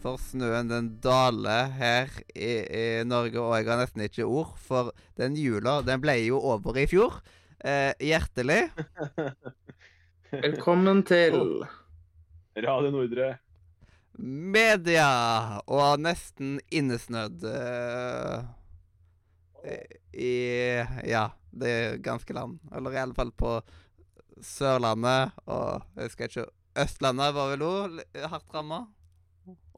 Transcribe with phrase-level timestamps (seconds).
[0.00, 4.54] For snøen den daler her i, i Norge, og jeg har nesten ikke ord.
[4.64, 7.18] For den jula, den ble jo over i fjor.
[7.60, 8.70] Eh, hjertelig.
[10.46, 11.36] Velkommen til
[12.56, 13.34] Radio Nordre.
[14.16, 15.10] Media
[15.68, 18.38] og nesten innesnødd eh,
[20.16, 20.32] i
[21.10, 22.56] Ja, det ganske land.
[22.72, 23.58] Eller i alle fall på
[24.40, 26.46] Sørlandet og jeg husker ikke
[26.80, 28.86] Østlandet var vel òg hardt ramma.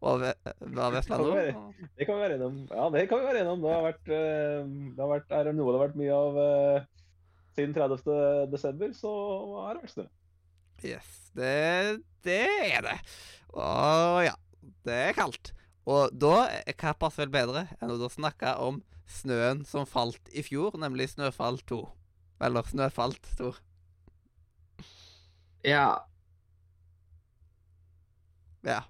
[0.02, 1.83] Var Vestlandet Det òg?
[1.98, 2.56] Det kan vi være enige om.
[2.70, 3.62] Ja, det kan vi være enige om.
[3.62, 6.41] Det har vært, eh, det har vært er det noe det har vært mye av
[6.42, 6.87] eh,
[7.55, 8.51] siden 30.
[8.51, 9.12] desember, så
[9.62, 10.06] har det vært snø.
[10.83, 12.41] Yes, det, det
[12.75, 12.97] er det.
[13.55, 14.34] Og ja,
[14.89, 15.53] det er kaldt.
[15.86, 20.75] Og da, hva passer vel bedre enn å snakke om snøen som falt i fjor,
[20.81, 21.81] nemlig Snøfall 2.
[22.42, 23.53] Eller Snøfalt 2.
[25.69, 26.03] Ja,
[28.62, 28.83] Ja.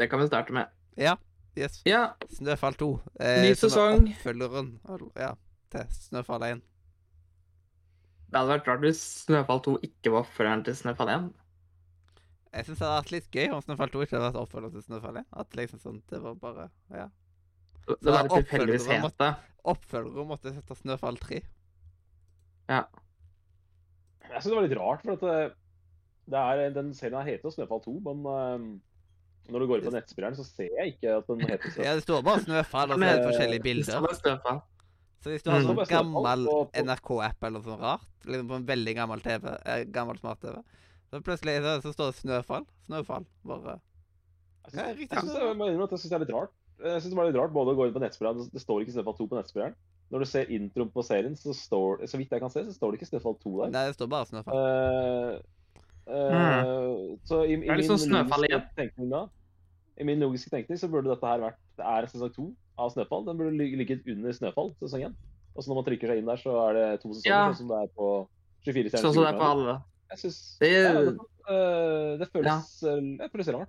[0.00, 0.70] Det kan vi starte med.
[0.98, 1.16] Ja.
[1.58, 1.80] Yes.
[1.84, 2.88] Ja, Snøfall 2.
[3.20, 4.04] Ny som er sesong.
[4.14, 4.68] Oppfølgeren
[5.18, 5.32] ja,
[5.74, 6.60] til Snøfall 1.
[8.30, 11.24] det hadde vært rart hvis Snøfall 2 ikke var oppfølgeren til Snøfall 1.
[12.54, 14.84] Jeg syns det hadde vært litt gøy om Snøfall 2 ikke hadde vært oppfølgeren til
[14.86, 15.26] Snøfall 1.
[15.42, 17.08] At liksom sånn, det var bare Ja.
[17.90, 19.48] Det var tilfeldigvis oppfølgeren måtte- hete.
[19.74, 21.40] Oppfølgere måtte sette Snøfall 3.
[22.70, 22.84] Ja.
[24.30, 25.54] Jeg synes det var litt rart, for at det,
[26.30, 28.68] det er, den serien heter Snøfall 2, men eh,
[29.50, 31.84] når du går på nettspilleren, så ser jeg ikke at den heter Snøfall.
[31.84, 34.14] Ja, det står bare Snøfall, og så er det forskjellige Det bilder.
[34.20, 34.60] Snøfall.
[35.20, 35.66] Så hvis du har Mm.
[35.68, 36.46] sånn gammel
[36.80, 40.62] NRK-app eller noe sånt rart, liksom på en veldig gammel TV, eh, gammel smart-TV,
[41.10, 42.64] så plutselig så, så står det Snøfall.
[42.88, 43.26] Snøfall.
[43.44, 43.80] Bare
[44.72, 46.50] Ja, jeg synes, jeg synes det er litt rart.
[46.80, 48.92] Jeg synes det var litt rart både å gå inn på nettspilleren, det- står ikke
[48.96, 49.74] Snøfall 2 på nettspilleren.
[50.10, 52.92] Når du ser introen på serien, så står så vidt jeg kan se, så står
[52.92, 53.70] det ikke Snøfall 2 der.
[53.70, 54.54] Nei, det står bare Snøfall.
[54.56, 55.40] Uh,
[56.10, 57.18] uh, mm.
[57.28, 58.64] Så i, i Det er litt sånn Snøfall igjen.
[58.76, 59.26] tenkning da,
[60.00, 62.46] i min logiske tenkning så burde dette her vært Det er sesong to
[62.80, 63.26] av Snøfall.
[63.26, 65.16] Den burde ligget under Snøfall sesong én.
[65.54, 67.40] Og så når man trykker seg inn der, så er det to sesonger, Ja.
[67.50, 68.08] sånn som det er på
[68.64, 69.74] 24 Sånn som det er på alle.
[70.10, 71.18] Jeg synes Det- ja, det,
[71.48, 73.68] eh, det føles eh, Det føles rart.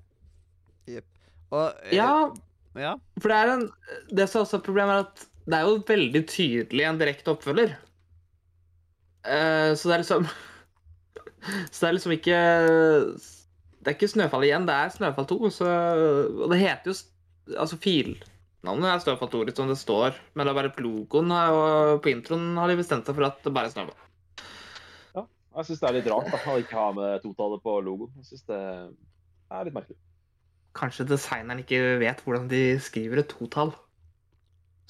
[1.52, 2.32] Og eh, Ja,
[2.76, 2.96] ja.
[3.20, 3.72] for det er en
[4.14, 7.76] Det som også er problemet, er at det er jo veldig tydelig en direkte oppfølger.
[9.26, 10.26] Uh, så det er liksom
[11.72, 13.41] Så det er liksom ikke
[13.82, 15.38] Det er ikke Snøfall igjen, det er Snøfall 2.
[15.54, 15.68] Så,
[16.46, 16.98] og det heter jo
[17.58, 22.04] Altså filnavnet er Snøfall 2, litt som det står, men det er bare logoen og
[22.06, 24.06] på introen har de bestemt seg for at det bare er Snøfall.
[25.18, 25.24] Ja,
[25.58, 28.14] Jeg syns det er litt rart at han ikke har med totallet på logoen.
[28.22, 29.98] Jeg synes det er litt merkelig.
[30.78, 33.74] Kanskje designeren ikke vet hvordan de skriver et totall.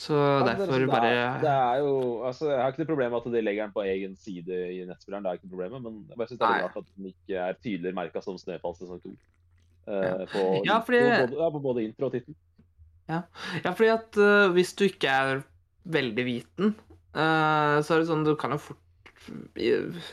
[0.01, 1.89] Så Ja, det er derfor liksom- bare det er, det er jo,
[2.25, 4.79] altså, Jeg har ikke noe problem med at de legger den på egen side i
[4.89, 7.09] nettspilleren, det er ikke noe problem men jeg bare synes det er rart at den
[7.11, 9.11] ikke er tydeligere merka som Snøfall sesong 2.
[9.87, 10.25] Ja.
[10.31, 12.35] på, Ja, fordi- på, både, ja, på både intro og tittel.
[13.09, 13.21] Ja,
[13.73, 15.43] fordi at uh, hvis du ikke er
[15.85, 16.75] veldig viten,
[17.13, 18.77] uh, så er det sånn du kan jo fort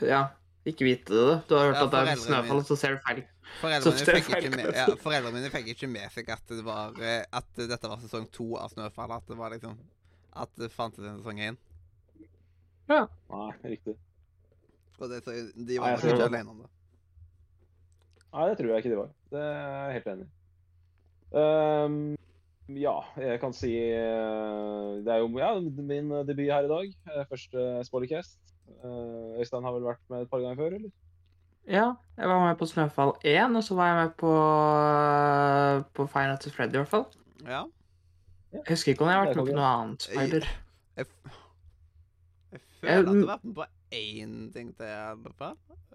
[0.02, 0.26] Ja,
[0.72, 1.34] ikke vite det.
[1.48, 3.22] Du har hørt Ja, at det er snøfall, og så ser du feil.
[3.58, 6.10] Foreldrene Så mine, det er fikk ikke feil med, ja, foreldrene mine fikk ikke med
[6.14, 9.14] seg at det var eh, At dette var sesong to av Snøfall.
[9.16, 9.78] At det var liksom
[10.36, 11.56] At det fantes en sesong én.
[12.88, 13.02] Nei,
[13.64, 13.96] riktig.
[14.98, 16.28] Og det, så de var Nei, ikke det.
[16.28, 16.70] alene om det.
[18.32, 19.10] Nei, det tror jeg ikke de var.
[19.32, 20.30] Det er jeg helt enig i.
[21.38, 21.98] Um,
[22.72, 26.94] ja, jeg kan si eh, Det er jo ja, min debut her i dag.
[27.12, 28.38] Eh, Første Spoilercast.
[28.84, 30.90] Uh, Øystein har vel vært med et par ganger før, eller?
[31.68, 31.86] Ja,
[32.16, 34.30] jeg var med på Snøfall 1, og så var jeg med på,
[35.94, 37.04] på Fire Nights at Freddy, i hvert fall.
[37.44, 37.62] Ja.
[38.54, 40.46] Jeg husker ikke om jeg har vært med på noe annet spider.
[40.96, 41.06] Jeg, jeg,
[42.54, 43.66] jeg føler at du har vært med på
[43.98, 45.18] én ting til, jeg.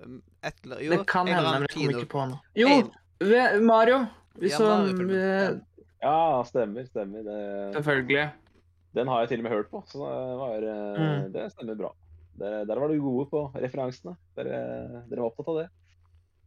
[0.03, 2.39] Um, Et, eller- jo, Det kan hende, men jeg kommer ikke på noe.
[2.57, 2.69] Jo,
[3.63, 4.03] Mario!
[4.41, 5.59] Vi Ja, så øh,
[6.03, 6.85] Ja, stemmer.
[6.89, 7.21] stemmer.
[7.23, 8.31] Det, Selvfølgelig.
[8.95, 11.31] den har jeg til og med hørt på, så det, var, eh, Mm.
[11.33, 11.91] det stemmer bra.
[12.39, 14.15] Der, der var du gode på referansene.
[14.37, 14.59] Dere,
[15.09, 15.69] dere var opptatt av det.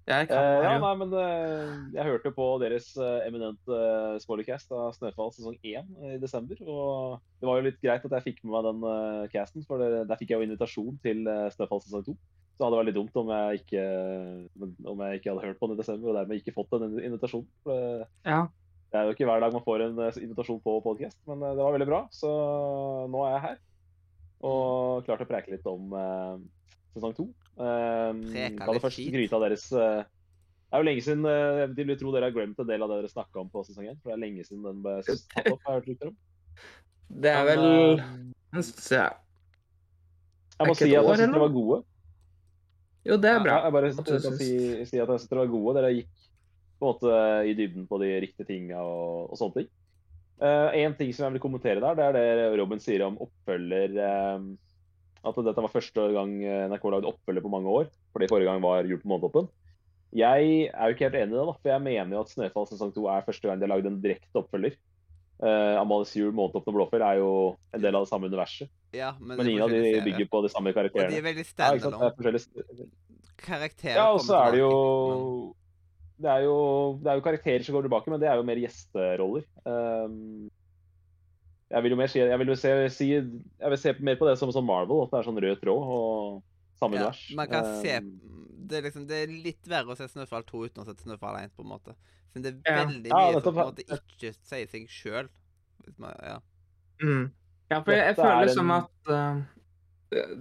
[0.06, 4.70] Jeg kan Eh, ja, nei, men eh, jeg hørte på deres eh, eminente uh, spoilercast
[4.70, 6.60] av Snøfall sesong 1 i desember.
[6.62, 9.82] Og det var jo litt greit at jeg fikk med meg den eh, casten, for
[9.82, 12.14] der fikk jeg jo invitasjon til eh, Snøfall sesong 2.
[12.56, 13.82] Så hadde det vært litt dumt om jeg ikke,
[14.94, 17.50] om jeg ikke hadde hørt på den i desember, og dermed ikke fått den invitasjonen.
[17.66, 18.38] For det, Ja.
[18.92, 21.56] det er jo ikke hver dag man får en eh, invitasjon på podcast, men eh,
[21.58, 22.04] det var veldig bra.
[22.14, 22.30] Så
[23.10, 23.58] nå er jeg her.
[24.44, 26.36] Og klarte å preke litt om eh,
[26.96, 27.28] sesong to.
[27.56, 29.32] Um, Preka kan litt først skit.
[29.32, 32.68] deres eh, Det er jo lenge siden eh, Jeg vil tro dere har glemt en
[32.68, 33.96] del av det dere snakka om på sesong én.
[34.02, 35.60] For det er lenge siden den ble tatt opp.
[35.64, 36.16] har jeg hørt om.
[37.08, 37.64] Det er vel
[37.96, 39.16] Men, Jeg jeg-
[40.58, 41.82] Jeg må si at år jeg syns dere var gode.
[43.06, 43.56] Jo, det er bra.
[43.56, 45.74] Ja, jeg bare jeg kan si, si at jeg syns dere var gode.
[45.76, 46.08] Dere gikk
[46.76, 47.18] på en måte
[47.48, 49.68] i dybden på de riktige tinga og, og sånne ting.
[50.36, 53.96] Eh, en ting som jeg vil kommentere der, det er det Robin sier om oppfølger.
[53.96, 54.48] eh,
[55.26, 56.36] at dette var første gang
[56.70, 57.88] NRK lagde oppfølger på mange år.
[58.14, 59.48] Fordi forrige gang var Jul på Månetoppen.
[60.14, 62.68] Jeg er jo ikke helt enig i det, da, for jeg mener jo at Snøfall
[62.70, 64.76] sesong to er første gang de har lagd en direkte oppfølger.
[65.36, 67.32] Uh, Amalies jul, Månetoppen og Blåfjell er jo
[67.76, 68.70] en del av det samme universet.
[68.96, 70.04] Ja, men, Men ingen av de serier.
[70.06, 71.10] bygger på de samme karakterene.
[71.10, 72.12] Og de er veldig standalone.
[72.24, 72.86] Ja.
[73.36, 74.70] Karakterer Ja, og så er det jo
[76.16, 76.58] det er, jo
[77.02, 79.44] det er jo karakterer som går tilbake, men det er jo mer gjesteroller.
[79.68, 80.46] Um,
[81.70, 84.28] jeg vil jo mer si, jeg vil jo se, si Jeg vil se mer på
[84.28, 87.22] det som som Marvel, at det er sånn rød tråd og samme ja, univers.
[87.36, 88.36] man kan se Um,
[88.66, 91.36] det er, liksom, det er litt verre å se Snøfall 2 uten å se Snøfall
[91.38, 91.92] 1, på en måte.
[92.32, 95.28] Siden det er veldig Ja, mye som på en måte ikke sier seg sjøl.
[96.02, 96.40] Ja.
[97.02, 97.28] Mm.
[97.70, 98.54] Ja, for jeg, jeg føler en...
[98.56, 99.38] som at eh,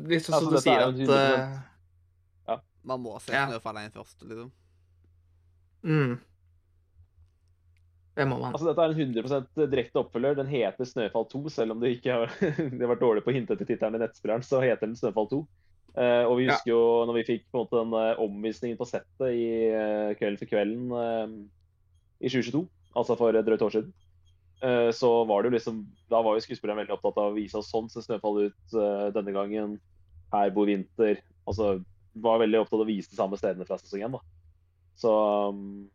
[0.07, 4.25] Hvis også Altså, du sier er at 100% eh, Man må se Snøfall 1 først,
[4.25, 4.49] liksom.
[5.85, 6.15] Mm.
[8.15, 8.53] Det må man.
[8.55, 10.37] Altså, Dette er en 100% direkte oppfølger.
[10.39, 12.31] Den heter Snøfall 2, selv om det ikke har,
[12.71, 15.27] det har vært dårlig på å hinte etter tittelen i nettspilleren, så heter den Snøfall
[15.33, 15.41] 2.
[15.95, 16.55] Uh, og vi Ja.
[16.55, 20.15] husker jo når vi fikk på en måte den uh, omvisningen på settet i uh,
[20.19, 21.35] Kvelden for kvelden eh,
[22.25, 22.65] i 2022,
[22.95, 23.93] altså for et drøyt år siden,
[24.63, 27.59] eh, så var det jo liksom Da var jo skuespilleren veldig opptatt av å vise
[27.59, 29.75] oss sånn ser Snøfall ut eh, denne gangen.
[30.33, 31.19] Her bor vinter.
[31.47, 31.77] Altså
[32.15, 34.21] var veldig opptatt av å vise de samme stedene fra sesong 1, da.
[34.95, 35.11] Så
[35.51, 35.89] um,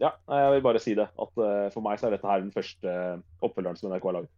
[0.00, 1.08] ja, jeg vil bare si det.
[1.16, 2.92] At eh, for meg så er dette her den første
[3.44, 4.28] oppfølgeren som NRK har.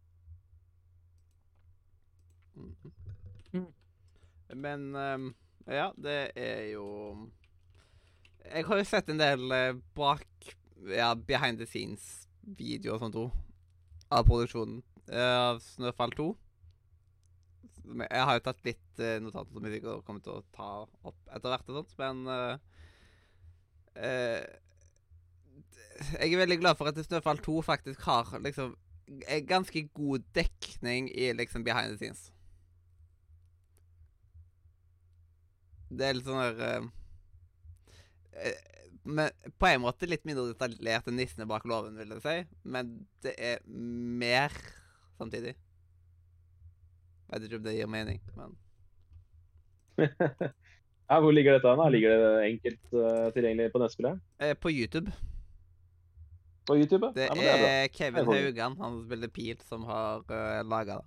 [2.58, 2.92] Mhm.
[3.52, 3.66] Mm.
[4.62, 5.26] Men ehm,
[5.68, 6.86] ja, det er jo
[8.44, 10.26] Jeg har jo sett en del eh, bak
[10.88, 13.32] Ja, behind the scenes-videoer og sånt òg.
[14.14, 16.28] Av produksjonen eh, av Snøfall 2.
[18.04, 20.70] Jeg har jo tatt litt notater som jeg sikkert kommer til å ta
[21.08, 22.77] opp etter hvert, og sånt, men eh, eh,
[26.18, 28.76] Jeg er veldig glad for at Snøfall 2 faktisk har liksom
[29.48, 32.32] ganske god dekning i liksom behind the scenes.
[35.88, 36.82] Det er litt sånn der eh,
[38.44, 38.58] eh,
[39.08, 42.36] men På en måte litt mindre detaljert enn 'Nissene bak låven', vil jeg si.
[42.68, 44.52] Men det er mer
[45.16, 45.54] samtidig.
[47.28, 48.58] Jeg vet ikke om det gir mening, men
[51.08, 51.88] ja, hvor ligger dette da?
[51.88, 54.20] Ligger det enkelt uh, tilgjengelig på nettspilleren?
[54.40, 55.12] eh, På YouTube.
[56.68, 57.06] På YouTube?
[57.06, 57.12] ja?
[57.16, 57.68] Det ja, men det er bra.
[57.68, 61.06] er Kevin Haugan, han som spiller Pil, som har uh, laga det.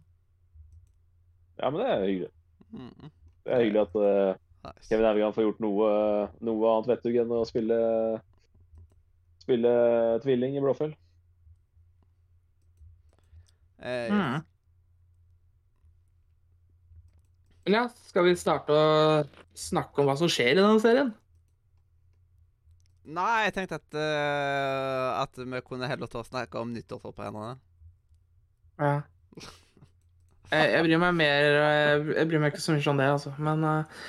[1.62, 2.32] Ja, men det er hyggelig.
[2.72, 3.12] Mm.
[3.46, 4.90] Det er hyggelig at uh, Nice.
[4.90, 5.88] Kevin Haugan får gjort noe,
[6.46, 7.78] noe annet vettug enn å spille,
[9.42, 9.72] spille
[10.22, 10.92] tvilling i Blåfjell.
[13.82, 14.44] Eh, Mm.
[17.66, 18.86] Men ja, skal vi starte å
[19.58, 21.12] snakke om hva som skjer i denne serien?
[23.12, 27.58] Nei, jeg tenkte at, uh, at vi kunne heller ta og snakke om nyttårsforberedelsene.
[28.82, 29.02] Ja.
[30.52, 33.30] Jeg, jeg bryr meg mer Jeg, jeg bryr meg ikke så mye om det, altså.
[33.40, 34.02] Men uh,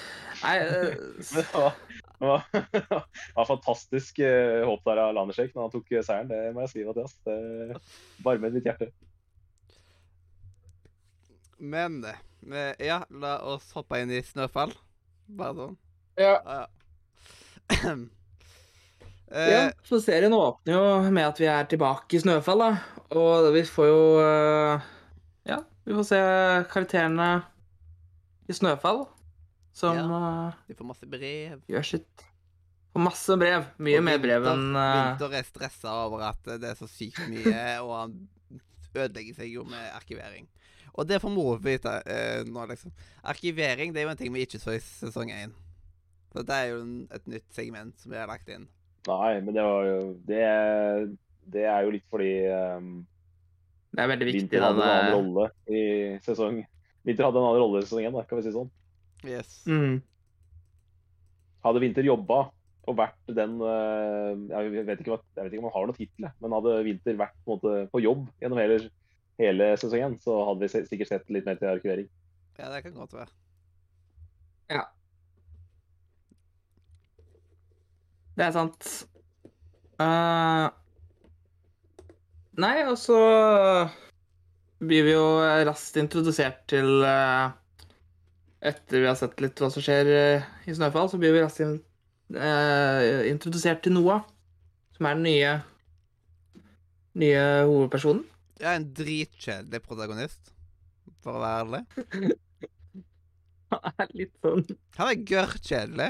[0.43, 0.97] Nei uh,
[1.37, 1.77] det var,
[2.19, 6.33] det var, det var fantastisk uh, håp der av Landersek når han tok eh, seieren.
[6.33, 7.15] Det må jeg si, Mathias.
[7.27, 7.37] Det
[8.27, 8.91] varmet mitt hjerte.
[11.63, 12.19] Men eh,
[12.83, 14.73] ja, la oss hoppe inn i Snøfall.
[15.39, 15.77] Bare sånn.
[16.21, 16.35] Ja.
[16.47, 16.59] Ja.
[17.71, 17.95] ja.
[19.33, 23.07] Eh, Så serien åpner jo med at vi er tilbake i Snøfall, da.
[23.17, 24.83] Og vi får jo eh,
[25.49, 25.57] Ja,
[25.89, 26.19] vi får se
[26.69, 27.29] karakterene
[28.45, 29.07] i Snøfall
[29.73, 31.63] som ja, de får masse brev.
[31.65, 32.27] gjør sitt.
[32.93, 33.65] Og masse brev.
[33.81, 37.23] Mye Og mer brev enn eh, Winter er stressa over at det er så sykt
[37.33, 38.19] mye, og han
[38.93, 40.45] ødelegger seg jo med arkivering.
[40.93, 42.93] Og det får mor vite eh, nå, liksom.
[43.33, 45.55] Arkivering det er jo en ting vi ikke så i sesong én.
[46.33, 48.67] Så det er jo en, et nytt segment som vi har lagt inn.
[49.09, 49.97] Nei, men det var jo
[50.29, 50.43] Det,
[51.51, 52.31] det er jo litt fordi
[52.79, 53.01] um,
[53.91, 54.45] Det er veldig viktig.
[54.45, 55.83] Vinter hadde en annen rolle i
[56.23, 56.61] sesong
[57.03, 58.69] Vinter hadde en annen rolle i sesong én, kan vi si sånn.
[59.27, 59.57] Yes.
[59.67, 59.97] Mm.
[61.67, 62.45] Hadde Vinter jobba
[62.91, 65.99] og vært den eh, Jeg vet ikke, hva, jeg vet ikke om han har noen
[65.99, 68.79] tittel, men hadde Vinter vært på, en måte, på jobb gjennom hele,
[69.43, 72.11] hele sesongen, så hadde vi sikkert sett litt mer til arkivering.
[72.59, 73.33] Ja, det kan godt være.
[74.73, 74.85] Ja.
[78.37, 78.91] Det er sant.
[80.01, 80.69] Uh,
[82.59, 83.19] nei, og så
[84.83, 85.27] blir vi jo
[85.69, 87.53] raskt introdusert til uh,
[88.63, 91.65] Etter vi har sett litt hva som skjer uh, i Snøfall, så blir vi raskt
[91.65, 91.77] in,
[93.29, 94.23] introdusert til Noah,
[94.97, 95.53] som er den nye
[97.19, 98.25] nye hovedpersonen.
[98.63, 100.53] Ja, en dritkjedelig protagonist,
[101.25, 101.83] for å være ærlig.
[103.73, 104.67] Han er litt sånn
[104.99, 106.09] Han er gørrkjedelig.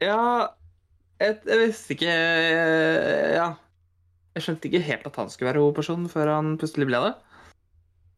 [0.00, 0.20] Ja
[1.18, 3.48] jeg, jeg visste ikke eh, Ja.
[4.36, 7.14] Jeg skjønte ikke helt at han skulle være hovedpersonen før han plutselig ble det.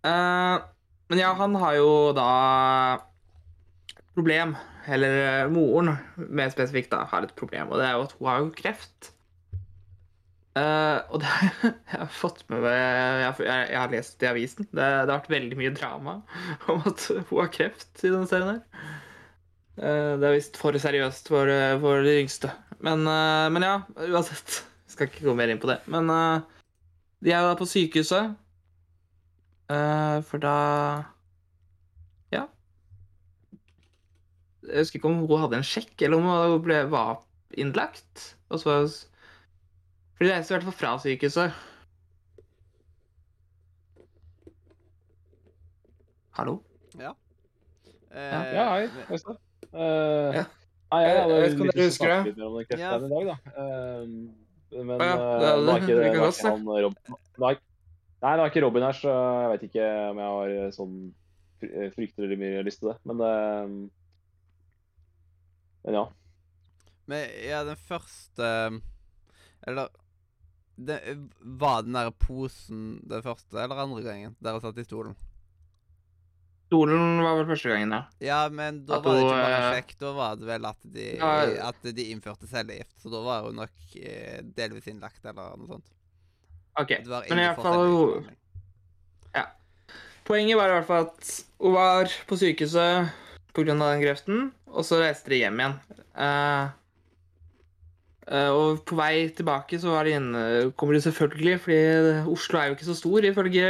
[0.04, 0.60] Uh,
[1.08, 2.26] men ja, han har jo da
[4.12, 4.52] problem.
[4.90, 8.28] Eller eh, moren mer spesifikt da, har et problem, og det er jo at hun
[8.28, 9.10] har jo kreft.
[10.60, 11.30] Eh, og det
[11.90, 14.68] jeg har fått med meg Jeg, jeg, jeg har lest det i avisen.
[14.70, 16.16] Det, det har vært veldig mye drama
[16.72, 18.90] om at hun har kreft i denne serien her.
[19.80, 22.52] Uh, Det er visst for seriøst for, eh, for de yngste.
[22.84, 23.76] Men, uh, men ja,
[24.10, 24.62] uansett.
[24.90, 25.78] Skal ikke gå mer inn på det.
[25.88, 26.10] Men
[27.22, 28.32] de er jo da på sykehuset.
[29.70, 30.56] Eh, For da
[32.32, 32.46] Ja.
[34.66, 37.22] Jeg husker ikke om hun hadde en sjekk, eller om hun ble, var
[37.58, 38.34] innlagt.
[38.50, 38.76] Og så
[40.20, 41.54] For de reiser i hvert fall fra sykehuset.
[46.36, 46.58] Hallo?
[47.00, 47.14] Eh,
[48.20, 48.88] Ja, hei.
[49.08, 49.38] Øystein.
[49.72, 50.44] Uh, Ja.
[50.90, 52.28] Nei, jeg Jeg hadde vet ikke om dere lyst til husker å snakke det?
[52.28, 52.90] litt om den Ja.
[52.96, 53.36] i dag, da.
[53.56, 54.04] Eh,
[54.84, 55.76] men ja, eh, det det.
[55.80, 57.60] ikke, det, er godt ikke han Robin er,
[58.20, 59.10] nei, det er ikke Robin her, så
[59.40, 61.14] jeg vet ikke om jeg har sånn
[61.60, 62.98] fry- fryktelig mye lyst til det.
[63.06, 63.66] Men, eh,
[65.86, 66.04] men ja.
[67.06, 68.82] Men ja, den første
[69.66, 69.88] Eller
[70.86, 70.96] det,
[71.40, 75.16] Var den der posen den første eller andre gangen dere satt i stolen?
[76.70, 78.02] Stolen var vel første gangen, ja.
[78.22, 79.94] Ja, men da At var det ikke bare eh, sjekk.
[79.98, 81.30] Da var det vel at de, Ja.
[81.66, 82.94] at de innførte cellegift.
[83.02, 85.88] Så da var hun nok eh, delvis innlagt, eller noe sånt.
[86.78, 86.92] OK.
[87.02, 88.28] Men i hvert fall
[89.34, 89.48] Ja.
[90.24, 93.10] Poenget var i hvert fall at hun var på sykehuset
[93.50, 93.64] pga.
[93.74, 95.74] den kreften, og så reiste de hjem igjen.
[96.14, 96.68] Eh, eh,
[98.30, 100.42] og på vei tilbake så var de inne,
[100.78, 101.78] kommer de selvfølgelig, fordi
[102.30, 103.66] Oslo er jo ikke så stor ifølge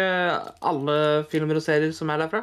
[0.71, 0.97] alle
[1.33, 2.43] filmer og serier som er derfra.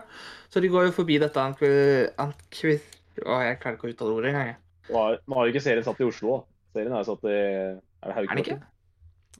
[0.50, 1.70] Så de går jo forbi dette ankvi...
[2.18, 2.78] ankvi
[3.26, 4.56] å, jeg klarer ikke å uttale ordet engang.
[4.90, 6.40] Nå har, jo ikke serien satt i Oslo.
[6.76, 8.64] Serien er jo satt i Er det Haukebakken?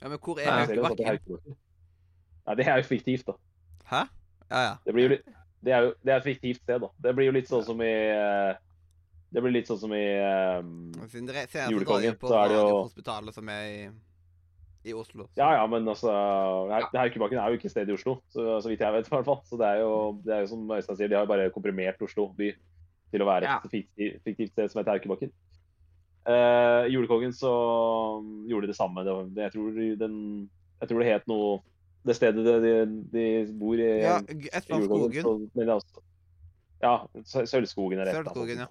[0.02, 1.58] Ja, men hvor er Haukebakken?
[2.48, 3.36] Nei, det er jo fiktivt, da.
[3.88, 4.04] Hæ?
[4.52, 4.74] Ja, ja.
[4.86, 5.26] Det, blir jo litt,
[5.66, 6.90] det, er jo, det er et fiktivt sted, da.
[7.04, 8.60] Det blir jo litt sånn som i eh,
[9.38, 10.02] Det blir litt sånn som i
[10.58, 10.70] um,
[11.12, 13.84] Siden dere ser at Julekongen, på så er det jo- Hospitalet som er i,
[14.90, 15.28] i Oslo.
[15.28, 18.48] så- Ja, ja, men altså Hau- Haukebakken er jo ikke et sted i Oslo, så,
[18.64, 19.06] så vidt jeg vet.
[19.06, 19.42] i hvert fall.
[19.46, 19.92] Så det er jo,
[20.26, 22.50] det er jo som Øystein sier, de har jo bare komprimert Oslo by
[23.12, 23.60] til å være Ja.
[23.64, 25.32] et fiktivt, fiktivt sted som heter Haukebakken.
[26.28, 27.54] Uh, Julekongen så
[28.50, 29.04] gjorde de det samme.
[29.06, 30.50] Det, var- det, jeg, tror den,
[30.82, 31.62] jeg tror det het noe
[32.08, 32.74] Det stedet de,
[33.12, 33.24] de,
[33.60, 35.14] bor i, Ja, i G- Skogen.
[35.22, 36.02] Så, men det er også,
[36.82, 36.92] ja,
[37.46, 38.16] Sølvskogen er rett.
[38.16, 38.68] Sølvskogen, ja.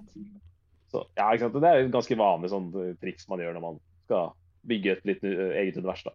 [0.96, 1.58] Så, ja, ikke sant?
[1.60, 4.30] Det er et ganske vanlig sånn eh, triks man gjør når man skal
[4.70, 6.06] bygge et litt eh, eget univers.
[6.06, 6.14] da.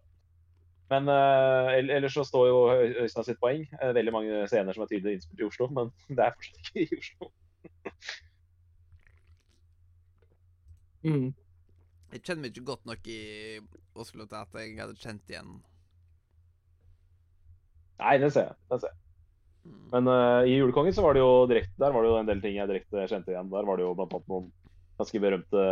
[0.92, 2.56] Men uh, ellers så står jo
[3.04, 3.62] Øystein sitt poeng.
[3.96, 7.00] Veldig mange scener som er tydelig innspilt i Oslo, men det er fortsatt ikke i
[7.00, 7.30] Oslo.
[11.02, 11.32] Mm.
[12.12, 13.22] Jeg kjenner meg ikke godt nok i
[13.98, 15.48] Oslo til at jeg hadde kjent igjen
[17.98, 18.58] Nei, det ser jeg.
[18.70, 19.00] Det ser jeg.
[19.66, 19.80] Mm.
[19.90, 22.42] Men uh, i Julekongen så var det jo direkte, der var det jo en del
[22.44, 23.50] ting jeg direkte kjente igjen.
[23.50, 24.46] Der var det jo blant annet noen
[25.00, 25.62] ganske berømte,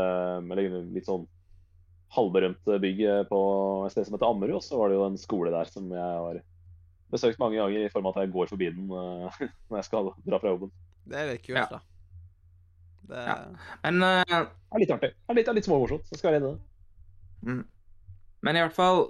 [0.40, 1.26] eller litt sånn
[2.14, 3.40] halvberømte bygg eh, på
[3.86, 4.56] et sted som heter Ammerud.
[4.58, 6.40] Og så var det jo en skole der som jeg har
[7.10, 10.10] besøkt mange ganger i form av at jeg går forbi den eh, når jeg skal
[10.26, 10.72] dra fra jobben.
[11.10, 11.68] Det er litt kult, Ja.
[11.70, 11.80] da.
[13.10, 13.36] Det, Ja.
[13.82, 15.08] Men uh, Det er litt artig.
[15.16, 16.04] Det er litt, er litt småmorsomt.
[16.06, 17.48] så skal jeg redde det.
[17.48, 17.64] Mm.
[18.46, 19.00] Men i hvert fall,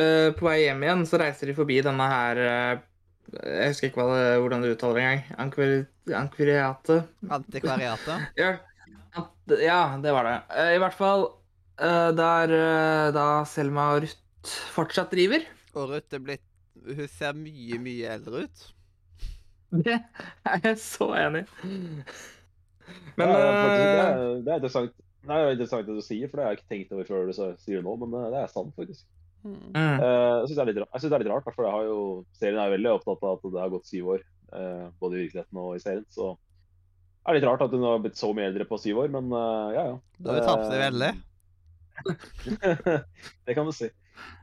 [0.00, 2.82] uh, på vei hjem igjen så reiser de forbi denne her uh,
[3.36, 5.86] Jeg husker ikke hva det, hvordan du uttaler det engang.
[6.24, 6.98] Ankviriate?
[7.38, 8.26] Antikvariatet.
[8.42, 8.56] Ja,
[9.60, 10.36] ja, det var det.
[10.56, 11.26] Eh, I hvert fall
[11.78, 15.44] eh, der eh, da Selma og Ruth fortsatt driver.
[15.74, 16.44] Og Ruth er blitt
[16.84, 18.64] Hun ser mye, mye eldre ut.
[19.74, 21.72] Det er jeg så enig i.
[23.16, 24.96] Men det, er, faktisk- det, er, det er interessant.
[25.24, 27.30] Det er jo interessant det du sier, for det har jeg ikke tenkt over før
[27.30, 29.06] du sier det nå, men det er sant, faktisk.
[29.44, 29.56] Mm.
[29.72, 31.86] mm, Eh, jeg syns det, er litt synes det er litt rart, for jeg har
[31.88, 31.98] jo,
[32.36, 34.26] serien er veldig opptatt av at det har gått syv år,
[34.60, 36.04] eh, både i virkeligheten og i serien.
[36.12, 36.34] Så
[37.24, 39.30] det er litt rart at hun har blitt så mye eldre på syv år, men
[39.32, 39.98] uh, ja, ja.
[40.20, 41.12] Da har vi tapt Eh, veldig.
[43.46, 43.88] det kan du si.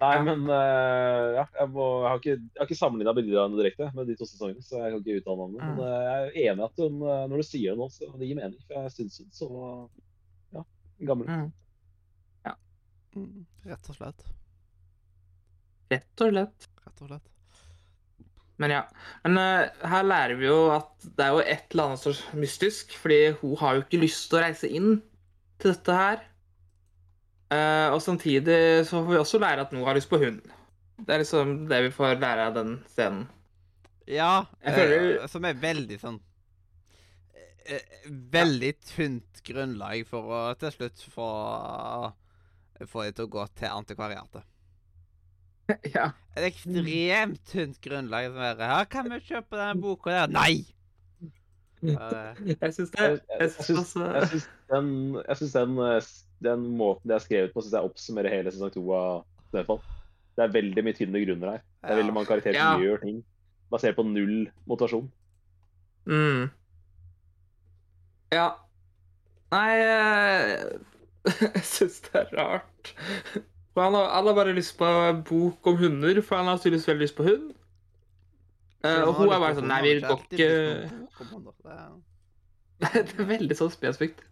[0.01, 0.23] Nei, Ja.
[0.25, 3.59] men uh, ja, jeg, må, jeg har ikke, jeg har ikke sammenligna bilder av henne
[3.61, 5.61] direkte med de to sesongene, så jeg kan ikke uttale meg.
[5.61, 8.09] Men eh, jeg er enig i at hun, eh, når du sier det nå, så
[8.19, 8.59] det gir mening.
[8.67, 9.49] For jeg syns hun så
[10.57, 10.65] ja,
[11.11, 11.33] gammel ut.
[11.37, 11.49] mm.
[13.11, 13.41] Mm.
[13.67, 14.21] Rett og slett.
[15.91, 16.67] Rett og slett.
[16.85, 17.30] Rett og slett.
[18.61, 18.81] Men ja.
[19.25, 22.93] Men uh, her lærer vi jo at det er jo et eller annet så mystisk,
[23.01, 24.91] fordi hun har jo ikke lyst til å reise inn
[25.61, 26.25] til dette her.
[27.51, 30.41] Uh, og samtidig så får vi også lære at Noah har lyst på hund.
[31.01, 33.25] Det er liksom det vi får lære av den scenen.
[34.07, 36.17] Ja, føler- uh, som er veldig sånn
[37.69, 37.99] uh,
[38.33, 41.27] Veldig tynt grunnlag for å til slutt få
[42.89, 44.45] få det til å gå til antikvariatet.
[45.95, 46.11] Ja.
[46.37, 48.29] Et ekstremt tynt grunnlag.
[48.31, 50.65] som er, her 'Kan vi kjøpe denne boka der?' Nei!
[51.81, 54.05] Jeg syns syns syns, også
[54.69, 54.89] den,
[55.53, 56.01] den, eh,
[56.43, 59.81] den måten det er skrevet på, synes jeg oppsummerer hele sesong to av Snøfall.
[60.37, 61.63] Det er veldig mye tynne grunner her.
[61.81, 63.23] Det er veldig mange karakterer som gjør ting
[63.71, 65.07] basert på null motivasjon.
[66.05, 66.49] Mm.
[68.35, 68.49] Ja.
[69.51, 70.79] Nei eh,
[71.41, 72.93] Jeg syns det er rart.
[73.71, 76.57] For han har, han har bare lyst på en bok om hunder, for han har
[76.59, 77.47] tydeligvis veldig lyst på hund.
[78.83, 80.49] Eh, og hun er bare sånn Nei, vi går ikke
[82.81, 84.23] Det er veldig sånn spesifikt.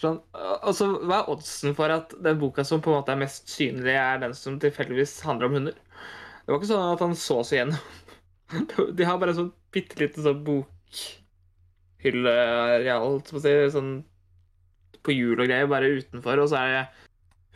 [0.00, 3.20] Sånn, og så Hva er oddsen for at den boka som på en måte er
[3.20, 5.76] mest synlig, er den som tilfeldigvis handler om hunder?
[5.76, 7.82] Det var ikke sånn at han så seg gjennom.
[8.96, 13.92] De har bare sånn bitte lite sånn bokhylleareal, som å si, sånn
[15.04, 16.88] på hjul og greier, bare utenfor, og så er det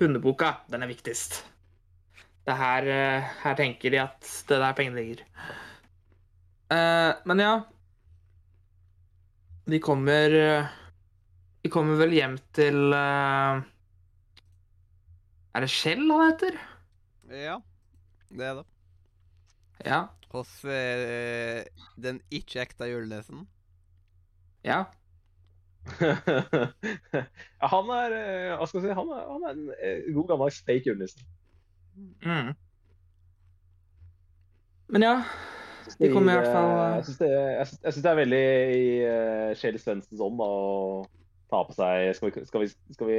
[0.00, 0.54] hundeboka.
[0.70, 1.42] Den er viktigst.
[2.42, 5.26] Det er her, eh, her tenker de at det er der pengene ligger.
[6.72, 7.50] Uh, men ja
[9.68, 10.70] De kommer eh,
[11.60, 13.60] De kommer vel hjem til uh,
[15.52, 16.56] Er det Skjell han heter?
[17.28, 17.58] Ja,
[18.32, 18.64] det er det.
[19.84, 20.00] Ja.
[20.32, 21.60] Hos uh,
[22.00, 23.44] den ikke ekte julenissen.
[24.64, 24.84] Ja.
[26.00, 28.94] Ja, han er eh, Hva skal jeg si?
[28.98, 31.24] Han er, han er en eh, god gammel fake-julenissen.
[32.24, 32.52] Mm.
[34.92, 35.14] Men ja.
[35.98, 37.18] De kommer i hvert fall eh, Jeg syns
[37.98, 38.42] det, det er veldig
[38.78, 40.48] i uh, Kjell Svendsens ånd å
[41.50, 43.16] ta på seg Skal vi, skal, vi, skal vi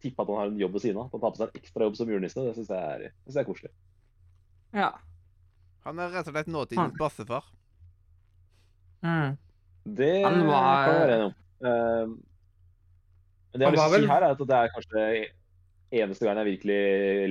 [0.00, 1.10] tippe at han har en jobb ved siden av?
[1.10, 2.46] At han tar på seg en ekstra jobb som julenisse?
[2.46, 3.72] Det syns jeg, er- synes jeg er koselig.
[4.78, 4.90] Ja.
[5.84, 7.50] Han er rett og slett nåtidens bassefar.
[9.04, 9.34] Mm.
[9.98, 11.36] Det Han var- kan vi være enige om.
[11.60, 12.06] Eh,
[13.50, 15.04] men det jeg har lyst til å vel- si her, er at det er kanskje
[16.00, 16.82] eneste gang jeg virkelig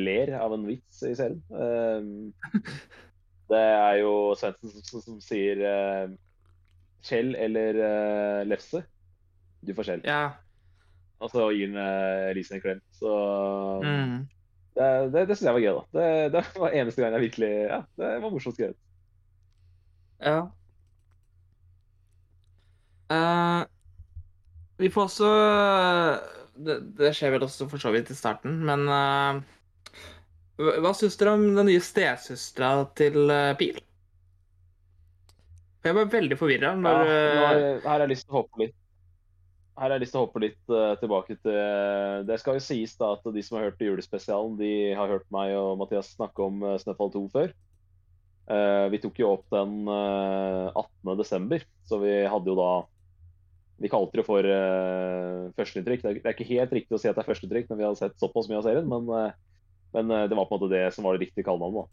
[0.04, 1.40] ler av en vits i serien.
[1.50, 2.02] Eh,
[3.54, 6.12] det er jo Svendsen som, som sier uh,
[7.08, 8.84] Kjell eller uh, Lefse.
[9.66, 10.04] Du får Kjell.
[10.06, 10.20] Ja.
[11.24, 12.84] Og så gir han uh, Elise en klem.
[13.00, 13.16] Så
[13.82, 14.28] Mm.
[14.76, 15.84] det, det, det syns jeg var gøy, da.
[15.98, 18.78] Det, det var eneste gang jeg virkelig Ja, det var morsomt skrevet.
[20.20, 20.38] Ja.
[23.10, 23.62] Eh,
[24.80, 25.30] vi får også
[26.60, 29.40] det, det skjer vel også for så vidt i starten, men uh,
[30.60, 33.80] hva, hva syns dere om den nye stesøstera til uh, Pil?
[35.86, 38.76] Jeg var veldig forvirra Ja, når eh, her har jeg lyst til å hoppe litt
[39.80, 42.98] her har jeg lyst til å hoppe litt uh, tilbake til Det skal jo sies
[43.00, 46.60] da at de som har hørt julespesialen, de har hørt meg og Mathias snakke om
[46.68, 47.54] uh, Snøfall 2 før.
[48.50, 50.74] Eh, vi tok jo opp den uh,
[51.06, 52.70] 18.12., så vi hadde jo da
[53.80, 56.02] Vi kalte det for uh, førsteinntrykk.
[56.04, 57.86] Det, er- det er ikke helt riktig å si at det er førsteinntrykk når vi
[57.88, 59.32] har sett såpass mye av serien, men, uh,
[59.96, 61.88] men uh, det var på en måte det som var det riktige kallenavnet.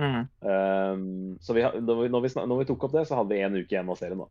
[0.00, 3.34] mm, Um, så vi, når, vi, når, vi, når vi tok opp det, så hadde
[3.36, 4.18] vi en uke igjen av serien.
[4.22, 4.28] da.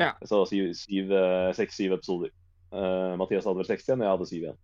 [0.00, 0.10] Ja.
[0.28, 1.12] Så syv- syv,
[1.56, 2.32] seks-syv episoder.
[2.72, 4.58] Uh, Mathias hadde vel 60 igjen, og jeg hadde syv igjen.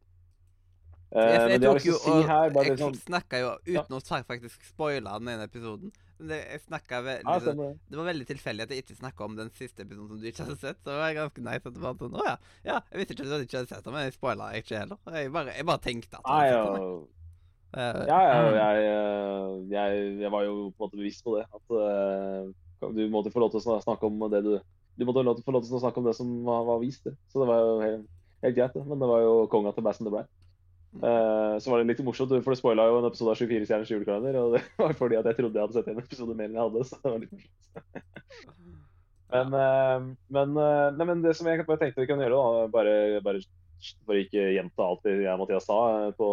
[1.13, 3.83] Uh, Jeg, jeg jeg tok jo si her, bare Jeg sånn snakka jo Ja.
[3.85, 5.93] uten å sa- faktisk spoile den ene episoden.
[6.19, 7.55] Det, snakket Ja, det.
[7.91, 10.47] Det var veldig tilfeldig at jeg ikke snakka om den siste episoden som du ikke
[10.47, 10.79] hadde sett.
[10.81, 12.37] Så det var ganske nice at det var sånn Å ja.
[12.65, 12.79] ja.
[12.93, 15.03] Jeg visste ikke at du ikke hadde sett den, men jeg spoila ikke heller.
[15.19, 16.97] Jeg bare, jeg bare tenkte at Nei, hadde ja.
[17.77, 18.55] Eh, Mm.
[18.57, 21.45] jeg, eh, jeg, jeg var jo på en måte bevisst på det.
[21.53, 24.55] At uh, du måtte få lov til å snakke om det du
[24.97, 27.05] Du måtte få lov til å snakke om det som var, var vist.
[27.05, 27.13] Det.
[27.29, 28.07] Så det var jo helt,
[28.47, 28.85] helt greit, det.
[28.89, 30.23] Men det var jo konga til Bassen det ble.
[30.97, 33.93] Eh, så var det litt morsomt, for det spoila jo en episode av 24 stjerners
[33.93, 34.39] julekalender.
[34.41, 36.69] Og det var fordi at jeg trodde jeg hadde sett en episode mer enn jeg
[36.69, 36.87] hadde.
[36.89, 38.05] Så det var litt morsomt.
[39.27, 42.69] Men, uh, men, uh, nei, men det som jeg bare tenkte vi kan gjøre, da,
[42.71, 42.93] bare,
[43.25, 43.41] bare
[44.07, 45.79] for ikke gjenta alt det jeg og Mathias sa
[46.15, 46.29] på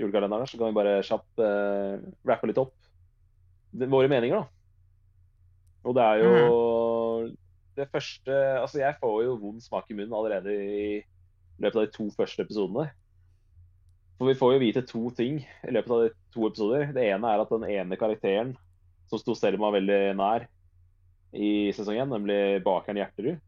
[0.00, 2.72] julekalenderen, så kan vi bare kjapt uh, rappe litt opp
[3.76, 4.48] det, våre meninger, da.
[5.84, 7.28] Og det er jo
[7.76, 10.98] det første Altså, jeg får jo vond smak i munnen allerede i
[11.60, 12.88] løpet av de to første episodene.
[14.20, 16.90] For vi får jo vite to ting i løpet av de to episoder.
[16.92, 18.50] Det ene er at den ene karakteren
[19.08, 20.44] som sto Selma veldig nær
[21.32, 23.38] i sesong én, nemlig bakeren Gjerterud,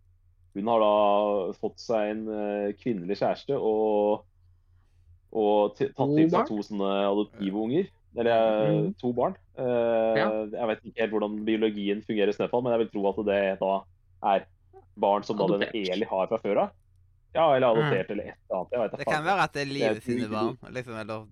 [0.57, 4.25] hun har da fått seg en eh, kvinnelig kjæreste og,
[5.33, 7.87] og tatt til seg to sånne adoptive unger.
[8.17, 8.91] Eller eh, Mhm.
[9.01, 9.37] to barn.
[9.59, 10.27] Uh, Ja.
[10.53, 13.41] Jeg vet ikke helt hvordan biologien fungerer i Snøfall, men jeg vil tro at det
[13.61, 13.73] da
[14.35, 14.47] er
[14.97, 16.71] barn som da den Eli har fra før av.
[17.35, 18.73] Ja, eller adoptert eller et eller annet.
[18.73, 19.15] Jeg vet Det faen.
[19.15, 20.57] kan være at det er Det livet er sine barn.
[20.75, 21.27] Liksom, eller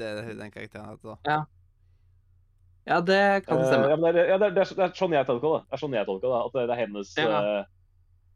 [0.00, 1.44] det er den karakteren heter.
[2.90, 3.66] Ja, det kan stemme.
[3.66, 3.88] stemme.
[3.90, 5.60] ja, men det, er, ja, det, er, det, er, det er sånn jeg tolker det.
[5.68, 6.40] Det er sånn jeg tolker det.
[6.46, 7.26] At det, det er hennes Ja.
[7.40, 7.64] eh,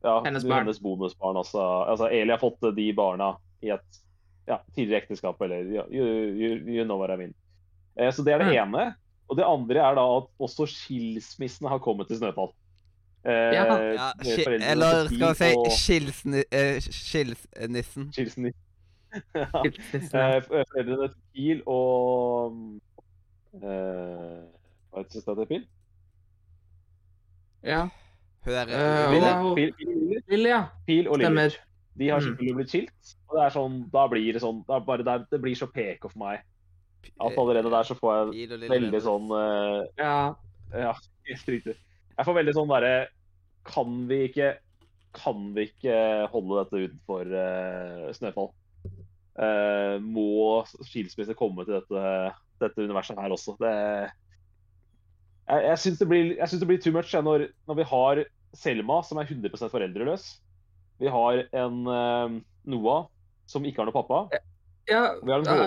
[0.05, 0.59] ja, Hennes barn.
[0.67, 1.37] hennes bonusbarn.
[1.41, 3.31] Altså, altså Eli har fått de barna
[3.65, 4.01] i et
[4.47, 6.05] ja, tidligere ekteskap, eller ja, you,
[6.37, 7.33] you, you know what I mean.
[7.97, 8.91] Eh, så det er det ene.
[9.33, 12.53] Og det andre er da at også skilsmissene har kommet til Snøfall.
[13.25, 13.65] Eh, Ja.
[13.65, 14.13] Ja,
[14.61, 18.11] eller skal vi si Skilsnissen og skilsni, eh, skilsnissen.
[18.13, 18.55] skilsni-
[19.35, 19.49] ja.
[19.65, 22.53] Eh, foreldrene til Pil og
[23.55, 24.41] eh,
[24.91, 25.65] Hva heter søstera til Pil?
[27.65, 27.83] Ja.
[28.47, 28.67] Eh,
[29.11, 30.23] Pil, hva- Pil, Pil.
[30.29, 30.65] Lille, ja.
[30.87, 31.51] Pil og Lille.
[31.99, 32.25] De har Mm.
[32.27, 33.15] selvfølgelig blitt skilt.
[33.29, 36.09] Og det er sånn, da blir det sånn da bare der, Det blir så PK
[36.11, 36.41] for meg.
[37.21, 40.35] At allerede der så får jeg Pil veldig sånn uh, Ja.
[40.75, 40.93] Ja,
[41.29, 41.77] helt riktig.
[42.15, 42.95] Jeg får veldig sånn derre
[43.69, 44.53] Kan vi ikke
[45.17, 45.97] Kan vi ikke
[46.33, 48.53] holde dette utenfor uh, Snøfall?
[49.35, 53.57] Uh, må skilsmisse komme til dette, dette universet her også?
[53.59, 53.75] Det
[55.51, 56.09] Jeg, jeg syns det,
[56.63, 58.25] det blir too much når, når vi har
[58.55, 60.29] Selma, som er 100% foreldreløs.
[61.03, 62.37] Vi har en uh,
[62.71, 63.09] Noah
[63.51, 64.21] som ikke har noe pappa.
[64.31, 64.43] ja
[64.89, 65.03] ja,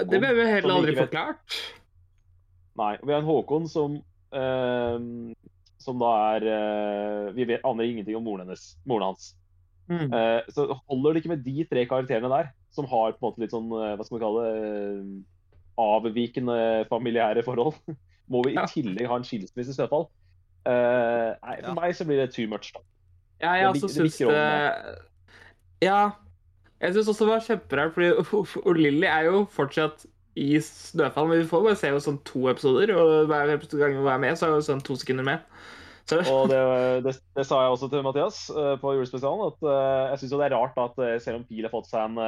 [0.06, 1.58] det ble vi heller aldri forklart.
[2.78, 2.94] Nei.
[3.02, 3.98] Vi har en Håkon som
[4.38, 4.98] eh,
[5.88, 8.74] Som da er eh, Vi vet, aner ingenting om moren hennes.
[8.90, 9.30] Moren hans.
[9.88, 10.12] Mm.
[10.12, 13.40] Eh, så holder det ikke med de tre karakterene der, som har på en måte
[13.46, 15.24] litt sånn eh, Hva skal man kalle det
[15.78, 16.58] Avvikende
[16.90, 17.76] familiære forhold.
[18.34, 20.08] Må vi i tillegg ha en skilsmisse i Snøfall?
[20.68, 21.76] Eh, nei, for Ja.
[21.78, 22.74] meg så blir det too much.
[22.76, 22.82] da.
[23.40, 26.12] Ja, jeg også syns det Ja.
[26.82, 28.10] Jeg syns også det var kjemperart, fordi
[28.68, 30.06] Olilly Lilly er jo fortsatt
[30.38, 33.96] i Snøfall, men vi får bare se jo sånn to episoder, og hver episode gang
[33.98, 35.46] hun er med, så er hun sånn to sekunder med.
[36.32, 36.60] Og det,
[37.04, 40.46] det, det sa jeg også til Mathias eh, på julespesialen, at eh, jeg syns det
[40.48, 42.22] er rart at eh, selv om Pil har fått seg en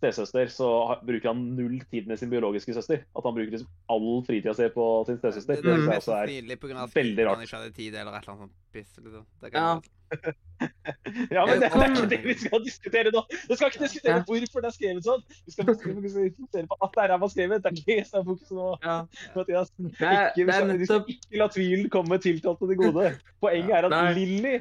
[0.00, 0.68] stesøster, så
[1.04, 3.02] bruker han null tid med sin biologiske søster.
[3.16, 5.58] At han bruker liksom all fritida si på sin stesøster.
[5.58, 7.36] Det, Det det synes er også er veldig rart.
[7.36, 8.94] han ikke hadde tid eller et eller annet sånt piss.
[8.96, 9.26] Liksom.
[9.44, 9.80] Det kan Ja.
[11.34, 13.22] Ja, men det, det er ikke det vi skal diskutere nå!
[13.30, 14.24] Vi skal ikke diskutere Ja.
[14.26, 15.22] hvorfor det er skrevet sånn!
[15.46, 17.62] Vi skal fokusere på at det er ræva skrevet.
[17.62, 18.96] Det er ikke det som er fokus nå, ja.
[19.36, 19.72] Mathias.
[19.78, 20.46] Ikke,
[20.80, 23.06] vi, skal, ikke la tvilen komme tiltalte til gode.
[23.42, 24.12] Poenget er at Nei.
[24.18, 24.54] Lilly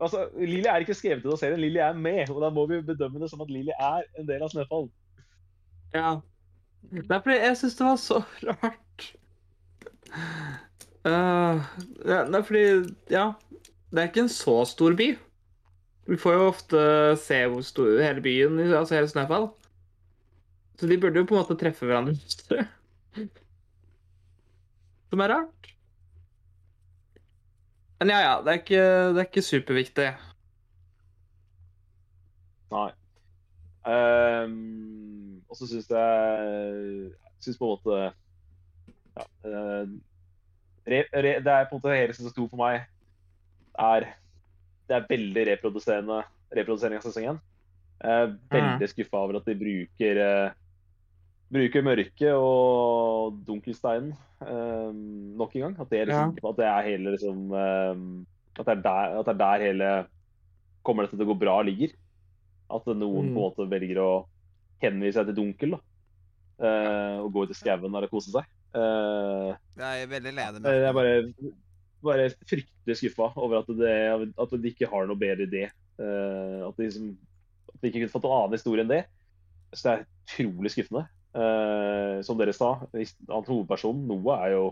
[0.00, 2.30] altså, Lilly er ikke skrevet til å serien, Lilly er med.
[2.32, 4.88] Og da må vi bedømme det som at Lilly er en del av Snøfall.
[5.94, 6.18] Ja.
[6.92, 9.08] Det er fordi jeg syns det var så rart.
[11.08, 11.60] Uh,
[12.04, 12.62] ja, det er fordi
[13.12, 13.26] Ja,
[13.90, 15.08] det er ikke en så stor by.
[16.08, 16.80] Vi får jo ofte
[17.20, 19.48] se hvor stor hele byen, altså hele Snøfall.
[20.78, 22.14] Så de burde jo på en måte treffe hverandre.
[25.10, 25.74] Som er rart.
[28.00, 28.34] Men ja, ja.
[28.44, 30.08] Det er ikke, det er ikke superviktig.
[32.70, 32.90] Nei.
[33.88, 38.00] Um, og så syns jeg Syns på en måte
[39.16, 39.88] ja, uh,
[40.84, 42.82] re, re, Det er på en måte hele som sto for meg
[43.78, 44.08] er
[44.88, 46.22] Det er veldig reproduserende
[46.56, 47.40] reprodusering av sesong én.
[47.98, 50.56] Jeg er veldig skuffa over at de bruker eh,
[51.48, 54.12] Bruker mørket og dunkelsteinen
[54.44, 54.90] eh,
[55.40, 55.76] nok en gang.
[55.80, 56.24] At det, er ja.
[56.28, 58.02] at det er hele liksom eh,
[58.58, 59.92] at, det er der, at det er der hele
[60.86, 61.92] Kommer dette til å gå bra ligger.
[62.72, 63.34] At noen Mm.
[63.34, 64.10] på en måte velger å
[64.80, 65.76] henvise seg til dunkel.
[65.76, 65.80] da.
[66.58, 68.46] Uh, og gå ut i skauen og kose seg.
[68.74, 71.12] Uh, Jeg er veldig lei jeg er bare,
[72.04, 73.94] bare fryktelig skuffa over at, det,
[74.38, 75.68] at de ikke har noe bedre idé.
[75.98, 77.12] Uh, at, de liksom,
[77.72, 79.04] at de ikke kunne fått en annen historie enn det.
[79.74, 81.04] Så det er utrolig skuffende.
[81.36, 84.62] Uh, som dere sa, han hovedpersonen, Noah, er jo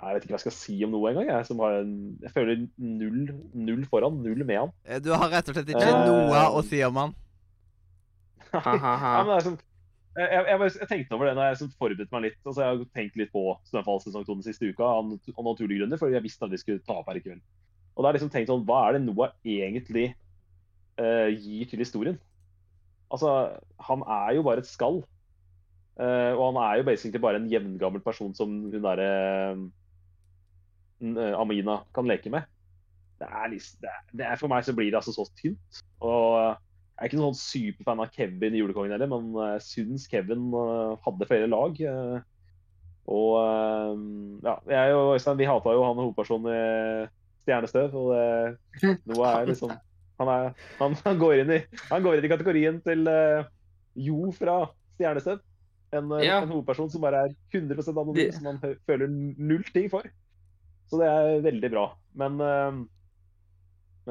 [0.00, 1.30] Jeg vet ikke hva jeg skal si om Noah engang.
[1.30, 3.32] Jeg, som har en, jeg føler null,
[3.68, 4.76] null foran, null med han.
[4.88, 7.16] Eh, Du har rett og slett ikke uh, noe å si om han.
[8.50, 9.10] Ha-ha-ha.
[9.14, 9.60] Ja, men det er sånn,
[10.18, 12.38] jeg, jeg, jeg, tenkte over det når jeg forberedte meg litt.
[12.42, 15.12] altså Jeg har tenkt litt på Snøfall sesong 2 den siste uka av,
[15.46, 17.42] naturlige grunner, for jeg visste at vi skulle ta opp her i kveld.
[17.94, 20.10] Og da har jeg liksom tenkt sånn, Hva er det Noah egentlig
[20.98, 22.18] uh, gir til historien?
[23.10, 23.54] Altså,
[23.86, 25.02] Han er jo bare et skall.
[26.00, 29.10] Uh, og han er jo basically bare en jevngammel person som hun derre
[31.04, 32.48] uh, Amina kan leke med.
[33.20, 35.82] Liksom, det, er, det er For meg så blir det altså så tynt.
[36.00, 36.56] Og
[37.00, 40.50] jeg er ikke noen sånn superfan av Kevin i Julekongen heller, men jeg syns Kevin
[40.52, 41.78] eh, hadde flere lag.
[41.80, 42.18] eh,
[43.08, 44.02] og eh,
[44.44, 47.08] ja, jeg og Øystein vi hata jo han hovedpersonen i
[47.46, 47.96] Stjernestøv.
[47.96, 49.72] Og det, noe er liksom
[50.20, 53.48] han, er, han, han, går inn i, han går inn i kategorien til eh,
[54.10, 54.60] Jo fra
[54.98, 55.40] Stjernestøv.
[55.96, 56.42] En, eh, Ja.
[56.44, 60.04] en hovedperson som bare er 100 anonym, som man føler null ting for.
[60.92, 61.88] Så det er veldig bra.
[62.20, 62.82] Men eh,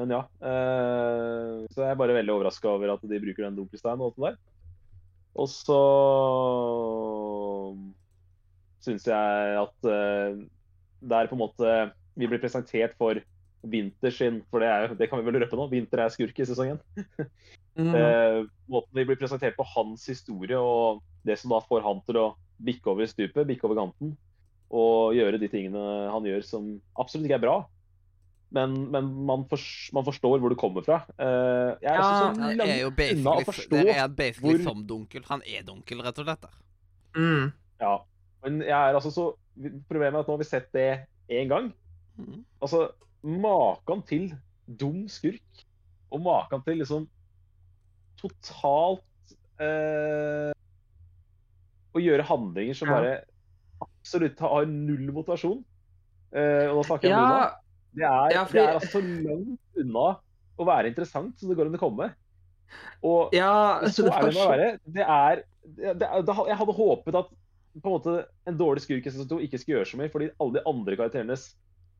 [0.00, 0.20] men ja.
[0.40, 4.16] eh, så jeg er bare veldig overraska over at de bruker den Dunkelstein og alt
[4.16, 4.38] det der.
[5.40, 5.80] Og så
[8.84, 10.40] syns jeg at eh,
[11.00, 11.74] det er på en måte
[12.18, 13.20] Vi blir presentert for
[13.60, 15.66] Vinter sin, for det, er, det kan vi vel røpe nå.
[15.68, 16.80] Vinter er skurk i sesongen.
[17.78, 17.94] Mm.
[17.94, 22.18] Eh, måten vi blir presentert på hans historie, og det som da får han til
[22.18, 22.24] å
[22.66, 24.10] bikke over stupet, bikke over kanten,
[24.74, 26.66] og gjøre de tingene han gjør som
[27.00, 27.54] absolutt ikke er bra.
[28.52, 30.96] Men, men man, fors- man forstår hvor det kommer fra.
[31.14, 34.14] Uh, jeg er Ja, også så langt er jo unna å forstå det er han
[34.18, 35.22] basically hvor- som dunkel.
[35.28, 36.48] Han er dunkel, rett og slett.
[37.14, 37.52] Mm.
[37.80, 37.92] Ja.
[38.42, 39.28] Men jeg er altså så
[39.60, 41.72] Problemet er at nå har vi sett det én gang.
[42.18, 42.44] Mm.
[42.62, 42.88] Altså,
[43.22, 44.30] maken til
[44.66, 45.64] dum skurk,
[46.10, 47.08] og maken til liksom
[48.20, 50.52] totalt eh,
[51.90, 52.94] Å gjøre handlinger som Ja.
[52.94, 53.14] bare
[53.82, 55.64] absolutt har null motivasjon.
[56.32, 57.50] Eh, og da snakker jeg om Ja, Luna.
[57.94, 60.06] Det er, Ja, fordi- det er altså så langt unna
[60.60, 62.10] å være interessant som det går an å komme.
[63.02, 64.68] Og ja så det er det med å være.
[64.86, 67.30] Det er, det, det, Jeg hadde håpet at
[67.80, 68.14] på en måte
[68.46, 70.96] en dårlig skurk i sesong to ikke skulle gjøre så mye, fordi alle de andre
[70.98, 71.54] karakterenes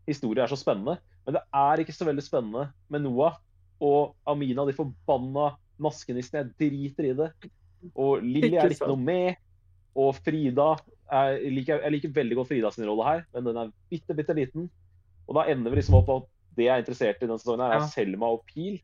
[0.06, 0.98] historie er så spennende.
[1.26, 3.36] Men det er ikke så veldig spennende med Noah
[3.80, 6.42] og Amina, de forbanna maskenissene.
[6.44, 7.30] Jeg driter i det.
[7.94, 9.38] Og Lilly er ikke noe med.
[9.96, 10.74] Og Frida
[11.10, 14.36] jeg, liker, jeg liker veldig godt Frida sin rolle her, men den er bitte, bitte
[14.36, 14.68] liten.
[15.30, 17.62] Og da ender vi liksom opp på at det jeg er interessert i denne sesongen,
[17.64, 17.88] her, er Ja.
[17.92, 18.80] Selma og Pil.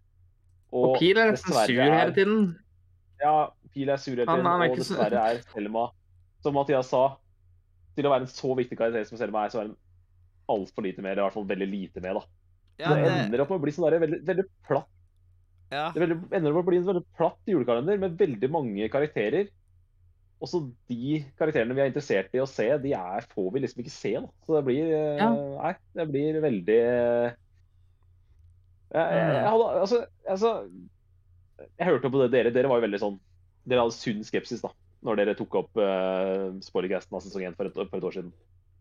[0.73, 2.59] Og Pil er nesten sur hele tiden.
[3.21, 3.35] ja,
[3.75, 5.89] Pil er sur hele tiden, han han og dessverre er Selma,
[6.43, 7.17] som Mathias sa,
[7.97, 9.77] til å være en så viktig karakter som Selma er, så er hun
[10.49, 12.15] altfor lite med, eller i hvert fall veldig lite med.
[12.15, 12.23] da.
[12.79, 14.93] Ja, det det, ender opp med å bli sånn der, veldig, veldig platt
[15.73, 15.91] ja.
[15.95, 19.49] det ender opp med å bli en veldig platt julekalender med veldig mange karakterer.
[20.43, 23.95] Også de karakterene vi er interessert i å se, de er, får vi liksom ikke
[23.95, 24.13] se.
[24.21, 24.29] da.
[24.45, 25.31] Så det blir eh, Ja.
[25.33, 27.37] Nei, det blir veldig eh,
[28.93, 30.51] jeg, jeg, jeg, hadde, altså, altså,
[31.67, 32.53] jeg hørte på det dere.
[32.55, 33.17] Dere var jo veldig sånn
[33.67, 34.71] Dere hadde sunn skepsis da
[35.07, 38.31] når dere tok opp uh, spoilercasten av sesong 1 for et, for et år siden.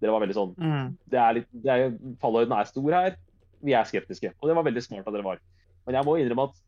[0.01, 0.93] Dere var veldig sånn Mm.
[1.11, 1.83] det er litt, det er,
[2.21, 3.17] Fallhøyden er stor her.
[3.65, 4.31] Vi er skeptiske.
[4.39, 5.41] Og det var veldig smart av dere var.
[5.85, 6.61] Men jeg må innrømme at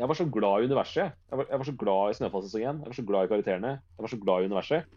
[0.00, 1.12] jeg var så glad i universet.
[1.30, 2.80] Jeg var, jeg var så glad i Snøfall sesong 1.
[2.80, 3.72] Jeg var så glad i karakterene.
[3.80, 4.94] Jeg var så glad i universet.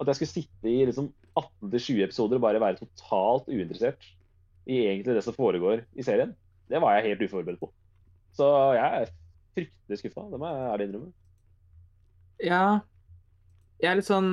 [0.00, 4.06] At jeg skulle sitte i liksom 18-20 episoder og bare være totalt uinteressert
[4.70, 6.32] i egentlig det som foregår i serien,
[6.70, 7.68] det var jeg helt uforberedt på.
[8.34, 9.12] Så jeg er
[9.54, 10.24] fryktelig skuffa.
[10.32, 11.12] Det må jeg ærlig innrømme.
[12.42, 12.64] Ja.
[13.82, 14.30] Jeg er litt sånn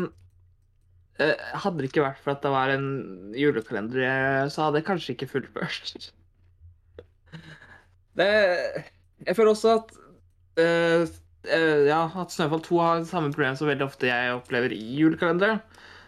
[1.22, 2.88] eh, Hadde det ikke vært for at det var en
[3.38, 6.12] julekalender, så hadde jeg kanskje ikke fullført.
[8.18, 8.28] Det
[9.24, 9.94] Jeg føler også at
[10.58, 11.06] eh,
[11.88, 15.62] Ja, at Snøfall 2 har samme problem som veldig ofte jeg opplever i julekalenderen,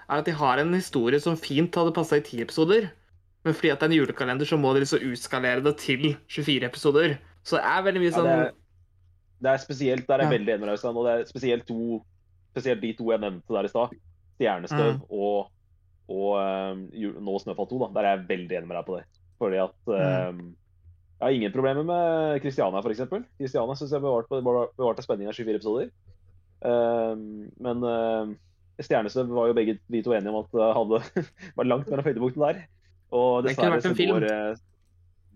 [0.09, 2.89] Er at de har en historie som fint hadde passa i ti episoder.
[3.43, 6.63] Men fordi at det er en julekalender, så må de liksom utskalere det til 24
[6.67, 7.17] episoder.
[7.43, 8.51] Så det er veldig mye Ja, sånn det, er,
[9.41, 10.37] det er spesielt, der er jeg Ja.
[10.37, 10.85] veldig enig med deg.
[10.95, 12.05] Og det er spesielt, to,
[12.53, 13.89] spesielt de to jeg nevnte der i stad.
[14.37, 15.01] Stjernestøv Mm.
[15.09, 15.49] og,
[16.09, 17.79] og um, jul- nå Snøfall 2.
[17.79, 17.87] Da.
[18.01, 19.05] Der er jeg veldig enig med deg på det.
[19.39, 20.55] Fordi at Mm.
[21.23, 23.05] Jeg har ingen problemer med Christiana, f.eks.
[23.39, 25.91] Kristiania syns jeg bevarte, bevarte spenninga i 24 episoder.
[26.63, 28.33] Um, men uh,
[28.83, 31.27] Stjernestøv var jo begge vi to enige om at det hadde,
[31.61, 32.59] var langt mellom høydepunktene der.
[33.15, 34.17] Og Det kunne vært så en film.
[34.17, 34.61] går eh,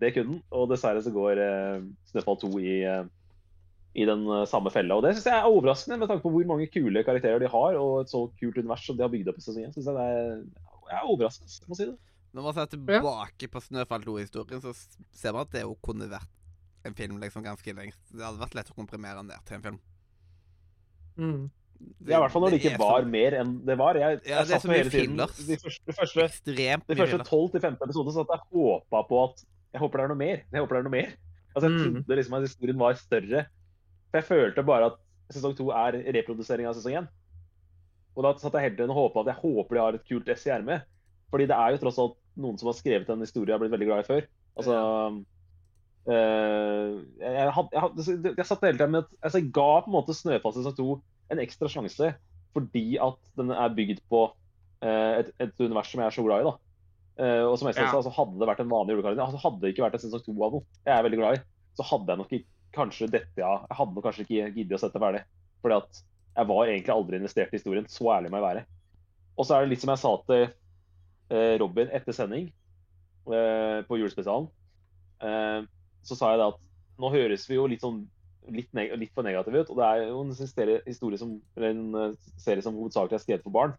[0.02, 0.42] Det kunne den.
[0.52, 3.06] Og dessverre så går uh, Snøfall 2 i, uh,
[3.96, 4.98] i den eh, samme fella.
[4.98, 7.78] Og det syns jeg er overraskende, med tanke på hvor mange kule karakterer de har,
[7.80, 9.72] og et så kult univers som de har bygd opp i sesongen.
[9.72, 10.44] Synes jeg det er,
[10.90, 11.96] jeg er overrasket, må si det.
[12.38, 14.70] Når man ser tilbake på Snøfall 2-historien, så
[15.18, 16.28] ser man at det jo kunne vært
[16.86, 17.98] en film liksom ganske lengst.
[18.14, 19.78] Det hadde vært lett å komprimere den ned til en film.
[21.18, 21.50] mm.
[21.78, 23.94] Det, Ja, I hvert fall når det ikke er var så mer enn det var.
[23.94, 25.36] Jeg, Ja, jeg det er satt så mye hele tiden fillers.
[25.46, 27.28] De første, de første, ekstremt de første filler.
[27.30, 30.38] 12-15 episodene så at jeg håpa på at Jeg håper det er noe mer.
[30.50, 31.10] Jeg håper det er noe mer.
[31.54, 31.78] Altså, Jeg Mm.
[32.02, 33.46] trodde liksom at historien var større.
[34.10, 34.96] For jeg følte bare at
[35.30, 37.08] sesong to er reprodusering av sesong én.
[38.16, 40.28] Og da satt jeg heller enn å håpe at jeg håper de har et kult
[40.28, 40.82] ess i ermet.
[41.30, 43.74] Fordi det er jo tross alt noen som har skrevet en historie jeg har blitt
[43.74, 44.26] veldig glad i før.
[44.58, 44.76] Altså
[46.08, 46.88] eh,
[47.20, 48.00] jeg, jeg, had, jeg, had,
[48.38, 50.88] jeg satt hele tiden med at altså, Jeg ga på en måte Snøfall sesong to
[51.28, 52.14] en ekstra sjanse
[52.56, 54.22] fordi at den er bygd på
[54.82, 56.48] eh, et, et univers som jeg er så glad i.
[56.48, 56.54] da.
[57.22, 57.90] Eh, og som jeg Ja.
[57.92, 60.34] sa, Hadde det vært en vanlig julekalender, altså hadde det ikke vært en sesong to
[60.46, 61.42] av noe, jeg er veldig glad i,
[61.78, 62.32] så hadde jeg nok
[62.78, 65.22] kanskje dette, ja, jeg hadde nok kanskje ikke giddet å sette ferdig.
[65.62, 66.00] Fordi at
[66.38, 67.86] jeg var egentlig aldri investert i historien.
[67.90, 68.64] Så ærlig må jeg være.
[69.38, 70.44] Og så er det litt som jeg sa til
[71.30, 72.48] Robin etter sending
[73.28, 74.48] eh, på julespesialen.
[75.20, 75.60] Eh,
[76.02, 76.60] så sa jeg det at
[76.98, 78.06] nå høres vi jo litt sånn
[78.48, 79.70] litt, neg litt for negative ut.
[79.70, 80.32] Og det er jo en
[80.86, 83.74] historie som, eller en eh, serie som hovedsakelig er skrevet for barn.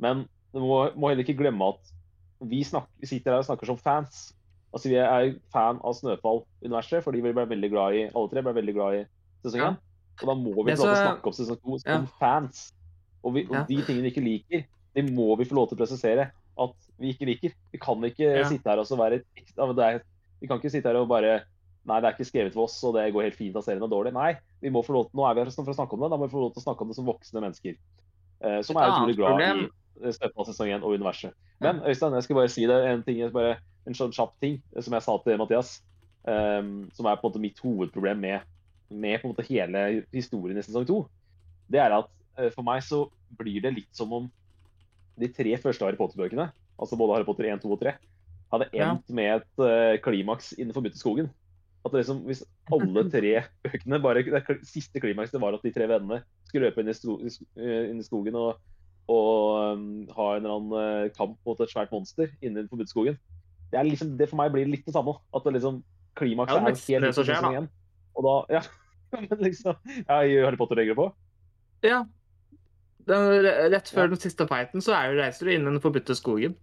[0.00, 1.92] Men du må, må heller ikke glemme at
[2.40, 4.30] vi, snakker, vi sitter her og snakker som fans.
[4.72, 8.54] Altså Vi er fan av Snøfall-universet fordi vi ble veldig glad i alle tre ble
[8.56, 9.06] veldig glad i
[9.44, 9.70] sesong Ja.
[10.20, 12.06] Og da må vi få lov til å så- snakke om sesong to som Ja.
[12.20, 12.72] fans.
[13.24, 13.64] Og, vi, og Ja.
[13.64, 14.64] de tingene vi ikke liker,
[14.94, 17.54] de må vi få lov til å presisere at vi ikke liker.
[17.72, 18.44] Vi kan ikke Ja.
[18.48, 20.02] sitte her og så være er,
[20.40, 21.42] Vi kan ikke sitte her og bare
[21.88, 23.88] Nei, det er ikke skrevet for oss, og det går helt fint at serien er
[23.88, 24.12] dårlig.
[24.12, 26.18] Nei, vi må få lov nå er vi her for å snakke om det, da
[26.20, 27.78] må vi få lov til å snakke om det som voksne mennesker.
[28.44, 29.70] Eh, som er utrolig glad problem-
[30.00, 31.32] i Snøfall sesong 1 og universet.
[31.60, 34.82] Men Øystein, jeg skal bare si det, en, ting, bare, en sånn kjapp ting eh,
[34.84, 35.80] som jeg sa til Mathias.
[36.28, 38.42] Um, som er på en måte mitt hovedproblem med,
[38.92, 40.98] med hele historien i sesong 2.
[41.72, 43.06] Det er at for meg så
[43.38, 44.30] blir det litt som om
[45.20, 46.48] de tre første Harry Potter-bøkene,
[46.80, 47.92] altså både Harry Potter 1, 2 og 3,
[48.52, 48.90] hadde Ja.
[48.94, 51.30] endt med et uh, klimaks innenfor Den skogen.
[51.84, 56.18] At liksom, Hvis alle tre bøkene bare, Det siste klimakset var at de tre vennene
[56.48, 58.58] skulle løpe inn i, sto, i sk- eh, inn i skogen og,
[59.08, 60.74] og um, ha en eller annen
[61.06, 63.16] eh, kamp mot et svært monster innenfor Den skogen.
[63.72, 65.14] Det, liksom, det for meg blir litt det samme.
[65.32, 65.80] At det liksom,
[66.18, 67.50] klimakset Ja, det er helt det som skjer, da.
[67.62, 67.68] én.
[68.18, 68.62] Og da, ja,
[69.30, 71.08] men liksom, ja, Harry Potter legger det på?
[71.86, 72.02] Ja.
[73.08, 76.14] Den, rett før den siste fighten så er jo reiser du inn i den forbudte
[76.18, 76.56] skogen.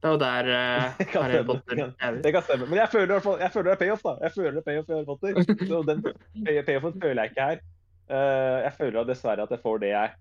[0.00, 1.44] Det er jo der uh, Det kan Harry.
[1.48, 2.18] Potter er.
[2.24, 2.66] Det kan stemme.
[2.68, 4.14] Men jeg føler, i hvert fall, jeg føler det er payoff, da.
[4.26, 5.38] Jeg føler det er payoff i Harry Potter.
[5.70, 7.62] Så den pay- payoffen føler jeg ikke her.
[8.04, 10.12] Uh, jeg føler dessverre at jeg får det jeg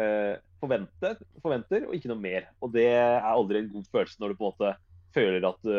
[0.00, 2.46] uh, forventer, forventer, og ikke noe mer.
[2.64, 4.72] Og det er aldri en god følelse når du på en måte
[5.12, 5.74] føler at du,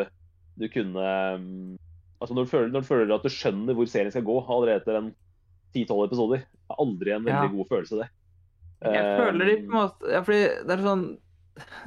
[0.62, 1.08] du kunne
[1.40, 1.48] um,
[2.22, 4.78] Altså når du, føler, når du føler at du skjønner hvor serien skal gå allerede
[4.80, 5.10] etter
[5.76, 6.44] 10-12 episoder.
[6.46, 7.56] Det er aldri en veldig Ja.
[7.58, 8.06] god følelse, det.
[8.84, 11.04] Jeg føler de på en Um, måte ja, fordi det er sånn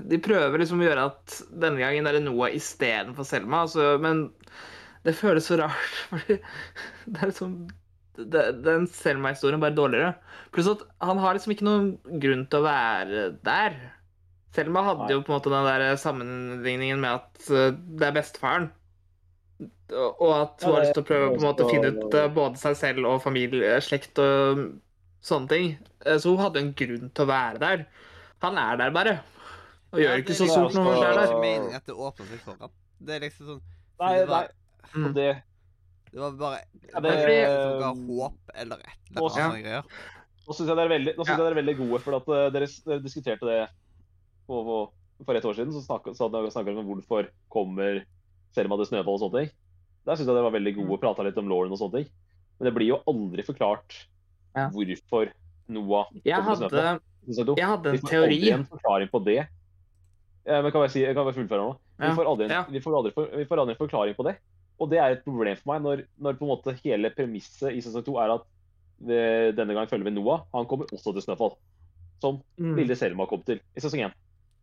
[0.08, 4.28] De prøver liksom å gjøre at denne gangen er det Noah istedenfor Selma, altså, men
[5.06, 5.98] det føles så rart.
[6.10, 6.38] Fordi
[7.06, 7.58] det er liksom
[8.16, 10.14] Den Selma-historien bare dårligere.
[10.54, 11.90] Pluss at han har liksom ikke noen
[12.22, 13.76] grunn til å være der.
[14.56, 18.70] Selma hadde jo på en måte den der sammenligningen med at eh, det er bestefaren.
[19.92, 22.30] Og at hun har lyst til å prøve på en måte å finne ut eh,
[22.32, 24.64] både seg selv og familie, slekt og
[25.22, 25.78] sånne ting.
[26.04, 27.86] Eh, Så hun hadde en grunn til å være der.
[28.42, 29.20] Han er der bare.
[29.92, 31.40] Og gjør ikke så stort noe når han er ikke der.
[31.40, 32.70] meningen at det åpner seg for ham.
[33.00, 33.62] Det er liksom sånn
[34.00, 34.48] Nei, det var,
[34.94, 35.12] nei.
[35.16, 35.42] Det,
[36.12, 36.58] det var bare
[36.92, 39.50] Ja, det, det- som ga håp eller et eller annet Ja.
[39.62, 39.82] greier.
[40.46, 41.36] Nå syns jeg dere er veldig, nå synes Ja.
[41.36, 43.68] jeg dere er veldig gode, for at eh, dere, dere diskuterte det
[44.46, 44.76] på, på,
[45.24, 45.72] for et år siden.
[45.72, 48.04] Så snakket, dere om hvorfor kommer
[48.54, 49.50] Selma til Snøfall og sånne ting.
[50.06, 52.12] Der syns jeg dere var veldig gode og prata litt om Lauren og sånne ting.
[52.60, 54.06] Men det blir jo aldri forklart
[54.56, 54.68] Ja.
[54.72, 55.30] hvorfor
[55.68, 56.70] Noah Jeg hadde,
[57.26, 58.38] jeg hadde, en teori.
[58.40, 59.38] Vi en får aldri en forklaring på det.
[60.46, 61.72] Eh, Men kan jeg, si, jeg kan bare fullføre nå?
[62.00, 62.64] Vi får aldri en, ja.
[62.70, 64.36] vi får aldri, vi får aldri en forklaring på det.
[64.78, 67.80] Og det er et problem for meg når, når på en måte hele premisset i
[67.84, 68.44] sesong to er at
[69.06, 70.44] det, denne gang følger vi Noah.
[70.54, 71.56] Han kommer også til Snøfall.
[72.22, 72.76] Som Mm.
[72.78, 74.12] lille Selma kom til i sesong én.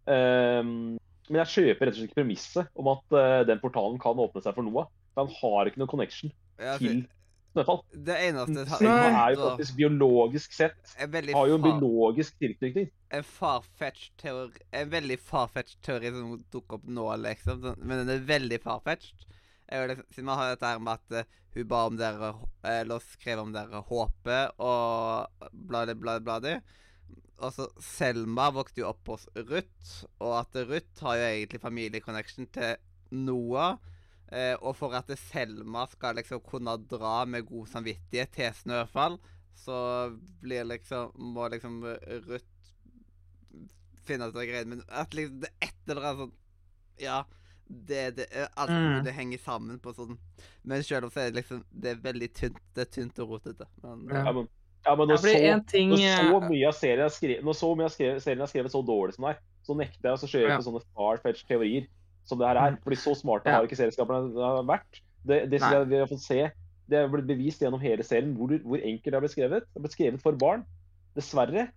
[0.10, 0.98] Ehm,
[1.30, 4.42] men jeg kjøper rett og slett ikke premisset om at uh, den portalen kan åpne
[4.44, 4.88] seg for Noah.
[5.14, 7.06] For han har ikke noen connection Ja, til
[7.54, 7.82] Snøfall.
[8.08, 12.90] det eneste Selma er jo faktisk biologisk sett har jo en biologisk tilknytning.
[13.14, 17.68] en farfetched teori En veldig farfetched teori som dukker opp nå, liksom.
[17.78, 19.28] Men den er veldig farfetched.
[19.70, 22.34] Liksom, siden man har dette her med at uh, hun ba om dere
[22.68, 26.56] Eller skrev om dere håpet og bladi, bladi, bladi.
[27.44, 32.48] Og så Selma vokste jo opp hos Ruth, og at Ruth har jo egentlig familieconnection
[32.56, 32.78] til
[33.12, 33.78] Noah.
[34.34, 39.20] Eh, og for at Selma skal liksom kunne dra med god samvittighet til Snøfall,
[39.54, 39.76] så
[40.42, 42.50] blir liksom Må liksom eh, Ruth
[44.08, 46.34] finne ut av greiene Men at liksom det et eller annet sånn
[47.04, 47.20] Ja.
[47.68, 49.04] Det, det er alt Mm.
[49.06, 50.18] det henger sammen på sånn
[50.68, 52.60] Men selv om så er det liksom Det er veldig tynt.
[52.76, 53.66] Det er tynt og rotete.
[53.84, 54.24] Men Ja.
[54.26, 54.50] Ja, men,
[54.86, 57.70] ja, men når, så, ting når så eh, mye av serien er skrevet, når så
[57.78, 60.50] mye av serien er skrevet så dårlig som det er, så nekter jeg å kjøre
[60.50, 60.58] Ja.
[60.60, 61.88] på sånne far-fetched teorier
[62.28, 62.78] som det her er.
[62.84, 65.02] Fordi så smarte har ikke serieskaperne vært.
[65.24, 66.42] Det, det jeg vi har fått se.
[66.90, 69.64] Det er blitt bevist gjennom hele serien hvor, hvor enkelt det har blitt skrevet.
[69.64, 70.66] Det har blitt skrevet for barn,
[71.16, 71.70] dessverre.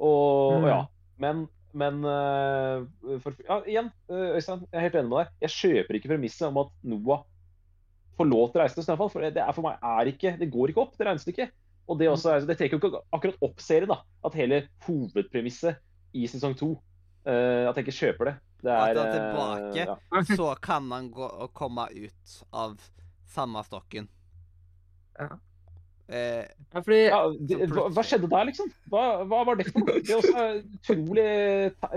[0.00, 0.64] Og, Mm.
[0.64, 0.80] og ja.
[1.20, 1.40] Men,
[1.72, 2.86] men øh,
[3.20, 5.32] for, ja, igjen, øh, Øystein, jeg er helt enig med deg.
[5.44, 7.24] Jeg kjøper ikke premisset om at Noah
[8.16, 9.10] får lov til å reise til Snøfall.
[9.12, 11.52] For det er for meg er ikke Det går ikke opp, det regnestykket.
[11.90, 14.00] Og det, også det trekker jo ikke akkurat opp serien, da.
[14.24, 15.80] At hele hovedpremisset
[16.14, 16.74] i sesong to
[17.26, 18.34] eh, At jeg ikke kjøper det.
[18.62, 19.76] Det Og at er han er eh, tilbake.
[19.76, 20.22] ja.
[20.40, 22.74] så kan han gå og komme ut av
[23.30, 24.08] samme stokken.
[25.18, 25.28] Ja.
[26.10, 26.42] Eh,
[26.74, 28.70] ja, fordi, Ja, det, hva, hva skjedde der, liksom?
[28.90, 30.00] Hva, hva var det for noe?
[30.02, 31.26] Det er også utrolig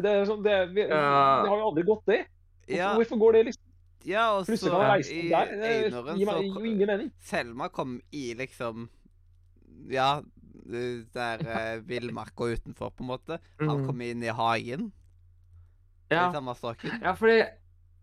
[0.05, 1.41] det er sånn, det, vi, Ja.
[1.41, 2.19] det har jo aldri gått, det.
[2.63, 3.63] Hvorfor, ja, hvorfor går det liksom?
[4.05, 5.53] ja, og så i der.
[5.57, 7.09] Det Einaren så gir ingen mening.
[7.23, 8.89] Selma kom i liksom
[9.89, 10.21] Ja,
[11.13, 13.39] der eh, villmarka utenfor, på en måte.
[13.59, 13.85] Han Mm.
[13.87, 14.91] kom inn i hagen
[16.13, 16.29] ja.
[16.29, 16.95] i samme stokken.
[17.03, 17.41] Ja, fordi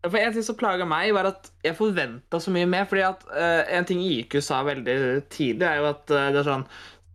[0.01, 2.87] for En ting som plaga meg, var at jeg forventa så mye mer.
[2.89, 6.49] fordi at uh, En ting IQ sa veldig tidlig, er jo at uh, det er
[6.49, 6.65] sånn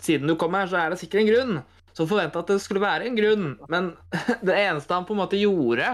[0.06, 1.56] Siden du kom her, så er det sikkert en grunn.
[1.96, 3.46] Så forventa at det skulle være en grunn.
[3.72, 3.94] Men
[4.46, 5.88] det eneste han på en måte gjorde,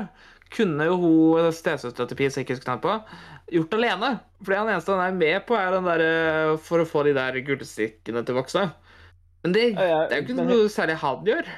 [0.52, 3.22] kunne jo hun stesøstera til Pia husker navnet på,
[3.56, 4.10] gjort alene.
[4.42, 7.40] Fordi han eneste han er med på, er den der for å få de der
[7.46, 8.66] gullstikkene til voksne.
[9.46, 11.54] Men det, det er jo ikke noe særlig han gjør.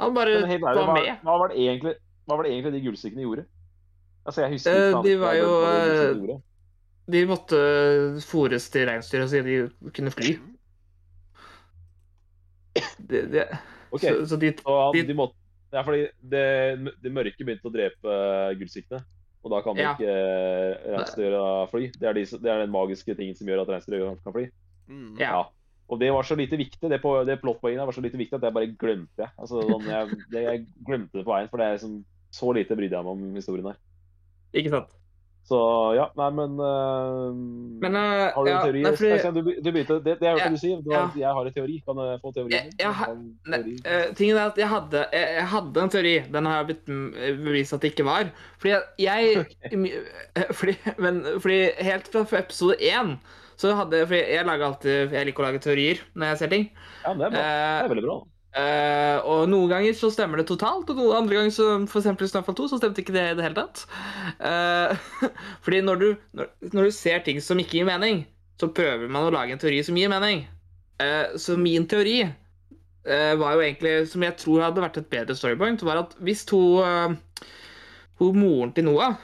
[0.00, 1.10] Han bare var med.
[1.24, 1.96] hva, var det egentlig,
[2.26, 3.44] hva var det egentlig de gullstykkene gjorde?
[4.26, 6.40] Altså, jeg husker Eh, de ikke var jo, de eh.
[7.10, 7.58] De måtte
[8.28, 9.56] fòres til reinsdyr så de
[9.96, 10.36] kunne fly.
[12.98, 13.46] De, det,
[13.90, 15.34] Ok, så, så de så han, de- de måtte,
[15.72, 16.44] ja, fordi det,
[17.02, 18.12] det mørke begynte å drepe
[18.60, 19.00] gullsiktene.
[19.42, 19.94] Og da kan Ja.
[19.96, 20.12] ikke
[20.92, 21.42] reinsdyra
[21.72, 21.88] fly.
[21.96, 24.44] Det er, de, det er den magiske tingen som gjør at reinsdyra kan fly.
[24.90, 25.14] Mm.
[25.18, 25.46] Ja.
[25.90, 28.44] Og det var så lite viktig, det, på, det plottpoenget var så lite viktig at
[28.46, 29.26] jeg bare glemte det.
[29.42, 31.96] Altså, sånn, jeg, det, jeg glemte det på veien, for det er liksom,
[32.30, 33.78] så lite brydde jeg meg om historien her.
[34.54, 34.96] Ikke sant?
[35.50, 35.58] Så
[35.96, 37.30] ja, nei, men uh,
[37.82, 38.82] Men uh, Har du en teori?
[38.84, 40.82] nei, fordi- du, du begynte, det, det er jo Ja, du sier.
[40.84, 41.00] Du, ja.
[41.16, 41.78] jeg har en teori.
[41.86, 42.52] Kan jeg få teorien?
[42.52, 43.16] Jeg- jeg
[43.48, 43.74] Nei, teori?
[43.84, 46.14] eh, tingen er at jeg hadde, jeg, jeg hadde en teori.
[46.36, 46.86] Den har jeg blitt
[47.40, 48.30] bevist at det ikke var.
[48.62, 49.90] Fordi jeg, okay.
[50.60, 53.16] fordi, men, fordi helt fra episode én
[53.60, 56.68] så hadde for jeg lager alltid Jeg liker å lage teorier når jeg ser ting.
[57.04, 57.34] Ja, det er bra.
[57.34, 58.20] Det Eh, er veldig bra.
[58.50, 62.26] Uh, og noen ganger så stemmer det totalt, og noen andre ganger, så, for eksempel
[62.26, 63.84] i Snøfall 2, så stemte ikke det i det hele tatt.
[64.42, 65.28] Uh,
[65.64, 68.24] fordi når du, når, når du ser ting som ikke gir mening,
[68.58, 70.42] så prøver man å lage en teori som gir mening.
[71.00, 75.36] Uh, så min teori uh, var jo egentlig, som jeg tror hadde vært et bedre
[75.38, 77.14] storypoint, var at hvis eh,
[78.20, 79.14] hun moren til Noah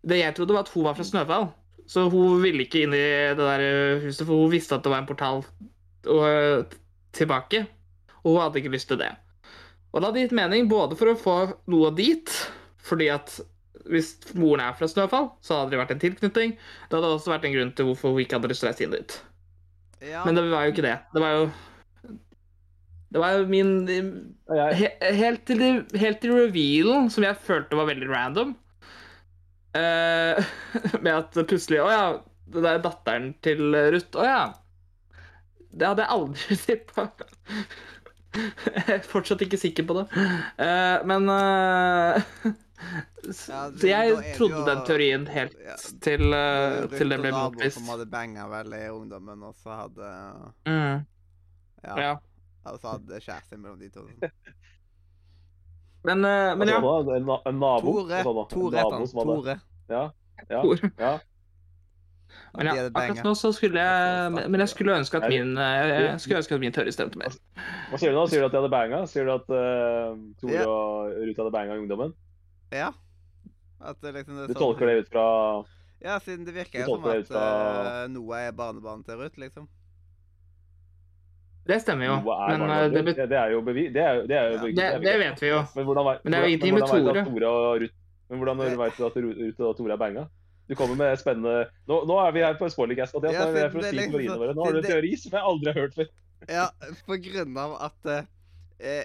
[0.00, 1.50] Det jeg trodde, var at hun var fra Snøfall.
[1.90, 3.02] Så hun ville ikke inn i
[3.34, 6.76] det der eh, huset, for hun visste at det var en portal og, eh,
[7.16, 7.64] tilbake.
[8.22, 9.10] Og hun hadde ikke lyst til det.
[9.90, 11.34] Og det hadde gitt mening både for å få
[11.72, 12.30] noe dit,
[12.86, 13.40] fordi at
[13.90, 16.54] hvis moren er fra Snøfall, så hadde det vært en tilknytning.
[16.54, 18.86] Det hadde også vært en grunn til hvorfor hun ikke hadde lyst til å reise
[18.86, 19.18] inn dit.
[20.12, 20.22] Ja.
[20.28, 20.96] Men det var jo ikke det.
[21.10, 21.50] Det var jo
[23.10, 23.72] Det var jo min
[24.78, 24.88] he,
[25.18, 25.64] Helt til,
[25.98, 28.54] helt til revealen, som jeg følte var veldig random
[29.78, 30.40] eh,
[31.04, 32.04] Med at plutselig Å ja,
[32.50, 33.60] det der er datteren til
[33.94, 34.16] Ruth.
[34.18, 34.40] Å ja.
[35.70, 37.04] Det hadde jeg aldri tippa.
[38.34, 40.06] Jeg er fortsatt ikke sikker på det.
[40.58, 42.18] Uh, men uh,
[43.20, 47.32] Ja, så jeg det trodde jo- den teorien helt ja, til, Ruth til den ble
[47.36, 47.76] motbevist.
[47.78, 50.10] som hadde banga vel i ungdommen, og så hadde
[50.66, 51.04] Mm,
[51.84, 51.94] Ja.
[52.00, 52.12] ja.
[52.70, 54.06] Og så hadde kjæreste mellom de to.
[56.04, 56.80] Men, eh, men ja.
[56.80, 57.16] da?
[57.16, 57.92] En, en nabo?
[58.00, 58.20] Tore.
[58.20, 59.26] En Tore het nabo han.
[59.26, 59.56] Tore.
[59.90, 60.04] Ja,
[60.48, 60.90] ja, Tore.
[60.98, 61.18] ja.
[62.54, 66.20] Men ja, akkurat nå så skulle jeg Men jeg skulle ønske at min eh, Jeg
[66.22, 67.34] skulle ønske at min teori stemte mer.
[67.90, 68.24] Hva sier du nå?
[68.30, 69.00] Sier du at de hadde banga?
[69.10, 70.66] Sier du at uh, Tore Ja.
[70.70, 72.14] og Ruth hadde banga i ungdommen?
[72.74, 72.92] Ja.
[73.82, 75.26] At det liksom det Du sånn- tolker det ut fra
[76.00, 79.68] Ja, siden det virker jo som at ut fra- Noah er barnebarnet til Ruth, liksom.
[81.70, 82.18] Det stemmer jo.
[82.26, 83.88] Men eh, det, bet det, det er jo bevis...
[83.94, 84.62] Det, er, det, er jo Ja.
[84.64, 85.62] bevis- det, er det vet vi jo.
[85.76, 87.50] Men hvordan, Men det er jo ingenting med hvordan vet du Tore.
[87.54, 87.88] og
[88.30, 90.26] Men hvordan Det- vet du at Ruth og Tore er banga?
[90.70, 93.34] Du kommer med spennende Nå, nå er vi her på spoilercast, Mathias.
[93.34, 94.52] Ja, Nå er vi for å det si liksom teoriene våre.
[94.54, 96.12] Nå har du en teori som jeg aldri har hørt før.
[96.48, 96.66] Ja,
[97.08, 98.20] på grunn av at uh,
[98.78, 99.02] eh,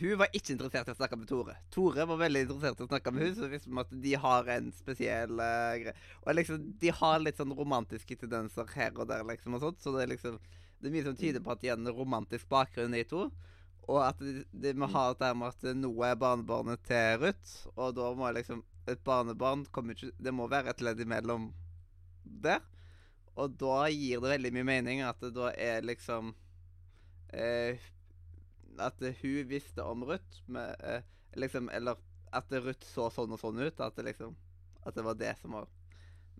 [0.00, 1.58] hun var ikke interessert i å snakke med Tore.
[1.74, 4.48] Tore var veldig interessert i å snakke med hun, så visste vi at de har
[4.56, 5.94] en spesiell uh, greie.
[6.24, 9.92] Og liksom, de har litt sånn romantiske tendenser her og der, liksom, og sånt, så
[9.98, 10.40] det er liksom
[10.82, 13.28] Det er mye som tyder på at de har en romantisk bakgrunn, de to.
[13.86, 17.94] Og at de, de må ha det med at Noah er barnebarnet til Ruth, og
[17.98, 21.52] da må liksom Et barnebarn kommer ikke Det må være et ledd imellom
[22.24, 22.58] der.
[23.38, 26.32] Og da gir det veldig mye mening at det da er liksom
[27.30, 27.78] eh,
[28.82, 31.06] At hun visste om Ruth, med, eh,
[31.38, 32.02] liksom, eller
[32.32, 33.78] at Ruth så sånn og sånn ut.
[33.78, 34.34] At det liksom
[34.82, 35.70] At det var det som var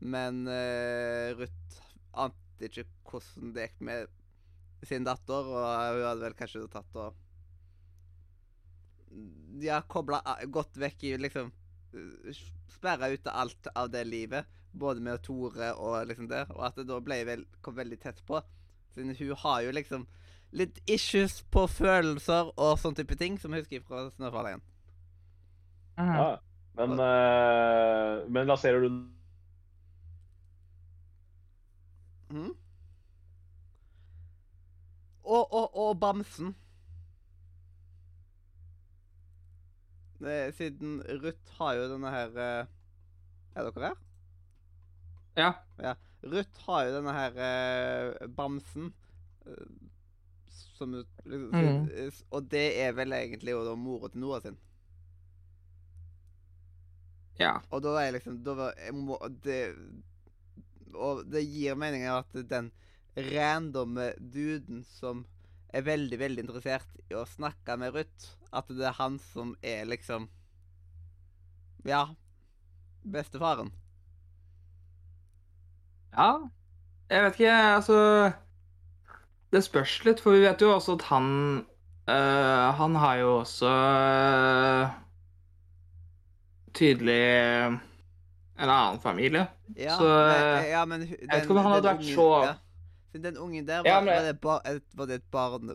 [0.03, 1.78] Men eh, Ruth
[2.12, 4.11] ante ikke hvordan det gikk med
[4.88, 7.18] sin datter, og hun hadde vel kanskje tatt og
[9.60, 11.50] Ja, kobla godt vekk i liksom
[12.72, 16.86] Sperra ut alt av det livet, både med Tore og liksom det, og at det
[16.88, 18.40] da ble vel, kom veldig tett på.
[18.94, 20.06] Siden hun har jo liksom
[20.56, 24.64] litt issues på følelser og sånn type ting, som jeg husker fra Snøfall 1.
[26.00, 26.16] Mhm.
[26.16, 26.30] Ja.
[26.80, 28.88] Men, eh, men lanserer du
[32.32, 32.54] Mhm.
[35.24, 36.54] Og, og, og bamsen.
[40.54, 42.66] Siden Ruth har jo denne her eh,
[43.58, 43.96] Er dere her?
[45.36, 45.94] Ja.
[46.22, 48.92] Ruth har jo denne her eh, bamsen.
[49.46, 49.66] eh,
[50.76, 50.94] som
[51.24, 54.58] liksom, eh, Og det er vel egentlig jo da mora til Noah sin.
[57.40, 57.56] ja.
[57.70, 59.74] Og da er liksom da var, jeg må, det,
[60.94, 62.70] Og det gir mening at den
[63.16, 65.26] randomme duden som
[65.72, 69.84] er veldig, veldig interessert i å snakke med Ruth, at det er han som er
[69.88, 70.28] liksom
[71.84, 72.04] Ja
[73.02, 73.72] bestefaren.
[76.12, 76.28] Ja,
[77.10, 77.96] jeg vet ikke, altså
[79.52, 81.26] Det spørs litt, for vi vet jo også at han
[82.08, 84.88] øh, Han har jo også øh,
[86.74, 87.72] tydelig øh,
[88.62, 89.46] en annen familie.
[89.76, 92.52] Ja, Så, men, ja, men hu- vet ikke om han hadde vært så- ja.
[93.12, 95.70] Siden Den ungen der, Ja, var, men- var, det bar, et, var det et barn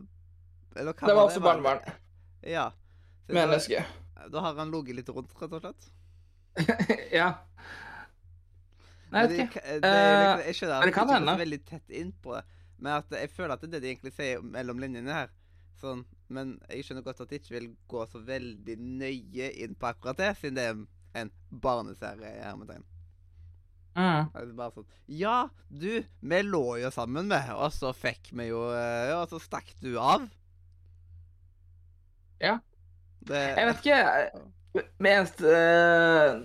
[0.76, 1.96] Eller hva Det var også Var barnebarn.
[2.42, 2.72] Ja.
[3.28, 3.86] Så Menneske.
[4.16, 5.88] Da, da har han ligget litt rundt, rett og slett.
[7.20, 7.32] ja.
[9.12, 9.62] Nei, jeg vet det, ikke.
[9.64, 11.36] Det, det, liksom, jeg skjønner at det kan hende.
[11.40, 12.44] veldig tett inn på det,
[12.78, 15.30] men at jeg føler at det er det de egentlig sier mellom linjene her.
[15.78, 16.02] Sånn,
[16.34, 20.18] men jeg skjønner godt at de ikke vil gå så veldig nøye inn på akkurat
[20.20, 20.80] det, siden det er
[21.22, 22.34] en barneserie.
[22.40, 22.84] i hermetegn.
[23.98, 24.28] Mm.
[24.54, 25.38] Sånn Ja,
[25.70, 29.72] du, vi lå jo sammen med, og så fikk vi jo eh, og så stakk
[29.82, 30.28] du av.
[32.44, 32.60] Ja.
[33.26, 34.04] Det, Jeg vet ikke.
[35.02, 36.44] Med eneste øh,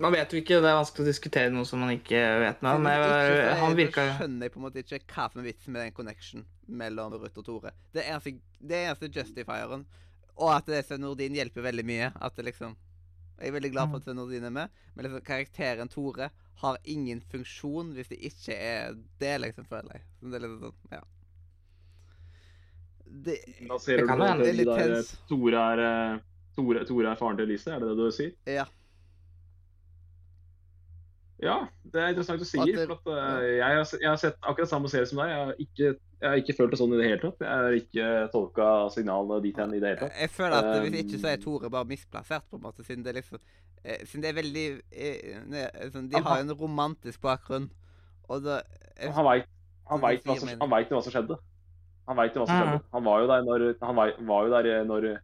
[0.00, 2.62] Man vet jo ikke, det er vanskelig å diskutere noe som man ikke vet.
[2.62, 5.76] Siden Men han virka jo skjønner jeg på en måte ikke hva som er vitsen
[5.76, 7.74] med den connection mellom Ruth og Tore.
[7.92, 9.84] Det eneste, det eneste justifieren,
[10.34, 12.10] og at det Nordin hjelper veldig mye.
[12.24, 12.74] At det liksom
[13.38, 16.28] Jeg er veldig glad for at Sven Nordin er med, men liksom karakteren Tore
[16.62, 20.04] har ingen funksjon hvis det ikke er det, liksom, føler jeg.
[20.20, 21.00] Så det er litt sånn, ja.
[23.04, 23.34] Det,
[23.68, 24.38] Da ser Det du kan på at.
[24.44, 25.10] Det litt der, tens.
[25.30, 26.22] Tore er, eh,
[26.54, 28.32] Tore, Tore er faren til Elise, er det det du sier?
[28.46, 28.64] ja.
[31.42, 32.62] Ja, det er interessant du sier.
[32.62, 35.28] At det- for at, uh, jeg, har, jeg har sett akkurat samme serie som deg.
[35.28, 35.88] Jeg har ikke,
[36.24, 37.42] jeg har ikke følt det sånn i det hele tatt.
[37.44, 40.14] Jeg har ikke tolka signalene dit hen i det hele tatt.
[40.22, 43.04] Jeg føler at hvis ikke så er Um, Tore bare misplassert, på en måte, siden
[43.04, 43.38] det er liksom
[43.84, 47.68] eh, Siden det er veldig eh, sånn, De Han har jo en romantisk bakgrunn,
[48.28, 48.62] og da
[48.96, 51.36] jeg- Han veit hva, som- han vet hva som skjedde.
[52.08, 52.64] Han vet jo hva som Mhm.
[52.64, 52.82] skjedde.
[52.92, 55.18] Han var jo der når, han var, var jo der når,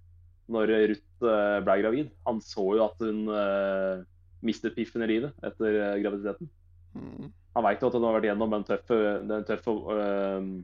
[0.49, 2.11] når Ruth eh, ble gravid.
[2.27, 4.05] Han så jo at hun uh,
[4.43, 6.49] mistet piffen i livet etter eh, graviditeten.
[6.97, 7.33] Mm.
[7.57, 10.63] Han veit jo at hun har vært gjennom en tøff, en tøff, øh,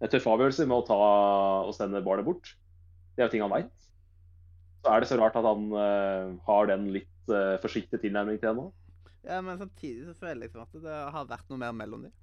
[0.00, 0.98] en tøff avgjørelse med å ta
[1.68, 2.54] og sende barnet bort.
[3.14, 3.88] Det er jo ting han veit.
[4.80, 8.52] Så er det så rart at han uh, har den litt uh, forsiktige tilnærmingen til
[8.52, 8.70] henne.
[9.28, 12.14] Ja, men samtidig så føler jeg liksom at det har vært noe mer mellom dem.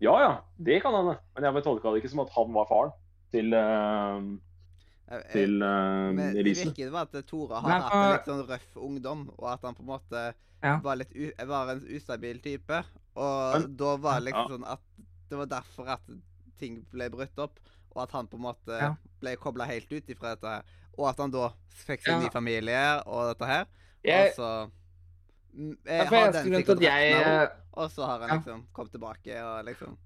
[0.00, 1.18] Ja ja, det kan hende.
[1.36, 2.94] Men jeg tolka det ikke som at han var faren
[3.34, 8.44] til, uh, til uh, Men det virker som at Tore har hatt en litt sånn
[8.48, 10.28] røff ungdom, og at han på en måte
[10.58, 10.78] Ja.
[10.82, 12.80] var litt u var en ustabil type.
[13.14, 14.56] Og Men- da var det liksom Ja.
[14.56, 14.80] sånn at
[15.28, 16.00] det var derfor at
[16.58, 17.60] ting ble brutt opp,
[17.94, 18.94] og at han på en måte Ja.
[19.20, 20.62] ble kobla helt ut ifra dette her.
[20.98, 22.20] Og at han da fikk sin Ja.
[22.26, 23.66] ny familie og dette her.
[24.04, 24.70] Jeg, og så
[25.58, 28.36] jeg Ja, eh, har den sikkert jeg av eh, Og så har han Ja.
[28.36, 29.96] liksom kommet tilbake og liksom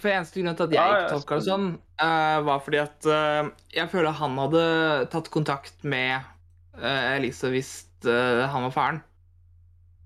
[0.00, 1.66] For eneste grunn til at jeg ikke tolka det sånn,
[2.02, 6.24] uh, var fordi at uh, jeg føler han hadde tatt kontakt med
[6.74, 8.98] uh, Elise hvis han var faren.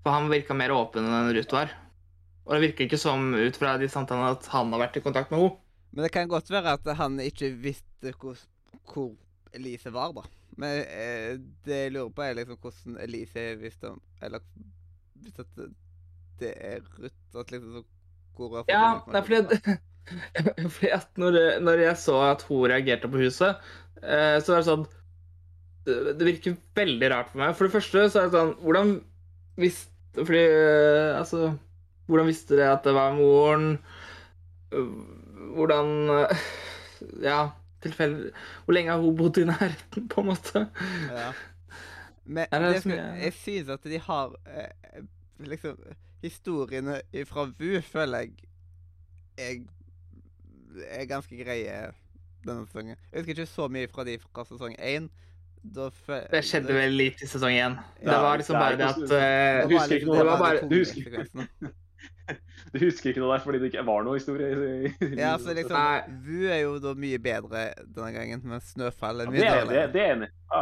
[0.03, 1.73] For han virka mer åpen enn Ruth var.
[2.45, 5.31] Og det virker ikke som ut fra de samtalene at han har vært i kontakt
[5.31, 5.57] med henne.
[5.91, 8.39] Men det kan godt være at han ikke visste hvor,
[8.87, 9.11] hvor
[9.53, 10.23] Elise var, da.
[10.59, 14.43] Men eh, det jeg lurer på, er liksom hvordan Elise visste om Eller
[15.21, 15.67] hvis at det,
[16.41, 17.83] det er Ruth at liksom så,
[18.35, 19.77] Hvor har Ja, det er fordi
[20.75, 23.59] fordi at når, når jeg så at hun reagerte på huset,
[24.01, 24.85] eh, så var det sånn
[25.85, 27.53] det, det virker veldig rart for meg.
[27.57, 28.95] For det første så er det sånn Hvordan
[29.61, 29.83] hvis
[30.17, 31.51] Fordi eh, altså
[32.11, 33.77] Hvordan visste dere at det var moren?
[35.55, 36.37] Hvordan eh,
[37.23, 37.49] Ja,
[37.83, 38.31] tilfeldig
[38.65, 40.65] Hvor lenge har hun bodd i nærheten, på en måte?
[41.09, 41.31] Ja.
[42.25, 45.01] Men det jeg- jeg synes at de har eh,
[45.39, 45.77] liksom
[46.21, 48.31] Historiene fra VU føler jeg
[49.37, 49.55] er,
[50.85, 51.91] er ganske greie
[52.45, 52.95] denne sesongen.
[53.11, 55.07] Jeg husker ikke så mye fra de fra sesong én.
[55.63, 57.75] Det skjedde vel litt i sesong én.
[58.01, 60.37] Det var liksom bare det at så- eh, Du husker liksom- ikke noe, det var
[60.37, 61.73] bare- du husker-.
[62.73, 64.51] Du husker ikke noe der fordi det ikke var noe historie?
[64.51, 66.19] i- i- Ja, så liksom Nei.
[66.25, 69.81] VU er jo da mye bedre denne gangen, Med Snøfall er Ja, det, er, det,
[69.95, 70.29] det er enig.
[70.53, 70.61] Ja.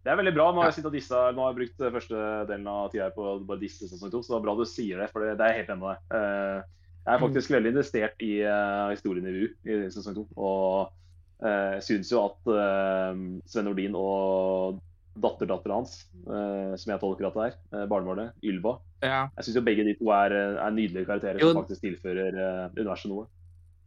[0.00, 0.46] Det er veldig bra.
[0.52, 3.84] Nå har jeg disse, nå har jeg brukt første delen av tida på bare disse
[3.90, 5.96] sesong to, så det er bra du sier det, for det, er helt enig.
[6.16, 6.60] Eh,
[7.00, 10.92] Jeg er faktisk veldig investert i eh, historien i VU i sesong to, og
[11.40, 14.80] uh, syns jo at eh, Sven Nordin og
[15.18, 19.26] datterdattera hans, eh, som jeg tolker at det er, uh, barnebarnet, Ylva ja.
[19.38, 21.52] Jeg syns jo begge de to er, eh, er nydelige karakterer Jo.
[21.52, 23.26] som faktisk tilfører eh, universet noe.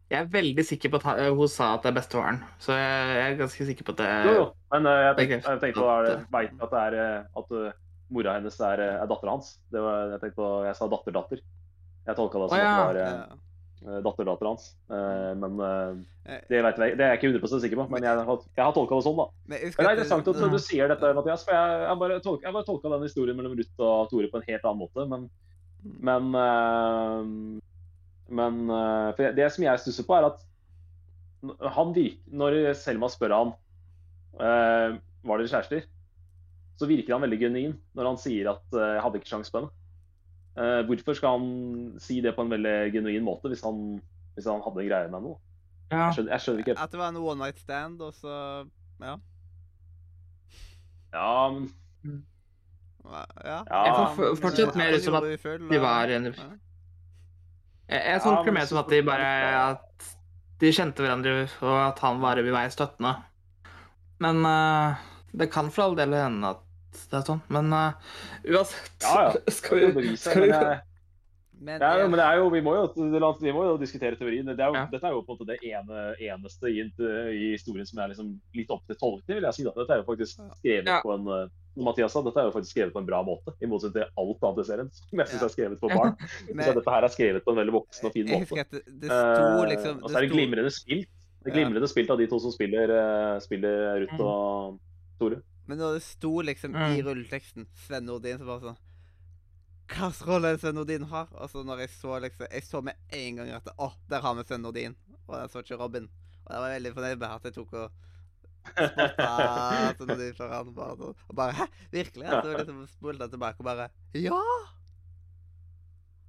[0.10, 2.42] Jeg er veldig sikker på at hun sa at det er bestefaren.
[2.62, 4.46] Så jeg er ganske sikker på at det Jo, jo.
[4.74, 7.80] Men eh, jeg er tenkte, jeg tenkte på er at det er eh, at eh,
[8.14, 9.56] mora hennes er, eh, er dattera hans.
[9.72, 11.44] Det var, jeg tenkte på, jeg sa datter-datter.
[12.04, 12.74] Jeg tolka det som oh, ja.
[12.74, 13.42] at det var eh, eh,
[13.84, 14.72] datter-datteren hans.
[14.92, 17.86] Eh, men eh, Eh, det, vet jeg, det er jeg ikke 100 sikker på.
[17.92, 19.26] Men jeg har, jeg har tolka det sånn, da.
[19.52, 21.44] Men Men det er interessant at du sier dette, Mathias.
[21.44, 24.40] For jeg, jeg bare tolka, jeg bare tolka den historien mellom Ruth og Tore på
[24.40, 25.08] en helt annen måte.
[25.12, 25.30] Men
[25.84, 27.34] Men eh,
[28.40, 30.40] Men eh, for det som jeg stusser på, er at
[31.76, 33.50] han virker, når Selma spør han
[34.40, 34.96] eh,
[35.28, 35.84] var dere kjærester,
[36.80, 39.60] så virker han veldig genuin når han sier at eh, jeg hadde ikke sjans på
[39.60, 39.76] henne.
[40.58, 44.02] Eh, hvorfor skal han si det på en veldig genuin måte hvis han,
[44.36, 45.38] hvis han hadde en greie med noe?
[45.92, 46.08] Ja.
[46.08, 46.76] Jeg skjønner, jeg skjønner ikke.
[46.84, 48.68] At det var en one night stand, og så
[49.02, 49.16] Ja.
[51.14, 51.72] Ja, men
[53.04, 53.24] Ja.
[53.70, 55.24] Ja, Jeg får fortsatt mer ut som at
[55.70, 56.50] de var en- Ja.
[57.90, 60.16] Jeg, tolker mer som at de bare At
[60.60, 63.16] de kjente hverandre, og at han bare vil være støttende.
[64.20, 64.96] Men uh,
[65.38, 66.63] det kan for all del hende at
[67.12, 67.42] det er sånn.
[67.50, 67.94] Men uh,
[68.46, 69.32] uansett Ja, ja.
[69.60, 70.82] skal vi, bevise, skal vi men jeg,
[71.64, 72.86] Men, det er, jo- men det er jo, vi må jo,
[73.40, 74.46] vi må jo diskutere teorien.
[74.50, 74.88] Det er jo, Ja.
[74.92, 76.82] Dette er jo på en måte det ene, eneste i,
[77.32, 79.64] i historien som er liksom litt opp til tolkning, vil jeg si.
[79.64, 79.72] da.
[79.78, 80.98] Dette er jo faktisk skrevet Ja.
[81.06, 81.46] på en eh,
[81.88, 84.44] Mathias sa, dette er jo faktisk skrevet på en bra måte, i motsetning til alt
[84.50, 84.92] annet i serien.
[84.98, 86.18] Som jeg syns er skrevet for barn.
[86.54, 88.66] men- Så dette her er skrevet på en veldig voksen og fin måte.
[88.74, 91.08] det, det sto Eh, liksom og så er det glimrende spilt.
[91.44, 91.56] Det Ja.
[91.62, 94.28] glimrende spilt av de to som spiller, eh, spiller Ruth Mm.
[94.28, 94.80] og
[95.20, 95.40] Tore.
[95.68, 97.06] Men når det sto liksom i Mm.
[97.08, 98.78] rulleteksten Sven Nordin, så bare sånn
[99.88, 101.28] Hvilken rolle er det Sven Nordin har?
[101.40, 104.36] Og så når jeg så liksom Jeg så med en gang at Å, der har
[104.36, 104.96] vi Sven Nordin.
[105.28, 106.10] Og jeg så ikke Robin.
[106.46, 107.92] Og jeg var veldig fornøyd med at jeg tok og
[108.74, 109.30] spotta
[109.98, 110.74] Sven Nordin foran.
[110.76, 111.66] Bare, og bare Hæ?
[111.92, 112.28] Virkelig?
[112.32, 114.42] Og så liksom spolte tilbake og bare Ja!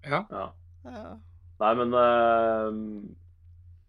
[0.05, 0.23] Ja.
[0.85, 1.05] Ja.
[1.61, 3.15] Nei, men eh,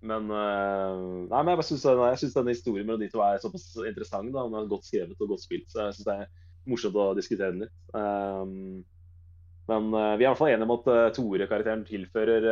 [0.06, 3.70] Men uh, Nei, men jeg bare syns denne, denne historien mellom de to er såpass
[3.82, 4.34] interessant.
[4.36, 6.34] da, Den er godt skrevet og godt spilt, så jeg syns det er
[6.70, 7.76] morsomt å diskutere den litt.
[7.94, 8.84] Um,
[9.70, 12.50] men uh, vi er i hvert fall enige om at uh, Tore-karakteren tilfører,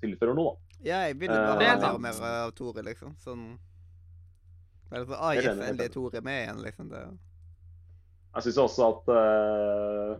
[0.00, 0.54] tilfører noe.
[0.56, 0.72] da.
[0.82, 3.14] Ja, jeg Eh, bare ha er mer og mer av Tore, liksom.
[3.22, 3.44] Sånn
[4.90, 5.92] det er sånn, ah, yes, endelig.
[5.94, 6.88] Tore med igjen, liksom.
[6.90, 7.02] Det.
[8.34, 10.16] Jeg syns også at uh,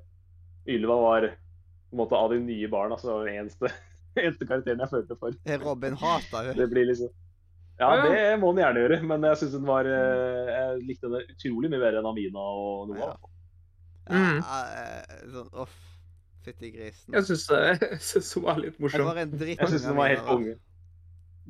[0.72, 3.68] Ylva var på en måte av de nye barna så var det eneste,
[4.22, 5.36] eneste karakteren jeg følte for.
[5.64, 6.56] Robin hata hun.
[6.58, 7.10] Det blir liksom
[7.80, 11.22] Ja, det må han gjerne gjøre, men jeg syns den var eh, Jeg likte henne
[11.32, 13.14] utrolig mye bedre enn Amina og Noah.
[13.14, 13.30] Ja.
[14.12, 14.42] Mm.
[14.42, 15.78] Ja, eh, sånn, off.
[16.42, 17.14] Fytti grisen.
[17.14, 17.24] Jeg
[18.02, 19.06] syns hun var litt morsom.
[19.06, 19.58] var dritt.
[19.62, 20.54] Jeg syns den var helt konge.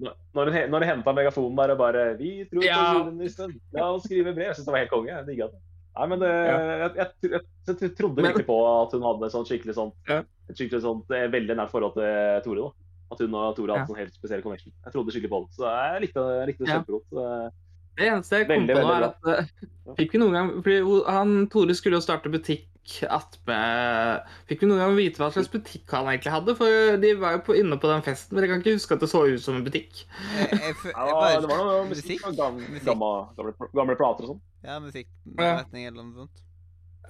[0.03, 2.79] Når hun, når hun henta megafonen der og bare 'Vi tror på Ja.
[2.97, 4.47] juleministeren, la oss skrive brev'.
[4.53, 5.11] Jeg syns det var helt konge.
[5.13, 5.61] Jeg digga det.
[5.93, 6.59] Nei, men det, Ja.
[6.89, 7.41] jeg, jeg, jeg,
[7.83, 10.23] jeg trodde virkelig på at hun hadde et skikkelig sånt, Ja.
[10.49, 12.63] et skikkelig sånt eh, veldig nært forhold til Tore.
[12.63, 12.71] da.
[13.13, 14.73] At hun og Tore hadde en sånn helt spesiell connection.
[14.87, 15.53] Jeg trodde skikkelig på det.
[15.59, 16.79] Så jeg likte, likte det Ja.
[16.81, 17.53] kjempegodt.
[17.99, 21.01] Det eneste jeg kom Veldig, på nå, er at uh, Fikk vi noen gang fordi
[21.13, 22.69] han, Tore skulle jo starte butikk
[23.07, 26.55] attmed Fikk vi noen gang vite hva slags butikk han egentlig hadde?
[26.59, 29.05] For de var jo på, inne på den festen, men jeg kan ikke huske at
[29.05, 30.03] det så ut som en butikk.
[30.41, 32.25] Jeg, jeg, ja, jeg bare- det var noe musikk?
[32.39, 34.41] gamle, gamle, gamle plater og sånn.
[34.67, 36.43] Ja, musikkretning eller noe sånt.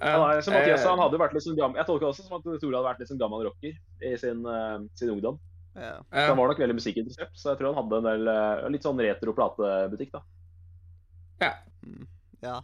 [0.03, 2.37] Ja, nei, som Mathias han Eh, hadde vært litt sånn gammel Jeg tolker også som
[2.37, 5.39] at Tore hadde vært litt sånn gammel rocker i sin, uh, sin ungdom.
[5.77, 5.97] Ja.
[6.11, 8.85] Så han var nok veldig musikkinteressert, så jeg tror han hadde en del uh, litt
[8.85, 10.21] sånn retro platebutikk, da.
[11.41, 12.07] Mm.
[12.43, 12.61] ja.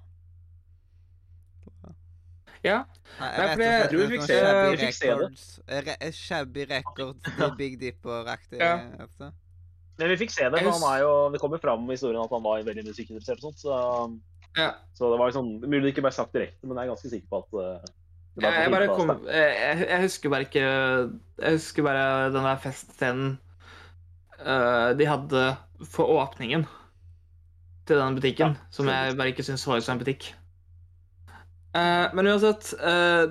[2.64, 2.78] ja.
[3.20, 4.40] Nei, Nei, jeg for tror vi er fikk se-
[4.72, 5.30] vi fikk se det.
[5.88, 8.60] Re- Shabby Records, The Big Dipper-aktig.
[8.62, 8.74] Ja.
[9.00, 9.32] altså.
[10.00, 12.44] Men vi fikk se det, han er jo, det kommer fram i historien at han
[12.46, 13.80] var veldig musikkinteressert og sånt, så,
[14.56, 14.70] ja.
[14.96, 17.28] så det var liksom, mulig det ikke ble sagt direkte, men jeg er ganske sikker
[17.34, 17.90] på at eh,
[18.40, 22.62] det Jeg, jeg, bare kom, jeg, jeg husker bare ikke Jeg husker bare den der
[22.64, 23.32] festscenen
[24.40, 25.42] uh, de hadde
[25.92, 26.64] for åpningen
[27.90, 30.30] til den butikken, Ja, som jeg bare ikke syns var en butikk.
[31.76, 33.30] Uh, men uansett uh,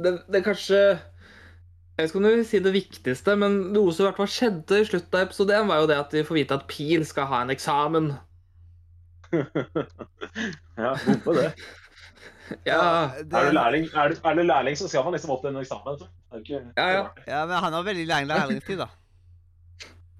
[0.00, 3.92] det, det er kanskje Jeg vet ikke om du vil si det viktigste, men noe
[3.92, 6.38] som i hvert fall skjedde i slutten av episoden, var jo det at vi får
[6.40, 8.08] vite at Pil skal ha en eksamen.
[9.34, 11.48] ja, hvorfor det?
[12.68, 15.40] Ja, det, Er du lærling, er du, er du lærling så skal man liksom opp
[15.44, 16.02] til en eksamen.
[16.36, 17.04] Ikke, Ja, ja.
[17.30, 18.88] ja, men han har veldig lang lærlingstid, da.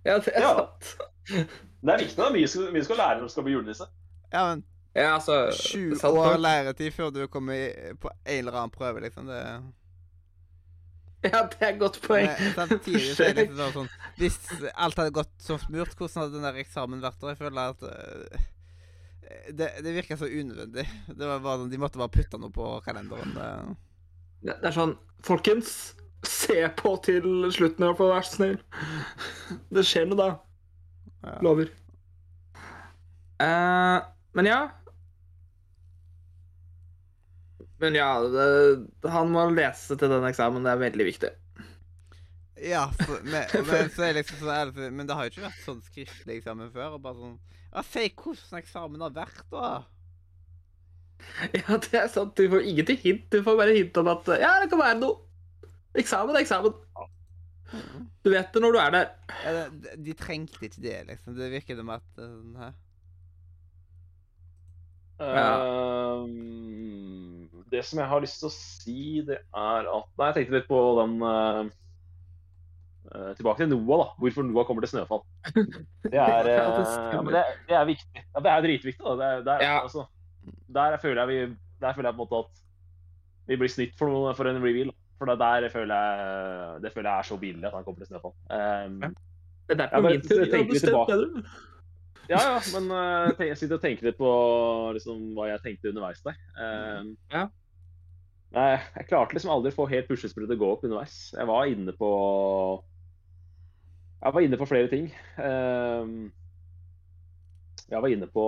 [0.07, 0.55] ja det er Ja.
[0.57, 0.95] sant.
[1.29, 2.31] Det er viktig, da.
[2.35, 3.89] Mye skal, mye skal lære når du skal bli julenisse.
[4.33, 4.64] Ja, men
[4.95, 9.27] Ja, altså sju sant år læretid før du kommer på en eller annen prøve, liksom.
[9.27, 9.41] Det
[11.25, 12.29] Ja, det er et godt poeng.
[12.29, 13.89] Men samtidig så er det liksom sånn
[14.20, 14.37] Hvis
[14.75, 17.33] alt hadde gått som smurt, hvordan hadde den der eksamen vært da?
[17.33, 18.45] Jeg føler at øh,
[19.57, 20.85] det, det virker så unødvendig.
[21.09, 23.35] Det var bare sånn, De måtte bare putte noe på kalenderen.
[23.35, 23.51] Det.
[24.45, 25.95] Det det er sånn Folkens,
[26.29, 28.59] se på til slutten i hvert fall, vær så snill.
[29.72, 30.29] Det skjer noe da.
[31.25, 31.39] Ja.
[31.45, 31.70] Lover.
[33.43, 34.01] Uh,
[34.37, 34.61] men ja.
[37.81, 40.64] Men ja, det, han må lese til den eksamen.
[40.64, 41.31] Det er veldig viktig.
[42.64, 45.47] Ja, for, men, men så er liksom så ærlig, for- men det har jo ikke
[45.49, 46.95] vært sånn skriftlig eksamen før.
[46.97, 47.35] og bare sånn,
[47.75, 49.72] ja, Si hvordan eksamen har vært, da.
[51.57, 52.35] Ja, det er sant.
[52.37, 53.27] Du får ingenting hint.
[53.33, 55.20] Du får bare hint om at ja, det kan være noe.
[55.99, 56.75] Eksamen er eksamen.
[58.25, 59.11] Du vet det når du er der.
[59.45, 61.37] Ja, det- de, de trengte ikke det, liksom.
[61.39, 62.72] Det virker som at eh, sånn her.
[66.14, 70.57] Ehm, det som jeg har lyst til å si, det er at Nei, jeg tenkte
[70.59, 71.62] litt på den uh,
[73.12, 74.07] eh, Tilbake til Noah, da.
[74.22, 75.22] Hvorfor Noah kommer til snøfall.
[75.55, 76.64] Det er, uh, det eh,
[77.14, 78.25] ja, det, det er viktig.
[78.25, 79.05] Ja, det er dritviktig.
[79.07, 79.12] da.
[79.20, 79.77] Det er, det er, Ja.
[79.83, 80.01] altså,
[80.75, 81.39] der føler jeg vi
[81.81, 82.53] Der føler jeg på en måte at
[83.47, 84.89] vi blir snytt for, for en reveal.
[84.91, 84.97] da.
[85.25, 88.11] For det der føler jeg det føler jeg er så billig at han kommer til
[88.12, 88.35] snøfall.
[88.53, 89.14] Um, Ja.
[89.64, 90.43] Det er derfor min tur.
[90.45, 91.14] tenk er litt tilbake.
[92.29, 94.33] Ja, ja, men uh, jeg sitter og tenker litt på
[94.97, 96.37] liksom, hva jeg tenkte underveis der.
[96.61, 97.47] Um, Ja.
[98.55, 101.16] Nei, jeg klarte liksom aldri å få helt puslespillet til å gå opp underveis.
[101.35, 102.11] Jeg var inne på
[104.20, 105.09] Jeg var inne på flere ting.
[105.41, 106.29] Um,
[107.89, 108.45] jeg var inne på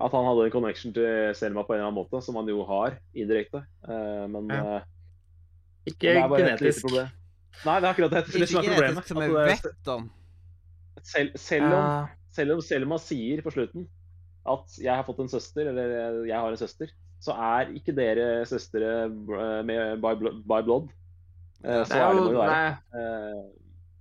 [0.00, 2.62] at han hadde en connection til Selma på en eller annen måte, som han jo
[2.64, 3.60] har indirekte.
[3.88, 4.76] Eh, men Ja.
[4.76, 4.82] eh,
[5.86, 6.84] Ikke genetisk.
[7.66, 8.80] Nei, det er akkurat det, det Ikke problemet.
[8.80, 9.30] genetisk, som det-
[9.64, 10.10] vet om.
[11.02, 12.08] selv, selv om uh.
[12.30, 13.86] selv om Selma sier på slutten
[14.46, 16.90] at 'jeg har fått en søster', eller 'jeg har en søster',
[17.20, 20.14] så er ikke dere søstre eh, med by,
[20.46, 20.88] by blood.
[21.64, 22.78] Eh, Så Det er er det bare å være.
[22.94, 23.42] Eh,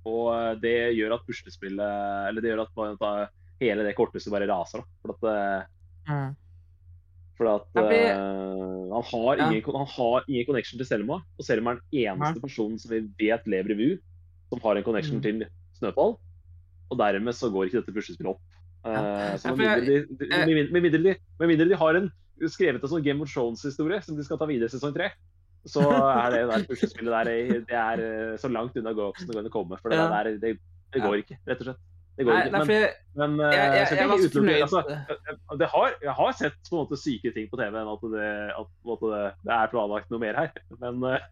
[0.06, 3.30] Og det gjør at puslespillet Eller det gjør at
[3.60, 4.80] hele det korthuset bare raser.
[4.80, 4.86] da.
[5.02, 5.68] For at,
[6.10, 6.36] Mm.
[7.40, 7.84] for at blir...
[7.86, 9.50] fordi- eh, han, har Ja.
[9.52, 11.22] ingen, han har ingen connection til Selma.
[11.38, 13.00] Og Selma er den eneste personen som vi
[13.30, 13.98] vet lever i VU,
[14.50, 15.22] som har en connection Mm.
[15.24, 15.46] til
[15.80, 16.18] Snøfall.
[16.92, 18.42] Og dermed så går ikke dette puslespillet opp.
[18.86, 22.12] Eh, så med mindre, de, har en
[22.48, 25.10] skrevet en sånn Game of Thrones-historie som de skal ta videre i sesong tre,
[25.68, 27.26] så er det der puslespillet der
[27.68, 29.78] det er eh, så langt unna som det kan komme.
[29.82, 30.10] For det Ja.
[30.10, 30.58] der, det,
[30.94, 31.80] det går ikke, rett og slett.
[32.20, 32.52] Det går ikke.
[32.52, 36.16] nei, Men, jeg, men jeg, jeg, jeg, jeg, jeg ikke utelukke- altså, det har, jeg
[36.18, 38.26] har sett på en måte syke ting på TV enn at det,
[38.60, 40.52] at, på en måte det, det er planlagt noe mer her.
[40.84, 41.30] Men eh,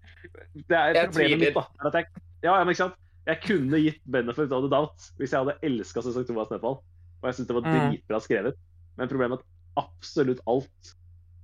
[0.72, 1.92] det er Jeg problemet mitt, da.
[2.00, 2.08] jeg,
[2.48, 2.96] ja, men ikke sant?
[3.28, 6.80] Jeg kunne gitt benefit of the doubt hvis jeg hadde elska sesong to av Snøfall.
[7.20, 7.76] Og jeg syntes det var Mm.
[7.92, 8.56] dritbra skrevet.
[8.98, 10.94] Men problemet er at absolutt alt,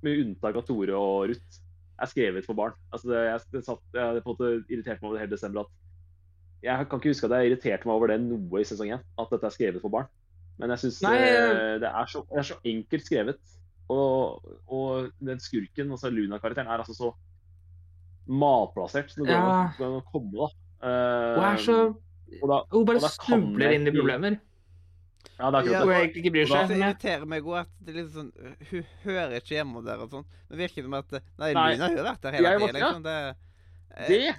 [0.04, 1.60] med unntak av Tore og Ruth,
[2.02, 2.74] er skrevet for barn.
[2.96, 5.66] Altså det, jeg, det satt, jeg på en måte irritert meg over det hele desember
[5.68, 5.72] at
[6.64, 9.34] Jeg kan ikke huske at jeg irriterte meg over det noe i sesong 1, at
[9.36, 10.08] dette er skrevet for barn.
[10.62, 11.18] Men jeg syns det,
[11.82, 13.40] det, er så- det er så enkelt skrevet.
[13.92, 14.40] Og,
[14.72, 17.10] og den skurken, altså Luna-karakteren, er altså så
[18.28, 20.48] malplassert som det går an å komme, da.
[20.84, 21.78] Eh, Hun er så
[22.42, 24.38] og da, Hun bare snubler inn i problemer.
[25.38, 26.16] ja, det er akkurat ja, det.
[26.16, 26.72] ikke bryr Det seg.
[26.80, 28.32] irriterer meg òg, at det er litt sånn
[28.72, 30.26] Hun hører ikke hjemme der og sånn.
[30.50, 33.04] Det virker som at Nei, Nei, Luna har jo vært der hele tida, liksom.
[33.04, 33.18] Det,
[33.98, 34.36] eh, Det,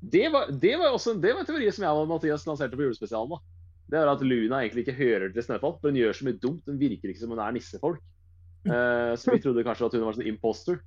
[0.00, 2.86] det, var, det var også det var en teori som jeg og Mathias lanserte på
[2.86, 3.34] julespesialen.
[3.34, 3.40] da.
[3.88, 6.62] Det var at Luna egentlig ikke hører til Snøfall, for hun gjør så mye dumt.
[6.68, 8.04] Hun virker ikke som hun er nissefolk.
[8.68, 10.80] Uh, så vi trodde kanskje at hun var sånn imposter.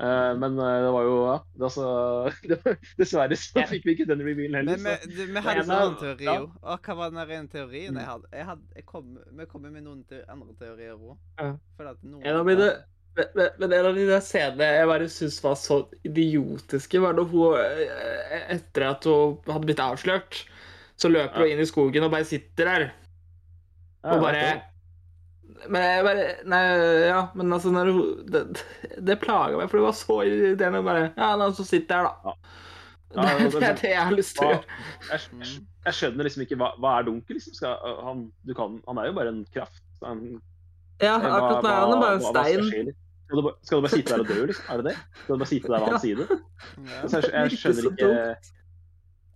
[0.00, 1.88] Uh, men eh, det var jo ja, det, altså,
[2.48, 4.80] det Dessverre så fikk vi ikke den revealen heller.
[4.80, 6.46] Men vi, vi hadde en annen teori òg.
[6.62, 6.76] Ja.
[6.86, 7.98] hva var den rene ene teorien Mm.
[8.00, 8.30] jeg hadde?
[8.38, 9.10] Jeg hadde jeg kom,
[9.42, 11.18] vi kommer med noen te andre teorier òg.
[11.36, 11.50] Ja.
[11.82, 12.70] En av mine
[13.16, 17.12] men, men- men en av de der scenene jeg bare syns var så idiotiske, var
[17.18, 20.44] da hun eh, Etter at hun hadde blitt avslørt,
[21.00, 22.86] så løper hun inn i skogen og bare sitter der.
[24.04, 24.44] Ja, Og bare.
[25.68, 26.60] Men jeg bare Nei,
[27.10, 28.40] ja, men altså når hun Det,
[29.04, 30.80] det plaga meg, for det var så irriterende.
[30.86, 32.30] Bare Ja, la oss sitter her, da.
[32.30, 32.36] Ja.
[33.10, 34.76] Det, Ja, det- det er det jeg har lyst til å gjøre.
[35.10, 35.48] jeg,
[35.84, 37.56] jeg, skjønner liksom ikke hva, hva er dunkel, liksom.
[37.58, 39.80] Skal, han, du kan, han er jo bare en kraft.
[40.06, 40.20] Han,
[41.00, 42.64] Ja, akkurat nå er han bare en stein.
[42.64, 42.96] liksom?
[43.30, 44.64] Skal du, bare, skal du bare sitte der og dø, liksom?
[44.74, 44.94] Er det det?
[45.22, 46.26] Skal du bare sitte der ved hans side?
[46.30, 46.96] Ja.
[47.02, 48.36] Altså, jeg, jeg skjønner ikke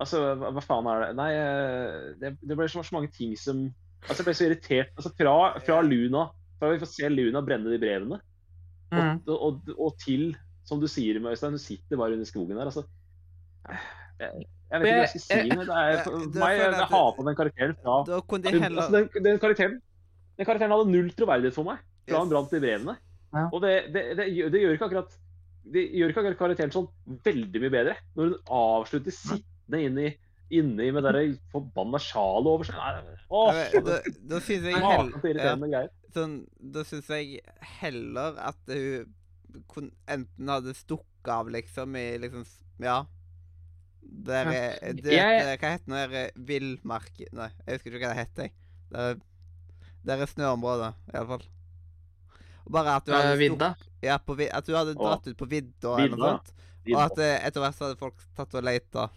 [0.02, 3.36] Altså, hva, hva faen er det Nei, eh, det, det ble så, så mange ting
[3.38, 3.60] som
[4.04, 4.90] Altså, jeg ble så irritert.
[4.98, 5.34] Altså, fra,
[5.64, 6.24] fra Luna
[6.58, 8.20] Fra vi får se Luna brenne de brevene,
[8.94, 9.16] Mm.
[9.26, 10.36] og, og, og til,
[10.68, 12.68] som du sier, Øystein, hun sitter bare under skogen der.
[12.68, 12.84] Altså
[14.20, 15.48] Jeg, jeg vet ikke hva jeg skal si.
[15.50, 18.20] men Det er, for Jeg- det meg, jeg, jeg har på den karakteren fra Da
[18.20, 19.74] kunne de heller altså, den, den, karakteren,
[20.38, 21.78] den karakteren hadde null troverdighet for meg
[22.08, 22.96] fra han brant de brevene.
[23.34, 23.46] Ja.
[23.52, 25.14] Og det, det, det, gjør- det gjør ikke akkurat
[25.74, 26.88] det gjør ikke akkurat karakteren sånn
[27.24, 27.94] veldig mye bedre.
[28.18, 30.10] Når hun avslutter sittende inni,
[30.52, 31.22] inni med det
[31.54, 32.76] forbanna sjalet over seg.
[32.76, 33.96] Nei, Åh, Ja, men Da,
[34.34, 35.88] da syns jeg irriterende greier.
[36.14, 37.40] sånn, Da synes jeg
[37.80, 42.44] heller at hun enten hadde stukket av, liksom, i liksom
[42.82, 43.04] Ja.
[44.04, 47.10] Der er det, Jeg- Hva heter det der villmark...
[47.32, 48.50] Nei, jeg husker ikke hva det heter.
[48.92, 49.16] Der,
[50.04, 51.44] der er snøområdet, iallfall.
[52.70, 53.74] Bare at du Eh, hadde Vidda.
[54.04, 56.52] Ja, på, at du hadde dratt ut på vidda eller noe sånt.
[56.92, 59.08] Og at eh, etter hvert så hadde folk tatt og leita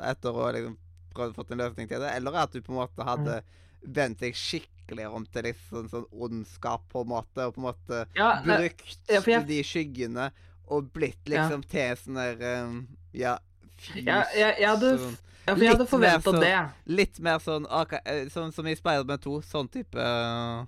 [0.00, 0.76] etter å liksom
[1.14, 2.10] prøvd å få en løsning til det.
[2.16, 3.38] Eller at du på en måte hadde
[3.84, 8.02] vendt deg skikkelig om til liksom sånn ondskap, på en måte, og på en måte
[8.16, 10.30] Ja, brukt ja, jeg- de skyggene
[10.68, 11.44] og blitt Ja.
[11.48, 13.38] liksom til sånn der um, Ja,
[13.76, 15.16] fy Ja, jeg, jeg hadde.
[15.44, 16.54] Ja, for jeg hadde forventa sånn, det.
[17.00, 19.36] Litt mer sånn eh, sånn som i Spiderman 2.
[19.46, 20.64] Sånn type uh,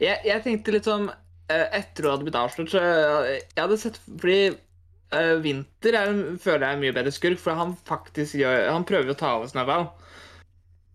[0.00, 4.00] Jeg, jeg tenkte litt sånn eh, Etter å ha blitt avslørt, så jeg hadde sett
[4.08, 6.12] Fordi uh, Winter er,
[6.42, 9.36] føler jeg er en mye bedre skurk, for han faktisk gjør Han prøver å ta
[9.38, 9.90] over Snøball.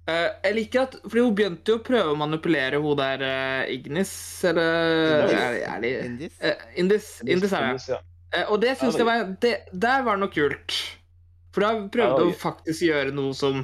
[0.09, 3.71] Uh, jeg liker at Fordi hun begynte jo å prøve å manipulere hun der uh,
[3.71, 4.13] Ignis,
[4.49, 5.35] eller Indis.
[5.37, 7.83] er, er det, eh, Indis, Indis er det.
[7.93, 8.01] Ja.
[8.47, 10.75] Og det syns jeg var det, Der var noe kult.
[11.51, 13.63] For da prøvde Ja, hun faktisk faktisk gjøre noe som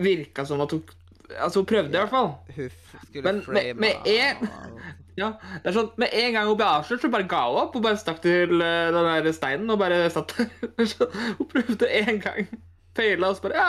[0.00, 0.82] virka som at hun
[1.30, 2.32] Altså, hun prøvde i hvert fall.
[2.56, 4.48] Huff skulle Men med- med en-
[5.20, 5.28] Ja,
[5.62, 7.74] det er sånn, Med en gang hun ble avslørt, så bare ga hun opp.
[7.76, 10.48] Hun bare stakk til eh, den der steinen og bare satt der.
[11.38, 12.48] Hun prøvde én gang,
[12.96, 13.68] feila, og så bare ja,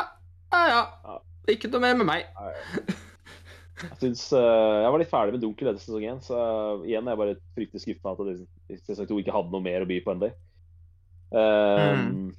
[0.53, 0.81] ja, ja.
[1.05, 1.17] Ja.
[1.51, 2.25] Ikke noe mer med meg.
[3.81, 7.07] Jeg synes, uh, jeg var litt ferdig med Dunkel i sesong én, så uh, igjen
[7.09, 10.21] er jeg bare fryktelig skuffa at hun ikke hadde noe mer å by på enn
[10.21, 10.31] det.
[11.33, 12.35] Um,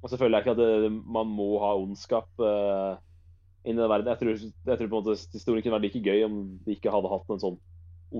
[0.00, 2.96] Og så føler jeg ikke at det, man må ha ondskap uh,
[3.64, 4.08] i den verden.
[4.08, 6.92] Jeg tror, jeg tror på en måte historien kunne vært like gøy om de ikke
[6.94, 7.58] hadde hatt en sånn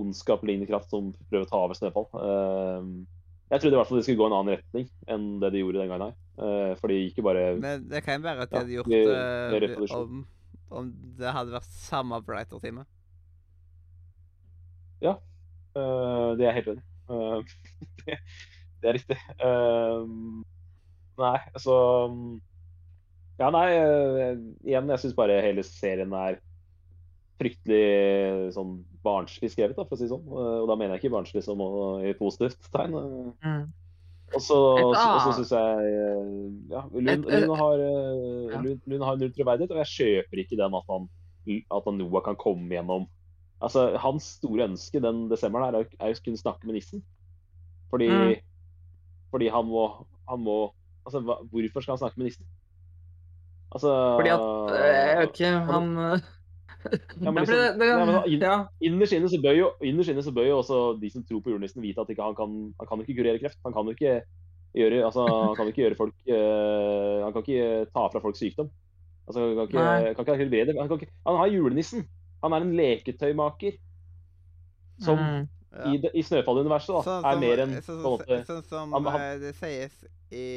[0.01, 2.07] ondskap-lignende kraft som prøver å ta over Snøfall.
[2.13, 3.01] Uh,
[3.51, 5.81] jeg trodde i hvert fall de skulle gå en annen retning enn det de gjorde
[5.81, 6.77] den gangen her.
[6.79, 8.87] For de gikk jo bare Men det kan jo være at de Ja, hadde gjort
[8.87, 10.21] det- det om,
[10.71, 12.85] om det hadde vært samme Brighter-time.
[15.71, 16.87] Uh, det er jeg helt enig i.
[17.07, 17.39] Uh,
[18.01, 18.17] det,
[18.81, 19.17] det er riktig.
[19.39, 20.43] Uh,
[21.19, 21.75] nei, altså
[23.41, 26.39] Ja, nei, uh, igjen, jeg syns bare hele serien er
[27.41, 30.27] fryktelig sånn barnslig skrevet, da, for å si det sånn.
[30.29, 31.61] Uh, og da mener jeg ikke barnslig som
[32.05, 32.93] i positivt tegn.
[33.41, 33.63] Mm.
[34.35, 34.59] og så
[35.33, 35.95] syns jeg
[36.69, 37.25] Ja, Lund,
[37.63, 37.81] har.
[38.61, 41.09] Lund, Lund har null troverdighet, og jeg kjøper ikke den at han,
[41.49, 43.09] at han Noah kan komme gjennom
[43.61, 47.03] Altså, Hans store ønske den desemberen her er er å kunne snakke med nissen.
[47.91, 48.39] Fordi, Mm.
[49.29, 50.71] fordi han må, han må
[51.05, 52.45] Altså, hva, hvorfor skal han snakke med nissen?
[53.71, 56.19] Altså Fordi at øh, Jeg vet ikke, han eh,
[57.21, 58.67] Ja, men liksom- ja, men.
[58.81, 61.81] Innerst inne så bør jo, inne så bør jo også de som tror på julenissen,
[61.81, 63.59] vite at ikke han, kan, han kan ikke kurere kreft.
[63.65, 64.21] Han kan jo ikke
[64.73, 68.69] gjøre, altså, han kan ikke gjøre folk eh, Han kan ikke ta fra folk sykdom.
[69.27, 70.79] Altså, han kan ikke, kan ikke.
[70.81, 72.07] Han, kan ikke, han har julenissen.
[72.43, 73.77] Han er en leketøymaker.
[75.01, 75.47] Som Mm.
[75.71, 75.85] Ja.
[75.93, 79.05] i, i Snøfall-universet da, Sånn er mer enn sånn, på en måte sånn som han-
[79.07, 79.93] han- eh, det sies
[80.31, 80.47] i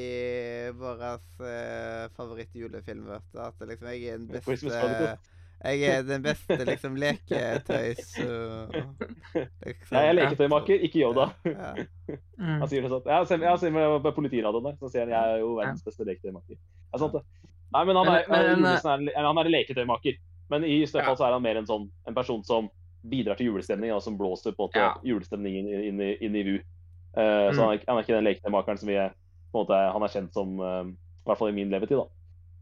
[0.74, 5.18] vår uh, favorittjulefilm, vet du, at liksom jeg er den beste
[5.64, 8.10] Jeg er den beste liksom leketøys...
[9.64, 9.96] liksom.
[9.96, 11.28] Jeg er leketøymaker, ikke Yoda.
[11.48, 11.70] Ja.
[12.36, 12.58] Mm.
[12.60, 13.06] Han sier det sånn.
[13.08, 16.04] Jeg ser, jeg ser på politiradioen der, så sier han jeg er jo verdens beste
[16.08, 16.58] leketøymaker.
[16.58, 17.22] Det er sant, det.
[17.74, 20.18] Nei, men han er, Men- men- han er, han er leketøymaker.
[20.52, 21.18] Men i Snøfall Ja.
[21.22, 22.68] så er han mer en sånn en person som
[23.08, 24.94] bidrar til julestemning, og som blåser på en måte Ja.
[25.04, 26.54] julestemningen inn, inn, i- inn i VU.
[27.16, 27.64] Eh, Så Mm.
[27.68, 29.10] han er, han er ikke den leketøymakeren som vi er,
[29.52, 32.04] på en måte, han er kjent som, uh, i hvert fall i min levetid, da.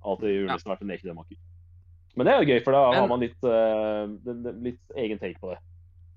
[0.05, 0.75] Alltid julenissen ja.
[0.75, 1.37] vært en leketøymaker.
[2.17, 5.41] Men det er jo gøy, for da Men- har man litt, uh, litt egen take
[5.41, 5.59] på det.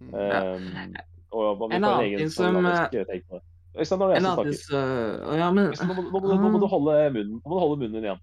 [0.01, 1.01] Um, ja.
[1.31, 3.41] og vi En annen ting som, skandinavisk take på det.
[3.77, 4.53] Øystein, nå er det jeg som snakker.
[4.53, 7.47] så- Ja, men Øystein, Nå må, nå, må, du- nå må du holde munnen, nå
[7.47, 8.19] må du holde munnen din igjen.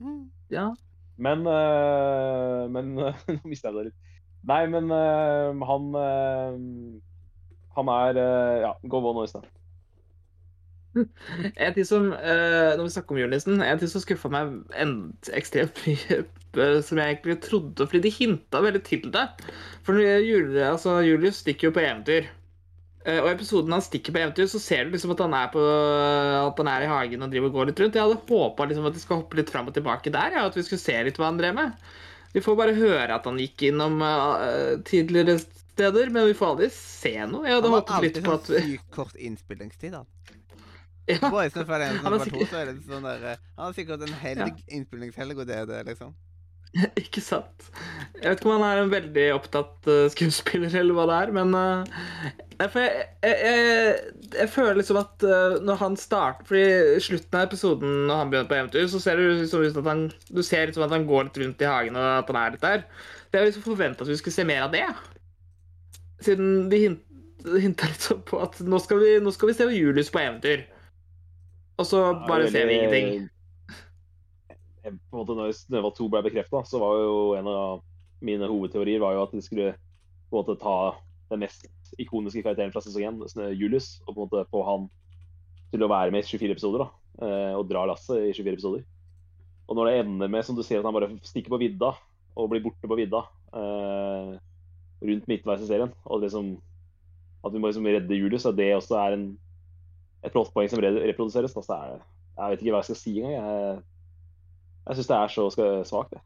[0.00, 0.30] Mm.
[0.50, 0.74] Ja.
[1.16, 2.94] Men uh, Men
[3.28, 3.94] Nå mista jeg det litt.
[4.48, 6.56] Nei, men uh, han uh,
[7.78, 9.44] Han er uh, Ja, gå on, da.
[11.64, 14.52] En ting som, når vi snakker om julenissen, en ting som skuffa meg
[15.34, 16.20] ekstremt mye,
[16.86, 19.24] som jeg egentlig trodde, fordi de hinta veldig til det.
[19.82, 22.30] For jule, altså, Julius stikker jo på eventyr.
[23.10, 25.66] Og i episoden han stikker på eventyr, så ser du liksom at han er på,
[26.46, 27.98] at han er i hagen og driver og går litt rundt.
[27.98, 30.54] Jeg hadde håpa liksom at de skal hoppe litt fram og tilbake der, ja, at
[30.54, 31.74] vi skulle se litt hva han drev med.
[32.34, 36.68] Vi får bare høre at han gikk innom uh, tidligere steder, men vi får aldri
[36.74, 37.46] se noe.
[37.46, 38.72] Jeg hadde Han har håpet litt alltid på sånn at vi...
[38.74, 40.04] sykt kort innspillingstid, da.
[41.04, 41.18] Ja.
[41.28, 43.40] Bare i stedet for en Han har var sikkert- så er det sånn der eh,
[43.58, 46.14] Han har sikkert en helg, innspillingshelg, og det er det, liksom.
[47.04, 47.68] Ikke sant?
[48.20, 51.32] Jeg vet ikke om han er en veldig opptatt uh, skuespiller, eller hva det er,
[51.34, 53.96] men uh, jeg, jeg, jeg,
[54.38, 58.50] jeg føler liksom at uh, når han starter Fordi slutten av episoden, når han begynner
[58.50, 61.28] på eventyr, så ser det liksom ut at han Du ser liksom at han går
[61.28, 62.86] litt rundt i hagen, og at han er litt der.
[63.26, 64.86] Så jeg liksom forventa at vi skulle se mer av det.
[66.24, 67.04] Siden de hint,
[67.58, 70.64] hinta litt sånn på at nå skal, vi, nå skal vi se Julius på eventyr.
[71.82, 73.26] Og så bare ser vi ingenting.
[74.84, 77.82] På en måte når Snøhval 2 ble bekrefta, så var jo en av
[78.24, 79.72] mine hovedteorier var jo at de skulle
[80.30, 80.76] på en måte ta
[81.32, 81.66] den mest
[82.00, 84.88] ikoniske karakteren fra sesong 1, Snø- Julius, og på en måte få han
[85.72, 86.84] til å være med i 24 episoder.
[86.84, 88.84] da, eh, Og dra lasset i 24 episoder.
[89.68, 91.94] Og når det ender med, som du ser, at han bare stikker på vidda
[92.36, 93.24] og blir borte på vidda
[93.54, 94.38] eh,
[95.04, 96.60] rundt midtveis i serien, og liksom
[97.44, 99.26] at vi må liksom redde Julius, at det også er en
[100.24, 102.02] et plottpoeng som reproduseres, da, så er det
[102.38, 103.34] Jeg vet ikke hva jeg skal si engang.
[103.34, 103.82] Jeg,
[104.86, 106.20] jeg syns det er så ska- svakt, det.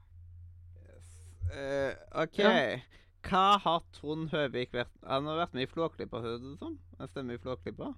[1.48, 2.38] Uh, OK.
[2.38, 2.78] Ja.
[3.28, 6.76] Hva har Trond Høvik vært Han har vært med i Flåklypa, høres det ut som?
[7.00, 7.88] Han stemmer i Flåklypa?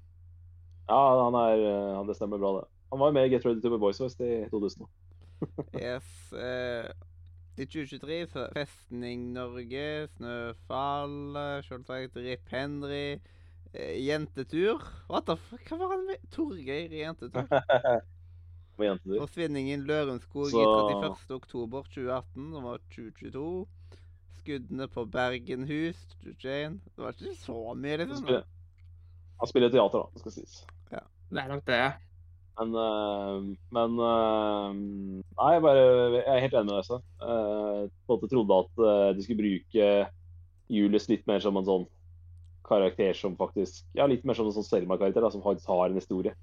[0.88, 2.68] Ja, han er eh, han- Det stemmer bra, det.
[2.90, 4.86] Han var jo med i Get Ready to be Boys Voice i 2000.
[5.74, 6.04] Yes.
[6.32, 6.88] Uh,
[7.58, 11.36] I 2023 så Festning Norge, Snøfall,
[11.66, 13.18] selvsagt Rip Henry,
[13.74, 14.80] uh, Jentetur
[15.10, 15.62] What the fuck?
[15.68, 16.26] Hva var han med?
[16.32, 17.46] Torgeir i Jentetur?
[18.80, 19.18] Med jentetur.
[19.26, 21.34] Forsvinningen Lørenskog Så- 31.
[21.36, 23.66] oktober 2018, som var 2022.
[24.40, 25.98] Skuddene på Bergenhus
[26.40, 28.22] Jane Det var ikke så mye, Han liksom.
[28.24, 28.44] spiller,
[29.40, 30.62] han spiller teater, da, skal sies.
[30.90, 31.92] Det er nok det.
[32.60, 34.74] Men, øh, men øh,
[35.36, 35.84] Nei, jeg, bare,
[36.16, 36.84] jeg er helt enig med deg.
[36.88, 36.98] så.
[37.22, 39.86] Uh, på en måte trodde at de skulle bruke
[40.70, 41.86] Julius litt mer som en sånn
[42.66, 46.34] karakter som faktisk Ja, litt mer som en sånn Selma-karakter, som faktisk har en historie.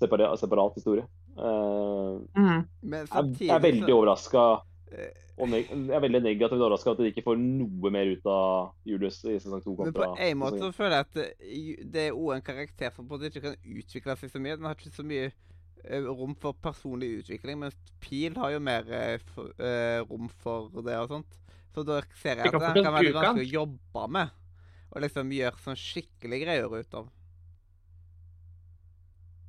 [0.00, 1.06] Separat, separat historie.
[1.34, 2.64] Uh, Mhm.
[2.82, 4.42] Men samtidig jeg er veldig overraska
[4.92, 8.74] eh, og jeg er veldig negativt overraska at de ikke får noe mer ut av
[8.86, 9.74] Julius i sesong to.
[9.80, 11.16] Men på en måte så føler jeg at
[11.90, 14.58] det, er òg en karakter som på en måte ikke kan utvikle seg så mye.
[14.60, 17.74] Den har ikke så mye eh, rom for personlig utvikling, mens
[18.04, 19.18] Pil har jo mer eh,
[19.58, 21.40] eh, rom for det og sånt.
[21.74, 24.40] Så da ser jeg at det kan være ganske å jobbe med.
[24.94, 27.10] Og liksom gjøre sånn skikkelig greier ut av.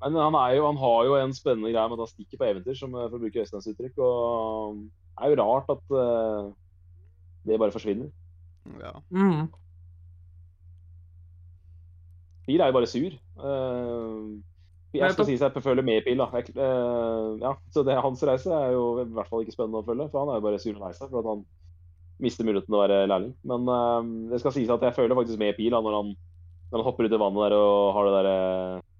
[0.04, 2.48] Men han, er jo, han har jo en spennende greie med at han stikker på
[2.50, 4.00] eventyr, som, eh, for å bruke Øysteins uttrykk.
[4.04, 6.50] Og det er jo rart at uh,
[7.48, 8.10] det bare forsvinner.
[8.82, 8.92] Ja.
[9.10, 9.48] Mm.
[12.46, 13.16] Pil er jo bare sur.
[13.40, 14.36] Uh,
[14.96, 16.20] jeg skal si at jeg følger med Pil.
[16.20, 16.28] da.
[16.38, 19.88] Jeg, uh, ja, så det, Hans reise er jo i hvert fall ikke spennende å
[19.88, 21.46] følge, for han er jo bare sur og lei seg for at han
[22.24, 23.34] mister muligheten til å være lærling.
[23.48, 26.14] Men uh, det skal sies at jeg føler faktisk med Pil da, når han,
[26.70, 28.38] når han hopper ut i vannet der og har det derre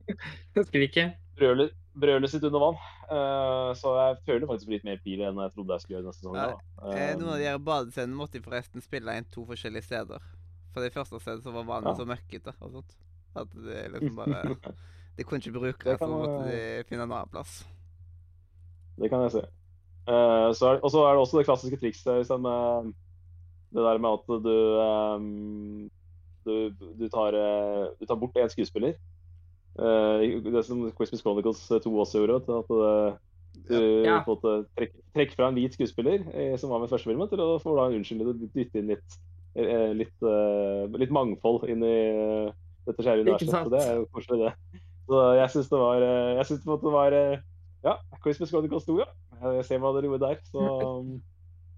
[0.58, 1.06] Husker ikke.
[1.40, 2.78] brølet, brølet sitt under vann.
[3.12, 6.24] Eh, så jeg føler faktisk litt mer pil enn jeg trodde jeg skulle gjøre neste
[6.24, 6.38] sesong.
[6.40, 6.56] Ja.
[6.86, 10.24] Eh, Eh, noen av de her badescenene måtte de forresten spille inn to forskjellige steder.
[10.76, 12.00] For det første stedet så var vannet Ja.
[12.00, 12.96] så møkkete og sånt.
[13.36, 14.56] At det liksom bare
[15.18, 17.62] De kunne ikke bruke Det det, så måtte de finne en annen plass.
[19.00, 19.44] det kan jeg se.
[20.08, 20.56] Eh, og
[20.92, 22.94] så er det også det klassiske trikset med
[23.76, 25.90] det der med at du um,
[26.46, 28.94] du, du, tar, eh, du tar bort én skuespiller.
[29.76, 32.60] Eh, det som Christmas Chronicles 2 også gjorde.
[32.60, 33.18] At eh,
[33.70, 34.20] du Ja.
[34.20, 37.40] en måte trekker, trekker fra en hvit skuespiller eh, som var med første filmen, til
[37.40, 39.18] å få da en unnskyldning til å dytte inn litt,
[39.56, 42.52] eh, litt, eh, litt mangfold inn i eh,
[42.86, 43.72] dette skjære universet.
[43.72, 44.82] Det er jo koselig, det.
[45.06, 47.38] Så jeg syns det var eh, Jeg måte det var eh,
[47.86, 49.10] Ja, Christmas Chronicles 2, ja.
[49.60, 50.40] Jeg ser hva dere gjorde der.
[50.50, 50.60] Så
[51.00, 51.22] um,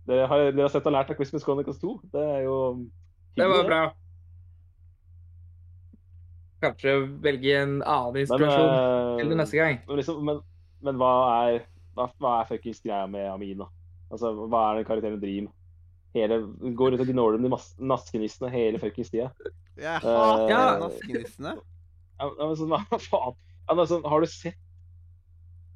[0.07, 1.97] dere har, dere har sett og lært av Christmas Chronicles 2.
[2.13, 2.57] Det er jo
[3.35, 3.81] Det var bra.
[6.63, 9.79] Kanskje velge en annen inspirasjon men, til det neste gang.
[9.87, 10.39] Men, liksom, men,
[10.85, 11.11] men hva
[11.45, 11.59] er
[11.97, 13.67] hva, hva er fuckings greia med Amin, da?
[14.13, 15.53] Altså, hva er den karakteren driver med?
[16.17, 16.37] Hele,
[16.79, 19.27] går ut og gnåler med de naskenissene hele fuckings tida.
[19.77, 20.61] Jeg hater hater Ja.
[20.81, 21.57] naskenissene.
[22.17, 23.37] Ja, men sånn, hva faen?
[23.69, 24.57] Altså, har du sett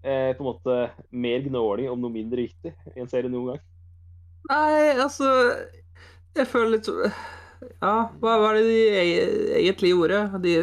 [0.04, 0.78] eh, på en måte
[1.12, 3.62] mer gnåling om noe mindre viktig i en serie noen gang?
[4.50, 5.28] Nei, altså
[6.34, 6.88] Jeg føler litt
[7.62, 8.80] Ja, hva var det de
[9.62, 10.22] egentlig gjorde?
[10.42, 10.54] De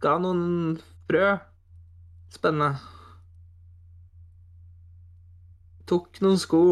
[0.00, 1.34] ga noen frø.
[2.32, 2.80] Spennende.
[5.88, 6.62] Tok noen sko.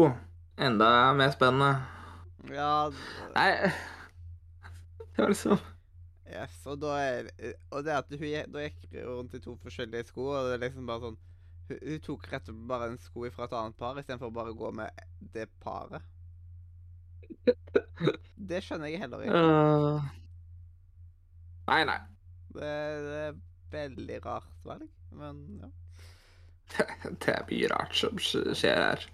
[0.57, 1.73] Enda mer spennende.
[2.51, 2.91] Ja,
[3.33, 3.51] Nei
[5.15, 5.61] Det var liksom
[6.27, 7.29] yes, og da er
[7.71, 10.89] Og det at hun da gikk rundt i to forskjellige sko, og det er liksom
[10.89, 11.19] bare sånn
[11.69, 14.35] Hun, hun tok rett og slett bare en sko fra et annet par istedenfor å
[14.35, 16.03] bare gå med det paret.
[18.49, 19.39] Det skjønner jeg heller ikke.
[19.39, 20.11] Uh,
[21.69, 21.99] Nei, nei.
[22.53, 22.73] Det,
[23.05, 23.39] det er
[23.73, 25.71] veldig rart valg, men ja.
[27.21, 29.07] Det er mye rart som skjer her.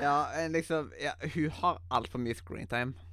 [0.00, 0.16] Ja,
[0.50, 2.94] liksom ja, Hun har altfor mye screentime.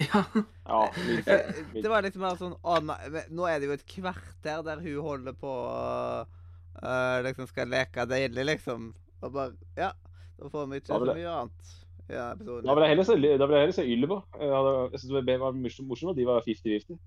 [0.00, 0.22] Ja.
[0.64, 3.82] Ja, litt, Det, var liksom bare sånn Å nei, men nå er det jo et
[3.88, 8.90] kvarter der hun holder på uh, Liksom skal leke deilig, liksom.
[9.20, 9.90] Og bare Ja,
[10.38, 11.74] da får vi ikke så mye annet.
[12.08, 12.66] Ja, episoden.
[12.68, 14.18] Da vil jeg heller se, da vil jeg heller se Ylva.
[14.40, 15.52] Jeg hadde- jeg synes det var- var
[15.88, 16.98] morsomt at de var 50-50.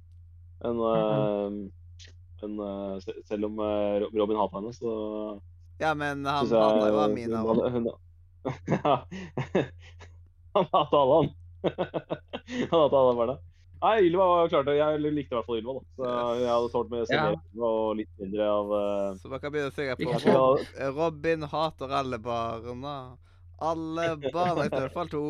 [0.63, 1.49] Men, eh,
[2.41, 5.41] men uh, selv om eh, Robin hater henne, så
[5.79, 7.93] Ja, men han hata jo Amina òg.
[8.67, 9.03] Ja.
[10.55, 11.29] Han hater alle, han.
[12.71, 13.37] Han hater alle barna.
[13.79, 15.83] Nei, Ylva klarte Jeg likte i hvert fall Ylva, da.
[15.95, 17.27] Så jeg hadde tålt med å se Ja.
[17.63, 19.15] og litt mindre av uh...
[19.21, 22.95] Så man kan begynne å synge på Robin hater alle barna.
[23.61, 25.23] Alle barna i hvert fall to.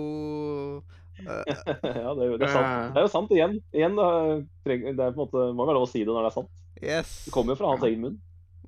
[1.19, 1.43] Eh,
[2.03, 2.93] Ja, det er, jo, det, er sant.
[2.93, 3.57] det er jo sant igjen.
[3.75, 6.38] igjen det er på en måte, må være lov å si det når det er
[6.38, 6.51] sant.
[6.80, 7.15] yes.
[7.27, 8.19] Det kommer jo fra hans egen munn.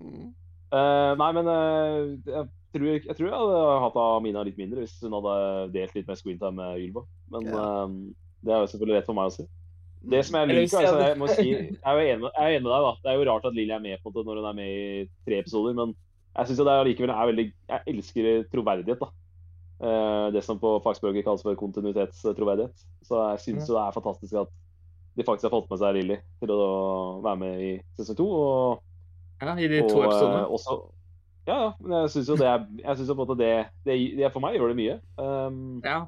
[0.02, 0.32] Mm.
[0.72, 2.44] Eh, nei, men uh, jeg,
[2.76, 5.34] tror, jeg, jeg tror jeg hadde hatt Amina litt mindre hvis hun hadde
[5.76, 7.06] delt litt mer screentime med Ylva.
[7.34, 7.82] Men yeah.
[7.88, 9.48] uh, det er jo selvfølgelig rett for meg å si.
[10.12, 12.72] Det som jeg liker, altså, jeg må si, jeg er jo enig, er enig med
[12.74, 12.86] deg.
[12.88, 12.94] da.
[13.04, 15.04] Det er jo rart at Lilly er med på det når hun er med i
[15.28, 15.94] tre episoder, men
[16.32, 19.12] jeg syns det er likevel er veldig Jeg elsker troverdighet, da.
[19.82, 22.84] Eh, det som på fagspråket kalles for kontinuitetstroverdighet.
[23.08, 24.48] Så jeg syns jo det er fantastisk at
[25.18, 28.28] de faktisk har fått med seg Lilly til å være med i sesong to.
[28.30, 28.84] Og,
[29.42, 30.44] Ja, I de og, to episodene.
[30.54, 30.76] også
[31.48, 31.72] Ja, ja.
[31.82, 32.46] Men jeg syns jo det
[32.86, 35.00] Jeg synes jo på en måte det, det, det For meg gjør det mye.
[35.18, 36.06] Um, Ja.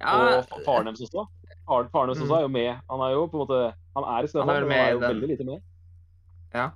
[0.00, 0.12] ja.
[0.38, 1.26] og fa- faren deres også.
[1.66, 2.24] Faren, faren deres Mm.
[2.30, 2.70] også er jo med.
[2.90, 4.92] Han er jo på en måte Han er i Han er Snøfall, men han er
[4.92, 5.60] jo veldig lite med.
[6.54, 6.68] Ja.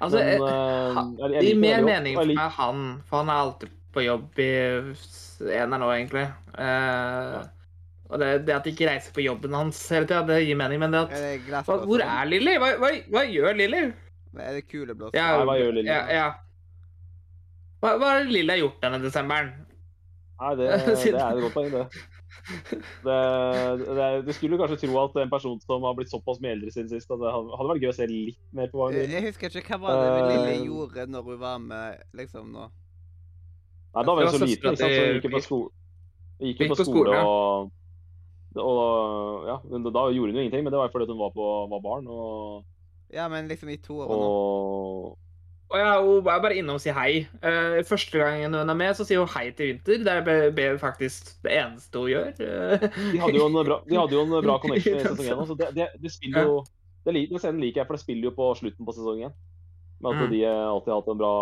[0.00, 3.16] Altså, men, eh, eh, jeg- jeg det liker gir mer mening for meg han, for
[3.18, 3.68] han er alltid
[3.98, 4.48] på jobb i
[4.94, 6.26] s- ener nå, egentlig.
[6.58, 7.38] Eh,
[8.08, 10.80] Og det, det at de ikke reiser på jobben hans hele tida, det gir mening.
[10.80, 11.60] Men det at Er det hva.
[11.84, 12.54] Hvor er Lilly?
[12.62, 13.82] Hva, hva, hva gjør Lilly?
[14.38, 15.12] Er det kuleblås?
[15.12, 15.90] Ja, Nei, hva gjør Lilly?
[15.92, 16.28] Ja, ja.
[17.82, 19.50] Hva, hva har Lilly gjort denne desemberen?
[20.40, 21.84] Nei, det, det er et godt poeng, det.
[22.48, 23.14] Det,
[23.84, 26.72] det, er- du skulle kanskje tro at en person som har blitt såpass mye eldre
[26.72, 28.96] siden sist, at det hadde hadde vært gøy å se litt mer på hva hun
[29.02, 29.12] gjorde.
[29.18, 32.70] jeg husker ikke hva var det Lilly Eh, gjorde når hun var med liksom nå.
[33.94, 35.58] Nei, da var hun så liten, ikke sant, så hun gikk jo på sko.
[36.44, 37.70] Gikk på på skole, og
[38.58, 41.46] og ja, men da gjorde hun jo ingenting, men det var fordi hun var, på,
[41.70, 42.06] var barn.
[42.10, 42.64] Og,
[43.12, 44.16] Ja, men liksom i toeren nå.
[44.18, 45.18] og
[45.68, 47.26] Å ja, hun er bare innom og sier hei.
[47.44, 50.00] Uh, første gangen hun er med, så sier hun hei til Vinter.
[50.04, 52.30] Det er be- be- faktisk det eneste hun gjør.
[52.40, 55.44] De hadde jo en bra, jo en bra connection i sesong én.
[55.50, 56.56] Så det, det, det spiller jo
[57.04, 59.36] det, Den scenen liker jeg, for det spiller jo på slutten på sesong én.
[60.00, 60.30] Med at Mm.
[60.32, 61.32] de eh, alltid har hatt en bra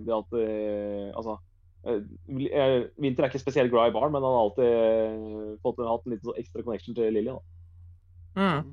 [0.00, 1.38] De har alltid Altså
[1.84, 6.04] Winter er ikke spesielt glad i barn, men han har alltid eh, fått en, hatt
[6.06, 7.34] en liten sånn ekstra connection til Lilly.
[8.38, 8.70] Mm.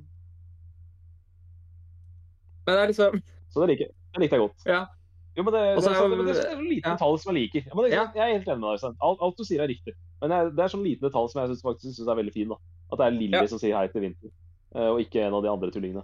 [2.65, 3.17] Men det er liksom
[3.49, 4.63] Så det liker det likte jeg godt.
[4.65, 4.83] Ja.
[5.37, 6.93] Jo, men det, det, Og er, er det, det er sånn liten ja.
[6.95, 7.65] detalj som jeg liker.
[7.67, 8.05] Ja, men det, Ja.
[8.17, 8.95] Jeg er helt enig med deg.
[9.05, 9.93] Alt, alt du sier, er riktig.
[10.23, 12.49] Men jeg, det er sånn liten detalj som jeg synes, faktisk synes er veldig fin.
[12.49, 12.57] da.
[12.89, 13.43] At det er Lilly Ja.
[13.51, 14.31] som sier hei til Winter,
[14.73, 16.03] eh, og ikke en av de andre tullingene.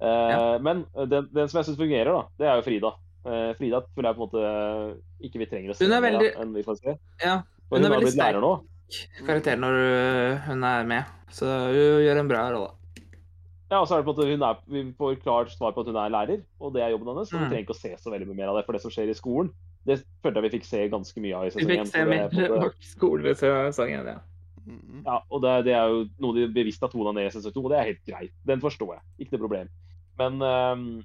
[0.00, 0.58] Uh, Ja.
[0.58, 2.90] Men den, den som jeg syns fungerer, da, det er jo Frida.
[3.24, 6.14] Eh, Frida føler jeg på en måte ikke vi trenger å se Hun er mer
[6.16, 6.96] av veldig- enn vi får se.
[7.24, 7.36] Ja.
[7.70, 8.50] Hun hun, er veldig sterk nå.
[9.26, 11.04] karakter når øh, hun er med.
[11.32, 12.70] Så hun gjør en bra rolle.
[13.70, 15.80] Ja, og så er det på en måte, hun er, Vi får klart svar på
[15.80, 17.32] at hun er lærer, og det er jobben hennes.
[17.32, 17.44] Og Mm.
[17.44, 18.66] vi trenger ikke å se så veldig mye mer av det.
[18.66, 19.50] For det som skjer i skolen,
[19.86, 22.06] det følte jeg vi fikk se ganske mye av i Vi fikk se så er
[22.06, 24.18] mer av en måte- norsk skole i sesongen, ja.
[24.68, 25.02] Mm.
[25.04, 27.60] Ja, og det, det er jo noe de bevisst har tona ned i sesong to,
[27.64, 28.32] og det er helt greit.
[28.46, 29.02] Den forstår jeg.
[29.26, 29.68] Ikke noe problem.
[30.18, 31.04] Men ehm,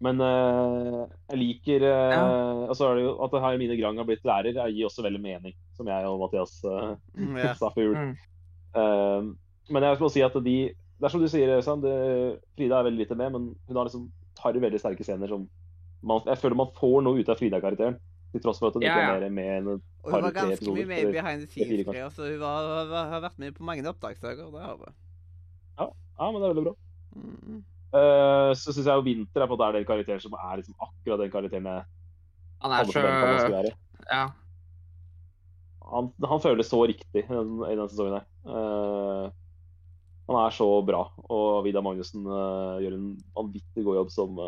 [0.00, 2.22] Men uh, jeg liker uh, Ja.
[2.72, 6.08] altså, er at Hermine Grang har blitt lærer, jeg gir også veldig mening, som jeg
[6.08, 7.52] og Mathias uh, yeah.
[7.58, 7.96] sa før jul.
[8.10, 8.18] Mm.
[8.70, 9.32] Ehm,
[9.66, 11.80] men jeg må si at de Det er som du sier, Øystein,
[12.54, 14.04] Frida er veldig lite med, men hun har liksom
[14.38, 15.48] par veldig sterke scener som
[16.06, 17.98] man, Jeg føler man får noe ut av Frida-karakteren.
[18.30, 19.16] Til tross for at hun Ja, ikke ja.
[19.16, 22.12] er mer med enn hun Par- var tre ganske mye med i behind the scenes-greier,
[22.14, 24.46] så hun har, har, har vært med på mange opptaksdager.
[24.54, 24.94] Det har hun.
[25.80, 26.74] Ja, men det er veldig bra.
[27.16, 27.64] Mm.
[27.90, 31.24] Eh, så syns jeg jo Winter er på der den karakteren som er liksom akkurat
[31.24, 31.86] den karakteren jeg
[32.62, 33.72] Han er så han være.
[34.06, 34.24] Ja.
[35.90, 38.26] Han, han føles så riktig i den, i den sesongen her.
[38.46, 39.32] Uh,
[40.28, 44.38] han er så bra, og Vidar Magnussen uh, gjør en vanvittig god jobb som,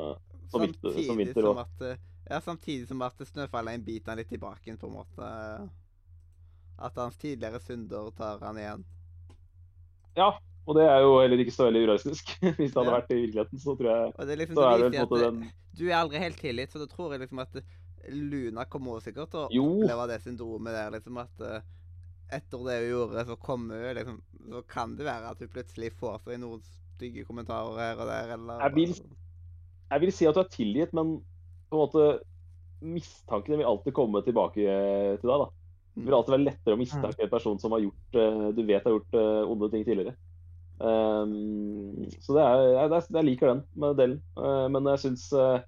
[0.52, 1.48] som, vinter, som Samtidig vinter.
[1.48, 1.82] som at
[2.30, 5.32] Ja, samtidig som at Snøfallen biter han litt tilbake på en måte.
[6.78, 8.86] At hans tidligere synder tar han igjen.
[10.14, 10.30] ja,
[10.66, 12.32] og det er jo heller ikke så veldig urealistisk.
[12.58, 14.82] Hvis det hadde vært i virkeligheten, så tror jeg Og det er liksom så er
[14.82, 17.54] det på en måte du er aldri helt tilgitt, så da tror jeg liksom at
[18.12, 19.62] Luna kommer sikkert til å Jo.
[19.80, 21.62] oppleve det syndromet der, liksom at eh,
[22.36, 24.18] etter det hun gjorde, så kommer hun liksom
[24.52, 28.34] Så kan det være at hun plutselig får seg noen stygge kommentarer her og der,
[28.36, 29.16] eller Jeg vil-
[29.92, 31.16] Jeg vil si at du er tilgitt, men
[31.70, 32.04] på en måte
[32.82, 35.44] mistankene vil alltid komme tilbake eh, til deg.
[35.44, 35.48] da.
[35.94, 38.84] Det vil alltid være lettere å mistenke en person som har gjort eh, du vet
[38.84, 39.16] har gjort
[39.48, 40.16] onde ting tidligere.
[40.80, 44.22] Ehm, så det er, jeg, jeg liker den med delen.
[44.38, 45.60] Uh, men jeg syns uh,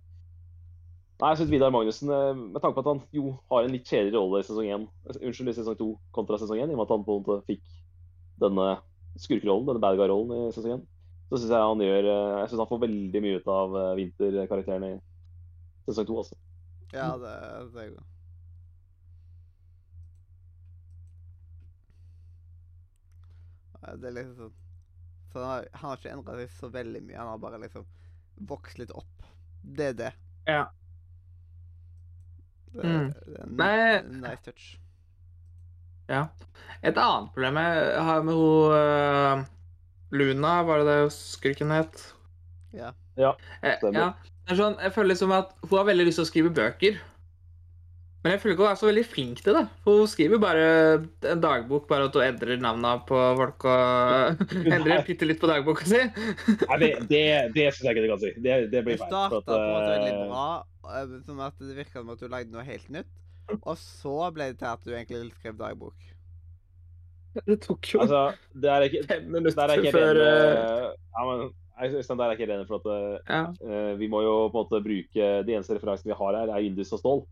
[1.21, 3.87] Nei, jeg syns Vidar Magnussen, eh, med tanke på at han jo har en litt
[3.87, 5.87] kjedelig rolle i sesong 1, unnskyld, i sesong 2
[6.17, 7.63] kontra sesong 1, i og med at han på en måte fikk
[8.43, 8.65] denne
[9.23, 10.83] skurkerollen, denne bad guy-rollen i sesong 1,
[11.31, 14.93] så syns jeg han gjør Jeg synes han får veldig mye ut av vinterkarakteren i
[15.87, 16.41] sesong 2, altså.
[16.99, 17.37] Ja, det,
[17.77, 18.11] det er godt.
[24.03, 24.64] Det er litt sånn
[25.35, 27.19] Så han har, han har ikke endra seg så veldig mye.
[27.19, 27.83] Han har bare liksom
[28.47, 29.25] vokst litt opp.
[29.67, 30.13] Det er det.
[30.47, 30.61] Ja.
[32.75, 33.09] Det, Mm.
[33.59, 34.31] det er en Nei.
[34.31, 34.65] nice touch.
[36.11, 36.25] ja.
[36.83, 39.45] Et annet problem jeg har med hun uh,
[40.13, 42.03] Luna, var det det skurken het?
[42.75, 42.93] Ja.
[43.17, 44.09] Ja, Eh, ja.
[44.45, 46.99] Det er sånn, jeg føler liksom at Hun har veldig lyst til å skrive bøker.
[48.25, 49.63] Men jeg føler ikke hun er så veldig flink til det.
[49.85, 50.69] For hun skriver bare
[51.29, 54.45] en dagbok, bare at hun endrer navnene på folk og
[54.79, 56.01] endrer bitte litt på dagboka si.
[56.01, 58.33] Nei, det, det, det syns jeg ikke du kan si.
[58.39, 59.11] Det, det Det blir feil.
[59.13, 60.47] starta på en måte veldig eh, bra,
[61.05, 63.13] sånn som at det virka som at du lagde noe helt nytt.
[63.61, 66.09] Og så ble det til at du egentlig skrev dagbok.
[67.45, 68.23] Det tok jo Altså,
[68.55, 70.25] det er ikke fem Der er ikke før enig.
[70.25, 73.43] eh, Ja, men der er jeg ikke helt enig, for at eh, Ja.
[73.61, 76.63] uh, vi må jo på en måte bruke De eneste referansene vi har her, er
[76.63, 77.25] Indus og Stål.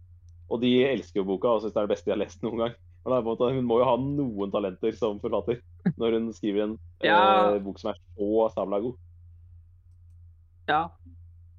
[0.53, 2.66] Og de elsker jo boka og syns det er det beste de har lest noen
[2.66, 2.74] gang.
[3.27, 5.59] Måte, hun må jo ha noen talenter som forfatter
[5.99, 6.74] når hun skriver en
[7.09, 7.55] Ja.
[7.57, 8.99] eh, bok som er så sabla god.
[10.70, 10.83] ja.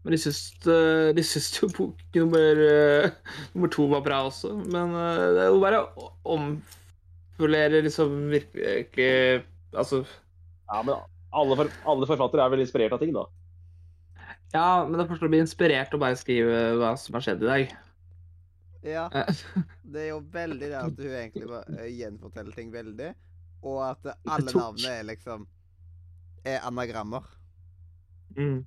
[0.03, 3.11] Men de syns, eh, de syns jo bok nummer, eh,
[3.53, 4.49] nummer to var bra også.
[4.67, 9.43] Men eh, det er jo bare å omfulere liksom virkelig
[9.73, 10.93] Altså Ja, men
[11.33, 13.23] alle, for, alle forfattere er vel inspirert av ting, da.
[14.53, 17.41] Ja, men det er først å bli inspirert og bare skrive hva som har skjedd
[17.41, 17.71] i dag.
[18.83, 19.29] Ja, Eh,
[19.93, 23.13] det er jo veldig det at hun egentlig bare eh, gjenforteller ting veldig,
[23.63, 25.45] og at alle navnene er liksom
[26.43, 27.23] er anagrammer.
[28.35, 28.65] Mm.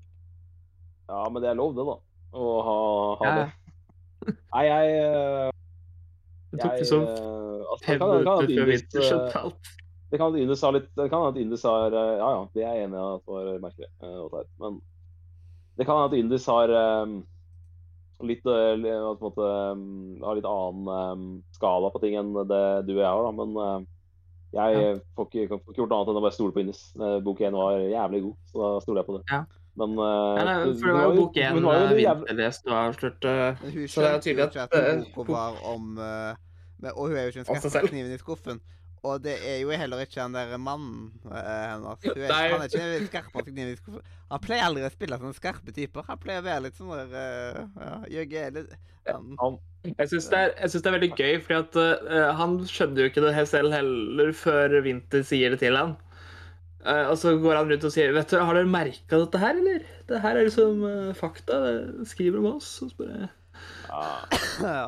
[1.09, 1.97] Ja, men det er lov, det, da.
[2.37, 2.77] Å ha,
[3.21, 3.35] ha Ja.
[3.43, 4.37] det.
[4.55, 5.51] Nei, jeg eh,
[6.57, 9.73] Det tok liksom eh, altså, det fem kan- det minutter før Winter skjønte alt.
[10.07, 10.47] Det kan hende
[10.97, 13.89] Det at Indus har Ja ja, det er jeg enig i at var merkelig.
[14.63, 14.77] Men
[15.77, 17.17] det kan at Indus har eh,
[18.25, 22.63] litt eh, på en måte, eh, har litt annen eh, skala på ting enn det
[22.89, 23.33] du og jeg har, da.
[23.43, 23.87] Men
[24.57, 26.63] jeg jeg får, ikke, får ikke gjort annet enn å bare stole på.
[26.65, 29.25] Eh, Bok én var jævlig god, så da stoler jeg på det.
[29.35, 29.43] Ja.
[29.77, 31.59] Men Ja, nei, hun- for det var jo bok én
[31.99, 36.93] vinterlest og avslørte hun Så det er skjønte jo ikke at, boka var om men,
[36.97, 37.89] Og hun er jo ikke en Om seg skarpe selv.
[37.93, 38.61] kniven i skuffen.
[39.07, 42.07] Og det er jo heller ikke han der mannen eh, hennes.
[42.17, 44.01] Er, han er ikke kniven.
[44.33, 46.07] Han pleier aldri å spille sånne skarpe typer.
[46.09, 47.15] Han pleier å være litt sånn der
[47.79, 48.25] uh, ja,
[48.57, 48.75] litt
[49.07, 52.59] han, Han, Jeg syns det, er- synes det er veldig gøy, fordi at uh, han
[52.67, 55.95] skjønner jo ikke det selv heller før Winter sier det til han.
[56.83, 59.59] Uh, og så går han rundt og sier Vet du, Har dere merka dette her,
[59.59, 59.87] eller?
[60.11, 60.83] Det her er liksom
[61.19, 61.63] fakta.
[61.67, 62.77] Det skriver om oss.
[62.83, 63.31] Og så bare
[63.87, 64.07] ja,
[64.63, 64.87] ja.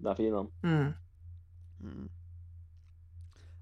[0.00, 0.50] det er fin, han.
[0.64, 0.90] mm.
[1.80, 2.08] Mm.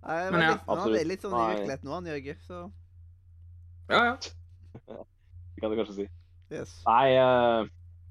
[0.08, 2.36] Nei, det Men ja, litt, han er litt sånn i virkeligheten nå, han Jørge.
[2.46, 2.60] Så
[3.88, 4.14] Ja, ja.
[4.78, 6.06] Det kan du kanskje si.
[6.54, 6.72] yes.
[6.86, 7.68] Nei, eh,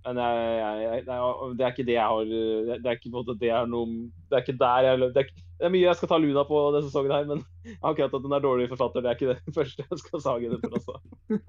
[0.07, 3.11] men jeg, jeg, jeg, det, er, ikke det jeg har Det det er ikke på
[3.11, 3.87] en måte det er noe
[4.29, 6.59] Det er ikke der jeg det er, det er mye jeg skal ta Luna på
[6.75, 7.41] denne sesongen her, men
[7.89, 10.59] akkurat at hun er dårlig forfatter, det er ikke det første jeg skal sage henne
[10.61, 10.77] for.
[10.77, 11.41] Altså.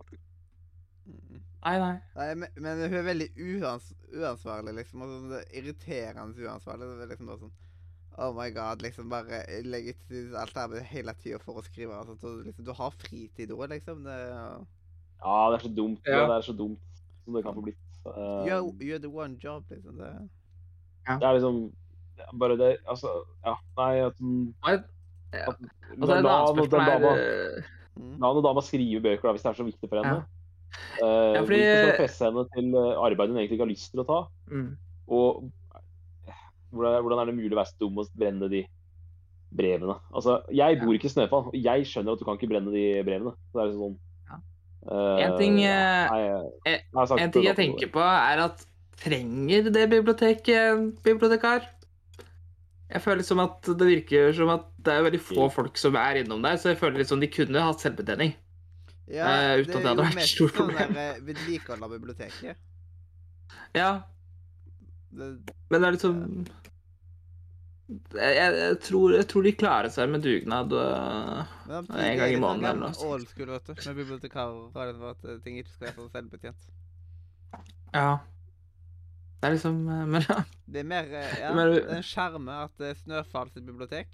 [1.59, 1.95] Nei, nei.
[2.17, 5.03] Nei, men, men hun er veldig uans uansvarlig, liksom.
[5.05, 6.89] Og sånn, det er irriterende uansvarlig.
[6.89, 7.53] Det er liksom sånn
[8.19, 11.95] Oh my god, liksom bare legge til alt arbeidet hele tida for å skrive.
[11.95, 14.03] Altså, så, liksom, du har fritid òg, liksom.
[14.07, 14.19] Det,
[15.19, 16.01] Ja, det er så dumt.
[16.07, 16.25] Ja.
[16.27, 17.85] Det er så dumt som det kan få blitt.
[18.07, 19.99] Uh, you're, you're the one job, liksom.
[19.99, 20.13] Det.
[21.09, 21.61] Det er liksom
[22.41, 23.13] bare det Altså,
[23.45, 23.55] ja.
[23.79, 24.55] Nei, at den
[25.33, 25.45] ja.
[25.51, 25.57] at,
[25.99, 29.51] Og så det et la noen dama, uh, eh, dama skrive bøker da, hvis det
[29.53, 30.25] er så viktig for henne.
[31.03, 33.73] Uh, Ja, fordi- Hvorfor skal du presse henne til eh, arbeid hun egentlig ikke har
[33.73, 34.19] lyst til å ta?
[34.51, 34.77] mm.
[35.09, 35.68] Og eh,
[36.71, 38.65] hvordan, hvordan er det mulig å være så dum og brenne de
[39.59, 39.97] brevene?
[40.13, 42.85] Altså, jeg bor ikke i Snøfall, og jeg skjønner at du kan ikke brenne de
[43.07, 43.33] brevene.
[43.49, 43.97] Så det er liksom sånn
[44.29, 44.41] Ja.
[44.93, 46.21] eh, En ting, uh, nei,
[46.67, 48.67] eh, jeg En ting jeg tenker på, er at
[48.99, 51.69] trenger det biblioteket en bibliotekar?
[52.89, 56.23] Jeg føler som at det virker som at det er veldig få folk som er
[56.23, 58.33] innom der, så jeg føler liksom de kunne hatt selvbetjening.
[59.09, 60.97] Ja, uh, uten at det hadde vært et stort sånn problem.
[60.97, 62.57] eh, vedlikehold av biblioteket.
[63.77, 63.91] Ja,
[65.19, 65.29] Det,
[65.73, 66.19] men det er liksom
[67.89, 71.39] jeg, jeg, tror, jeg tror de klarer seg med dugnad uh,
[71.73, 73.07] En gang i er måneden sånn eller noe.
[73.09, 73.73] Old school, vet du.
[73.87, 76.67] Med bibliotekarer og at ting ikke skal være så selvbetjent.
[77.97, 78.11] Ja.
[79.41, 80.37] Det er liksom Men ja.
[80.69, 84.11] Det er mer eh, ja, det er en sjarme at eh, Snøfall sitt bibliotek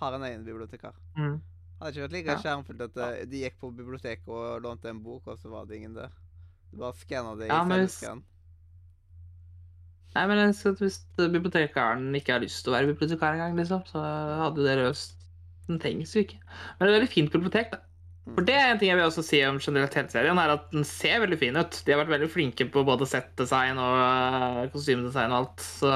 [0.00, 0.94] har en egen bibliotekar.
[1.18, 1.36] Mm.
[1.80, 2.40] Hadde ikke vært like Ja.
[2.40, 5.76] skjermfullt at eh, de gikk på biblioteket og lånte en bok, og så var det
[5.82, 6.14] ingen der.
[6.70, 8.22] Du bare skanna det i Ja, selvskann.
[8.24, 8.28] hvis-.
[10.14, 14.58] Nei, men hvis bibliotekaren ikke har lyst til å være bibliotekar engang, liksom, så hadde
[14.58, 15.16] jo det løst
[15.70, 16.40] Den trengs jo ikke.
[16.42, 17.78] Men det er et veldig fint bibliotek, da.
[18.34, 20.66] For det er en ting jeg vil også si om generelt hele serien, er at
[20.74, 21.78] den ser veldig fin ut.
[21.86, 25.62] De har vært veldig flinke på både settdesign og øh, kostymedesign og alt.
[25.62, 25.92] Så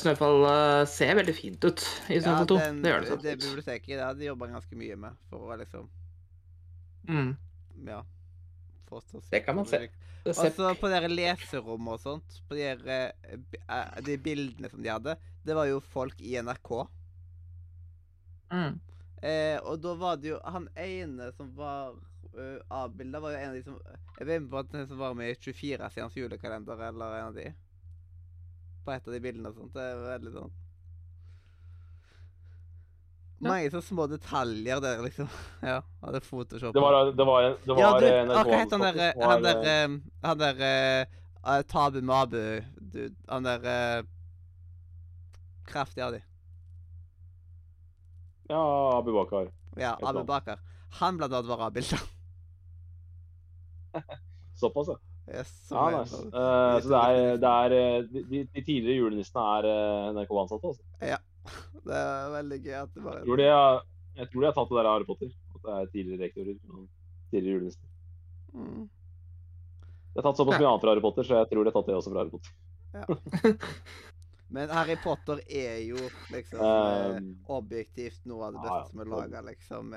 [0.00, 1.82] Snøfall øh, ser veldig fint ut
[2.12, 2.58] i Snøfall 2.
[2.60, 3.22] den- det gjør det Sånn.
[3.24, 5.88] det biblioteket hadde de jobba ganske mye med for å liksom
[7.08, 7.36] Mm.
[7.86, 8.00] Ja.
[8.94, 9.88] Oss Det kan man se.
[10.26, 15.16] Altså, på dere leserommet og sånt, på de, eh, eh, de bildene som de hadde,
[15.46, 16.72] det var jo folk i NRK.
[18.52, 18.80] mm.
[19.26, 21.94] Eh, og da var det jo han ene som var
[22.36, 23.78] uh, A-bilder var jo en av de som
[24.18, 27.46] Jeg vet ikke om som var med i 24-stjerners julekalender, eller en av de.
[28.84, 29.72] På et av de bildene og sånt.
[29.74, 30.52] Det er veldig sånn.
[33.38, 35.28] Mange så små detaljer der, liksom.
[35.62, 35.82] Ja.
[36.02, 36.74] Hadde Photoshop.
[36.74, 39.60] Det var, det var, det var ja, du, eh, hva het han der Han der,
[39.60, 40.62] eh, eh, han der
[41.44, 42.40] uh, Tabu Mabu,
[42.80, 44.06] du, Han der uh,
[45.66, 46.22] Kraftig av de.
[48.48, 49.50] Ja, Abu Bakar.
[49.76, 50.22] Ja, Abu.
[50.24, 50.60] Bakar.
[51.00, 52.00] Han blant annet var A-bilder.
[54.60, 54.96] Såpass, ja.
[55.26, 56.16] Yes, Ja, nice.
[56.16, 60.84] Eh, så det er, det er eh, de, de- tidligere julenissene er eh, NRK-ansatte, altså.
[61.86, 63.80] Det er veldig gøy at det bare Jeg tror de har,
[64.32, 65.32] tror de har tatt det der av Harry Potter.
[65.54, 66.84] At det er tidligere rektorer og
[67.30, 67.90] tidligere julenisser.
[68.54, 68.84] mm.
[70.16, 71.88] Det er tatt såpass mye annet fra Harry Potter, så jeg tror de har tatt
[71.90, 72.54] det også fra Harry Potter.
[74.56, 75.98] Men Harry Potter er jo
[76.32, 77.26] liksom eh, Um,
[77.58, 78.78] objektivt noe av det ja, ja.
[78.80, 79.94] beste som er laga, liksom.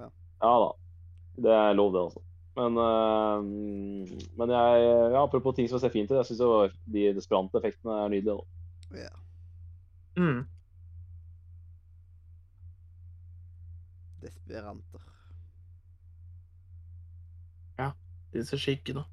[0.00, 0.08] Ja.
[0.42, 0.70] Ja da.
[1.46, 2.24] Det er lov, det, altså.
[2.58, 8.02] Men, uh, men jeg, ja, apropos ting som ser fint ut, jeg syns de Desperante-effektene
[8.02, 8.42] er nydelige.
[8.90, 9.04] Da.
[9.06, 9.21] ja.
[10.16, 10.44] Mm.
[14.22, 15.12] Desperanter.
[18.32, 19.04] Disse skikkene.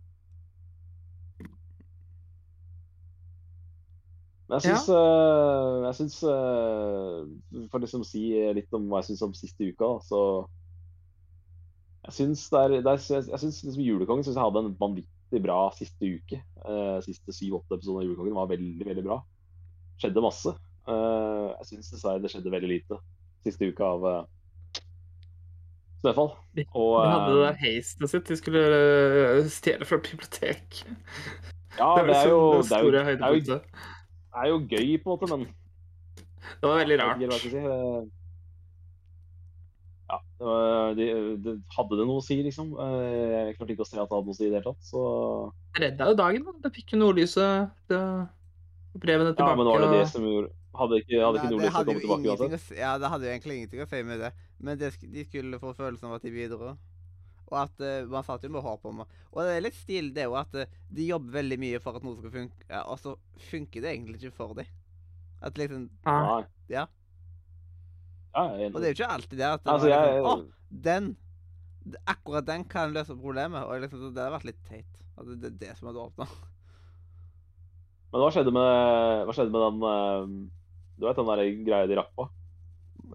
[4.50, 4.76] Men jeg Ja.
[4.78, 8.24] syns, eh, jeg syns eh, For liksom å si
[8.54, 10.48] litt om hva jeg syns om siste uka, så
[12.06, 15.70] Jeg syns, der, der, er, jeg, syns liksom Julekongen synes jeg hadde en vanvittig bra
[15.76, 16.40] siste uke.
[16.64, 19.18] Uh, siste syv-åtte episoder av Julekongen var veldig, veldig bra.
[20.00, 20.56] Skjedde masse.
[20.90, 22.98] Eh, jeg syns dessverre det skjedde veldig lite
[23.46, 24.20] siste uka av uh,
[26.00, 26.30] Snøfall.
[26.56, 28.30] De Og, de hadde det eh, der hastet sitt.
[28.30, 28.62] De skulle
[29.52, 30.84] stjele fra bibliotek.
[31.78, 33.60] ja, det det er jo, det er jo, det er jo, det
[34.40, 35.44] er jo gøy, på en måte, men
[36.62, 37.20] Det var veldig rart.
[37.20, 37.66] jeg.
[37.66, 38.08] Eh,
[40.10, 41.06] Ja, det var- de,
[41.38, 42.72] de, hadde det noe å si, liksom?
[42.74, 44.72] Eh, Jeg klarte ikke å se at det hadde noe å si i det hele
[44.72, 44.82] tatt.
[44.82, 45.02] Så
[45.76, 46.46] Det redda jo dagen.
[46.46, 46.52] da.
[46.64, 47.70] Det fikk jo nordlyset.
[47.88, 48.02] Det...
[49.00, 52.04] Brevene ja, men var det det som gjorde Hadde ikke, hadde ikke Nordlys det kommet
[52.04, 52.78] tilbake uansett?
[52.78, 54.30] ja, det hadde jo egentlig ingenting å si med det.
[54.62, 56.76] Men det, de skulle få følelsen av at de bidro.
[57.50, 60.28] Og at uh, man satt jo med håp om Og det er litt stil, det
[60.30, 63.16] òg, at uh, de jobber veldig mye for at noe skal funke, ja, og så
[63.50, 64.70] funker det egentlig ikke for dem.
[65.42, 66.20] At liksom Ja.
[66.28, 66.44] Nei.
[66.70, 66.86] Ja.
[68.36, 71.08] Ja, Og det er jo ikke alltid det at det Altså, jeg liksom, Å, den
[72.06, 73.64] Akkurat den kan løse problemet.
[73.66, 75.00] Og liksom, det hadde vært litt teit.
[75.18, 76.28] At det, det er det som hadde åpna.
[78.12, 80.28] Men hva skjedde med, hva skjedde med den eh,
[81.00, 82.26] Du vet den der greia de rakk på?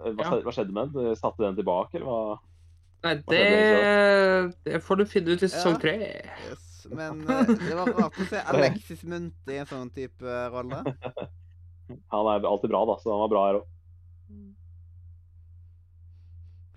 [0.01, 0.41] Eh, Hva, Ja.
[0.43, 1.09] hva skjedde med den?
[1.11, 2.39] De Satte den tilbake, eller hva?
[3.05, 5.83] Nei, Hva det, det får du finne ut i sesong Ja.
[5.83, 5.97] tre.
[6.49, 6.71] Yes.
[6.91, 10.81] Men eh, det var rart å se Alexis Munte i en sånn type eh, rolle.
[12.13, 13.71] Han er alltid bra, da, så han var bra her òg.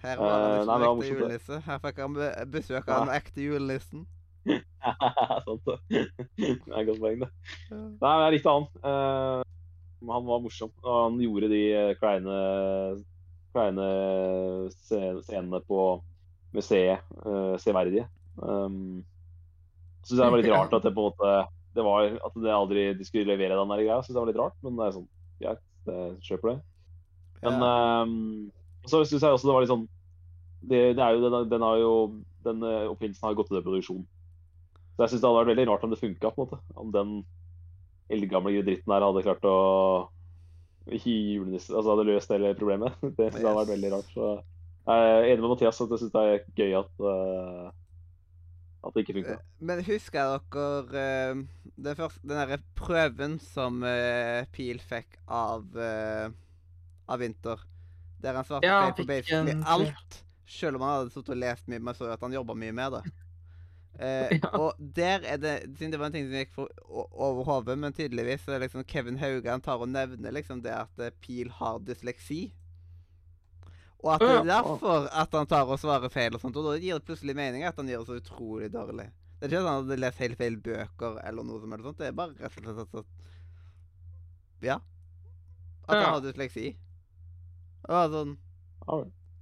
[0.03, 1.59] Her var han Eh, liksom nei, ekte julenisse.
[1.65, 2.17] Her fikk han
[2.53, 4.03] besøk av den ekte julenissen.
[5.47, 5.77] Sant det.
[5.89, 7.29] Det er et godt poeng, det.
[7.71, 8.67] Nei, men jeg likte han.
[8.91, 9.41] Eh,
[10.05, 10.71] han var morsom.
[10.83, 12.37] Og han gjorde de eh, kleine,
[13.55, 13.87] kleine
[14.73, 15.81] scenene på
[16.55, 18.07] museet uh, severdige.
[18.37, 19.03] Um,
[20.05, 21.31] så det var litt rart at det på en måte
[21.77, 23.99] det var, at det aldri de skulle levere den der greia.
[24.01, 25.09] Synes jeg var litt rart, men det er sånn
[25.41, 25.65] greit.
[25.89, 26.57] jeg Kjøper det.
[27.43, 28.15] Men um,
[28.89, 29.85] så syns jeg også det var litt sånn
[30.67, 31.91] det, det er jo, den, den har jo
[32.47, 34.05] den eh, oppfinnelsen har gått til produksjon.
[34.95, 36.59] Så jeg syns det hadde vært veldig rart om det funka, på en måte.
[36.81, 37.11] Om den
[38.13, 39.57] eldgamle dritten der hadde klart å
[40.87, 42.95] julenisse Altså hadde løst hele problemet.
[43.17, 44.13] Det synes jeg hadde vært veldig rart.
[44.13, 44.29] Så
[44.87, 47.67] jeg er enig med Mathias at jeg syns det er gøy at eh,
[48.87, 49.33] at det ikke funka.
[49.35, 51.41] Eh, Men husker dere eh,
[51.75, 53.81] den, første, den derre prøven som
[54.55, 56.29] Pil fikk av uh,
[57.07, 57.65] av Vinter?
[58.23, 60.21] Der han svarte Ja, feil på basically alt.
[60.47, 62.75] Selv om han hadde sittet og lest mye, men så jo at han jobba mye
[62.75, 63.01] med det.
[63.99, 64.51] Eh, Ja.
[64.53, 67.93] Og der er det Siden det var en ting som gikk for, over hodet, men
[67.97, 71.79] tydeligvis så er liksom Kevin Haugan tar og nevner liksom det at eh, Pil har
[71.81, 72.51] dysleksi.
[74.03, 76.75] Og at det er derfor at han tar og svarer feil, og sånt, og da
[76.77, 79.07] gir det plutselig mening at han gjør det så utrolig dårlig.
[79.39, 81.89] Det er ikke sånn at han leser lest helt feil bøker eller noe som helst
[81.89, 81.97] sånt.
[82.01, 84.77] Det er bare rett og slett at Ja.
[85.87, 86.67] At han har dysleksi.
[87.87, 88.37] Og sånn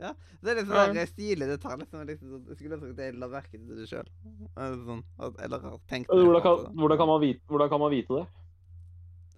[0.01, 0.11] Ja.
[0.43, 1.85] Det er litt sånn der stilig detalj.
[1.89, 4.09] Som liksom sånn, jeg skulle ønske at jeg la merke til det sjøl.
[4.55, 5.03] Sånn,
[5.45, 8.19] eller har tenkt Men Hvordan på kan, hvordan, kan man vite, hvordan kan man vite
[8.19, 8.25] det?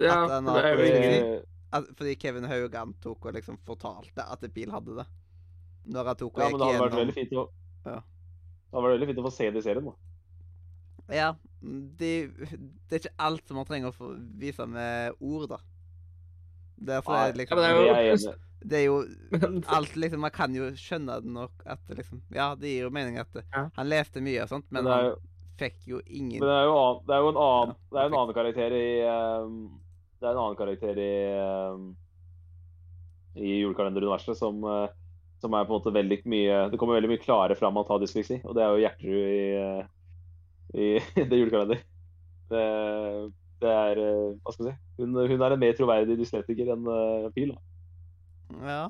[0.08, 1.30] Ja, At den det er jo ingenting.
[1.36, 5.08] Eh, At, fordi Kevin Haugan tok og liksom fortalte at Pil hadde det.
[5.88, 7.48] Når han tok og Ja, gikk vært gjennom veldig fint å
[7.88, 8.02] Ja.
[8.68, 9.96] Det hadde vært veldig fint å få se det i serien, da.
[11.18, 11.30] Ja.
[11.62, 15.60] De, det er ikke alt som man trenger å få vise med ord, da.
[16.78, 18.36] Derfor Nei, er det liksom Ja, Det det er jeg.
[18.68, 18.96] Det er jo
[19.70, 22.94] alt liksom Man kan jo skjønne det nok at det liksom Ja, det gir jo
[22.94, 25.14] mening at han leste mye og sånt, men, han
[25.62, 28.02] fikk jo ingen men det er jo, annen, det er jo en annen, Ja, det
[28.02, 29.56] er en annen karakter i um,
[30.18, 31.88] Det er en annen karakter i um,
[33.38, 34.90] i julekalenderuniverset som, eh,
[35.42, 37.98] som er på en måte veldig mye Det kommer veldig mye klarere fram at han
[37.98, 39.84] har dysleksi, og det er jo Gjertrud i, eh,
[40.74, 41.84] i det julekalender.
[42.52, 42.64] Det,
[43.62, 45.02] det er eh, Hva skal jeg si?
[45.02, 47.54] Hun, hun er en mer troverdig dyslektiker enn uh, Pil.
[47.56, 47.62] Da.
[48.68, 48.82] Ja.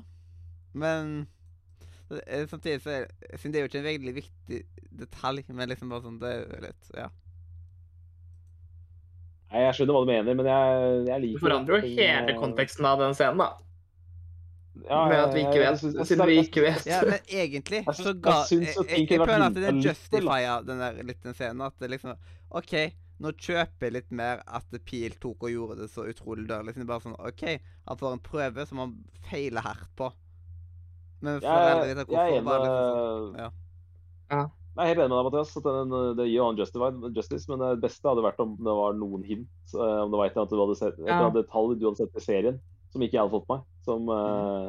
[0.78, 1.14] Men
[2.10, 4.60] eh, samtidig så er det er jo ikke en veldig viktig
[4.98, 7.08] detalj, men liksom bare sånn Det er litt Ja.
[9.48, 12.88] Nei, Jeg skjønner hva du mener, men jeg, jeg liker Du forandrer jo hele konteksten
[12.88, 13.48] av den scenen, da.
[14.84, 16.06] ja, Med at vi ikke jeg- jeg vet.
[16.10, 16.86] siden vi ikke vet.
[16.86, 21.02] Ja, men egentlig Jeg så ga Jeg, jeg, jeg føler at det justifier den der
[21.02, 21.64] litt den scenen.
[21.64, 22.16] At det liksom
[22.50, 22.74] OK,
[23.18, 26.76] nå kjøper jeg litt mer at Pil tok og gjorde det så utrolig dårlig.
[26.76, 27.44] er bare sånn OK,
[27.88, 28.94] han får en prøve som han
[29.26, 30.12] feiler hardt på.
[31.24, 32.14] Men foreldre vet hvorfor.
[32.14, 33.42] jeg er enig Bare liksom sånn.
[33.42, 33.50] Ja.
[34.28, 34.44] Ja.
[34.78, 35.56] Jeg er helt enig med deg, Mathias.
[35.58, 36.58] at den, Det gir jo han
[37.16, 39.48] justice, men det beste hadde vært om det var noen hint.
[39.74, 41.88] eh, Om det var et eller annet du hadde sett, et eller annet detalj du
[41.88, 42.60] hadde sett i serien
[42.92, 44.68] som ikke jeg hadde fått med meg, som, uh,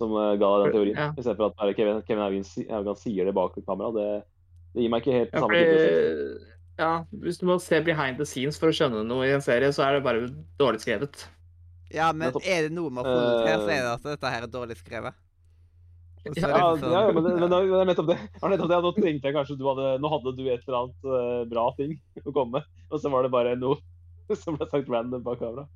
[0.00, 0.98] som uh, ga deg den teorien.
[0.98, 1.10] Ja.
[1.14, 3.92] I stedet for at Kevin, Kevin Haugan sier det bak kamera.
[3.94, 4.08] Det,
[4.74, 6.55] det gir meg ikke helt Ja, samme tilfredsstillelse.
[6.78, 6.90] Ja,
[7.22, 9.84] hvis du må se behind the scenes for å skjønne noe i en serie, så
[9.86, 10.26] er det bare
[10.60, 11.26] dårlig skrevet.
[11.94, 14.32] ja, men er det noe med har funnet her, så er det Eh, at dette
[14.34, 15.14] her er dårlig skrevet.
[16.26, 18.16] Ja, er Ja, ja, sånn- men, det, men det er nettopp det.
[18.34, 18.78] Det nettopp det.
[18.82, 21.94] Nå tenkte jeg kanskje du hadde, nå hadde du et eller annet eh, bra ting
[22.26, 23.78] å komme med, og så var det bare noe
[24.42, 25.68] som ble sagt random bak kamera.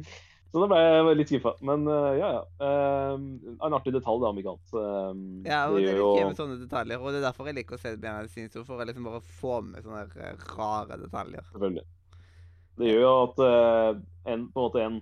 [0.50, 1.52] Så da ble jeg litt skuffa.
[1.62, 2.40] Men uh, ja, ja.
[2.58, 4.72] Uh, en artig detalj, da, om ikke annet.
[4.80, 6.98] Eh, Ja, og det jeg jo- med sånne detaljer.
[6.98, 9.20] Og det er derfor jeg liker å se det the scenes, for å liksom bare
[9.22, 11.46] få med sånne eh, rare detaljer.
[11.52, 11.86] Selvfølgelig.
[12.80, 14.00] Det gjør jo at eh,
[14.32, 15.00] en, på en måte en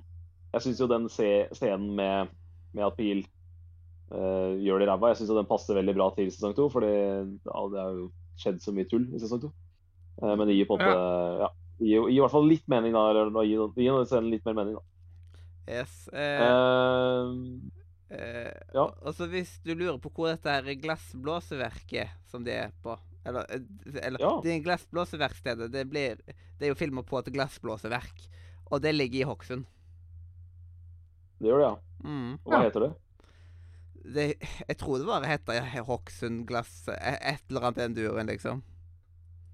[0.53, 2.31] Jeg syns jo den se, scenen med,
[2.73, 6.55] med at Pil eh, gjør det ræva, jeg syns den passer veldig bra til sesong
[6.57, 6.69] to.
[6.73, 6.93] For det
[7.49, 8.11] har jo
[8.41, 9.53] skjedd så mye tull i sesong to.
[10.23, 11.51] Eh, men det gir på en måte ja.
[11.81, 13.09] det gir, gir i hvert fall litt mening, da.
[13.12, 14.98] Eller det gir, det gir den scenen litt mer mening, da.
[15.69, 16.09] Yes.
[16.09, 16.40] Eh,
[18.09, 18.86] Eh, eh, ja.
[19.05, 22.95] Og så hvis du lurer på hvor dette her glassblåseverket som det er på
[23.28, 23.61] Eller, eh,
[24.07, 24.40] eller Ja.
[24.43, 26.16] det glassblåseverkstedet, det, blir,
[26.59, 28.23] det er jo filma på et glassblåseverk.
[28.70, 29.66] Og det ligger i Hokksund.
[31.39, 31.77] det gjør det, ja.
[32.09, 32.32] Mm.
[32.45, 32.62] Og hva Ja.
[32.70, 32.93] heter det?
[34.15, 34.24] Det,
[34.69, 38.62] jeg tror det bare heter Hokksund glass eh, Et eller annet enn den liksom.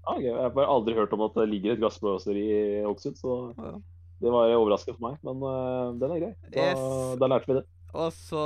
[0.07, 0.25] Ah, okay.
[0.29, 3.81] Jeg har bare aldri hørt om at det ligger et glassblåser i Hokksund, så Ja.
[4.21, 5.17] Det var overraskende for meg.
[5.27, 6.33] Men eh, den er grei.
[6.51, 7.19] Da, Yes.
[7.19, 7.65] da lærte vi det.
[7.95, 8.41] Og så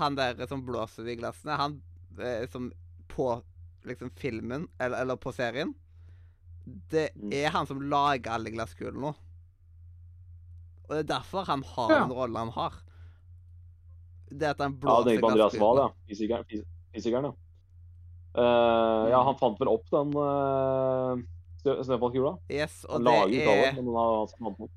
[0.00, 1.80] han der som blåser i glassene, han
[2.20, 2.70] eh, som
[3.08, 3.42] på
[3.86, 5.74] liksom filmen, eller, eller på serien
[6.90, 7.30] Det Mm.
[7.32, 9.14] er han som lager alle glasskulene nå.
[10.88, 11.98] Og det er derfor han har Ja.
[12.04, 12.72] den rollen han har.
[14.30, 15.88] Det at han Ja, blåser det er på Andreas Wahl, ja.
[15.88, 16.08] glasskulene.
[16.08, 17.32] Fysikeren, fys- fysikeren ja.
[18.38, 21.16] Uh, ja, han fant vel opp den uh,
[21.64, 22.34] snøfallkula.
[22.52, 24.70] Yes, og Han det er men han har han fant opp.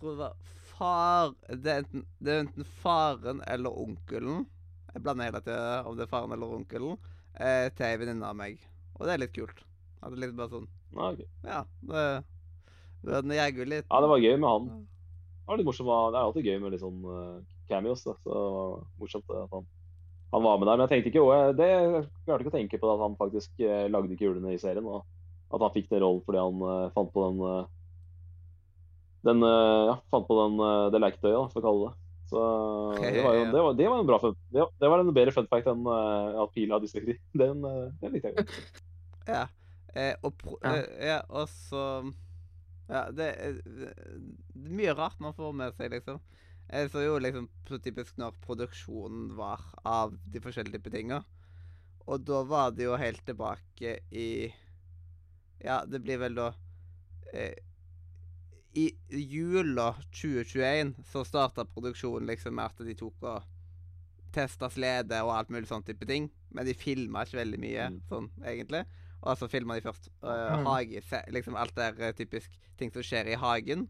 [0.00, 0.34] Tror det var
[0.74, 4.46] far Det er enten, det er enten faren eller onkelen.
[4.94, 6.96] Jeg blander hele tida om det er faren eller onkelen.
[7.36, 8.58] Eh, til ei venninne av meg.
[8.98, 9.60] Og det er litt kult.
[10.00, 11.20] At det er litt bare sånn Ja, ok.
[11.46, 11.60] Ja,
[11.90, 13.86] det Den jeger jo litt.
[13.88, 14.70] ja, det var gøy med han.
[14.80, 15.90] Det var litt morsomt.
[15.90, 17.36] Det er alltid gøy med litt sånn eh,
[17.70, 18.02] cameos.
[18.06, 18.16] Da.
[18.24, 19.68] Så det var morsomt at han,
[20.34, 20.76] han var med der.
[20.80, 21.70] Men jeg tenkte ikke også, det
[22.24, 24.88] klarte ikke å tenke på at han faktisk eh, lagde kulene i serien.
[24.88, 25.04] Og
[25.50, 27.68] at han fikk den rollen fordi han eh, fant på den eh,
[29.26, 31.96] den, eh, ja, fant på den, eh, det leketøyet, for å kalle det.
[32.30, 32.42] Så
[33.10, 34.36] det var jo det var, det var en bra fun.
[34.54, 37.16] Det, det var en bedre fun fact enn uh, at pila hadde dysleksi.
[37.42, 37.64] Den,
[37.98, 38.84] den likte jeg godt.
[39.30, 39.48] Ja.
[39.94, 40.76] Eh, og, pro Ja.
[40.76, 41.80] eh, ja, og så
[42.90, 46.20] Ja, det er det er mye rart man får med seg, liksom.
[46.70, 51.20] Jeg så jo liksom så typisk når produksjonen var av de forskjellige typer tinga.
[52.06, 54.52] Og da var det jo helt tilbake i
[55.62, 56.52] Ja, det blir vel da
[57.34, 57.54] eh,
[58.78, 63.42] I jula 2021 så starta produksjonen liksom med at de tok og
[64.32, 66.28] testa slede og alt mulig sånn type ting.
[66.54, 68.00] Men de filma ikke veldig mye, Mm.
[68.08, 68.84] sånn egentlig.
[69.22, 71.02] Og så filma de først uh, hage...
[71.02, 73.88] se- Liksom alt der eh, typisk ting som skjer i hagen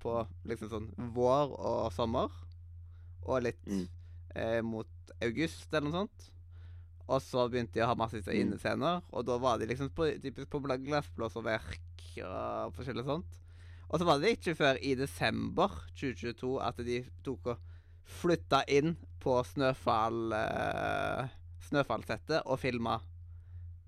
[0.00, 2.30] på liksom sånn vår og sommer.
[3.26, 3.88] Og litt Mm.
[4.36, 4.86] eh, mot
[5.20, 6.30] august eller noe sånt.
[7.10, 8.40] Og så begynte de å ha masse Mm.
[8.52, 11.80] innescener, og da var de liksom på, typisk på glassblåserverk
[12.24, 13.26] og forskjellig sånt.
[13.90, 17.62] Og så var det ikke før i desember 2022 at de tok og
[18.20, 21.26] flytta inn på snøfall uh,
[21.66, 23.00] snøfallsettet og filma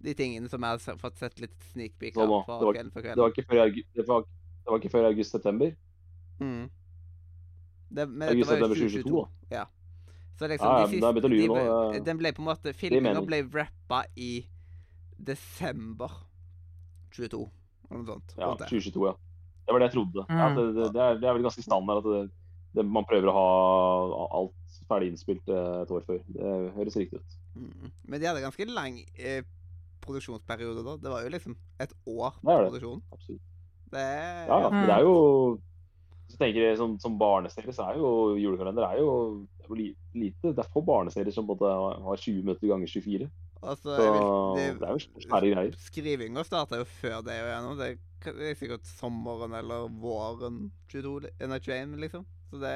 [0.02, 3.02] de tingene som jeg har fått sett litt sneak peek av Det var- Kvelden for
[3.02, 5.76] Det var ikke før, det var, det var ikke før august-september.
[6.40, 6.70] Mm.
[7.92, 9.28] Det, men August, dette var jo september 2022.
[9.52, 9.64] Ja.
[10.38, 12.00] Så liksom Ja, ja, de siste, de, nå, ja.
[12.02, 14.46] Den ble på en måte Filminga ble rappa i
[15.22, 16.10] desember
[17.12, 17.44] 22,
[17.90, 18.34] eller noe sånt.
[18.38, 18.70] Ja, rundt det.
[18.72, 19.14] 2022, ja.
[19.62, 20.24] Det var det jeg trodde.
[20.28, 20.56] Mm.
[20.56, 22.22] det, det, det, er, det er vel ganske standard at det,
[22.76, 23.48] det, man prøver å ha
[24.40, 26.20] alt ferdig innspilt eh, et år før.
[26.34, 27.36] Det høres riktig ut.
[27.54, 27.90] Mm.
[28.08, 29.42] Men de hadde ganske lang eh,
[30.02, 30.96] produksjonsperiode da.
[31.00, 33.04] Det var jo liksom et år på produksjon.
[33.14, 33.44] Absolutt.
[33.92, 34.72] Det er Ja, ja.
[34.72, 34.82] Mm.
[34.88, 35.16] Det er jo
[36.26, 39.10] Hvis du tenker som, som barneserie, så er jo julekalender er jo,
[39.58, 39.80] det er jo
[40.16, 40.52] lite.
[40.56, 43.28] Det er få barneserier som både har har 20 minutter ganger 24.
[43.62, 44.22] Altså, Så vil,
[44.58, 45.74] det er jo svære greier.
[45.78, 47.78] Skrivinga starta jo før det gjennom.
[47.78, 47.90] Det
[48.26, 52.24] er sikkert sommeren eller våren 22, li- nei, 21, liksom.
[52.50, 52.74] Så det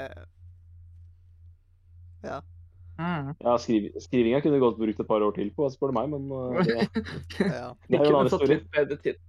[2.27, 2.41] Ja.
[2.97, 3.35] Mm.
[3.45, 6.31] Ja, skriv, skrivinga kunne godt brukt et par år til på, spør du meg, men
[6.33, 7.73] eh, det, ja.
[7.91, 8.61] det er jo en annen historie.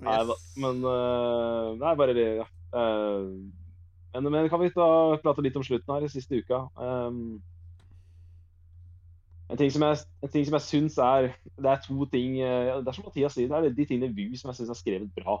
[0.00, 2.46] Nei da, men uh, Nei, bare det, ja.
[2.72, 3.24] Uh,
[4.14, 4.90] men, men kan vi da
[5.22, 6.58] prate litt om slutten her, siste uka?
[6.76, 7.40] Um,
[9.50, 12.76] en ting som jeg, en ting som jeg syns er Det er to ting eh,
[12.80, 15.10] Det er som Mathias sier, det er de tingene VU som jeg syns er skrevet
[15.16, 15.40] bra.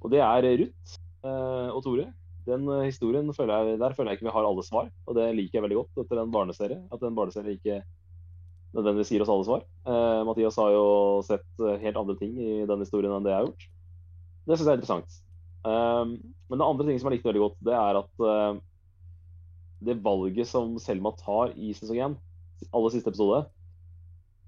[0.00, 0.96] Og det er Ruth
[1.26, 2.08] eh, og Tore.
[2.48, 5.30] Den eh, historien føler jeg, Der føler jeg ikke vi har alle svar, og det
[5.36, 6.80] liker jeg veldig godt etter en barneserie.
[6.94, 7.82] At en barneserie ikke
[8.76, 9.66] nødvendigvis gir oss alle svar.
[9.88, 10.86] Eh, Mathias har jo
[11.26, 13.68] sett helt andre ting i den historien enn det jeg har gjort.
[14.48, 15.20] Det syns jeg er interessant.
[15.68, 16.12] Um,
[16.48, 18.60] men det andre ting som jeg likte veldig godt, det er at uh,
[19.84, 22.14] det valget som Selma tar i sesong 1,
[22.72, 23.44] aller siste episode,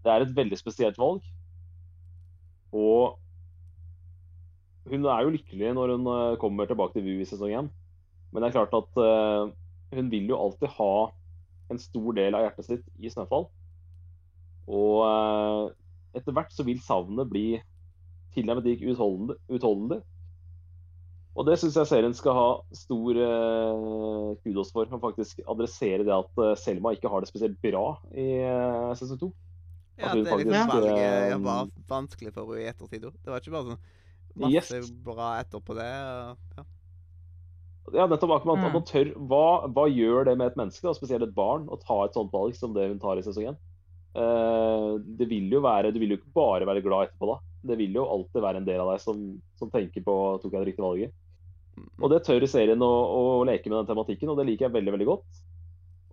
[0.05, 1.25] det er et veldig spesielt valg.
[2.73, 3.19] Og
[4.91, 7.71] hun er jo lykkelig når hun eh, kommer tilbake til VU i sesong 1.
[8.33, 9.51] Men det er klart at uh,
[9.91, 10.93] hun vil jo alltid ha
[11.71, 13.49] en stor del av hjertet sitt i Snøfall.
[14.71, 15.73] Og uh,
[16.15, 17.59] etter hvert så vil savnet bli
[18.37, 19.99] tilnærmet ikke utholdende, utholdelig.
[21.39, 24.89] Og det syns jeg serien skal ha stor eh, kudos for.
[24.91, 27.85] Å faktisk adressere det at eh, Selma ikke har det spesielt bra
[28.19, 29.31] i eh, sesong to.
[30.01, 33.07] Ja, At det er faktisk, valget eh, var vanskelig for henne i ettertid.
[33.11, 33.17] òg.
[33.23, 33.81] Det var ikke bare sånn
[34.41, 34.91] masse Yes.
[35.07, 35.89] bra etterpå det.
[36.11, 36.65] og- Ja.
[37.93, 38.73] Ja, nettopp akkurat at Mm.
[38.73, 42.05] man tør, hva, hva gjør det med et menneske, og spesielt et barn, å ta
[42.05, 43.57] et sånt valg som det hun tar i sesong 1?
[45.17, 47.39] det vil jo være, Du vil jo ikke bare være glad etterpå, da.
[47.65, 50.65] Det vil jo alltid være en del av deg som, som tenker på tok jeg
[50.65, 51.13] det riktige valget.
[52.01, 54.95] Og det tør serien å, å leke med den tematikken, og det liker jeg veldig
[54.97, 55.43] veldig godt.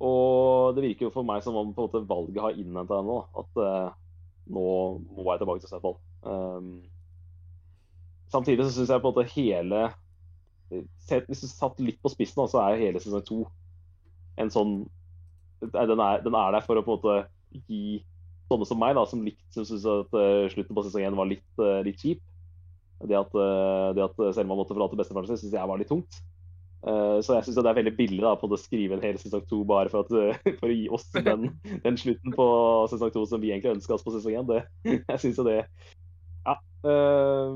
[0.08, 3.22] Og det virker jo for meg som om på en måte valget har innhenta henne.
[3.42, 3.96] At uh,
[4.54, 4.66] nå
[5.18, 5.98] må jeg tilbake til Snøfall.
[6.22, 6.76] Um,
[8.34, 9.82] samtidig så syns jeg på en måte hele
[10.68, 13.46] Hvis du satt litt på spissen, så er hele sesong to
[14.38, 14.74] en sånn
[15.62, 18.04] den er, den er der for å på en måte gi
[18.48, 21.48] sånne som meg, da, som, likt, syns at uh, slutten på sesong én var litt,
[21.58, 22.22] uh, litt kjip.
[23.04, 26.18] Det at, eh, det at Selma måtte forlate bestefaren sin, syns jeg var litt tungt.
[26.88, 29.44] Eh, så jeg syns det er veldig billig da, på å skrive en hel sesong
[29.50, 31.50] to bare for, at, for å gi oss den,
[31.84, 32.48] den slutten på
[32.94, 34.68] sesong to som vi egentlig ønska oss på sesong én.
[35.12, 35.60] Jeg syns jo det
[36.48, 36.56] Ja.
[36.88, 37.56] eh,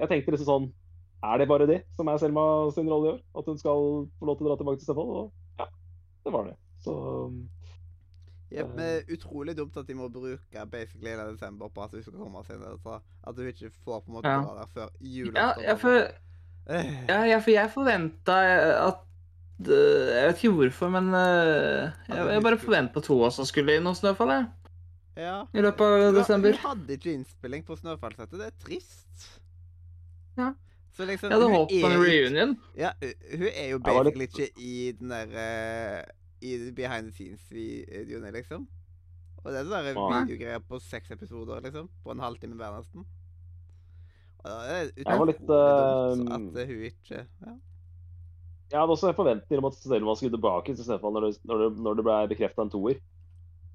[0.00, 0.64] jeg tenkte liksom sånn
[1.22, 3.20] Er det bare det som er Selma sin rolle i år?
[3.38, 5.12] At hun skal få lov til å dra tilbake til Stefan?
[5.20, 5.68] Og ja,
[6.26, 6.56] det var det.
[6.82, 6.96] Så
[8.52, 12.02] Men det er utrolig dumt at de må bruke basically hele desember på at hun
[12.02, 12.78] skal komme seg ned.
[12.82, 14.42] Så at hun ikke får på en måte Ja.
[14.44, 15.64] dra der før Ja, julaften.
[15.64, 16.08] ja, for,
[16.70, 18.34] Eh, ja, for jeg forventa
[18.86, 19.00] at
[19.66, 23.74] eh, Jeg vet ikke hvorfor, men eh, jeg, jeg bare forventa to også oss skulle
[23.76, 24.46] inn hos Snøfall, jeg.
[25.16, 25.44] ja.
[25.54, 26.52] I løpet av desember.
[26.52, 28.38] Hun hadde ikke innspilling på Snøfallsettet.
[28.38, 29.40] Det er trist.
[30.38, 30.52] Ja.
[30.96, 32.56] Så liksom, Jeg hadde håpet på en reunion.
[32.76, 36.02] Ja, hun- hun er jo basically ikke i den der eh,
[36.42, 38.66] I behind the scenes-videoene, liksom.
[39.42, 40.22] Og det er sånne Nei.
[40.22, 41.90] videogreier på seks episoder, liksom.
[42.04, 43.06] På en halvtime hver, nesten.
[44.42, 47.54] Og da er det Jeg var litt, eh, at eh, hun ikke Ja.
[48.72, 51.66] Jeg hadde også forventninger om at Selma skulle tilbake til Stefan når det, når det,
[51.84, 53.02] når det ble bekrefta en toer.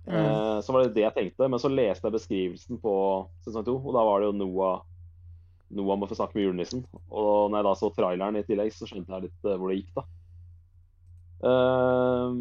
[0.07, 0.15] Mm.
[0.15, 2.94] Eh, så var det det jeg tenkte, men så leste jeg beskrivelsen på
[3.45, 4.80] sesong to, og da var det jo Noah
[5.77, 6.85] Noah må få snakke med julenissen.
[7.11, 9.81] Og når jeg da så traileren i tillegg, så skjønte jeg litt eh, hvor det
[9.81, 10.06] gikk, da.
[11.38, 12.38] Eh,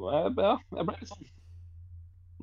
[0.00, 1.32] og jeg, ja, jeg ble litt sånn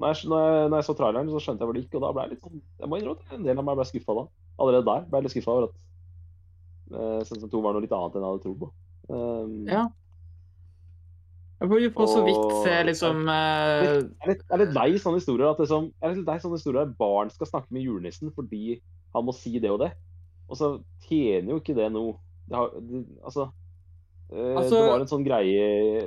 [0.01, 2.03] når jeg, når, jeg, når jeg så traileren, så skjønte jeg hvor det gikk, og
[2.05, 4.15] da ble jeg litt sånn Jeg må innrømme at en del av meg ble skuffa
[4.17, 4.23] da.
[4.63, 5.73] Allerede der ble jeg litt skuffa over at
[6.95, 8.69] uh, Sensor to var noe litt annet enn jeg hadde trodd på.
[9.11, 9.83] Um, Ja.
[11.61, 15.19] Jeg får jo på så vidt se liksom eh, Jeg er litt, litt lei sånne
[15.19, 18.31] historier at liksom, jeg er litt lei sånne historier at barn skal snakke med julenissen
[18.33, 18.79] fordi
[19.13, 19.91] han må si det og det.
[20.49, 20.71] Og så
[21.05, 22.15] tjener jo ikke det noe
[22.49, 23.60] det har, det, altså, eh,
[24.31, 25.63] Altså- Det var en sånn greie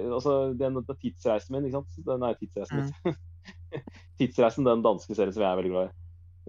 [0.08, 2.04] altså, den, den Tidsreisen min, ikke sant?
[2.06, 2.90] Den er tidsreisen.
[3.04, 3.16] Mm.
[4.20, 5.96] tidsreisen, den danske serien som jeg er veldig glad i.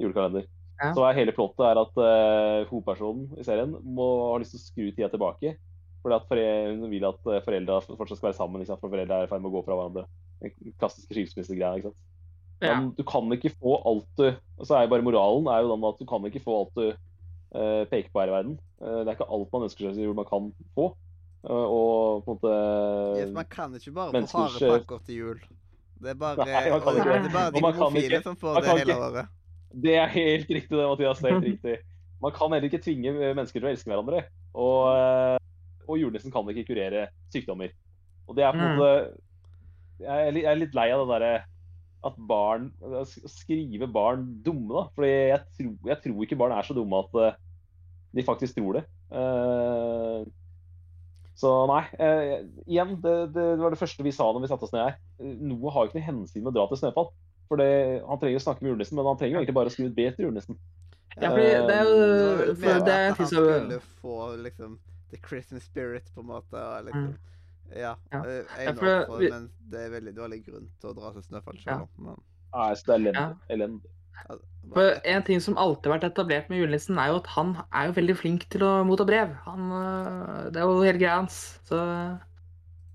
[0.05, 0.47] Julekalender.
[0.75, 0.91] Ja.
[0.95, 4.65] Så er hele plottet er at uh, hovedpersonen i serien må ha lyst til å
[4.65, 5.53] skru tida tilbake
[6.03, 6.33] Fordi at
[6.75, 8.81] Hun vil at eh, foreldra fortsatt skal være sammen, ikke sant?
[8.83, 10.03] for foreldra er i ferd med å gå fra hverandre.
[10.43, 11.93] Den klassiske skilsmissegreia.
[12.61, 12.75] Ja.
[12.75, 15.73] Men du kan ikke få alt du Og så er jo bare moralen er jo
[15.73, 18.59] den at du kan ikke få alt du uh, peker på her i verden.
[18.77, 20.91] Uh, det er ikke alt man ønsker seg man kan få.
[21.45, 22.53] Eh, og på en måte
[23.21, 25.39] Yes, man kan ikke bare få harde pakker til jul.
[26.01, 27.29] Det er bare, Nei, man kan ikke det det.
[27.29, 29.27] er bare de homofile som får man det hele ikke- året.
[29.75, 31.19] Det er helt riktig, det, Mathias.
[31.19, 31.77] Det er helt riktig.
[32.21, 34.23] Man kan heller ikke tvinge mennesker til å elske hverandre.
[34.55, 35.37] Og, eh,
[35.87, 37.69] og julenissen kan ikke kurere sykdommer.
[38.27, 38.79] Og det er på en Mm.
[38.79, 39.17] måte
[39.99, 41.43] Jeg er litt, lei av det derre
[42.03, 42.71] at barn
[43.05, 44.89] Skrive barn dumme, da.
[44.95, 47.37] Fordi jeg tror, jeg tror ikke barn er så dumme at eh,
[48.15, 48.83] de faktisk tror det.
[49.11, 50.25] Eh,
[51.35, 51.81] så nei.
[51.99, 54.97] eh, igjen, det, det var det første vi sa når vi satte oss ned her.
[55.19, 57.09] Noe har jo ikke noe hensyn med å dra til Snøfall.
[57.49, 57.67] For det,
[58.07, 59.97] Han trenger å snakke med julenissen, men han trenger jo egentlig bare å skrive et
[59.99, 60.59] brev til julenissen.
[61.15, 64.77] Ja, fordi det er jo for det er en ting han skulle få liksom
[65.11, 66.59] the Christmas spirit, på en måte.
[66.59, 67.11] Og liksom,
[67.71, 67.93] ja.
[68.11, 68.21] Ja.
[68.23, 71.61] er Ja, for for, men det er veldig dårlig grunn til å dra til Snøfall
[71.65, 71.81] Ja.
[71.97, 72.19] Men,
[72.55, 73.94] Nei, så det er elendig.
[74.15, 74.37] Ja.
[74.73, 77.89] For en ting som alltid har vært etablert med julenissen, er jo at han er
[77.89, 79.35] jo veldig flink til å motta brev.
[79.45, 81.59] Han, øh, det er jo hele greia hans.
[81.69, 81.81] Så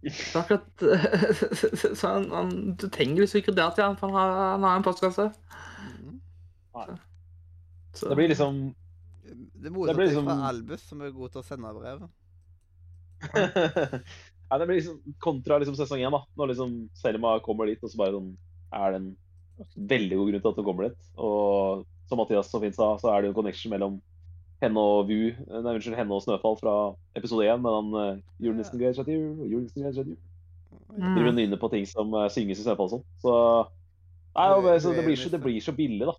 [0.01, 0.65] så akkurat
[2.01, 4.79] Så han, han, du trenger liksom ikke dra til han, for han har, han har
[4.79, 5.29] en postkasse.
[5.93, 6.99] Mhm.
[7.93, 8.09] Så.
[8.09, 8.75] Det blir liksom
[9.61, 12.07] Det motsatte blir liksom- fra Albus, som er god til å sende brev.
[14.51, 16.23] Nei, det blir liksom kontra liksom sesong én, da.
[16.39, 18.31] Når liksom Selma kommer dit, og så bare sånn
[18.73, 19.11] er det en
[19.77, 21.11] veldig god grunn til at hun kommer dit.
[21.17, 23.99] Og som Mathias så fint sa, så er det jo en connection mellom
[24.61, 26.75] henne og Vu, nei, unnskyld, henne og Snøfall fra
[27.17, 30.25] episode én, med den uh, julenissen gleder seg til jul, julenissen gleder seg til jul.
[30.91, 31.15] Mm.
[31.17, 33.07] Driver nynner på ting som uh, synges i Snøfall og sånn.
[33.23, 33.35] Så,
[34.37, 36.17] nei, og, så det, blir så, det blir så billig, da.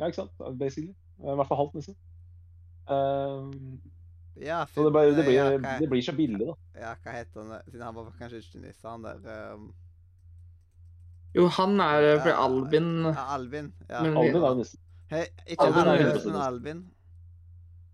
[0.00, 0.46] Ja, ikke sant?
[0.58, 0.94] Basically.
[1.22, 1.98] I hvert fall halvt, nesten.
[2.88, 3.80] Um,
[4.40, 6.54] Ja, så det, blir- det, ja, blir, hva, det blir så billig, da.
[6.80, 7.66] ja, hva heter han?
[7.68, 9.66] Siden han var kanskje ikke nisse, han der um,
[11.34, 12.88] Jo, han er for fra Ja, Albin.
[13.04, 13.72] ja, Albin.
[13.88, 14.02] Ja.
[14.02, 14.78] Men- Albin er nissen.
[15.10, 16.82] Hei, ikke Albin er men Albin.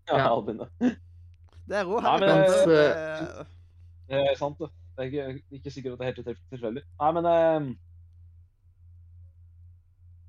[0.08, 0.34] Ja, Ja.
[0.34, 0.64] Albin, ja.
[1.68, 1.84] Det er.
[1.84, 2.72] Nei, Harry men, Potter.
[2.72, 3.46] eh, det-
[4.08, 4.68] Det er sant, det.
[4.96, 6.82] Det er ikke, ikke sikkert at det er helt tilf- tilfeldig.
[7.00, 7.74] Nei, men eh,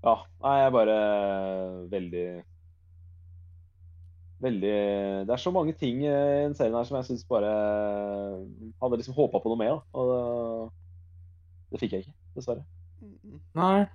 [0.04, 0.16] Ja.
[0.42, 2.44] Nei, jeg er bare veldig
[4.42, 6.08] Veldig Det er så mange ting i
[6.46, 7.50] den serien her som jeg syns bare
[8.82, 9.82] Hadde liksom håpa på noe mer, da.
[9.94, 10.72] Og det,
[11.72, 12.64] det fikk jeg ikke, dessverre.
[13.58, 13.86] Nei.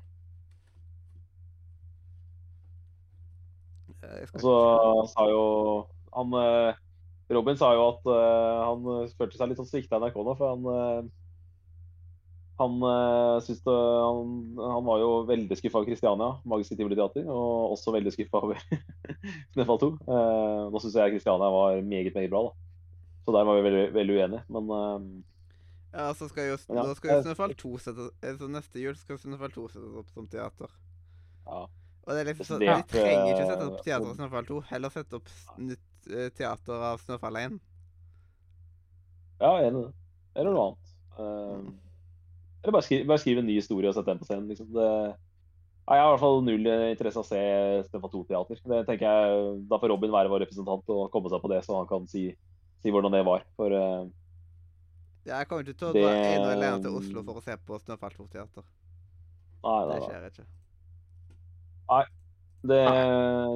[4.05, 4.55] Og så
[5.11, 5.45] sa jo
[6.15, 6.81] han eh,
[7.35, 8.89] Robin sa jo at eh, han
[9.19, 11.13] følte seg litt sånn svikta i NRK nå, for han eh,
[12.55, 14.29] han, det, han,
[14.59, 18.61] han var jo veldig skuffa over Kristiania, Magisk Tivoli Teater, og også veldig skuffa over
[19.57, 19.89] Snøfall 2.
[20.07, 22.55] Eh, nå syns jeg Kristiania var meget, meget bra, da.
[23.25, 24.45] Så der var vi veldig, veldig uenige.
[24.55, 25.09] Men eh,
[25.95, 28.97] Ja, så skal jo, Ja, da skal jo Snøfall 2 settes eh, Så neste jul
[28.99, 30.73] skal Snøfall 2 settes opp som teater.
[31.47, 31.65] ja.
[32.05, 34.59] Og det er liksom så, De trenger ikke eh, sette opp teater av Snøfall 2,
[34.73, 37.55] heller sette opp nytt eh, teater av Snøfall 1.
[39.41, 39.93] ja, enig i det.
[40.35, 40.91] Eller noe annet.
[41.17, 41.71] Eh,
[42.65, 44.51] eller bare skrive, bare skrive en ny historie og sette den på scenen.
[44.51, 44.69] Liksom.
[44.75, 44.89] Det,
[45.85, 47.41] jeg har i hvert fall null interesse av å se
[47.89, 48.61] Snøfall 2-teater.
[48.73, 51.79] Det tenker jeg, Da får Robin være vår representant og komme seg på det, så
[51.81, 52.27] han kan si,
[52.85, 53.45] si hvordan det var.
[53.57, 54.05] For eh,
[55.25, 57.43] Ja, jeg kommer ikke til å Det- dra ene og alene til Oslo for å
[57.45, 58.65] se på Snøfall 2-teater.
[59.65, 60.09] nei, Det nei, nei.
[60.09, 60.47] skjer ikke.
[62.65, 62.81] Det,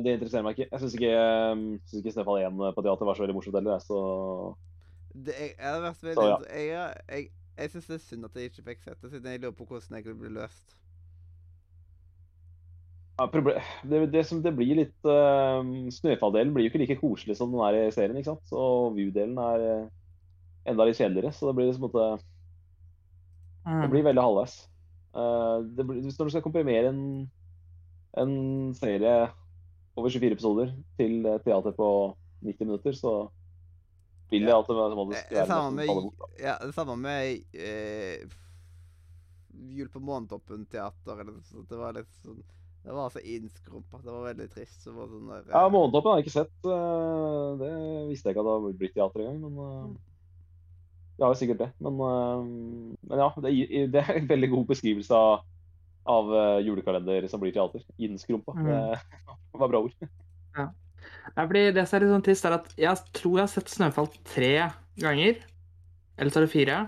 [0.05, 0.69] det interesserer meg ikke.
[0.71, 1.13] Jeg syns ikke,
[1.53, 3.79] um, synes ikke Snøfall 1 på teater var så veldig morsomt heller.
[3.81, 4.01] Så
[5.15, 6.37] Det, jeg, jeg vært veldig Så, ja.
[6.53, 9.41] Jeg, jeg, jeg syns det er synd at jeg ikke fikk sett det, siden jeg
[9.41, 10.77] lurer på hvordan jeg ville bli løst.
[13.19, 13.27] ja,
[13.91, 17.61] det, det, som, det blir litt uh, Snøfall-delen blir jo ikke like koselig som den
[17.65, 18.17] er i serien.
[18.17, 18.53] ikke sant?
[18.53, 19.89] Og View-delen er
[20.67, 21.33] enda litt kjedeligere.
[21.33, 22.09] Så det blir liksom at det,
[23.69, 23.91] det Mm.
[23.91, 24.69] blir veldig halvveis.
[25.15, 27.31] Uh, blir, hvis når du skal komprimere en,
[28.17, 29.29] en serie
[29.97, 31.89] over 24 episoder til teater på
[32.45, 33.29] 90 minutter, så
[34.31, 36.19] vil det Eh, skal være nesten med, falle bort.
[36.19, 36.27] da.
[36.45, 38.29] ja, det samme med eh,
[39.75, 41.17] Jul på Månetoppen teater.
[41.69, 42.43] Det var litt sånn
[42.85, 43.99] Det var altså innskrumpa.
[44.05, 44.87] Det var veldig trist.
[44.87, 46.55] Var sånn der, eh, Ja, Månetoppen har jeg ikke sett.
[46.65, 47.73] eh, Det
[48.09, 49.41] visste jeg ikke at det hadde blitt teater engang.
[49.41, 49.95] Men Mm.
[49.97, 49.97] eh,
[51.19, 51.71] det har jo sikkert det.
[51.83, 52.43] Men, eh,
[53.11, 53.53] men ja, det,
[53.93, 55.41] det er en veldig god beskrivelse av,
[56.09, 57.83] av eh, julekalender som blir teater.
[57.99, 58.55] Innskrumpa.
[58.55, 58.69] Mm.
[58.71, 59.97] Det var bra ord.
[61.35, 64.09] Fordi det som er litt sånn trist, er at jeg tror jeg har sett Snøfall
[64.29, 64.53] tre
[64.99, 65.43] ganger.
[66.19, 66.79] Eller så er det fire.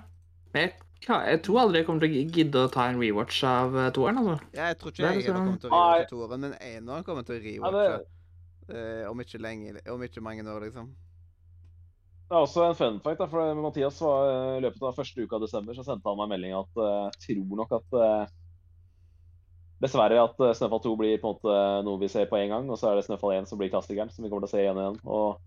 [0.54, 3.76] Men jeg, jeg tror aldri jeg kommer til å gidde å ta en rewatch av
[3.78, 4.22] eh, toeren.
[4.22, 4.38] altså.
[4.56, 7.26] Ja, jeg tror ikke jeg, jeg liksom- kommer til å rewatche toeren, men eneren kommer
[7.28, 8.00] til å Ja, rewatche
[8.70, 10.90] det, eh, om ikke lenge Om ikke mange år, liksom.
[12.30, 15.24] Det er også en fun fact, da, for Mathias var eh, i løpet av første
[15.24, 17.98] uka av desember så sendte han meg en melding at eh, jeg tror nok at
[17.98, 18.36] eh,
[19.80, 22.68] Dessverre at eh, Snøfall 2 blir på en måte noe vi ser på én gang,
[22.70, 24.62] og så er det Snøfall 1 som blir klassikeren, som vi kommer til å se
[24.62, 24.98] igjen og igjen.
[25.08, 25.40] Og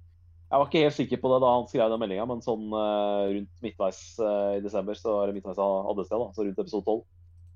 [0.53, 3.21] jeg var ikke helt sikker på det da han skrev den meldinga, men sånn eh,
[3.37, 6.85] rundt midtveis eh, i desember, så, eller midtveis av andre sted, da, så rundt episode
[6.89, 6.99] 12,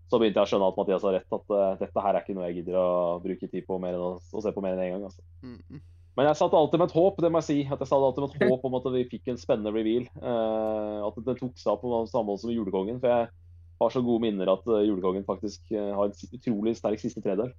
[0.08, 2.38] så begynte jeg å skjønne at Mathias har rett, at eh, dette her er ikke
[2.38, 2.88] noe jeg gidder å
[3.26, 5.06] bruke tid på mer enn å, å se på mer enn én gang.
[5.10, 5.26] altså.
[5.44, 5.84] Mm, mm.
[6.18, 7.58] Men jeg satt alltid med et håp, det må jeg si.
[7.70, 10.08] At jeg satt alltid med et håp om at vi fikk en spennende reveal.
[10.18, 13.02] Uh, at det tok seg opp på samme måte som Julekongen.
[13.04, 13.30] For jeg
[13.78, 17.52] har så gode minner at eh, Julekongen faktisk eh, har en utrolig sterk siste tredel.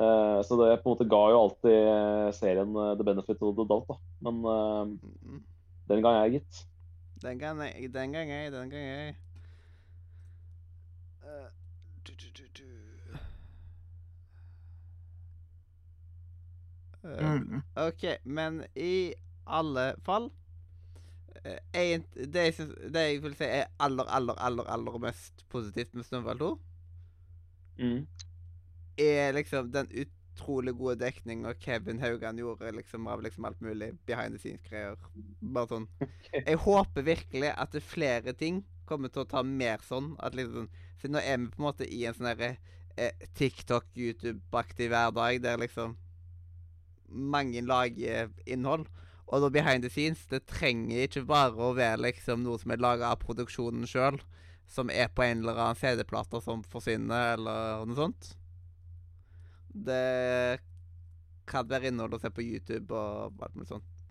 [0.00, 3.84] Uh, så det på en måte ga jo alltid serien the benefit of the doubt,
[3.92, 3.98] da.
[4.24, 5.36] Men uh,
[5.92, 6.64] den gang er gitt.
[7.22, 9.14] Den gang jeg, den gang jeg, den gang jeg.
[11.24, 11.48] Eh,
[12.06, 12.64] du, du, du, du.
[13.12, 13.18] Eh,
[17.04, 17.62] Mm.
[17.76, 19.12] OK, men i
[19.46, 20.30] alle fall
[21.44, 25.94] eh, en, det, jeg det jeg vil si er aller, aller, aller, aller mest positivt
[25.94, 26.52] med Snøhval 2,
[27.78, 28.04] Mm.
[28.96, 34.36] er liksom den utrolig gode dekninga Kevin Haugan gjorde liksom av liksom alt mulig behind
[34.36, 34.94] the scenes-greier.
[35.42, 35.88] Bare sånn
[36.30, 40.14] Jeg håper virkelig at det flere ting kommer til å ta mer sånn.
[40.22, 40.68] At liksom
[41.02, 42.52] For nå er vi på en måte i en sånn herre
[42.96, 45.96] eh, TikTok, YouTube-aktig hverdag der liksom
[47.14, 48.86] mange lager innhold.
[49.26, 52.82] Og da behind the scenes, det trenger ikke bare å være liksom noe som er
[52.82, 54.20] laga av produksjonen sjøl,
[54.70, 58.34] som er på en eller annen CD-plate som forsvinner, eller noe sånt.
[59.74, 60.60] Det
[61.48, 64.04] kan være innhold å se på YouTube og alt mulig sånt.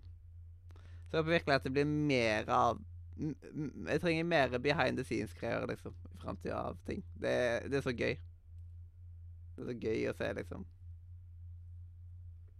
[1.08, 2.82] Så jeg håper virkelig at det blir mer av
[3.14, 7.04] Jeg trenger mer behind the scenes-greier liksom, i framtida av ting.
[7.14, 7.34] Det,
[7.70, 8.16] det er så gøy.
[9.54, 10.64] Det er så gøy å se, liksom.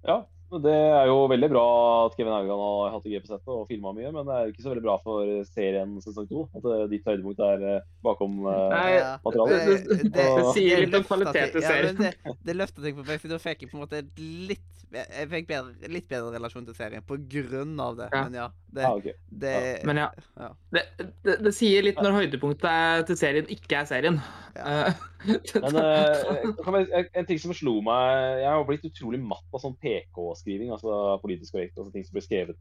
[0.05, 0.21] Ja,
[0.63, 1.63] det er jo veldig bra
[2.07, 4.53] at Kevin Haugan har hatt det gøy på settet og filma mye, men det er
[4.53, 6.45] ikke så veldig bra for serien sesong to.
[6.55, 9.67] At eh, ditt høydepunkt er eh, bakom eh, Nei, Ja, materialet.
[9.67, 11.97] det- det- det sier litt om kvalitet i serien.
[11.99, 14.71] ja, det, det løfter ting på meg, for da fikk jeg på en måte litt
[14.95, 18.07] Jeg fikk bedre, litt bedre relasjon til serien på grunn av det.
[18.13, 18.21] Ja.
[18.29, 18.45] Men ja,
[18.77, 19.15] det, ah, okay.
[19.27, 19.55] det
[19.89, 20.05] Men ja.
[20.39, 20.51] Ja.
[20.71, 20.83] Det,
[21.27, 24.21] det, det sier litt når høydepunktet til serien ikke er serien.
[24.55, 24.93] Ja.
[25.65, 30.35] Men uh, en ting som slo meg Jeg har blitt utrolig matt av sånn PK-skriving,
[30.47, 31.79] altså politisk korrekt.
[31.79, 32.57] altså Ting som blir skrevet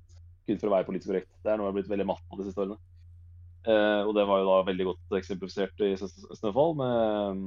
[0.48, 1.30] kun for å være politisk korrekt.
[1.44, 2.80] Det er noe jeg har blitt veldig matt av de siste årene.
[3.64, 5.94] Uh, og det var jo da veldig godt eksemplifisert i
[6.36, 7.44] Snøfall, med,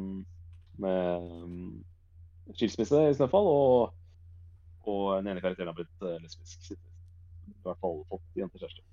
[0.81, 1.85] med um,
[2.57, 3.51] skilsmisse i Snøfall.
[3.53, 3.93] Og,
[4.89, 6.71] og den ene karakteren har blitt eh, lesbisk.
[6.73, 8.85] I hvert fall fått jentekjæreste.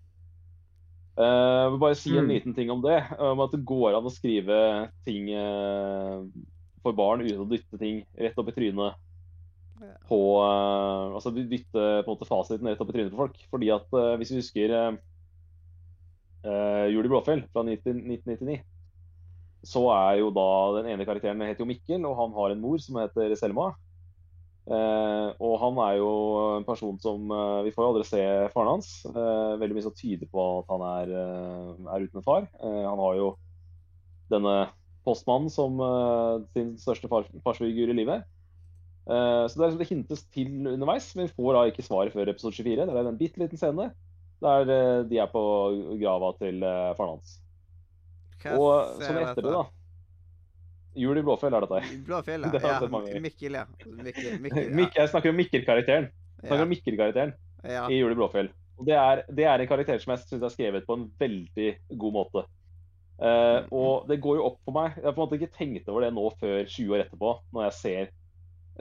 [1.13, 2.31] Eh, Jeg vil bare si en Mm.
[2.33, 2.97] liten ting om det.
[3.19, 4.57] Om at det går an å skrive
[5.05, 6.25] ting uh,
[6.83, 8.97] for barn uten å dytte ting rett opp i trynet.
[10.09, 13.37] På uh, Altså dytte på en måte fasiten rett opp i trynet på folk.
[13.51, 14.93] Fordi at uh, hvis vi husker uh,
[16.91, 18.57] Jul Blåfjell fra 19, 1999,
[19.63, 20.49] så er jo da
[20.79, 23.67] den ene karakteren heter jo Mikkel, og han har en mor som heter Selma.
[24.63, 26.11] Eh, og han er jo
[26.55, 28.21] en person som eh, Vi får jo aldri se
[28.53, 28.91] faren hans.
[29.09, 32.47] Eh, veldig mye som tyder på at han er, eh, er uten en far.
[32.63, 33.33] Eh, han har jo
[34.31, 34.55] denne
[35.03, 38.23] postmannen som eh, sin største far, farsfigur i livet.
[39.03, 42.31] Eh, så det, er, det hintes til underveis, men vi får da ikke svaret før
[42.31, 42.87] episode 24.
[42.87, 43.91] Det er en bitte liten scene
[44.43, 45.43] der eh, de er på
[45.99, 47.37] grava til eh, faren hans.
[48.43, 49.29] Hva Og som dette?
[49.31, 49.63] etter det, da
[50.99, 52.73] Jul i Blåfjell er dette Blåfjell, Det ja.
[53.23, 53.63] Mikkel, ja.
[53.79, 54.73] Mikkel, Mikkel, ja.
[54.77, 56.11] Mikkel, jeg snakker om Mikkel-karakteren.
[56.41, 56.65] Snakker ja.
[56.67, 57.31] om Mikkel-karakteren
[57.63, 57.85] ja.
[57.87, 58.51] i Jul i Blåfjell.
[58.79, 61.71] Og det er, det er en karakter som jeg syns er skrevet på en veldig
[61.99, 62.45] god måte.
[63.23, 63.67] Mm.
[63.77, 64.95] og det går jo opp for meg.
[64.97, 67.67] Jeg har på en måte ikke tenkt over det nå før 20 år etterpå, når
[67.67, 68.09] jeg ser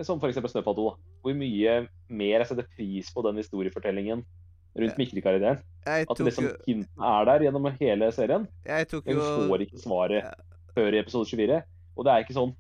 [0.01, 0.39] som f.eks.
[0.53, 0.87] Snøfall 2,
[1.23, 1.75] hvor mye
[2.09, 4.25] mer jeg setter pris på den historiefortellingen
[4.73, 4.97] rundt
[5.85, 5.99] Ja.
[6.09, 9.83] At det liksom hinten er der gjennom hele serien, Jeg tok jo vi får ikke
[9.83, 10.33] svaret Ja.
[10.75, 11.63] før i episode 24.
[11.97, 12.55] Og det er ikke sånn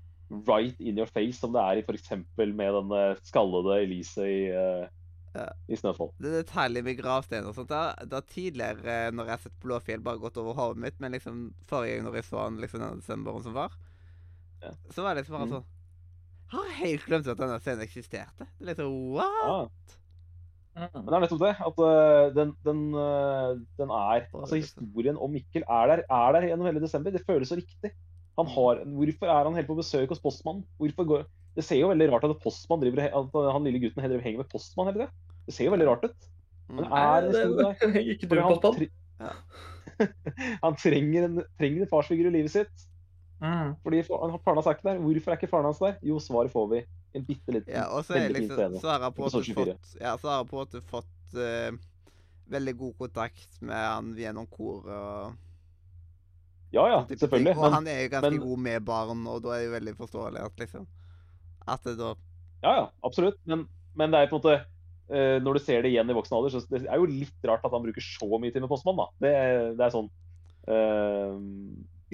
[0.48, 2.10] right in your face som det er i f.eks.
[2.36, 4.86] med den eh, skallede Elise i, uh,
[5.34, 5.46] Ja.
[5.68, 6.10] i Snøfall.
[6.20, 7.68] det er detaljer med gravsteiner og sånt.
[7.72, 11.54] Da, da tidligere, når jeg har sett Blåfjell, bare gått over hodet mitt, men liksom
[11.66, 13.72] forrige gang når jeg så han liksom den desemberen som var,
[14.62, 14.72] Ja.
[14.92, 15.64] så var det liksom bare Mm.
[16.52, 18.46] Sånn Har helt glemt at denne scenen eksisterte?
[18.60, 19.72] Det er liksom what?
[20.76, 20.88] Ja.
[20.94, 21.52] Men det er nettopp det.
[21.68, 26.46] At øh, den, den, øh, den er Altså, historien om Mikkel er der, er der
[26.48, 27.12] gjennom hele desember.
[27.12, 27.90] Det føles så riktig.
[28.40, 30.62] Han har, hvorfor er han helt på besøk hos postmannen?
[30.80, 31.26] Hvorfor går,
[31.56, 34.40] det ser jo veldig rart ut at postmann driver, at han lille gutten heller henger
[34.40, 35.36] med postmann hele tida.
[35.44, 36.30] Det ser jo veldig rart ut.
[36.72, 36.92] Men Mm.
[36.96, 38.00] er en historie der.
[38.14, 39.32] Ikke du, Fordi han, tre- Ja.
[40.64, 42.86] han trenger en, trenger en farsfigur i livet sitt.
[43.42, 43.72] Mm.
[43.82, 44.98] Fordi fa- faren hans er ikke der.
[45.02, 45.96] Hvorfor er ikke faren hans der?
[46.06, 46.82] Jo, svaret får vi.
[47.18, 48.80] En bitte liten Ja, og så er liksom scene.
[48.80, 51.72] Så har jeg på fått Ja, så har han på en fått uh,
[52.54, 55.34] veldig god kontakt med han gjennom koret og
[56.72, 57.56] Ja, ja, sånn selvfølgelig.
[57.58, 59.76] Og Men, han er jo ganske men- god med barn, og da er det jo
[59.76, 60.86] veldig forståelig at liksom
[61.68, 62.14] At det da
[62.62, 63.40] ja, ja, absolutt.
[63.44, 63.66] Men,
[63.98, 64.54] men det er på en måte
[65.10, 67.64] uh, Når du ser det igjen i voksen alder, så det er jo litt rart
[67.66, 69.08] at han bruker så mye tid med postmann, da.
[69.18, 69.32] Det,
[69.76, 70.08] det er sånn
[70.70, 71.34] eh,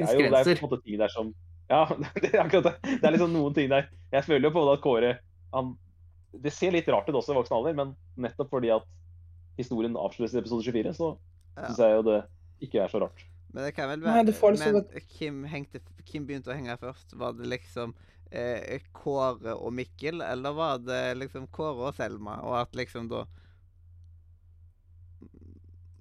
[0.07, 1.35] det, er jo, det er på en måte ting der som
[1.73, 1.83] Ja,
[2.17, 2.75] det er akkurat det.
[3.03, 5.11] Det er liksom noen ting der Jeg føler jo på at Kåre
[5.53, 5.75] han,
[6.33, 8.87] Det ser litt rart ut også i voksen alder, men nettopp fordi at
[9.59, 11.11] historien avsluttes i episode 24, så
[11.59, 11.67] Ja.
[11.67, 12.19] syns jeg jo det
[12.63, 13.25] ikke er så rart.
[13.53, 16.77] Men det kan vel være Nei, får liksom Men Kim, hengte, Kim begynte å henge
[16.79, 17.17] først.
[17.19, 17.95] Var det liksom
[18.31, 22.39] eh, Kåre og Mikkel, eller var det liksom Kåre og Selma?
[22.45, 23.25] Og at liksom da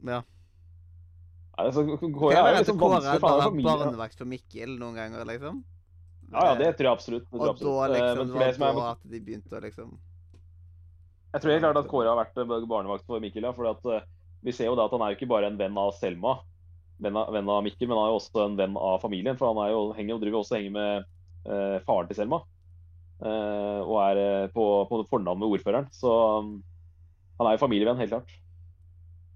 [0.07, 0.21] Ja.
[1.57, 1.83] Altså,
[2.19, 5.63] Kåre er jo liksom Kåre vanskelig, for han er barnevakt for Mikkel noen ganger, liksom?
[6.27, 7.25] Ja, ja, det tror jeg absolutt.
[7.31, 7.95] Det tror jeg Og da.
[7.95, 9.93] Eh, liksom Men det for det var som er at de begynte å liksom
[11.31, 13.47] Jeg tror helt klart at Kåre har vært eh, barnevakt for Mikkel.
[13.47, 14.05] Ja, fordi at eh,
[14.43, 16.35] Vi ser jo da at han er jo ikke bare en venn av Selma,
[17.03, 19.39] venn av, venn av Mikkel, men han er jo også en venn av familien.
[19.39, 21.07] For han er jo, henger og driver også henger med
[21.49, 22.43] uh, faren til Selma.
[23.17, 25.89] Uh, og er uh, på, på fornavn med ordføreren.
[25.95, 26.53] Så um,
[27.41, 28.37] han er jo familievenn, helt klart.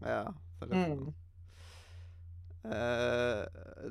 [0.06, 0.22] Ja.
[0.61, 0.85] selvfølgelig.
[0.85, 1.20] liksom, Mm.
[2.62, 3.42] Eh,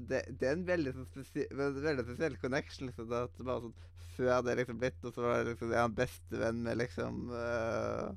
[0.06, 2.86] det, det er en veldig, spesiell, veldig spesiell connection.
[2.86, 3.76] liksom, det at bare sånn,
[4.14, 7.20] Før det er liksom blitt, og så var det liksom, er han bestevenn med liksom
[7.32, 8.10] uh,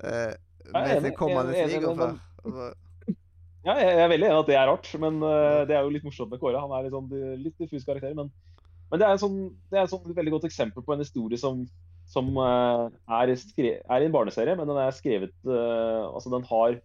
[0.00, 0.32] uh,
[0.72, 2.16] Med sin kommende svigerfar.
[3.60, 5.90] Ja, jeg jeg er veldig enig at det er rart, men uh, det er jo
[5.92, 6.62] litt morsomt med Kåre.
[6.62, 7.10] Han er litt, sånn,
[7.42, 8.30] litt diffus karakter, men,
[8.88, 9.34] men det er, en sånn,
[9.68, 11.66] det er et sånn veldig godt eksempel på en historie som,
[12.08, 16.78] som er, skre, er i en barneserie, men den er skrevet Altså, den har,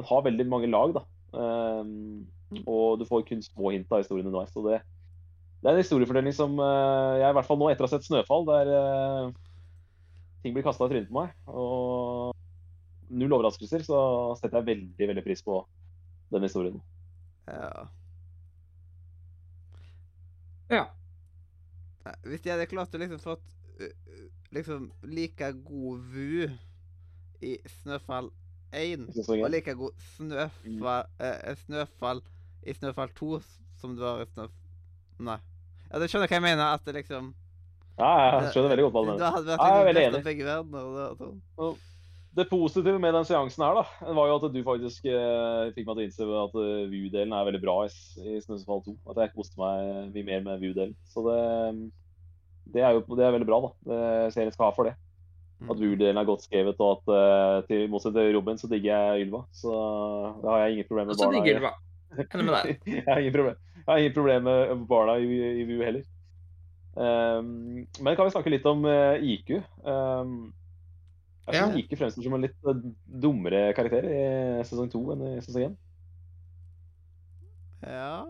[0.00, 1.04] den har veldig mange lag, da.
[1.32, 2.26] Um,
[2.66, 4.52] og du får kun små hint av historien underveis.
[4.54, 4.80] Så det,
[5.60, 8.06] det er en historiefortelling som eh, jeg i hvert fall nå, etter å ha sett
[8.08, 9.30] 'Snøfall', der uh,
[10.42, 12.34] ting blir kasta i trynet på meg, og
[13.10, 14.00] null overraskelser, så
[14.40, 15.62] setter jeg veldig, veldig pris på
[16.34, 16.82] den historien.
[17.46, 17.88] ja.
[20.70, 20.84] Ja.
[22.22, 26.46] Hvis jeg hadde klart å liksom fått uh, liksom like god vu
[27.42, 28.30] i Snøfall
[28.72, 29.06] 1
[29.40, 32.22] var like god snøfall, eh, snøfall
[32.66, 33.38] i Snøfall 2
[33.80, 34.50] som det var i Snøf...
[35.20, 35.38] Nei.
[35.90, 36.74] Ja, du skjønner hva jeg mener?
[36.76, 37.32] At det liksom
[37.98, 38.10] Ja,
[38.40, 39.22] jeg skjønner veldig godt hva du mener.
[39.22, 40.26] Da hadde det Ja, jeg er vært veldig liksom enig.
[40.28, 40.90] begge verdener.
[40.92, 41.30] det-
[41.64, 41.86] sånn.
[42.38, 45.96] Det positive med den seansen her, da, var jo at du faktisk eh, fikk meg
[45.96, 47.90] til å innse at uh, View-delen er veldig bra i,
[48.22, 48.94] i Snøfall 2.
[49.10, 50.94] At jeg koste meg mye mer med View-delen.
[51.10, 51.40] Så det,
[52.76, 53.72] det er jo det er veldig bra, da.
[53.90, 53.98] Det,
[54.36, 54.94] serien skal ha for det.
[55.60, 55.80] At Mm.
[55.82, 59.42] View-delen er godt skrevet, og at uh, til motsatt til Robin, så digger jeg Ylva.
[59.52, 59.68] Så
[60.40, 61.72] da har jeg ingen problemer Og med så Også digger Ylva.
[62.16, 62.78] Enig med deg.
[62.96, 63.58] jeg, har ingen problem.
[63.76, 66.06] jeg har ingen problem med barna i, i VU heller.
[66.96, 67.50] Um,
[68.00, 69.60] men kan vi snakke litt om uh, IQ?
[69.84, 70.32] Um,
[71.46, 71.66] jeg Ja.
[71.68, 72.80] synes IQ fremstår som en litt eh,
[73.22, 74.18] dummere karakter i
[74.66, 75.76] sesong to enn i sesong én.
[77.84, 78.24] Ja.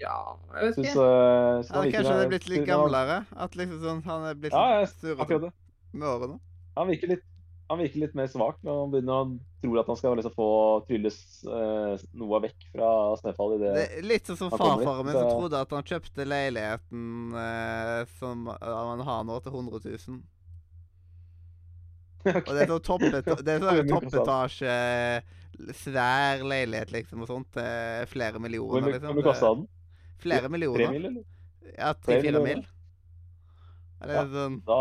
[0.00, 0.14] Ja,
[0.56, 0.88] jeg vet ikke.
[0.88, 3.18] eh, synes uh, han ja, kanskje han er blitt litt gamlere?
[3.36, 5.52] At liksom sånn, han er blitt Ja, jeg- akkurat det.
[5.92, 6.40] Med årene?
[6.76, 7.24] Han virker litt,
[7.70, 10.48] han virker litt mer svak når han begynner å tror at han skal liksom få
[10.88, 12.90] trylles eh, noe vekk fra
[13.20, 13.72] Snøfall i det.
[13.76, 18.48] Det er litt sånn som farfaren min som trodde at han kjøpte leiligheten eh, som
[18.50, 20.20] han har nå, til 100 000.
[22.20, 22.42] Okay.
[22.44, 24.72] Og det er sånn toppetasje sånn koster toppetasje,
[25.72, 27.56] svær leilighet, liksom, og sånt.
[27.56, 29.06] eh, flere millioner, liksom.
[29.06, 29.62] hvor mye kosta den?
[30.20, 30.92] Flere Tre millioner.
[30.92, 31.24] mil, eller?
[31.70, 32.60] Ja, Tre tre-fire mil.
[34.00, 34.24] Eller Ja.
[34.24, 34.60] den...
[34.66, 34.80] Da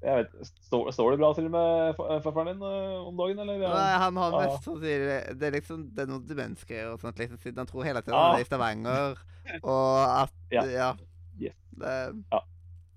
[0.00, 3.58] Jeg vet Står, står det bra til med farfaren din eh, om dagen, eller?
[3.68, 4.38] Nei, han har Ja.
[4.46, 7.84] mest sier Det er liksom Det er noen demensgreier og sånt, liksom, siden han tror
[7.84, 8.22] hele tiden Ja.
[8.30, 9.18] han er i Stavanger,
[9.62, 10.64] og at Ja.
[10.64, 10.94] Ja.
[11.40, 11.54] Yes.
[11.76, 12.14] Det,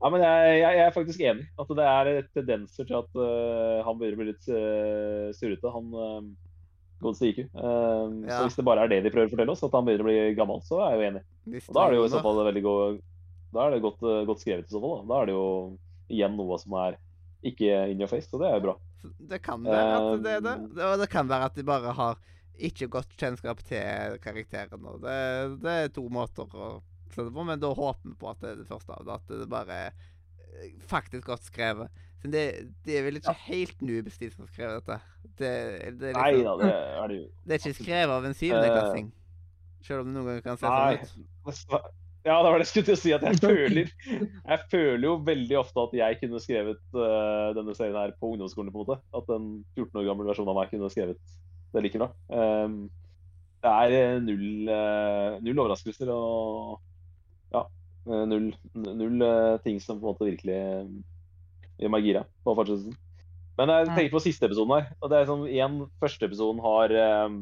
[0.03, 1.45] Ja, men jeg, jeg, jeg er faktisk enig.
[1.59, 5.71] At det er tendenser til at uh, han begynner å bli litt uh, surrete.
[5.71, 6.19] Han uh,
[6.99, 7.39] godeste IQ.
[7.55, 8.35] Uh, Ja.
[8.41, 10.09] Så hvis det bare er det de prøver å fortelle oss, at han begynner å
[10.09, 11.23] bli gammel, så er jeg jo enig.
[11.69, 12.99] Og da er det jo i så fall veldig god,
[13.53, 15.01] Da er det godt, eh, godt skrevet i så fall.
[15.01, 15.09] Da.
[15.11, 15.47] da er det jo
[16.13, 16.99] igjen noe som er
[17.43, 18.77] ikke in your face, så det er jo bra.
[19.33, 20.55] Det kan være at det er det.
[20.77, 20.85] Det.
[20.87, 22.21] Og det kan være at de bare har
[22.69, 24.87] ikke godt kjennskap til karakteren.
[24.87, 25.17] Og det,
[25.63, 26.77] det er to måter å
[27.13, 29.17] se det på, men da håper vi på at det er det første av det.
[29.19, 30.05] At det bare er
[30.61, 32.03] eh, faktisk godt skrevet.
[32.23, 32.43] Men det,
[32.85, 34.99] det er vel ikke helt noobs de som har skrevet dette.
[35.33, 35.51] Det,
[35.99, 37.27] det, er Nei liksom, da, det er det jo.
[37.43, 39.11] det er ikke skrevet av en syvendeklassing.
[39.83, 41.09] Selv om det noen ganger kan se Nei.
[41.09, 42.02] sånn ut.
[42.23, 43.11] Ja, det var det jeg skulle til å si.
[43.15, 47.99] At jeg føler Jeg føler jo veldig ofte at jeg kunne skrevet uh, denne serien
[47.99, 48.71] her på ungdomsskolen.
[48.71, 48.99] på en måte.
[49.15, 51.19] At en 14 år gammel versjon av meg kunne skrevet
[51.73, 52.11] det like bra.
[52.29, 52.85] Um,
[53.63, 56.81] det er eh, null, uh, null overraskelser og
[57.55, 57.61] ja,
[58.27, 60.57] null, null uh, ting som på en måte virkelig
[61.79, 62.97] gjør meg gira på fortsettelsen.
[63.57, 64.89] Men jeg tenker på siste episoden her.
[64.99, 66.95] og det er sånn, igjen, Første episoden har,
[67.25, 67.39] um,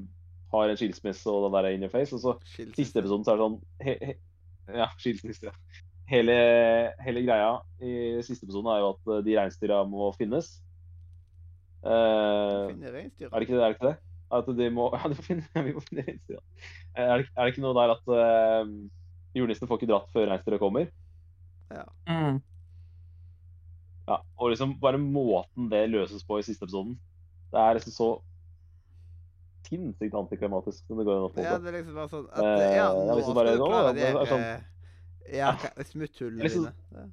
[0.54, 2.14] har en skilsmisse og den der in your face.
[2.16, 2.38] Og så
[2.78, 4.16] siste episoden så er det sånn he, he,
[4.70, 5.52] Ja, skilsmisse.
[6.12, 6.36] Hele,
[7.06, 7.52] hele greia
[7.82, 10.50] i siste episoden er jo at eh, de reinsdyra må finnes.
[11.82, 13.32] Eh, Finne reinsdyra?
[13.32, 13.64] er det ikke det?
[13.64, 13.98] Er det, ikke det?
[14.32, 16.42] At de må Ja, de må finne, vi må finne reinsdyra.
[16.96, 18.74] Er, det- er det ikke noe der at uh,
[19.38, 20.92] julenissen får ikke dratt før reinsdyra kommer?
[21.72, 22.42] Mm.
[24.10, 26.98] Ja, og liksom bare måten det løses på i siste episoden,
[27.54, 28.10] det er liksom så
[29.68, 32.44] sinnssykt antiklimatisk som det går an å få Ja, det er liksom bare sånn at
[32.44, 35.52] Eh, Ja, nå liksom skal du klare det er sånn- eh, Ja,
[35.84, 37.12] smutthullene Liksom- dine.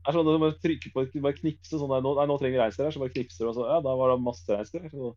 [0.00, 2.26] Det er sånn at du bare trykker på et- bare knipse sånn der, nå, nei,
[2.26, 4.22] nå trenger vi reinsdyr her, så bare knipser du, og så Ja, da var det
[4.24, 4.90] masse reinsdyr.
[4.90, 5.14] Så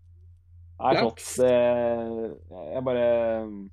[0.80, 1.20] Nei, flott.
[1.20, 1.38] Flaks.
[1.38, 2.40] Det
[2.74, 3.70] Jeg bare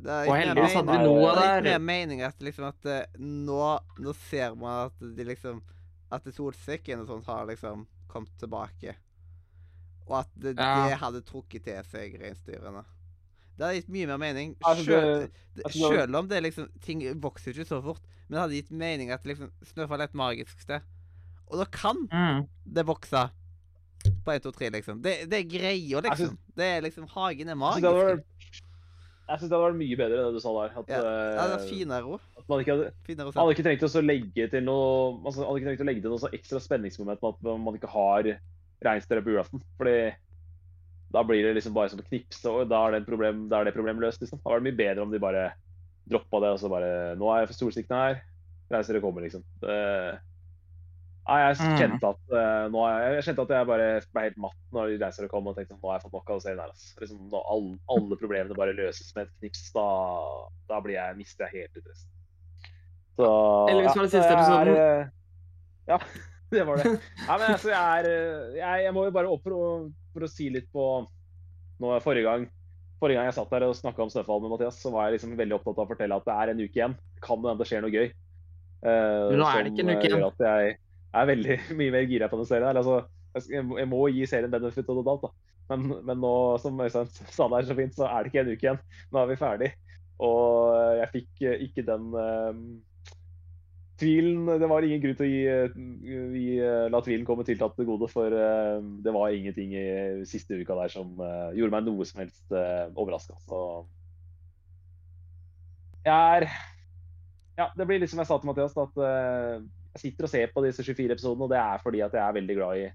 [0.00, 2.64] Det er Og heldigvis hadde vi noe av det er ikke mer mening at liksom
[2.68, 5.62] at eh, nå, nå ser man at de liksom
[6.10, 8.94] At solsikken og sånt har liksom kommet tilbake.
[10.08, 10.88] Og at det, Ja.
[10.88, 12.84] det hadde trukket til seg reinsdyrene.
[13.56, 14.56] Det hadde gitt mye mer mening.
[14.64, 18.00] Altså, Sjøl, det- altså, selv om det liksom Ting vokser ikke så fort.
[18.28, 20.80] Men det hadde gitt mening at liksom Snøfall er et magisk sted.
[21.50, 22.48] Og da kan Mm.
[22.72, 23.30] det vokse
[24.24, 25.02] på 1, 2, 3, liksom.
[25.02, 26.16] Det, det er greia, liksom.
[26.16, 27.82] synes- Det er liksom Hagen er magisk.
[27.84, 28.24] syns
[29.30, 30.78] jeg synes det hadde vært mye bedre det du sa der.
[30.80, 31.02] At, Ja, ja,
[31.46, 34.50] det er eh, finere at man ikke hadde Finere Man hadde ikke trengt å legge
[34.50, 37.34] til noe altså, man hadde ikke trengt å legge til noe så ekstra spenningsmoment med
[37.34, 38.40] at man ikke har
[38.84, 39.62] reinsdyr på julaften.
[39.80, 39.96] Fordi
[41.10, 43.60] da blir det liksom bare som å knipse, og da er det, et problem, da
[43.60, 44.20] er det problemet løst.
[44.22, 44.38] liksom.
[44.44, 45.48] Da var det mye bedre om de bare
[46.10, 48.20] droppa det og så bare Nå er jeg solsiktene her,
[48.70, 49.42] reinsdyret kommer, liksom.
[49.62, 49.76] Det,
[51.30, 51.76] nei, jeg Mm.
[51.78, 55.46] kjente at uh, jeg, jeg kjente at jeg bare ble helt matt når reinsdyret kom
[55.50, 56.72] og tenkte at nå har jeg fått nok av å se den her.
[56.72, 56.94] Altså.
[57.02, 59.86] Liksom, når alle, alle problemene bare løses med et knips, da,
[60.70, 62.10] da blir jeg, mister jeg helt interessen.
[63.20, 63.26] Så
[63.66, 64.76] det var det siste jeg er, episoden.
[64.78, 65.10] eh,
[65.90, 65.98] ja,
[66.54, 66.94] det var det.
[66.98, 69.66] Nei, men altså, jeg er eh, jeg, jeg må jo bare opp for å,
[70.14, 70.86] for å si litt på
[71.80, 72.48] nå, forrige gang
[73.00, 75.32] Forrige gang jeg satt der og snakka om Snøfall med Mathias, så var jeg liksom
[75.38, 76.96] veldig opptatt av å fortelle at det er en uke igjen.
[77.16, 78.10] Det kan hende det skjer noe gøy.
[78.84, 80.26] Uh, Nå er det ikke en uke eh, igjen.
[80.26, 80.74] At jeg
[81.16, 82.66] er veldig mye mer gira på den serien.
[82.68, 82.80] her.
[82.82, 82.98] Altså,
[83.38, 85.32] jeg, jeg må- gi serien benefit the doubt, da.
[85.70, 87.08] Men, men nå, som Øystein
[87.38, 88.84] sa der så fint, så er det ikke en uke igjen.
[89.14, 89.72] Nå er vi ferdig.
[90.20, 92.62] Og jeg fikk eh, ikke den eh,
[94.00, 95.76] tvilen Det var ingen grunn til å gi, eh,
[96.34, 99.86] gi, eh, la tvilen komme tiltatt til gode, for eh, det var ingenting i
[100.28, 101.14] siste uka der som
[101.56, 102.56] gjorde meg noe som helst
[102.96, 103.36] overraska.
[103.46, 103.62] Så
[106.06, 106.48] jeg er
[107.60, 110.62] Ja, det blir litt som jeg sa til Mathias, at jeg sitter og ser på
[110.64, 112.86] disse 24 episodene, og det er fordi at jeg er veldig glad i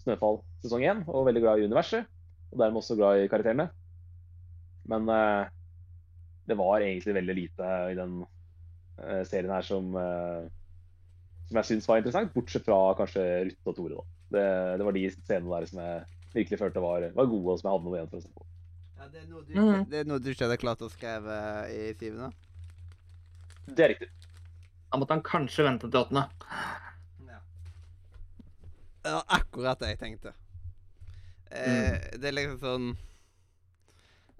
[0.00, 2.06] Snøfall sesong 1, og veldig glad i universet,
[2.48, 3.66] og dermed også glad i karakterene.
[4.88, 5.10] Men
[6.48, 8.22] det var egentlig veldig lite i den
[9.28, 10.46] serien her som, eh,
[11.48, 13.96] som jeg syns var interessant, bortsett fra kanskje Ruth og Tore.
[13.96, 14.04] da.
[14.36, 14.44] Det,
[14.80, 16.04] det var de scenene der som jeg
[16.36, 18.46] virkelig følte var, var gode, og som jeg hadde noe igjen for å se på.
[18.96, 21.36] Ja, det, er noe du ikke, det er noe du ikke hadde klart å skrive
[21.72, 22.32] i syvende?
[23.66, 24.08] Det er riktig.
[24.90, 26.24] Da måtte han kanskje vente til åttende.
[27.28, 27.40] Ja.
[29.06, 30.32] Det var akkurat det jeg tenkte.
[31.50, 32.86] Eh, Det er liksom sånn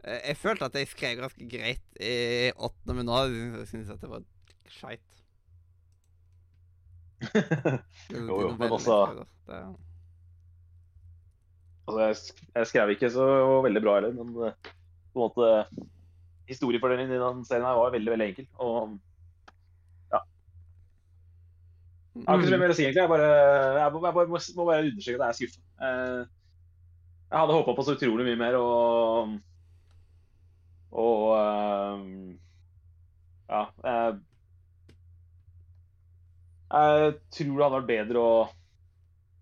[0.02, 3.20] eh, Jeg følte at jeg skrev ganske greit i åttende, men nå
[3.68, 4.24] syns jeg at det var
[4.74, 5.02] skeit.
[8.12, 9.60] Jo, jo, men også- det,
[11.86, 13.26] Altså, jeg, sk- jeg skrev ikke så
[13.62, 14.54] veldig bra heller, men eh,
[15.14, 15.50] på en måte
[16.50, 18.46] Historiefordelingen i den serien her var veldig veldig enkel.
[18.62, 18.98] Og
[22.16, 23.02] jeg har ikke så mye mer å si, egentlig.
[23.02, 23.26] Jeg, bare,
[23.76, 25.60] jeg, må, jeg bare, må, må bare understreke at jeg er skuffa.
[25.86, 26.22] Eh,
[27.26, 29.34] jeg hadde håpa på så utrolig mye mer, og
[30.96, 31.98] Og eh,
[33.50, 33.60] Ja.
[33.84, 34.20] Jeg,
[36.66, 38.36] jeg tror det hadde vært bedre å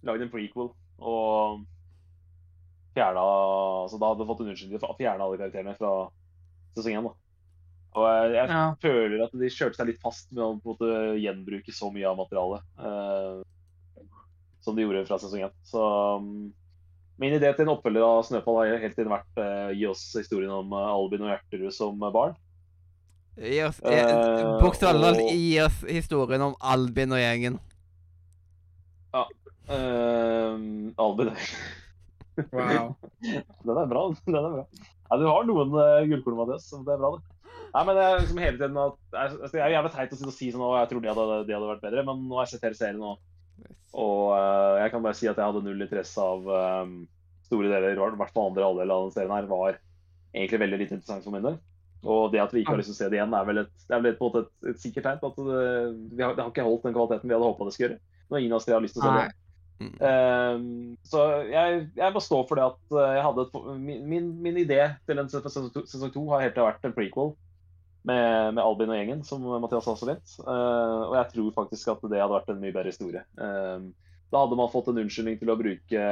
[0.04, 0.70] lage en prequel
[1.00, 1.62] og
[2.94, 5.92] fjerna altså Da hadde fått en unnskyldning for å fjerne alle karakterene fra
[6.76, 7.08] sesong én.
[7.94, 8.74] Og jeg, jeg Ja.
[8.82, 12.06] føler at de kjørte seg litt fast med å på en måte gjenbruke så mye
[12.10, 13.42] av materialet eh,
[14.64, 15.54] som de gjorde fra sesong én.
[15.66, 15.80] Så
[16.18, 16.52] um,
[17.22, 20.50] min idé til en oppfølger av Snøfall har hele tiden vært eh, gi oss historien
[20.50, 22.34] om eh, Albin og Hjerterud som barn.
[23.34, 27.60] Gi oss Eh, Bokstavelig talt, gi oss historien om Albin og gjengen.
[29.64, 30.58] Eh,
[31.00, 31.30] Albin
[32.52, 32.94] Wow.
[33.64, 34.00] Den er bra.
[34.26, 34.64] den er bra.
[35.04, 36.66] Ja, du har noen uh, gullkorn, Mathias.
[36.66, 37.52] så Det er bra, det.
[37.74, 40.48] Nei, men jeg, liksom hele tiden at, jeg, altså, jeg er jævlig teit å si
[40.54, 42.66] sånn og jeg tror de hadde, de hadde vært bedre, men nå har jeg sett
[42.68, 46.50] hele serien, og, og uh, jeg kan bare si at jeg hadde null interesse av
[46.50, 46.92] um,
[47.46, 49.78] store deler, i hvert fall andre halvdel av den serien her, var
[50.34, 51.58] egentlig veldig lite interessant for min del.
[52.04, 53.70] Og det at vi ikke har lyst til å se det igjen, er vel et,
[53.88, 55.62] det er vel et, et, et sikkert tegn på at det,
[56.12, 58.02] vi har, det har ikke holdt den kvaliteten vi hadde håpa det skulle gjøre.
[58.28, 59.40] Når ingen av oss har lyst til å se det.
[59.82, 59.94] Mm.
[59.98, 64.28] Uh, så jeg, jeg må stå for det at eh, jeg hadde et, min, min,
[64.44, 64.78] min idé
[65.08, 67.32] til en sesong to, har helt til vært en prequel
[68.06, 70.36] med, med Albin og gjengen, som Mathias også vet.
[70.44, 73.24] Uh, og jeg tror faktisk at det hadde vært en mye bedre historie.
[73.40, 73.90] Uh,
[74.32, 76.06] da hadde man fått en unnskyldning til å bruke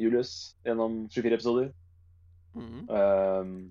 [0.00, 0.32] Julius
[0.66, 1.68] gjennom 24 episoder.
[2.50, 3.70] Mm.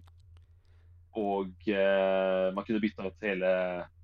[1.17, 3.53] Og eh, man kunne bytta ut hele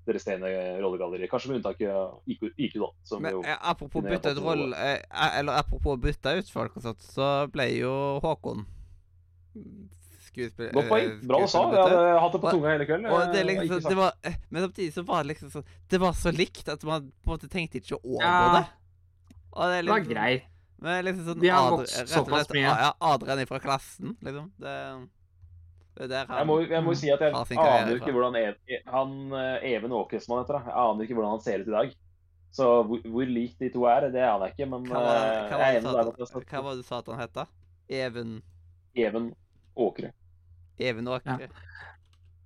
[0.06, 0.50] det resterende
[0.82, 1.30] rollegalleriet.
[1.30, 2.90] Kanskje med unntak av IQ, IQ da.
[3.04, 6.78] Som Men jo, eh, apropos bytte ut roll, eh, eh, Eller apropos bytte ut folk
[6.78, 8.66] og sånt, så ble jo Håkon
[10.36, 10.72] skuespill...
[10.76, 11.12] Godt poeng.
[11.28, 11.62] Bra du sa.
[11.72, 13.08] Jeg hadde hatt det på tunga hele kvelden.
[13.12, 14.18] Og det liksom var,
[14.50, 17.38] Men samtidig så var det liksom sånn Det var så likt at man på en
[17.38, 18.60] måte tenkte ikke over Ja.
[18.60, 18.66] det.
[19.56, 20.12] Og det er Det var greit.
[20.12, 20.34] grei.
[20.86, 22.92] Men liksom sånn De har vokst såpass mye.
[23.00, 24.52] Adrian fra klassen, liksom.
[24.60, 24.76] Det,
[25.96, 27.94] det er der han Jeg må, jeg må si at jeg aner fra.
[27.96, 31.68] ikke hvordan Ev- han, eh, Even Åkesmann heter, jeg aner ikke hvordan han ser ut
[31.68, 31.94] i dag.
[32.56, 34.70] Så hvor, hvor lik de to er, det aner jeg ikke.
[34.72, 36.98] Men Hva var, eh, hva var det du sa at- hva var det du sa
[37.00, 37.34] at han het?
[37.34, 37.46] da?
[37.90, 38.42] Even
[38.96, 39.34] Even
[39.78, 40.12] Åkre.
[40.80, 41.50] Even Åkre?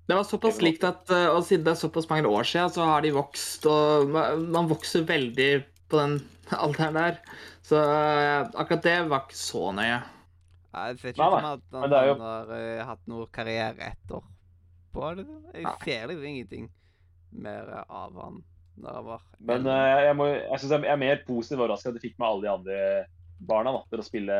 [0.09, 2.81] Det var såpass likt at uh, og siden det er såpass mange år siden, så
[2.85, 6.15] har de vokst, og man man vokser veldig på den
[6.57, 7.19] alderen der.
[7.61, 9.99] Så eh, akkurat det var ikke så nøye.
[10.73, 15.05] Ja, Jeg ser ikke ut som at han, jo- har uh, hatt noe karriere etterpå.
[15.17, 15.39] Liksom.
[15.53, 16.69] Jeg ser liksom ingenting
[17.31, 18.43] mer av han
[18.79, 21.97] når han var Men eh, jeg, må, jeg synes jeg er mer positiv overraska at
[21.97, 22.77] de fikk med alle de andre
[23.49, 24.37] barna da, til å spille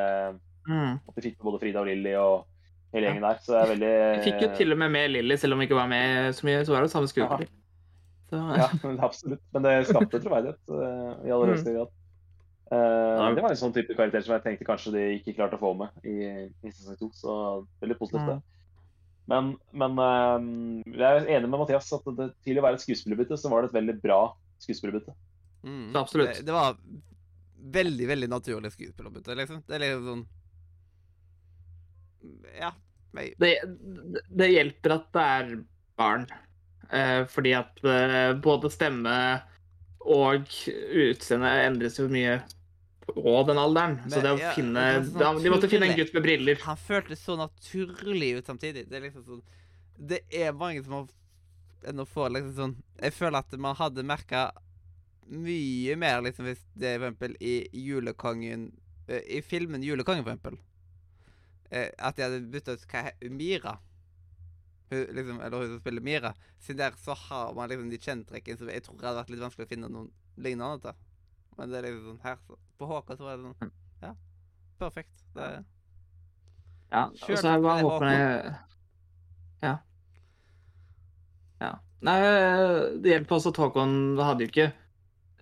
[0.70, 1.00] Mm.
[1.08, 2.44] At de fikk med både Frida og Lilly og
[2.94, 3.38] hele gjengen der.
[3.42, 5.70] Så jeg er veldig Vi fikk jo til og med med Lilly, selv om jeg
[5.70, 6.60] ikke var med så mye.
[6.68, 7.50] Så var det samme skuespiller.
[8.30, 8.68] Så, Ja,
[9.08, 9.42] absolutt.
[9.56, 11.54] Men det skapte troverdighet eh, i aller Mm.
[11.56, 11.96] høyeste grad.
[12.70, 15.62] Eh, det var en sånn type karakter som jeg tenkte kanskje de ikke klarte å
[15.62, 17.36] få med i, i sesong 2, Så
[17.82, 18.36] veldig positivt, det.
[18.38, 18.44] Mm.
[19.30, 20.38] Men, men uh,
[20.94, 23.72] jeg er enig med Mathias at det, til å være et skuespillerbytte, så var det
[23.72, 24.20] et veldig bra
[24.62, 25.14] skuespillerbytte.
[25.66, 25.88] Mm.
[25.98, 26.36] Absolutt.
[26.38, 26.78] Det, det var
[27.80, 29.64] veldig, veldig naturlig skuespillerbytte, liksom.
[29.66, 30.24] Det er liksom sånn
[32.60, 32.72] Ja.
[33.18, 33.56] Jeg, det,
[34.38, 35.52] det hjelper at det er
[35.98, 36.30] barn.
[36.94, 37.82] uh, fordi at
[38.46, 39.18] både stemme
[40.06, 42.40] og utseendet endres jo mye
[43.16, 43.98] på den alderen.
[44.10, 46.60] så det å ja, finne det er sånn De måtte finne en gutt med briller.
[46.66, 48.88] han føltes så naturlig ut samtidig.
[48.90, 49.42] Det er liksom sånn
[50.00, 51.08] Det er mange som har
[51.90, 54.50] ennå får liksom sånn Jeg føler at man hadde merka
[55.30, 58.72] mye mer liksom hvis det for eksempel i Julekongen
[59.08, 60.58] eh, I filmen Julekongen, for eksempel.
[61.70, 63.76] eh, At de hadde bytta ut hva Mira.
[64.90, 66.32] Liksom, eller hun som spiller Mira.
[66.60, 69.68] Siden der så har man liksom de kjentrekkene som jeg tror hadde vært litt vanskelig
[69.68, 70.10] å finne noen
[70.42, 70.98] lignende til.
[71.58, 73.72] Men det er liksom sånn her så, På Håkon så var det sånn
[74.04, 74.14] Ja,
[74.80, 75.24] perfekt.
[75.36, 75.64] Det er
[76.92, 78.56] Ja, og så med bare håper jeg
[79.64, 79.74] Ja.
[81.60, 81.74] Ja.
[82.08, 82.16] Nei,
[83.04, 83.94] det hjelper også at Håkon
[84.24, 84.70] hadde jo ikke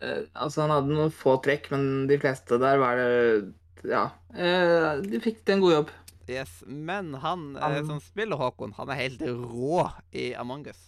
[0.01, 3.53] eh, Altså, han hadde noen få trekk, men de fleste der var det
[3.85, 4.07] Ja.
[4.34, 5.91] eh, de fikk til en god jobb.
[6.27, 10.81] Yes, Men han eh, Han- som spiller Håkon, han er helt rå i Among us.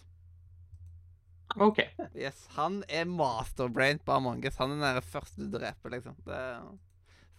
[1.59, 1.79] OK.
[2.15, 4.57] Yes, Han er masterbrain på Among us.
[4.61, 6.15] Han er den første du dreper, liksom.
[6.27, 6.39] Det,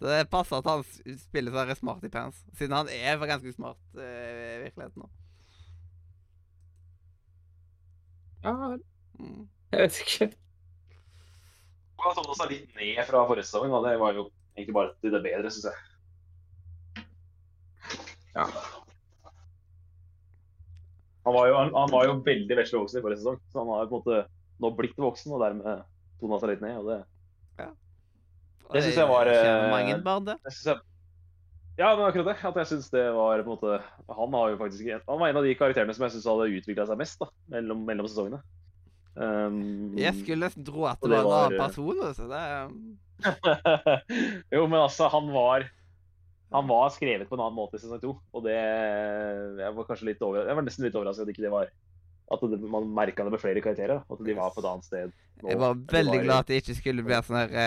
[0.01, 0.85] så det passer at han
[1.21, 5.11] spiller seg smart i pants, siden han er ganske smart uh, i virkeligheten nå.
[8.45, 8.77] Ja,
[9.21, 9.43] Mm.
[9.73, 10.27] jeg vet ikke.
[12.01, 13.69] Han tok seg litt ned fra forrige sesong.
[13.77, 14.23] og Det var jo
[14.57, 17.05] egentlig bare til det bedre, syns jeg.
[18.33, 18.47] Ja.
[21.31, 23.69] Han var jo, han, han var jo veldig vesle voksen i forrige sesong, så han
[23.71, 24.23] har jo på en måte
[24.61, 25.85] nå blitt voksen og dermed
[26.19, 26.79] tona seg litt ned.
[26.81, 26.97] og det
[28.67, 30.35] Og Det synes jeg var, eh, mange barn, det.
[30.51, 30.81] Jeg.
[31.79, 32.37] Ja, men akkurat det.
[32.51, 33.79] At jeg synes det var på en måte
[34.19, 36.87] Han har jo faktisk Han var en av de karakterene som jeg syns hadde utvikla
[36.91, 38.43] seg mest da, mellom, mellom sesongene.
[39.15, 42.03] Um, Jeg skulle nesten tro at det det var en annen eh, person.
[42.11, 42.27] Altså.
[42.31, 42.99] Det um...
[44.55, 45.71] jo, men altså, han var
[46.51, 50.09] Han var skrevet på en annen måte i sesong to, og det Jeg var kanskje
[50.09, 51.69] litt over, jeg var nesten litt overrasket at ikke det var
[52.31, 53.99] At det, man merka det med flere karakterer.
[54.07, 55.09] At de var på et annet sted.
[55.43, 57.61] nå jeg var veldig var glad at det ikke skulle bli sånn her uh,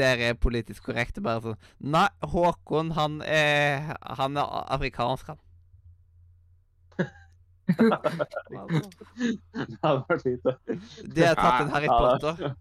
[0.00, 1.24] Dere er politisk korrekte.
[1.24, 1.60] Bare sånn
[1.96, 4.46] Nei, Håkon, han er Han er
[4.76, 5.40] afrikansk, han.
[7.70, 7.76] Det
[9.84, 10.42] hadde vært fint.
[10.42, 10.54] det.
[11.14, 12.54] De har tatt en Harry Ja, Potter.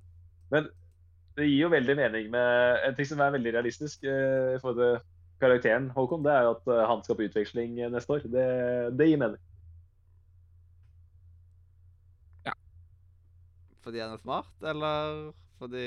[0.53, 0.67] Men
[1.39, 2.49] det gir jo veldig mening med
[2.85, 4.91] En ting som er veldig realistisk uh, for til
[5.41, 8.25] karakteren Håkon, det er jo at eh, han skal på utveksling eh, neste år.
[8.31, 8.47] Det,
[8.99, 9.45] det gir mening.
[13.79, 15.29] Fordi han er smart, eller
[15.59, 15.85] fordi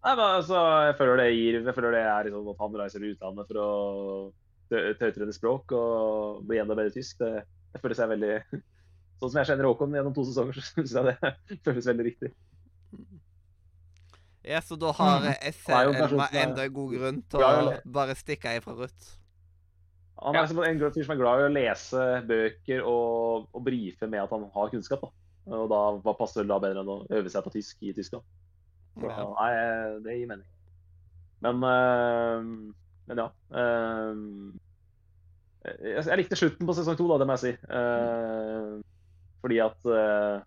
[0.00, 0.56] Nei, men altså,
[0.88, 3.60] jeg føler det gir Jeg føler det er liksom at han reiser til utlandet for
[3.60, 3.70] å
[4.72, 7.18] tø- språk og bli enda bedre tysk.
[7.20, 7.44] Det,
[7.74, 8.34] det føles jeg veldig
[9.20, 12.32] Sånn som jeg kjenner Håkon gjennom to sesonger, så syns jeg det føles veldig riktig.
[14.50, 15.30] Ja, så da har Mm.
[15.30, 19.16] er- enda en god grunn til å bare stikke ifra Ruth.
[20.22, 24.08] Han er liksom en fyr som er glad i å lese bøker og, og brife
[24.10, 25.00] med at han har kunnskap.
[25.00, 25.08] da.
[25.56, 28.22] Og da hva passer det da bedre enn å øve seg på tysk i Tyskland?
[28.98, 29.24] Så, Ja.
[29.38, 30.44] Nei, det gir mening.
[31.40, 32.42] Men, øh,
[33.08, 33.28] men ja.
[33.56, 34.52] øh,
[35.64, 37.52] jeg, jeg likte slutten på sesong to, da, det må jeg si.
[37.72, 38.82] Øh,
[39.40, 40.40] fordi at øh,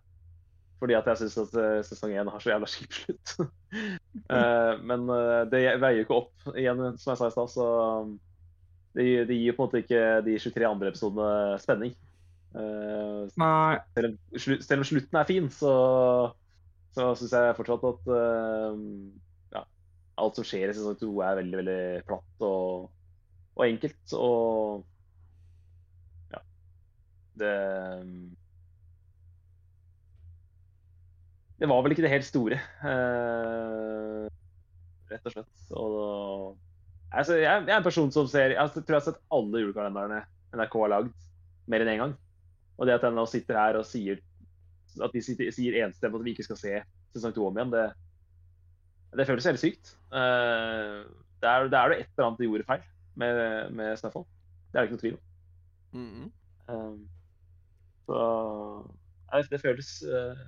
[0.82, 3.34] fordi at jeg syns at øh, sesong én har så jævla kjip slutt.
[3.40, 7.66] Øh, men øh, det veier jo ikke opp, igjen, som jeg sa i stad, så
[8.94, 11.94] det, gir- det gir jo på en måte ikke de 23 andre episodene spenning.
[12.54, 13.76] Eh, Nei.
[13.96, 15.72] selv, om, selv om slutten er fin, så,
[16.94, 18.76] så syns jeg fortsatt at eh,
[19.56, 19.64] ja,
[20.22, 22.90] alt som skjer i sesong to, er veldig veldig platt og,
[23.56, 24.14] og enkelt.
[24.18, 24.84] Og
[26.34, 26.44] ja
[27.42, 27.54] Det
[31.64, 34.24] Det var vel ikke det helt store, uh,
[35.08, 35.52] rett og slett.
[35.72, 36.58] Og,
[37.08, 40.18] altså, jeg, jeg er en person som ser Jeg tror jeg har sett alle julekalenderne
[40.52, 41.14] NRK har lagd,
[41.72, 42.12] mer enn én gang.
[42.76, 44.20] Og det at jeg nå sitter her og sier
[45.00, 46.72] at de sitter, sier enstemmig at vi ikke skal se
[47.14, 47.86] sesong to om igjen, det,
[49.16, 49.94] det føles helt sykt.
[50.12, 51.00] Uh,
[51.40, 52.84] det er det er det et eller annet de gjorde feil
[53.22, 53.40] med,
[53.78, 54.26] med Snøfall.
[54.68, 55.24] Det er det ikke noe tvil om.
[55.96, 56.28] Mm -hmm.
[56.74, 57.00] um,
[58.04, 60.44] så det føles eh,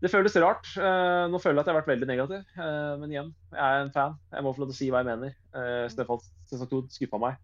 [0.00, 0.68] Det føles rart.
[0.78, 3.80] Eh, nå føler jeg at jeg har vært veldig negativ, eh, men igjen, jeg er
[3.82, 4.12] en fan.
[4.32, 5.32] Jeg må få lov til å si hva jeg mener.
[5.56, 7.40] Uh, Snøfall sesong 2 skuffa meg.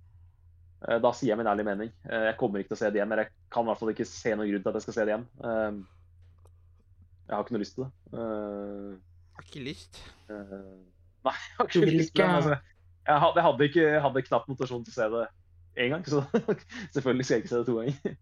[0.86, 1.90] Eh, Da sier jeg min ærlige mening.
[2.06, 3.10] Eh, Jeg kommer ikke til å se det igjen.
[3.12, 5.04] Eller jeg kan i hvert fall ikke se noen grunn til at jeg skal se
[5.08, 5.26] det igjen.
[5.50, 5.82] Eh,
[7.26, 7.92] Jeg har ikke noe lyst til det.
[8.14, 9.00] Jeg
[9.34, 10.00] Har ikke lyst.
[10.30, 10.64] eh,
[11.24, 12.30] Nei, jeg har ikke lyst til det.
[12.38, 12.58] Altså,
[13.08, 15.24] jeg hadde, jeg hadde ikke jeg hadde knapt motivasjon til å se det
[15.84, 16.20] én gang, så
[16.94, 18.18] selvfølgelig skal jeg ikke se det to ganger.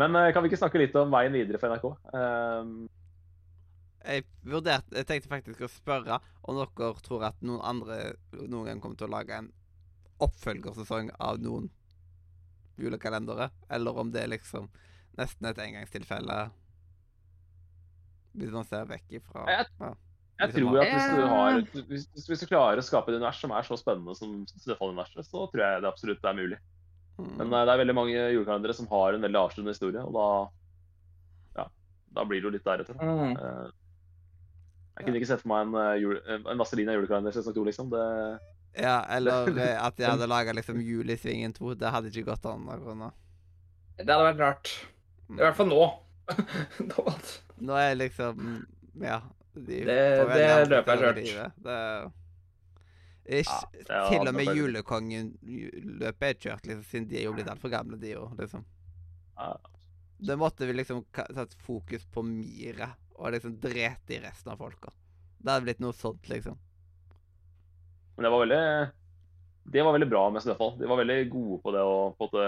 [0.00, 1.86] Men eh, kan vi ikke snakke litt om veien videre for NRK?
[4.04, 8.66] Eh, Jeg, vurderte, jeg tenkte faktisk å spørre om dere tror at noen andre noen
[8.70, 9.50] gang kommer til å lage en
[10.20, 11.70] oppfølgersesong av noen
[12.80, 14.70] julekalendere, eller om det er liksom
[15.18, 16.36] nesten et engangstilfelle
[18.38, 19.64] hvis man ser vekk ifra ja.
[20.40, 21.58] Jeg Liksom tror at hvis du, har,
[21.90, 25.42] hvis, hvis du klarer å skape et univers som er så spennende som Snøfall-universet, så
[25.52, 26.58] tror jeg det absolutt er mulig.
[27.18, 27.34] Mm.
[27.42, 30.28] Men eh, det er veldig mange julekalendere som har en veldig avsluttende historie, og da,
[31.58, 31.66] ja,
[32.16, 32.96] da blir det jo litt deretter.
[32.96, 33.34] Mm.
[35.00, 36.20] Eh, Jeg kunne ikke sett for meg en, eh, jule,
[36.52, 37.90] en Vazelina julekalender sesong to, liksom.
[37.90, 38.04] Det,
[38.78, 41.74] Ja, eller eh, at de hadde laga liksom Jul i Svingen 2.
[41.80, 43.10] Det hadde ikke gått an akkurat nå.
[43.98, 44.70] Det hadde vært rart.
[45.30, 45.82] I hvert fall nå.
[46.92, 47.04] nå.
[47.60, 48.66] Nå er liksom
[49.00, 49.20] Ja.
[49.54, 51.52] De Det- det løpet er kjørt.
[51.64, 52.12] Det
[53.40, 54.56] Ikke, det er til og med anbefalt.
[54.58, 58.32] julekongen-løpet er kjørt, liksom, siden de er jo blitt altfor gamle, de òg.
[58.38, 58.64] Liksom.
[59.38, 59.56] ja,
[60.22, 61.04] Da måtte vi liksom
[61.34, 62.90] satt fokus på Mira
[63.20, 64.92] og liksom drept i resten av folka.
[65.40, 66.56] Det hadde blitt noe sånt, liksom.
[68.16, 68.64] men det var veldig
[69.70, 70.74] det var veldig bra med Snøfall.
[70.80, 72.46] De var veldig gode på det å på en måte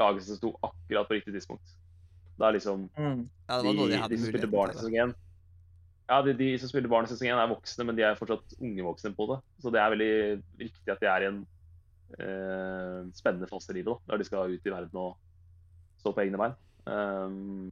[0.00, 1.76] lage som sto akkurat på riktig tidspunkt.
[2.40, 3.28] Det er liksom Mm.
[3.48, 5.14] Ja, det de, var noe de de, hadde som spilte barn i sesong én
[6.08, 8.56] Ja, de, de som spiller barn i sesong én, er voksne, men de er fortsatt
[8.58, 9.38] unge voksne på det.
[9.62, 10.14] Så det er veldig
[10.58, 11.40] riktig at de er i en
[12.18, 15.16] eh, spennende fase i livet, da, der de skal ut i verden og
[16.00, 16.56] stå på egne bein.
[16.88, 17.70] Um,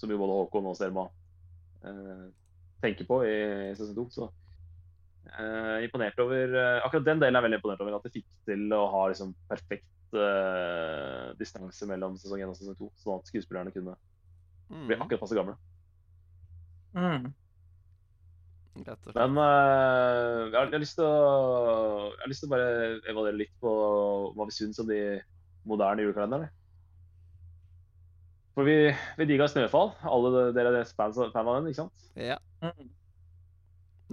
[0.00, 1.04] som jo både Håkon og Selma
[2.82, 3.36] tenker på i
[3.78, 4.06] sesong to.
[4.14, 7.98] Så uh, imponert over uh, Akkurat den delen er jeg veldig imponert over.
[7.98, 12.78] At de fikk til å ha liksom perfekt uh, distanse mellom sesong én og sesong
[12.78, 14.14] to, sånn at skuespillerne kunne bli
[14.68, 15.54] Mm, akkurat passe gamle.
[16.92, 17.30] Mm.
[18.78, 21.14] Men eh, jeg, har, jeg, har lyst til å,
[22.12, 22.68] jeg har lyst til å bare
[23.10, 23.72] evaluere litt på
[24.36, 25.00] hva vi syns om de
[25.68, 26.50] moderne julekalenderne.
[28.58, 29.92] For vi, vi digga Snøfall.
[30.02, 32.06] Alle dere er fan av den, ikke sant?
[32.18, 32.40] Ja.
[32.58, 32.88] Mm.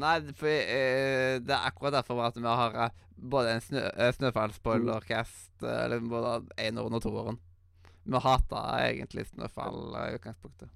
[0.03, 4.11] Nei, for uh, det er akkurat derfor at vi har uh, både en snø, uh,
[4.19, 7.41] Snøfall-spoilercast, uh, eller både eneren og toeren.
[8.05, 10.69] Vi hata egentlig Snøfall eh, i utgangspunktet.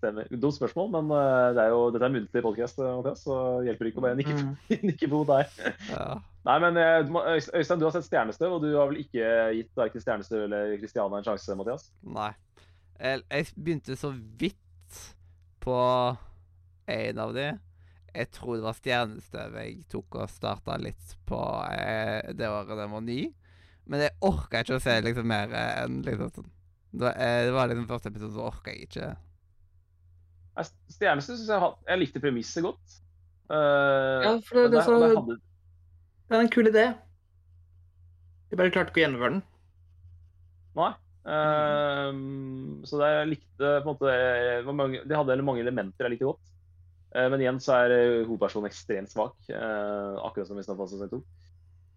[0.00, 0.28] Stemmer.
[0.32, 3.34] Dumt spørsmål, men eh, det er jo, dette er muntlig podkast, Mathias, så
[3.66, 4.52] hjelper det ikke å bare nikke, Mm.
[4.90, 5.50] nikke på der.
[5.90, 6.06] Ja.
[6.48, 7.10] Nei, men eh,
[7.60, 9.26] Øystein, du har sett Stjernestøv, og du har vel ikke
[9.58, 11.90] gitt verken Stjernestøv eller Christiana en sjanse, Mathias?
[12.16, 12.30] Nei.
[13.00, 14.10] Jeg, begynte så
[14.40, 15.00] vidt
[15.60, 15.76] på
[16.90, 17.46] en av de.
[18.10, 21.38] Jeg tror det var Stjernestøv jeg tok og starta litt på
[21.76, 23.20] eh, det året den var ny.
[23.90, 26.50] Men jeg orka ikke å se liksom mer eh, enn liksom sånn.
[26.90, 29.10] Det var, eh, det var liksom første episode, så orka jeg ikke.
[30.90, 32.96] Stjernestøv syns jeg Jeg likte premisset godt.
[33.50, 35.36] Uh, Ja, for det, det, der- så, hadde,
[36.30, 36.84] det er en kul idé.
[38.50, 39.42] De bare klarte ikke å gjennomføre den.
[40.78, 40.90] Nei.
[41.30, 44.12] Ehm, så det jeg likte på en måte
[44.64, 46.52] var mange, De hadde mange elementer jeg likte godt.
[47.14, 51.20] Uh, Men igjen så er eh, hovedpersonen ekstremt svak, akkurat som i Snøfall sesong 2.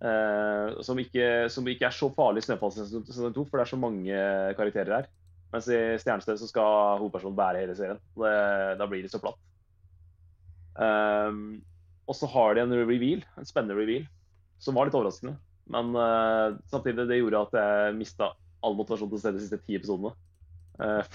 [0.03, 3.71] Eh, som, ikke, som ikke er så farlig i Snøfall sesong 2, for det er
[3.71, 4.23] så mange
[4.57, 5.11] karakterer her.
[5.53, 8.01] Mens i Stjernestøv så skal hovedpersonen bære hele serien.
[8.17, 8.34] Det,
[8.80, 9.39] da blir det så platt.
[10.73, 11.61] Um,
[12.09, 14.07] og så har de en reveal, en spennende reveal,
[14.61, 15.35] som var litt overraskende.
[15.73, 19.61] Men uh, samtidig det gjorde at jeg mista all motivasjon til å se de siste
[19.67, 20.15] ti episodene.
[20.81, 21.05] Uh,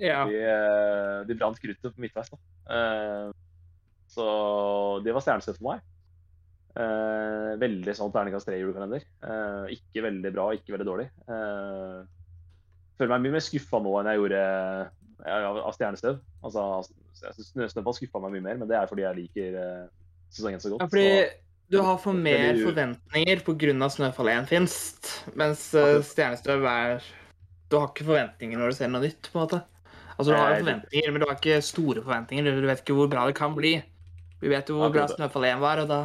[0.00, 0.24] Ja.
[0.30, 2.32] de, eh, de brant kruttet på midtveis.
[2.70, 3.28] Eh,
[4.12, 4.26] så
[5.04, 5.84] det var stjernestøtt for meg.
[6.76, 9.04] Uh, veldig sånn terningkast tre-julekalender.
[9.24, 11.06] Uh, ikke veldig bra, ikke veldig dårlig.
[11.24, 12.02] Eh,
[12.98, 14.42] føler meg mye mer skuffa nå enn jeg gjorde
[15.26, 16.20] eh, av, Stjernestøv.
[16.44, 16.66] Altså,
[17.22, 19.82] jeg synes Snøfall skuffa meg mye mer, men det er fordi jeg liker eh,
[20.34, 20.84] sesong så godt.
[20.84, 23.88] Ja, fordi så- du har for mer Veldig forventninger pga.
[23.90, 27.02] Snøfall 1 finst, mens uh, Stjernestøv er
[27.66, 29.58] Du har ikke forventninger når du ser noe nytt, på en måte.
[30.14, 32.60] Altså, du har jo forventninger, men du har ikke store forventninger.
[32.62, 33.74] Du vet ikke hvor bra det kan bli.
[34.38, 35.98] Vi vet jo hvor bra Snøfall 1 var, og da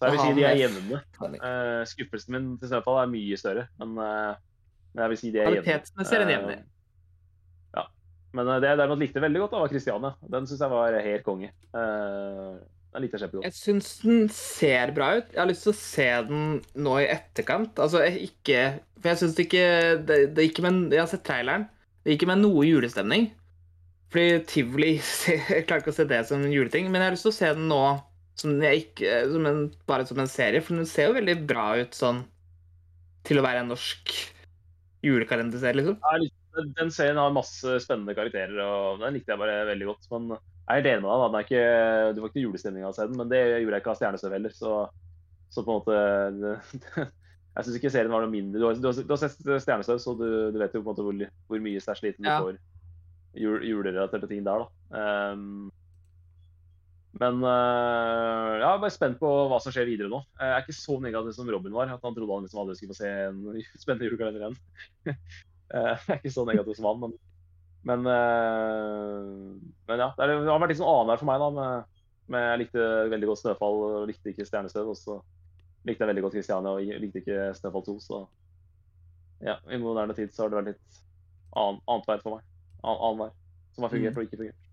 [0.00, 1.00] Så jeg vil si de er jevne.
[1.30, 4.34] Eh, skuffelsen min til Snøfall er mye større, men eh,
[4.92, 5.62] men jeg vil si de er jevne.
[5.62, 6.52] Kvalitetsmessig er den jevn.
[6.56, 6.66] Eh,
[7.78, 7.86] Ja.
[8.36, 10.12] Men eh, det jeg derimot likte veldig godt, da, var Christiane.
[10.34, 11.50] Den syns jeg var helt konge.
[11.74, 12.58] Uh,
[12.90, 13.46] den likte jeg kjempegodt.
[13.46, 15.28] Jeg syns den ser bra ut.
[15.30, 16.46] Jeg har lyst til å se den
[16.86, 17.78] nå i etterkant.
[17.78, 18.64] Altså, jeg ikke
[18.98, 19.66] For jeg syns ikke
[20.08, 21.68] det, det gikk med Jeg har sett traileren.
[22.02, 23.30] Det gikk med noe julestemning.
[24.10, 24.92] Fordi tivoli
[25.54, 27.38] Jeg klarer ikke å se det som en juleting, men jeg har lyst til å
[27.38, 27.84] se den nå
[28.40, 31.66] som, jeg ikke, som en, bare som en serie, for den ser jo veldig bra
[31.80, 32.22] ut sånn
[33.28, 34.14] til å være en norsk
[35.06, 35.98] julekalenderserie, liksom.
[36.02, 36.18] Ja,
[36.56, 40.08] Den, den serien har masse spennende karakterer, og den likte jeg bare veldig godt.
[40.10, 41.44] Men jeg er helt enig med deg.
[41.46, 41.62] Ikke,
[42.16, 44.34] du får ikke julestemning av å se den, men det gjorde jeg ikke av Stjernestøv
[44.34, 44.56] heller.
[44.56, 44.74] Så,
[45.54, 47.06] så på en måte
[47.50, 48.60] Jeg syns ikke serien var noe mindre.
[48.62, 50.90] Du har, du har, du har sett Stjernestøv, så du, du vet jo på en
[50.92, 52.36] måte hvor, hvor mye stæsj liten du Ja.
[52.44, 52.58] får
[53.40, 54.98] jul, julerelaterte ting der, da.
[55.00, 55.70] Ehm,
[57.18, 60.20] men uh, jeg er bare spent på hva som skjer videre nå.
[60.38, 61.90] Jeg er ikke så negativ som Robin var.
[61.90, 63.40] At han trodde han liksom aldri skulle få se en
[63.82, 64.60] spennende julekalender igjen.
[65.70, 67.12] Eh, jeg er ikke så negativ som han, men
[67.86, 69.52] Men, uh,
[69.86, 70.08] men ja.
[70.16, 71.50] Det, er, det har vært litt sånn annenhver for meg, da.
[71.54, 72.00] Med,
[72.34, 74.90] med, jeg likte veldig godt Snøfall og likte ikke Stjernestøv.
[74.90, 75.20] Og så
[75.86, 77.94] likte jeg veldig godt Christiania og likte ikke Snøfall 2.
[78.02, 78.18] Så
[79.46, 81.00] ja, i moderne tid så har det vært litt
[81.54, 82.50] annen, annethvert for meg.
[82.82, 83.32] An, annenhver.
[83.76, 84.18] Som har fungert Mm.
[84.18, 84.69] og ikke fungert.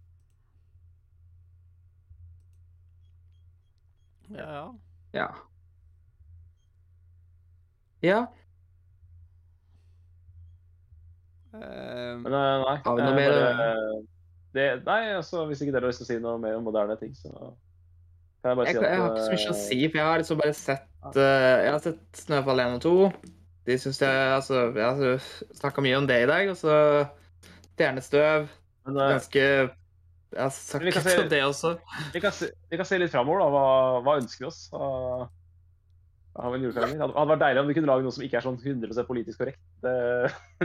[4.36, 4.66] Ja, ja.
[5.14, 5.28] Ja.
[8.04, 8.20] Ja.
[11.54, 12.76] Eh, Men øh, nei.
[12.86, 14.04] Har vi noe eh, mer, bare, øh,
[14.58, 16.98] det, nei, altså, hvis ikke dere har lyst til å si noe mer om moderne
[16.99, 19.80] ting, så kan jeg bare Jeg, si at jeg har ikke så mye å si,
[19.88, 22.94] for jeg har liksom bare sett eh, Jeg har sett Snøfall 1 og 2.
[23.68, 25.28] De syns jeg Altså, jeg har
[25.60, 26.78] snakka mye om det i dag, og så
[27.78, 28.48] Stjernestøv.
[28.88, 29.44] men, Ganske
[30.34, 31.70] Jeg har sagt vi kan litt se- det også.
[32.14, 33.48] Vi kan, se, vi kan se litt framover, da.
[33.54, 33.66] Hva,
[34.04, 35.30] hva ønsker vi oss av
[36.38, 36.98] av en julekalender?
[36.99, 39.06] Det hadde- hadde vært deilig om vi kunne lage noe som ikke er sånn 100
[39.08, 39.62] politisk korrekt.
[39.82, 39.94] Det,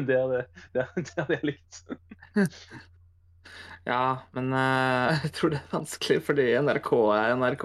[0.09, 0.41] det, hadde,
[0.75, 1.85] det, det hadde jeg likt.
[3.83, 7.65] Ja, men uh, jeg tror det er vanskelig fordi NRK er NRK.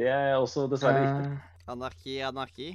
[0.00, 1.28] Det er også dessverre riktig.
[1.36, 2.66] Uh, anarki, anarki.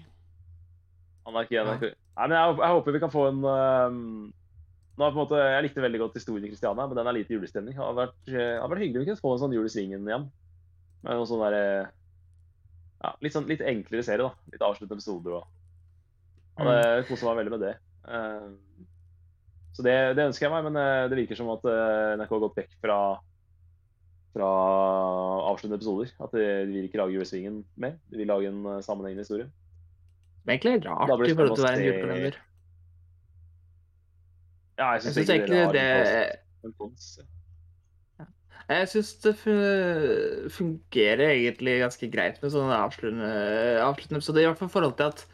[1.27, 1.89] Anarki, anarki.
[1.91, 3.99] Nei, men jeg, jeg håper vi kan få en en
[4.99, 7.77] måte, Jeg likte veldig godt historien i Kristiania, men den er lite julestemning.
[7.77, 10.07] Det hadde vært, hadde vært hyggelig om vi kunne få en sånn jul i svingen
[10.09, 10.27] igjen.
[11.01, 11.55] Med noe sånn der,
[13.01, 14.51] ja, litt, sånn, litt enklere serie, da.
[14.53, 15.39] Litt avsluttende episoder.
[15.39, 15.49] og
[16.61, 17.73] hadde kosa meg veldig med det.
[18.11, 18.47] Eh,
[19.71, 22.43] så det, det ønsker jeg meg, men eh, det virker som at eh, NRK har
[22.45, 23.01] gått vekk fra
[24.31, 24.47] fra
[25.49, 26.13] avsluttende episoder.
[26.23, 27.97] At de, de vil ikke lage julesvingen mer.
[28.11, 29.49] De vil lage en eh, sammenhengende historie.
[30.41, 32.39] Det er egentlig rart i forhold til å være en julekalender.
[34.81, 37.11] Ja, jeg syns egentlig det kons.
[38.71, 39.33] Jeg syns det
[40.53, 43.31] fungerer egentlig ganske greit med sånne avsluttende,
[43.83, 44.45] avsluttende episoder.
[44.45, 45.25] I hvert fall i forhold til at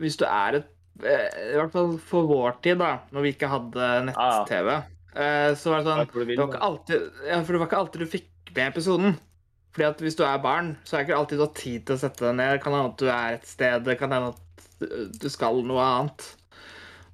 [0.00, 0.68] hvis du er et
[1.04, 4.70] eh, I hvert fall for vår tid, da, når vi ikke hadde nett-TV,
[5.16, 8.04] eh, så var det sånn det var, ikke alltid, ja, for det var ikke alltid
[8.04, 9.18] du fikk med episoden.
[9.72, 11.96] Fordi at Hvis du er barn, så er det ikke alltid du har tid til
[11.96, 12.58] å sette deg ned.
[12.60, 16.26] Kan hende at du er et sted, kan hende at du skal noe annet.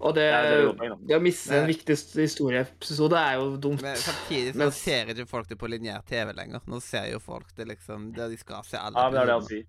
[0.00, 3.82] Og det, Ja, det det å miste en viktig historieepisode er jo dumt.
[3.82, 6.60] Men samtidig så Men- ser ikke folk det på lineær TV lenger.
[6.70, 9.26] Nå ser jo folk det liksom der de skal se alle ja, men det er
[9.26, 9.66] det han sier.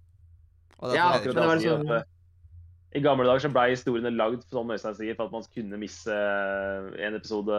[0.94, 4.44] Ja, det det han sier sånn- at, eh, I gamle dager så ble historiene lagd
[4.50, 7.54] for sånn Øystein sier, for at man kunne misse eh, en episode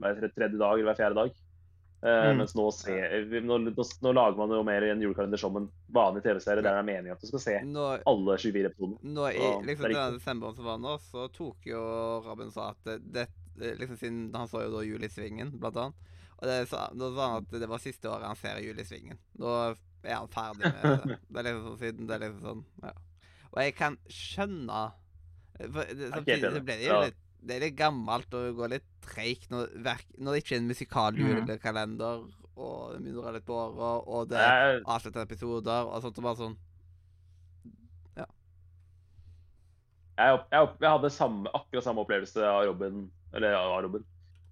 [0.00, 1.32] hver tredje dag eller hver fjerde dag.
[2.04, 2.36] Eh, Mm.
[2.36, 3.14] Mens nå, ser,
[3.48, 6.80] nå, nå, nå lager man jo mer en julekalender som en vanlig TV-serie der det
[6.82, 8.98] er meningen at du skal se nå, alle 24 episodene.
[9.14, 11.80] nå i liksom denne desemberen som var nå, så tok jo
[12.26, 13.24] Robin sa at det,
[13.56, 15.94] det liksom siden Han så jo da Jul i Svingen, blant annet.
[16.42, 19.16] Og det sa så- det er sånn at det var siste året han ser Julesvingen.
[19.38, 19.54] Nå
[20.04, 21.18] er han ferdig med det.
[21.30, 22.92] Det er liksom sånn siden det er liksom sånn, ja.
[23.54, 24.92] Og jeg kan skjønne
[25.72, 28.86] for det, Samtidig så ble det jo litt det er litt gammelt og går litt
[29.04, 29.72] treigt når,
[30.18, 31.28] når det ikke er en musikal Mhm.
[31.44, 32.24] julekalender,
[32.56, 36.18] og det begynner litt på året, og det er avslutter episoder og sånt.
[36.18, 36.56] og bare sånn
[40.16, 43.10] jeg, jeg, jeg hadde samme, akkurat samme opplevelse av Robin.
[43.34, 44.04] Eller av Robin.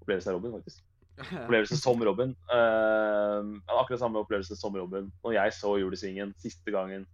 [0.03, 0.83] Opplevelse av Robin, faktisk.
[1.45, 2.33] Opplevelse som Robin.
[2.51, 7.07] Uh, jeg hadde akkurat samme opplevelse som Robin når jeg så Julesvingen siste gangen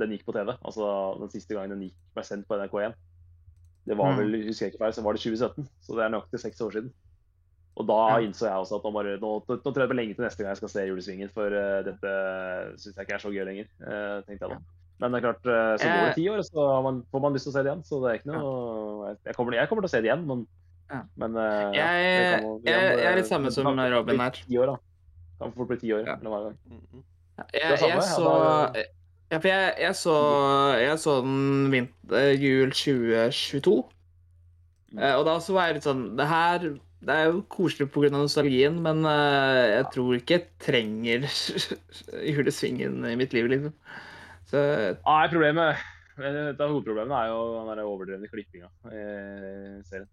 [0.00, 0.50] den gikk på TV.
[0.66, 0.88] Altså
[1.20, 2.96] den siste gangen den gikk ble sendt på NRK1.
[3.86, 4.18] Det var Mm.
[4.18, 5.68] vel, husker jeg ikke feil, så var det 2017.
[5.82, 6.92] Så det er nøyaktig seks år siden.
[7.76, 10.14] Og da innså jeg også at nå, bare, nå, nå tror jeg det blir lenge
[10.14, 12.12] til neste gang jeg skal se Julesvingen, for uh, dette
[12.78, 13.66] syns jeg ikke er så gøy lenger.
[13.80, 14.58] uh, tenkte jeg da.
[15.00, 17.48] Men det er klart, uh, så går det ti år, så man, får man lyst
[17.48, 17.82] til å se det igjen.
[17.88, 20.46] Så det er ikke noe jeg, kommer, jeg kommer til å se det igjen, men,
[20.92, 21.00] Ja.
[21.16, 21.32] men
[21.74, 24.30] Jeg, kan man- jeg, er litt samme som Robin her.
[24.30, 24.76] Ti år, da.
[25.40, 26.16] Kan fort bli ti år Ja.
[26.20, 26.58] eller hver gang.
[27.38, 28.84] Jeg, Det er samme, jeg så
[29.32, 30.14] ja, for jeg, jeg så
[30.82, 33.76] Jeg så den vinter, jul 2022.
[34.92, 34.98] Mm.
[35.00, 36.72] Eh, Og da så var jeg litt sånn Det her
[37.02, 38.12] det er jo koselig pga.
[38.14, 41.24] nostalgien, men eh, jeg tror ikke jeg trenger
[42.30, 43.72] julesvingen i mitt liv, liksom.
[44.46, 44.62] Så
[45.02, 45.82] Nei, problemet
[46.22, 47.40] et av hovedproblemene er jo
[47.72, 49.02] den overdrevne klippinga i
[49.88, 50.06] serien.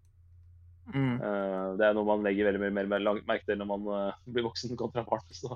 [0.90, 1.14] mm.
[1.22, 4.48] Eh, Det er noe man legger veldig mye mer merke til når man eh, blir
[4.48, 5.22] voksen kontra barn.
[5.30, 5.52] Så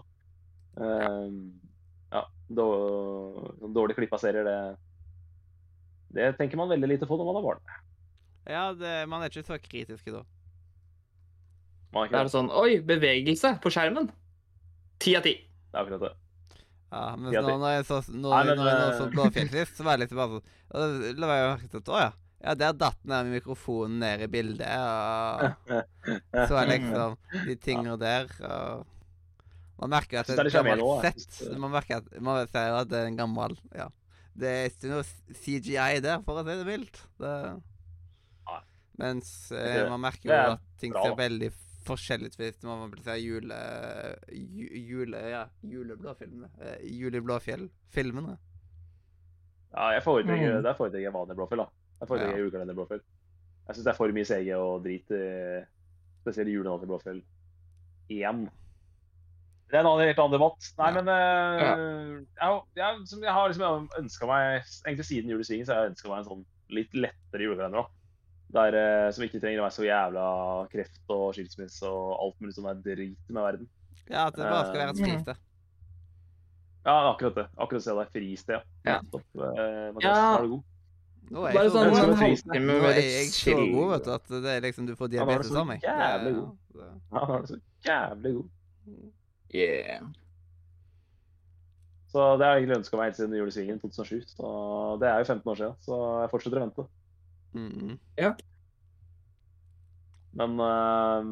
[0.79, 1.74] eh, ja, sånn
[2.51, 4.59] dårlig klippa serier, det
[6.15, 7.63] det tenker man veldig lite på når man har barn.
[8.47, 10.21] Ja, det, man er ikke så kritiske da.
[11.95, 14.11] Man er ikke er det sånn Oi, bevegelse på skjermen.
[15.03, 15.35] Ti av ti.
[15.43, 16.13] Det er akkurat det.
[16.95, 19.79] Ja, men nå når jeg så, når, Nei, men, når jeg eh, så Blåfjell sist,
[19.79, 20.53] så var jeg litt bare sånn
[21.19, 22.13] la meg merke til at å ja.
[22.45, 24.69] Ja, der datt den mikrofonen ned i bildet.
[24.69, 27.15] Og så er liksom
[27.49, 28.29] de tingene der.
[28.45, 28.85] Og
[29.81, 31.49] man merker at det er et det er gammelt sett.
[31.51, 33.89] det- Man merker at man ser jo at det er en gammel Ja.
[34.37, 37.01] Det er ikke noe CGI der, for å si det mildt.
[37.23, 37.63] Det...
[38.99, 41.49] Mens eh, man merker jo at ting ser veldig
[41.85, 43.57] forskjellig ut hvis man vil si jule...
[44.31, 45.23] ju- Jule...
[45.33, 46.49] Ja, juleblåfilmene.
[46.63, 48.37] Eh, Jule Blåfjell-filmene.
[49.75, 50.63] Ja, jeg foretrekker, Mm.
[50.63, 51.65] Der foretrekker jeg vanlig blåfjell.
[51.65, 51.69] da.
[52.01, 52.45] Jeg foretrekker Ja.
[52.45, 53.03] julekalender blåfjell.
[53.67, 55.11] Jeg syns det er for mye CG og drit,
[56.23, 57.23] spesielt i julenatt i blåfjell.
[58.15, 58.45] Igjen.
[59.75, 60.67] Det er en annen, helt annen debatt.
[60.79, 60.95] Nei, Ja.
[60.95, 65.91] men eh, jeg, jeg, jeg har liksom ønska meg Egentlig siden julesvingen så har jeg
[65.97, 66.45] ønska meg en sånn
[66.79, 67.89] litt lettere julekalender.
[68.55, 70.27] Der, eh, som ikke trenger å være så jævla
[70.71, 73.67] kreft og skilsmisse og alt mulig som er drit med verden.
[74.07, 75.09] Ja, at det bare skal være et Mm.
[75.11, 75.43] fristed.
[76.85, 77.47] Ja, akkurat det.
[77.59, 78.63] Akkurat det er fristed.
[78.87, 79.01] Ja.
[79.01, 79.27] Nettopp.
[79.35, 80.37] Eh, Mathias, Ja.
[80.39, 80.63] er du god?
[81.35, 82.15] Nå er jeg så sånn god, sånn, du.
[82.21, 85.25] halvtime Nå er jeg så god, vet du, at det er liksom du får Ja,
[85.25, 85.81] nå er du diabetes så av meg.
[85.83, 86.57] jævlig god.
[86.79, 87.61] Ja, han er så
[87.91, 88.49] jævlig god.
[89.55, 90.07] Yeah.
[92.15, 94.21] Så det har jeg egentlig ønska meg helt siden julesvingen 2007.
[94.37, 94.49] Så
[95.03, 96.85] det er jo 15 år siden, så jeg fortsetter å vente.
[97.55, 97.97] Mm.
[100.35, 101.27] Men, øh,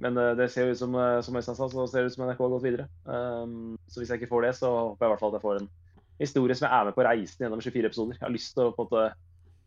[0.00, 2.16] men øh, det ser jo ut som, øh, som Øystein sa, så ser det ut
[2.16, 2.88] som NRK har gått videre.
[3.04, 5.44] Um, så hvis jeg ikke får det, så håper jeg i hvert fall at jeg
[5.44, 5.70] får en
[6.20, 8.18] historie som jeg er med på reisen gjennom 24 episoder.
[8.18, 9.04] Jeg har lyst til å på en måte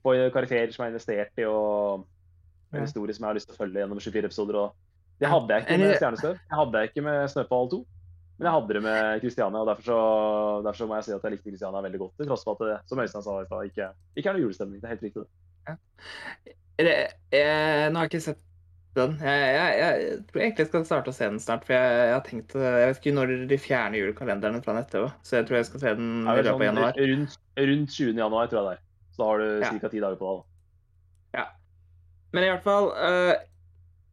[0.06, 2.06] få karakterer som jeg har investert i, og
[2.74, 2.86] en Ja.
[2.86, 4.56] historie som jeg har lyst til å følge gjennom 24 episoder.
[4.56, 4.87] og
[5.20, 6.34] Det hadde jeg ikke med Stjernestøv.
[6.38, 7.80] Det hadde jeg ikke med Snøfall 2.
[8.38, 10.00] Men jeg hadde det med Christiania, og derfor så,
[10.66, 12.12] derfor så må jeg si at jeg likte Christiania veldig godt.
[12.20, 13.88] Til tross for at det, som Øystein sa i stad, ikke,
[14.22, 14.82] ikke er noe julestemning.
[14.84, 15.24] Det er helt riktig.
[15.24, 15.78] det.
[16.78, 18.44] Eller, jeg, nå har jeg ikke sett
[18.98, 19.16] den.
[19.22, 21.66] Jeg, jeg, jeg tror egentlig jeg skal starte å se den snart.
[21.66, 25.40] For jeg, jeg har tenkt Jeg vet ikke når de fjerner julekalenderne fra nett-TV, så
[25.40, 27.02] jeg tror jeg skal se den i løpet av sånn januar.
[27.12, 27.36] rundt,
[27.72, 28.14] rundt 20.
[28.22, 28.86] januar, tror jeg det er.
[29.18, 29.74] Så da har du Ja.
[29.82, 29.90] ca.
[29.96, 30.46] ti dager på deg.
[31.42, 31.46] da.
[32.36, 33.34] Men i hvert fall eh,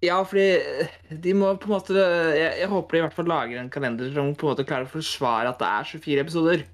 [0.04, 3.60] Ja, fordi de må på en måte jeg, jeg håper de i hvert fall lager
[3.60, 6.64] en kalender som på en måte klarer å forsvare at det er 24 episoder.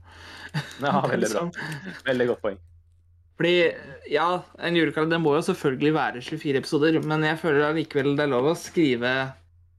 [0.82, 1.46] Ja, veldig bra.
[1.46, 2.58] liksom- Veldig godt poeng.
[3.40, 3.52] Fordi,
[4.12, 4.26] ja,
[4.60, 8.50] en julekalender må jo selvfølgelig være 24 episoder, men jeg føler allikevel det er lov
[8.50, 9.12] å skrive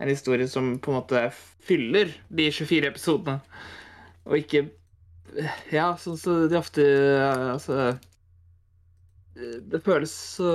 [0.01, 1.19] en historie som på en måte
[1.61, 3.35] fyller de 24 episodene,
[4.25, 4.63] og ikke
[5.71, 6.83] Ja, sånn som de ofte
[7.53, 7.93] Altså
[9.71, 10.49] Det føles så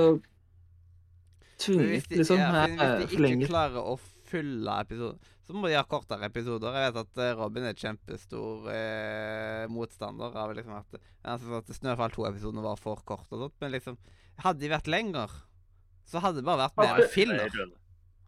[1.63, 2.37] tvunget, de, liksom.
[2.39, 3.97] ja, eh, hvis de ikke klarer å
[4.27, 6.75] fylle episoder, så må de ha kortere episoder.
[6.75, 12.11] Jeg vet at eh, Robin er kjempestor eh, motstander av liksom at, synes at Snøfall
[12.15, 13.97] 2-episodene var for kort og sånt, men liksom
[14.37, 15.31] Hadde de vært lenger,
[16.05, 17.47] så hadde det bare vært mer er filler.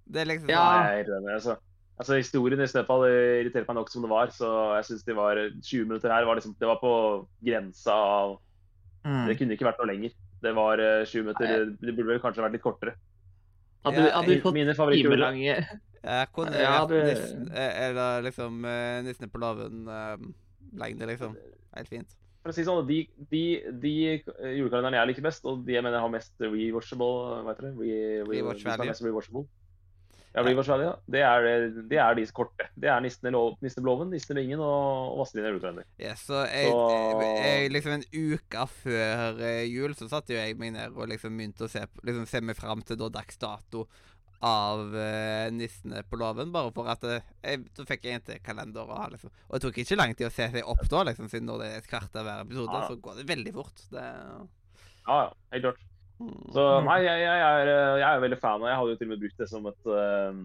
[0.10, 0.64] Det er liksom Ja.
[0.66, 1.28] Nei, jeg er helt.
[1.36, 1.54] Altså,
[2.02, 4.50] altså, historien i Snøfall irriterte meg nok som det var, så
[4.80, 6.94] jeg syns de var 20 minutter her var liksom, det var på
[7.46, 8.40] grensa av
[9.06, 9.38] Det Mm.
[9.38, 10.16] kunne ikke vært noe lenger.
[10.42, 12.96] Det var eh, 20 minutter Det burde vel kanskje vært litt kortere.
[13.86, 15.44] Hadde, Ja, hadde vi fått Mine favorittjulelange
[16.04, 16.96] Jeg kunne Ja, du...
[17.04, 20.18] nissen, eh, eller liksom eh, Nissene på låven eh,
[21.10, 21.36] liksom.
[21.76, 22.16] Helt fint.
[22.40, 23.02] For å si sånn, de,
[23.32, 23.44] de,
[23.84, 27.42] de julekalenderne jeg liker best, og de jeg mener har mest rewatchable
[28.30, 28.88] Rewatch value.
[28.88, 29.44] mest rewatchable.
[30.36, 30.92] Ja, ja.
[31.10, 31.46] Det er,
[31.90, 32.68] det, er de korte.
[32.78, 35.88] Det er Nissen i lov- Nissen i Bloven, Nissen i Vingen og, og Vazelina julekalender.
[35.98, 40.58] Ja, så jeg, Så- jeg, liksom En uke før eh, jul så satte jo jeg
[40.62, 43.88] meg ned og liksom begynte å se, liksom, se meg fram til da dags dato
[44.40, 48.88] av uh, Nissene på låven, bare for at jeg, Så fikk jeg en til kalender
[48.88, 49.34] ha, liksom.
[49.50, 51.68] Og det tok ikke lang tid å se seg opp da, liksom, siden når det
[51.74, 52.88] er et kvarter hver episode, Ja.
[52.88, 53.84] så går det veldig fort.
[53.92, 54.06] Det
[55.10, 55.84] Ja, ja, helt klart.
[56.20, 56.40] Mm.
[56.56, 59.14] Så nei, jeg, jeg, er, jeg er veldig fan, og jeg hadde jo til og
[59.14, 60.42] med brukt det som et, eh,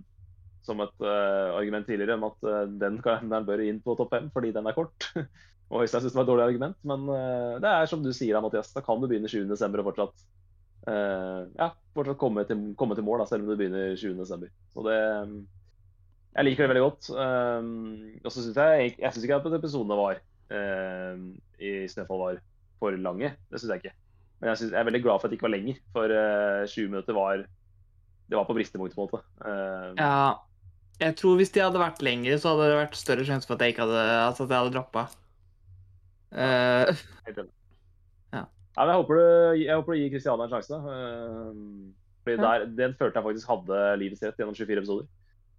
[0.65, 4.31] som et uh, argument tidligere om at eh, den kalenderen bør inn på topp fem
[4.33, 5.11] fordi den er kort.
[5.73, 8.41] og Øystein syntes det var et dårlig argument, men uh, det er som du sier,
[8.45, 8.73] Mathias.
[8.73, 9.49] Da kan du begynne 20.
[9.51, 10.25] desember og fortsatt,
[10.89, 14.17] uh, ja, fortsatt komme, til, komme til mål, da, selv om du begynner 20.
[14.23, 14.55] desember.
[14.73, 15.01] Så det
[16.35, 17.09] Jeg liker det veldig godt.
[17.15, 20.17] Og så syns jeg Jeg syns ikke at episodene var
[20.51, 21.21] eh,
[21.63, 22.41] i Snøfall var
[22.81, 23.35] for lange.
[23.51, 23.95] Det syns jeg ikke.
[24.41, 26.65] Men jeg, synes, jeg er veldig glad for at det ikke var lenger, for uh,
[26.69, 27.45] 20 minutter var
[28.25, 29.25] det var på bristepunktet, på en måte.
[29.45, 30.35] Uh, Ja.
[31.03, 33.65] Jeg tror hvis de hadde vært lengre, så hadde det vært større sjanse for at
[33.65, 35.03] jeg ikke hadde Altså at jeg hadde droppa.
[36.31, 36.95] Uh,
[37.27, 37.45] ja.
[38.35, 38.45] Ja.
[38.79, 39.25] Jeg håper du,
[39.59, 40.79] jeg håper du gir Christiane en sjanse.
[40.79, 41.91] Uh,
[42.25, 42.43] fordi Ja.
[42.47, 45.07] der, Den følte jeg faktisk hadde livets rett gjennom 24 episoder.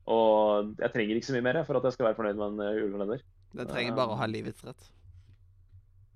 [0.06, 2.60] Og jeg trenger ikke så mye mer for at jeg skal være fornøyd med en
[2.62, 3.22] eh, julekalender.
[3.58, 4.90] Den trenger bare å ha livets rett.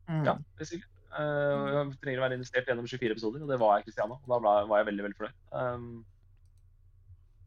[0.09, 0.25] mm.
[0.27, 3.89] Ja, er Eh, jeg trenger å være investert gjennom 24 episoder, og det var jeg
[3.89, 4.17] Christiana.
[4.19, 5.37] Og da var jeg veldig veldig fornøyd.
[5.51, 5.87] Um,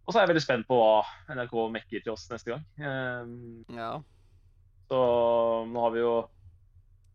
[0.03, 2.65] og så er jeg veldig spent på hva NRK mekker til oss neste gang.
[2.83, 3.93] Um, Ja.
[4.93, 4.99] Så
[5.71, 6.15] nå har vi jo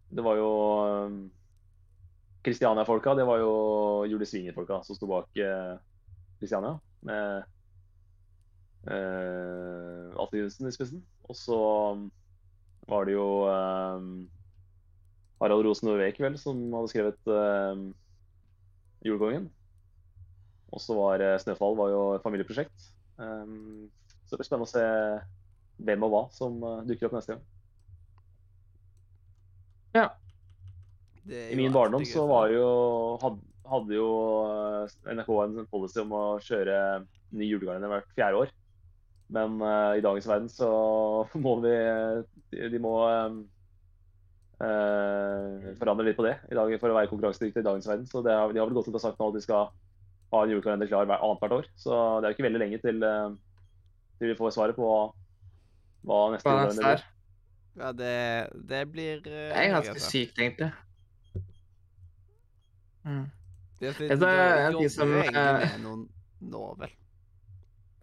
[0.10, 0.52] Det var jo
[1.06, 1.18] um,
[2.48, 3.14] Kristiania-folka.
[3.19, 3.52] Det var jo
[4.07, 5.76] Julie Swinger-folka som sto bak uh,
[6.40, 6.78] Kristiania.
[7.03, 7.44] Med
[8.88, 11.03] uh, Atle Johnsen i spissen.
[11.28, 11.60] Og så
[12.88, 14.30] var det jo um,
[15.42, 17.78] Harald Rosen Norvek vel, som hadde skrevet uh,
[19.06, 19.50] Julekongen.
[20.74, 22.90] Og så var uh, Snøfall var jo et familieprosjekt.
[23.18, 23.88] Um,
[24.26, 24.88] så det blir spennende å se
[25.88, 27.46] hvem og hva som uh, dukker opp neste gang.
[31.28, 32.68] Det er I min barndom så var jo,
[33.20, 34.10] hadde, hadde jo
[35.12, 36.78] NRK en policy om å kjøre
[37.36, 38.54] ny julekalender hvert fjerde år.
[39.36, 40.70] Men uh, i dagens verden så
[41.46, 41.74] må vi
[42.54, 43.40] De, de må eh,
[44.64, 48.08] eh, forandre litt på det i dag for å være konkurransedyktig i dagens verden.
[48.10, 49.70] Så det har, de har vel gått ut og sagt nå at de skal
[50.34, 51.70] ha en julekalender klar hver annethvert år.
[51.80, 53.30] Så det er jo ikke veldig lenge til, eh,
[54.20, 55.06] til vi får svaret på hva,
[56.08, 57.00] hva neste julekalender er?
[57.00, 57.14] blir.
[57.78, 58.14] Ja, det,
[58.70, 60.10] det blir uh, Det er ganske altså.
[60.10, 60.72] sykt, egentlig.
[63.06, 63.26] Mm.
[63.80, 66.08] Det er Det de er jobber som, jo egentlig med noen
[66.42, 66.96] nå, vel.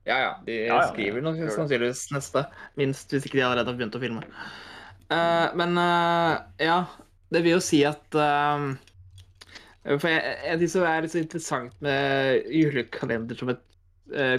[0.04, 0.30] Ja, ja.
[0.46, 2.44] De Ja, ja, skriver ja, sannsynligvis neste.
[2.78, 4.22] Minst hvis ikke de allerede har begynt å filme.
[5.14, 6.78] Eh, men uh, ja,
[7.34, 8.74] det vil jo si at uh,
[9.84, 13.62] For jeg, jeg det er litt så interessant med julekalender som et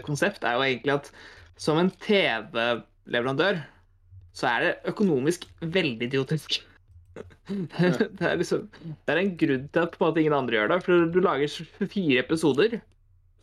[0.06, 1.08] konsept, er jo egentlig at
[1.60, 3.58] som en TV-leverandør
[4.36, 6.60] så er det økonomisk veldig idiotisk.
[7.48, 10.80] det, er liksom, det er en grunn til at måte ingen andre gjør det.
[10.84, 12.78] For du lager fire episoder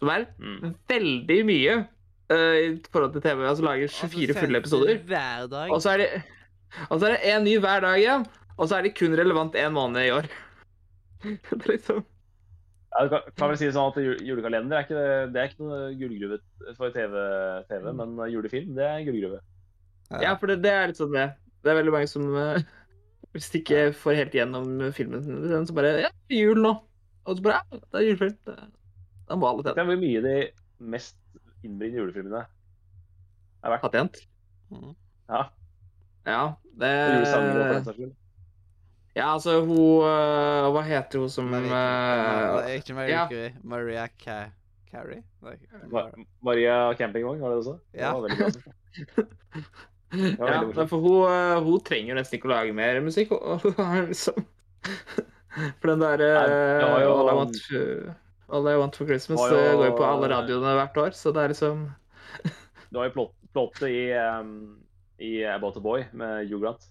[0.02, 0.74] som er Mm.
[0.90, 3.44] veldig mye uh, i forhold til TV.
[3.48, 5.02] Altså lager Og så 24 fulle episoder.
[5.08, 5.72] Hver dag.
[5.72, 6.08] Og så er det
[6.88, 8.24] og så er det en ny hver dag igjen.
[8.58, 10.26] Og så er de kun relevant én måned i år.
[11.22, 12.02] det er liksom
[12.92, 15.64] Ja, du kan, kan vel si det sånn at Julekalender er ikke, det er ikke
[15.64, 16.36] noe gullgruve
[16.76, 17.14] for TV,
[17.70, 18.00] TV, Mm.
[18.02, 19.38] men julefilm det er en gullgruve.
[20.20, 21.30] Ja, for det, det er litt sånn det.
[21.64, 22.60] Det er veldig mange som eh,
[23.32, 26.74] Hvis de ikke får helt igjennom filmen, sin, så bare Ja, jul nå.
[27.24, 28.36] Og så bare Ja, det er julefilm.
[28.44, 28.56] Det,
[29.30, 29.86] da må alle Det tjene.
[29.86, 30.34] er hvor mye de
[30.92, 31.16] mest
[31.64, 32.42] innbringende julefilmene
[33.62, 33.86] er verdt.
[33.86, 34.20] Patent.
[34.74, 34.92] Mm.
[35.32, 35.42] Ja,
[36.28, 36.42] Ja,
[36.80, 38.12] det.
[39.14, 43.26] Ja, altså hun øh, Hva heter hun som Marie- uh, Nei, ikke Maria ja.
[43.28, 43.50] Carey.
[43.62, 44.36] Maria Ca
[44.90, 45.22] Carrie?
[46.42, 47.74] Maria campingvogn, var det det også?
[47.76, 47.98] sa?
[47.98, 48.12] Ja.
[48.12, 48.46] var veldig bra.
[50.38, 53.30] var Ja, veldig for hun, øh, hun trenger nesten ikke å lage mer musikk.
[54.08, 54.40] liksom
[55.80, 58.14] For den der Nei, jo- All I Want for,
[58.52, 61.42] All I Want for Christmas jo- går jo på alle radioene hvert år, så det
[61.44, 61.84] er liksom
[62.92, 64.78] Du har jo plott, plottet i, um,
[65.22, 66.84] i About a Boy med Hugh Grant.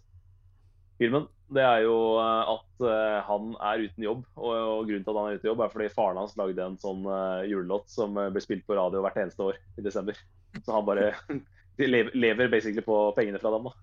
[1.01, 1.27] Filmen.
[1.51, 5.31] Det er jo uh, at uh, han er uten jobb, og, grunnen til at han
[5.31, 8.45] er uten jobb, er fordi faren hans lagde en sånn uh, julelåt som ble blir
[8.45, 10.19] spilt på radio hvert eneste år i desember.
[10.61, 11.09] Så han bare
[11.81, 13.73] de lever, basically på pengene fra dem, da.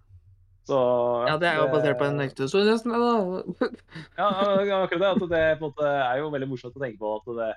[0.69, 0.79] Så
[1.29, 2.93] Ja, det er jo basert på en ekte historie, nesten.
[2.93, 3.69] da.
[4.21, 4.29] Ja,
[4.83, 5.11] akkurat det.
[5.11, 7.51] At det på en måte er jo veldig morsomt å tenke på at det,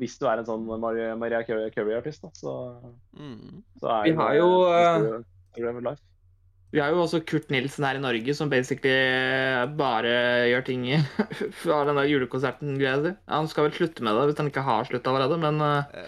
[0.00, 2.54] hvis du er en sånn Maria, da, så,
[3.18, 3.64] Mm.
[3.80, 4.48] så er Vi har jo,
[5.56, 5.98] jo Live.
[6.72, 8.92] Vi har jo også Kurt Nilsen her i Norge, som basically
[9.78, 10.10] bare
[10.50, 10.82] gjør ting
[11.62, 13.14] fra den der julekonserten-greia si.
[13.32, 16.02] Han skal vel slutte med det, hvis han ikke har sluttet allerede, men eh,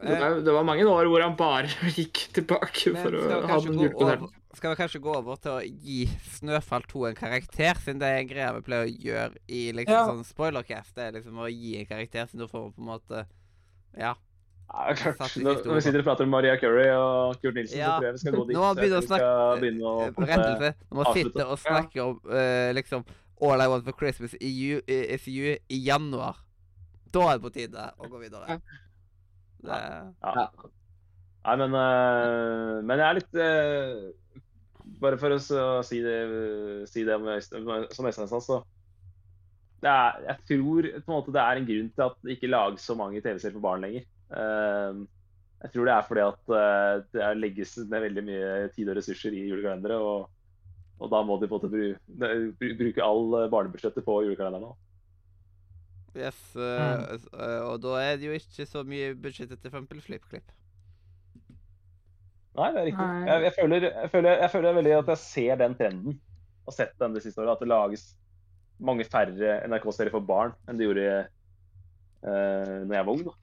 [0.00, 1.68] Eh, det var, det var mange år hvor han bare
[1.98, 4.30] gikk tilbake for å ha den julekonserten.
[4.30, 5.98] over, skal vi kanskje gå over til å gi
[6.38, 9.98] Snøfall 2 en karakter, siden det er en greie vi pleier å gjøre i liksom
[9.98, 10.06] Ja.
[10.08, 10.94] sånn spoilercast?
[10.96, 13.26] Det er liksom å gi en karakter, siden du får på en måte
[13.98, 14.14] Ja.
[14.70, 15.36] Ja, klart.
[15.36, 17.86] Nå, Når, vi sitter og prater om Maria Curry og Kurt Nilsen, Ja.
[17.86, 18.56] så tror jeg vi skal gå dit.
[18.56, 20.70] Nå Så jeg begynner å tror vi skal begynne å eh, Rettelse.
[20.90, 21.30] Nå må avslutte.
[21.30, 23.04] sitter og snakke om uh, liksom
[23.42, 26.38] All I Want for Christmas i you, is you i januar,
[27.10, 28.60] da er det på tide å gå videre.
[29.60, 29.80] Det,
[30.22, 30.46] Ja.
[31.40, 34.40] Nei, men, uh, men jeg er litt uh,
[35.00, 36.16] Bare for å si det,
[36.88, 37.64] si det om Øystein,
[37.96, 38.58] som Øystein sa, så
[39.80, 42.52] det er, Jeg tror på en måte det er en grunn til at det ikke
[42.52, 44.04] lages så mange TV-serier for barn lenger.
[44.30, 45.00] Eh,
[45.60, 48.96] jeg tror det er fordi at eh, det er legges ned veldig mye tid og
[49.00, 49.98] ressurser i julekalendere.
[50.00, 50.30] Og,
[51.00, 54.70] og da må de på en måte bru, bru- bruke all barnebudsjettet på julekalenderen.
[54.70, 54.86] også.
[56.16, 60.06] yes, eh, eh, og da er det jo ikke så mye budsjett til f.eks.
[60.08, 60.56] FlippKlipp.
[62.58, 63.04] Nei, det er riktig.
[63.28, 66.16] Jeg, jeg, føler, jeg, føler, jeg føler veldig at jeg ser den trenden,
[66.66, 68.08] og sett den det siste året, at det lages
[68.80, 71.06] mange færre NRK-serier for barn enn det gjorde
[72.24, 73.22] uh, når jeg var ung.
[73.28, 73.34] Da.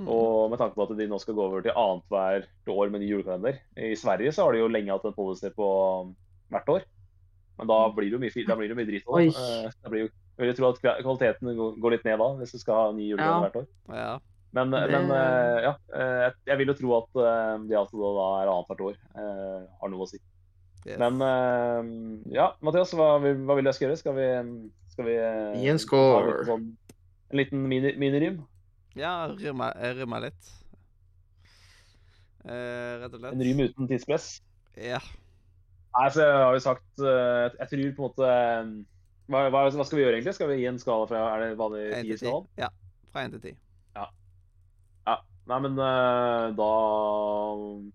[0.00, 0.08] Mm.
[0.08, 3.10] Og med tanke på at de nå skal gå over til annethvert år med ny
[3.10, 3.58] julekalender.
[3.76, 5.66] I Sverige så har de jo lenge hatt en policy på
[6.00, 6.14] um,
[6.50, 6.82] hvert år.
[7.58, 9.04] Men da blir det jo mye, fi- da blir det mye drit.
[9.04, 9.12] da.
[9.20, 9.26] Oi.
[9.28, 10.08] Eh, det blir jo,
[10.40, 13.50] jeg vil at kvaliteten går- litt ned da, hvis du skal ha ny julekalender Ja.
[13.50, 13.66] hvert år.
[13.92, 14.18] Ja.
[14.52, 17.92] Men, Det- men eh, ja, eh, jeg- jeg vil jo tro at eh, det at
[17.92, 20.18] det da er annethvert år, eh, har noe å si.
[20.86, 20.98] Yes.
[20.98, 23.98] Men eh, ja, Mathias, hva, vil- hva vil jeg skal gjøre?
[23.98, 26.32] Skal vi, skal vi eh, Gi en score.
[26.40, 26.76] liten Sånn,
[27.30, 28.42] en liten mini- minirim?
[28.98, 29.94] Ja, jeg eh,
[30.26, 30.48] litt.
[32.42, 33.34] Eh, rett og slett.
[33.36, 34.26] En rym uten tidspress?
[34.76, 34.98] Ja.
[35.92, 38.70] Nei, så jeg har jo sagt eh, Jeg tror på en måte eh,
[39.28, 40.34] hva, hva, hva skal vi gjøre egentlig?
[40.38, 42.08] Skal vi gi en skala fra Er det vanlig 1 til 10.
[42.08, 42.48] tierskala?
[42.64, 42.70] Ja.
[43.12, 43.54] Fra 1 til 10.
[44.00, 44.08] Ja.
[45.50, 46.70] Nei, men eh, da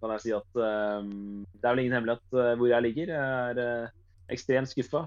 [0.01, 3.11] kan jeg si at det er vel ingen hemmelighet hvor jeg ligger.
[3.15, 3.91] Jeg er
[4.35, 5.05] ekstremt skuffa.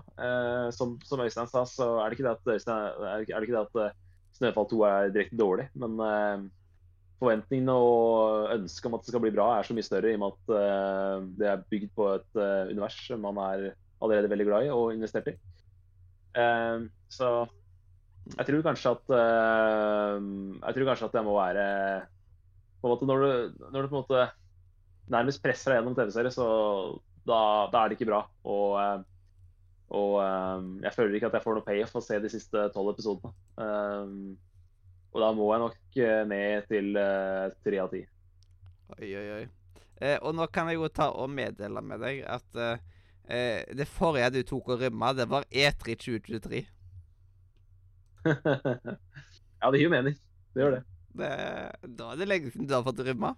[0.72, 3.60] Som, som Øystein sa, så er det ikke det at, Øystein, er det ikke- det
[3.60, 3.98] at
[4.40, 5.68] Snøfall 2 er direkte dårlig.
[5.78, 6.48] Men eh,
[7.20, 10.22] forventningene og ønsket om at det skal bli bra, er så mye større i og
[10.24, 13.70] med at eh, det er bygd på et eh, univers man er
[14.00, 15.36] allerede veldig glad i og investert i.
[16.40, 17.30] Eh, så
[18.30, 20.16] jeg tror kanskje at eh,
[20.60, 21.64] Jeg tror kanskje at det må være
[22.80, 24.26] på en måte Når du, når du på en måte
[25.10, 26.44] nærmest presser deg gjennom TV-serie, så
[27.26, 27.38] da,
[27.72, 28.20] da er det ikke bra.
[28.46, 29.00] Og, eh,
[29.90, 32.92] og um, jeg føler ikke at jeg får noe payoff å se de siste tolv
[32.94, 33.32] episodene.
[33.58, 34.36] Um,
[35.10, 38.04] og da må jeg nok eh, ned til eh, tre av ti.
[38.94, 39.46] Oi, oi, oi.
[40.00, 42.84] Eh, og nå kan jeg jo ta og meddele med deg at eh,
[43.26, 46.62] eh, det forrige du tok og rømma, det var E E3 2023.
[48.30, 50.16] ja, det gir jo mening.
[50.54, 50.82] Det gjør det.
[51.20, 51.30] Det,
[51.98, 53.34] da er det lenge siden du har fått rømma,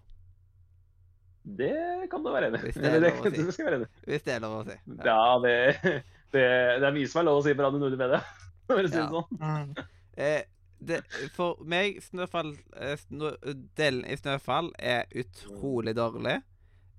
[1.43, 1.73] Det
[2.13, 3.41] kan du være enig Hvis det er lov å si.
[3.41, 3.87] i.
[4.07, 4.77] hvis det er lov å si.
[5.09, 5.55] Ja, det,
[6.33, 6.47] det,
[6.81, 8.23] det er mye som er lov å si på Radio Nordlig Media.
[8.69, 9.43] For å si det sånn.
[9.43, 9.73] Mm.
[10.23, 10.43] Eh,
[10.83, 10.99] det,
[11.37, 13.31] for meg, Snøfall eh, snø,
[13.79, 16.41] Delen i Snøfall er utrolig dårlig.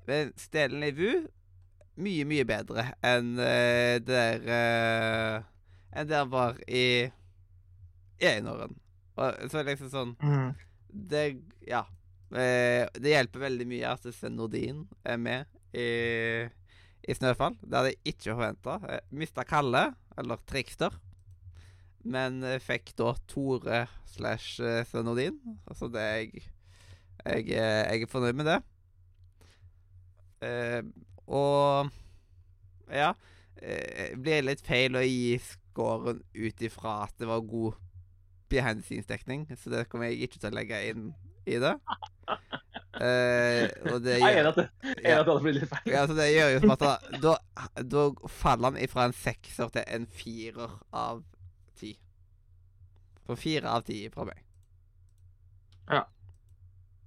[0.07, 1.09] Men delen i Vu
[2.03, 5.43] mye, mye bedre enn det der uh,
[5.93, 7.05] Enn der var i
[8.23, 8.73] i Einåren.
[9.51, 10.53] Så liksom sånn Mm.
[10.89, 11.25] Det
[11.67, 11.85] Ja.
[12.33, 16.49] Uh, det hjelper veldig mye at Sven Nordin er med i,
[17.03, 17.57] i Snøfall.
[17.61, 18.77] Det hadde jeg ikke forventa.
[19.11, 20.95] Mista Kalle, eller Trikster.
[22.03, 25.39] Men fikk da Tore slash eh, Sven Nordin.
[25.67, 26.43] Altså det jeg,
[27.23, 28.59] jeg, eh, jeg er fornøyd med det.
[30.43, 30.81] Eh,
[31.27, 31.89] og
[32.91, 33.13] ja.
[33.63, 37.79] Eh, blir litt feil å gi scoren ut ifra at det var god
[38.51, 41.05] behind scenes-dekning, så det kommer jeg ikke til å legge inn
[41.49, 41.73] i det.
[42.93, 45.19] Eh, og det Jeg er enig gjør, at jeg er Ja.
[45.19, 45.91] at det hadde blitt litt feil.
[45.95, 46.91] ja, så det gjør jo som at da,
[47.23, 47.35] da,
[47.95, 51.23] da faller han ifra en sekser til en firer av
[51.79, 51.95] ti.
[53.25, 54.43] For fire av ti fra meg.
[55.89, 56.03] Ja.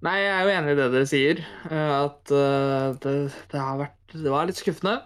[0.03, 1.45] Nei, jeg er jo enig i det dere sier.
[1.71, 3.15] eh, At eh, det,
[3.53, 4.99] det har vært Det var litt skuffende.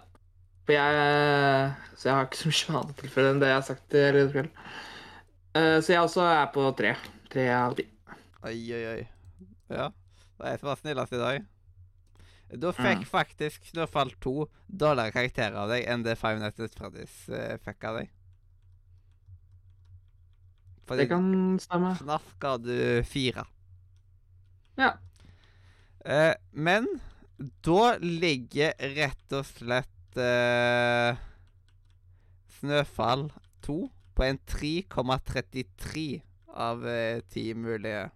[0.65, 3.95] For jeg Så jeg har ikke så mye annet tilfelle enn det jeg har sagt
[3.95, 4.51] i hele kveld.
[5.55, 6.95] Eh, Så jeg også er på tre.
[7.31, 7.85] Tre av ti.
[8.43, 9.01] Oi, oi, oi.
[9.71, 9.91] Ja.
[10.43, 11.45] Er jeg som var snillest i dag.
[12.61, 13.07] Da fikk Mm.
[13.07, 14.33] faktisk Snøfall 2
[14.67, 18.09] dårligere karakterer av deg enn det Five Nights at Freddy's uh, fikk av deg.
[20.87, 21.93] Fordi Det kan stemme.
[21.95, 22.75] FNAF ga du
[23.07, 23.45] fire.
[24.77, 24.91] Ja.
[26.03, 26.87] Uh, men
[27.63, 31.15] da ligger rett og slett uh,
[32.59, 33.29] Snøfall
[33.63, 33.77] 2
[34.17, 36.21] på en 3,33
[36.51, 38.09] av eh, 10 mulige.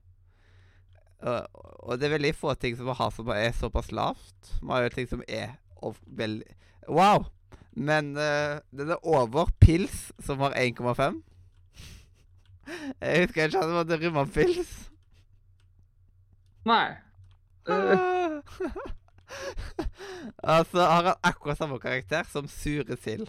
[1.19, 1.47] Og-
[1.85, 4.51] og det er veldig få ting som har som er såpass lavt.
[4.61, 5.55] Man har jo ting som er
[6.07, 6.45] veldig
[6.87, 7.25] Wow!
[7.77, 11.21] Men uh, den er over pils, som har 1,5.
[13.01, 14.89] Jeg husker ikke at det måtte rimme pils.
[16.65, 16.95] Nei.
[20.45, 23.27] Og altså har han akkurat samme karakter som Sure sild.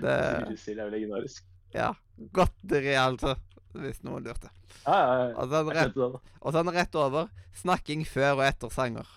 [0.00, 1.44] Sure sild er jo legendarisk.
[1.74, 1.92] ja.
[2.32, 3.36] Godteri, altså.
[3.76, 4.48] Hvis noen lurte.
[4.86, 5.34] Ja, ja, ja.
[5.36, 5.96] Og så er han rett,
[6.40, 7.26] og så er rett over
[7.60, 9.08] snakking før og etter sanger.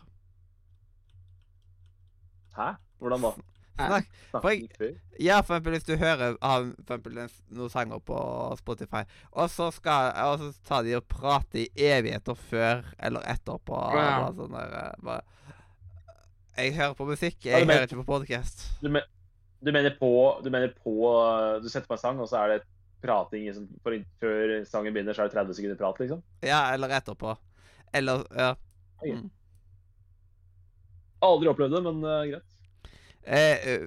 [2.58, 2.74] Hæ?
[3.00, 3.32] Hvordan da?
[3.80, 8.18] Snakk, For jeg- ja, for eksempel hvis du hører av for eksempel noen sanger på
[8.60, 13.80] Spotify, og så, skal, og så tar de og prater i evigheter før eller etterpå.
[13.96, 14.20] Ja.
[14.26, 15.22] Bare sånn der, eh, bare,
[16.58, 18.68] Jeg hører på musikk, jeg ja, men- hører ikke på podcast.
[18.82, 19.02] Du, men,
[19.64, 22.64] du, mener på, du mener på Du setter på en sang, og så er det
[23.02, 26.24] prating liksom, for, Før sangen begynner, så er det 30 sekunder prat, liksom?
[26.46, 27.36] Ja, eller etterpå.
[27.94, 28.56] Eller Ja.
[29.00, 29.16] Okay.
[29.16, 29.30] Mm.
[31.24, 32.56] Aldri opplevd det, men uh, greit.
[33.24, 33.82] Eh, eh,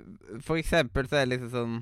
[0.45, 1.79] for eksempel så er det liksom sånn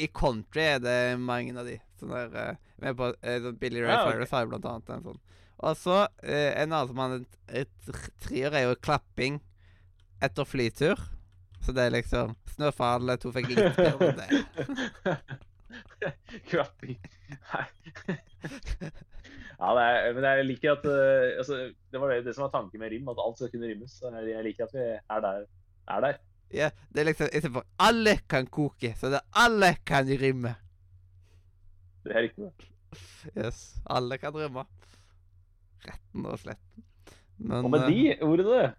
[0.00, 1.76] I country er det mange av de.
[2.00, 4.12] Sånn der uh, med på, sånn Billy Ray Ja, ok.
[4.12, 5.20] Cyrus har jo blant annet en sånn.
[5.64, 7.14] Og så eh, en annen som har
[7.62, 7.92] et
[8.26, 9.38] trier, er jo klapping
[10.20, 11.00] etter flytur.
[11.64, 13.80] Så det er liksom Snøfall to fikk litt
[17.52, 17.66] Nei.
[19.60, 21.58] ja, det er, men jeg liker at eh, altså,
[21.92, 23.98] Det var det, det som var tanken med rim, at alt skal kunne rimmes.
[23.98, 25.44] Så Jeg, liker at vi er der.
[25.88, 26.22] Er der.
[26.54, 30.54] Ja, det er liksom istedenfor alle kan koke, så det er alle kan rimme.
[32.04, 32.44] Det er riktig.
[32.44, 32.72] det.
[33.36, 34.66] Yes, alle kan rimme.
[35.86, 36.84] Retten og sletten.
[37.36, 38.74] Men Og med eh, de ordene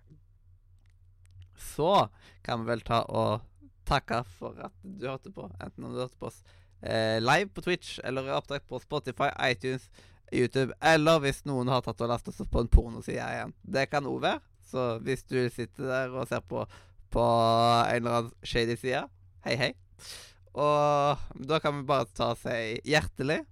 [1.57, 2.07] så
[2.45, 3.41] kan vi vel ta og
[3.87, 5.47] takke for at du hørte på.
[5.61, 6.43] Enten om du hørte på oss
[6.81, 9.89] eh, live på Twitch, eller i opptak på Spotify, iTunes,
[10.33, 13.55] YouTube, eller hvis noen har tatt og lasta oss på en pornoside igjen.
[13.63, 14.43] Det kan òg være.
[14.67, 16.65] Så hvis du sitter der og ser på
[17.07, 19.05] på en eller annen shady side,
[19.45, 19.69] hei, hei.
[20.57, 23.43] Og da kan vi bare ta og si hjertelig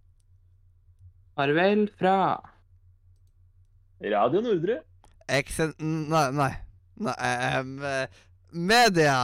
[1.36, 2.18] Farvel fra
[4.04, 4.80] Radio Nordre.
[5.32, 5.74] Eksen...
[6.12, 6.52] Nei, nei.
[7.04, 8.22] nei eh,
[8.52, 9.18] media!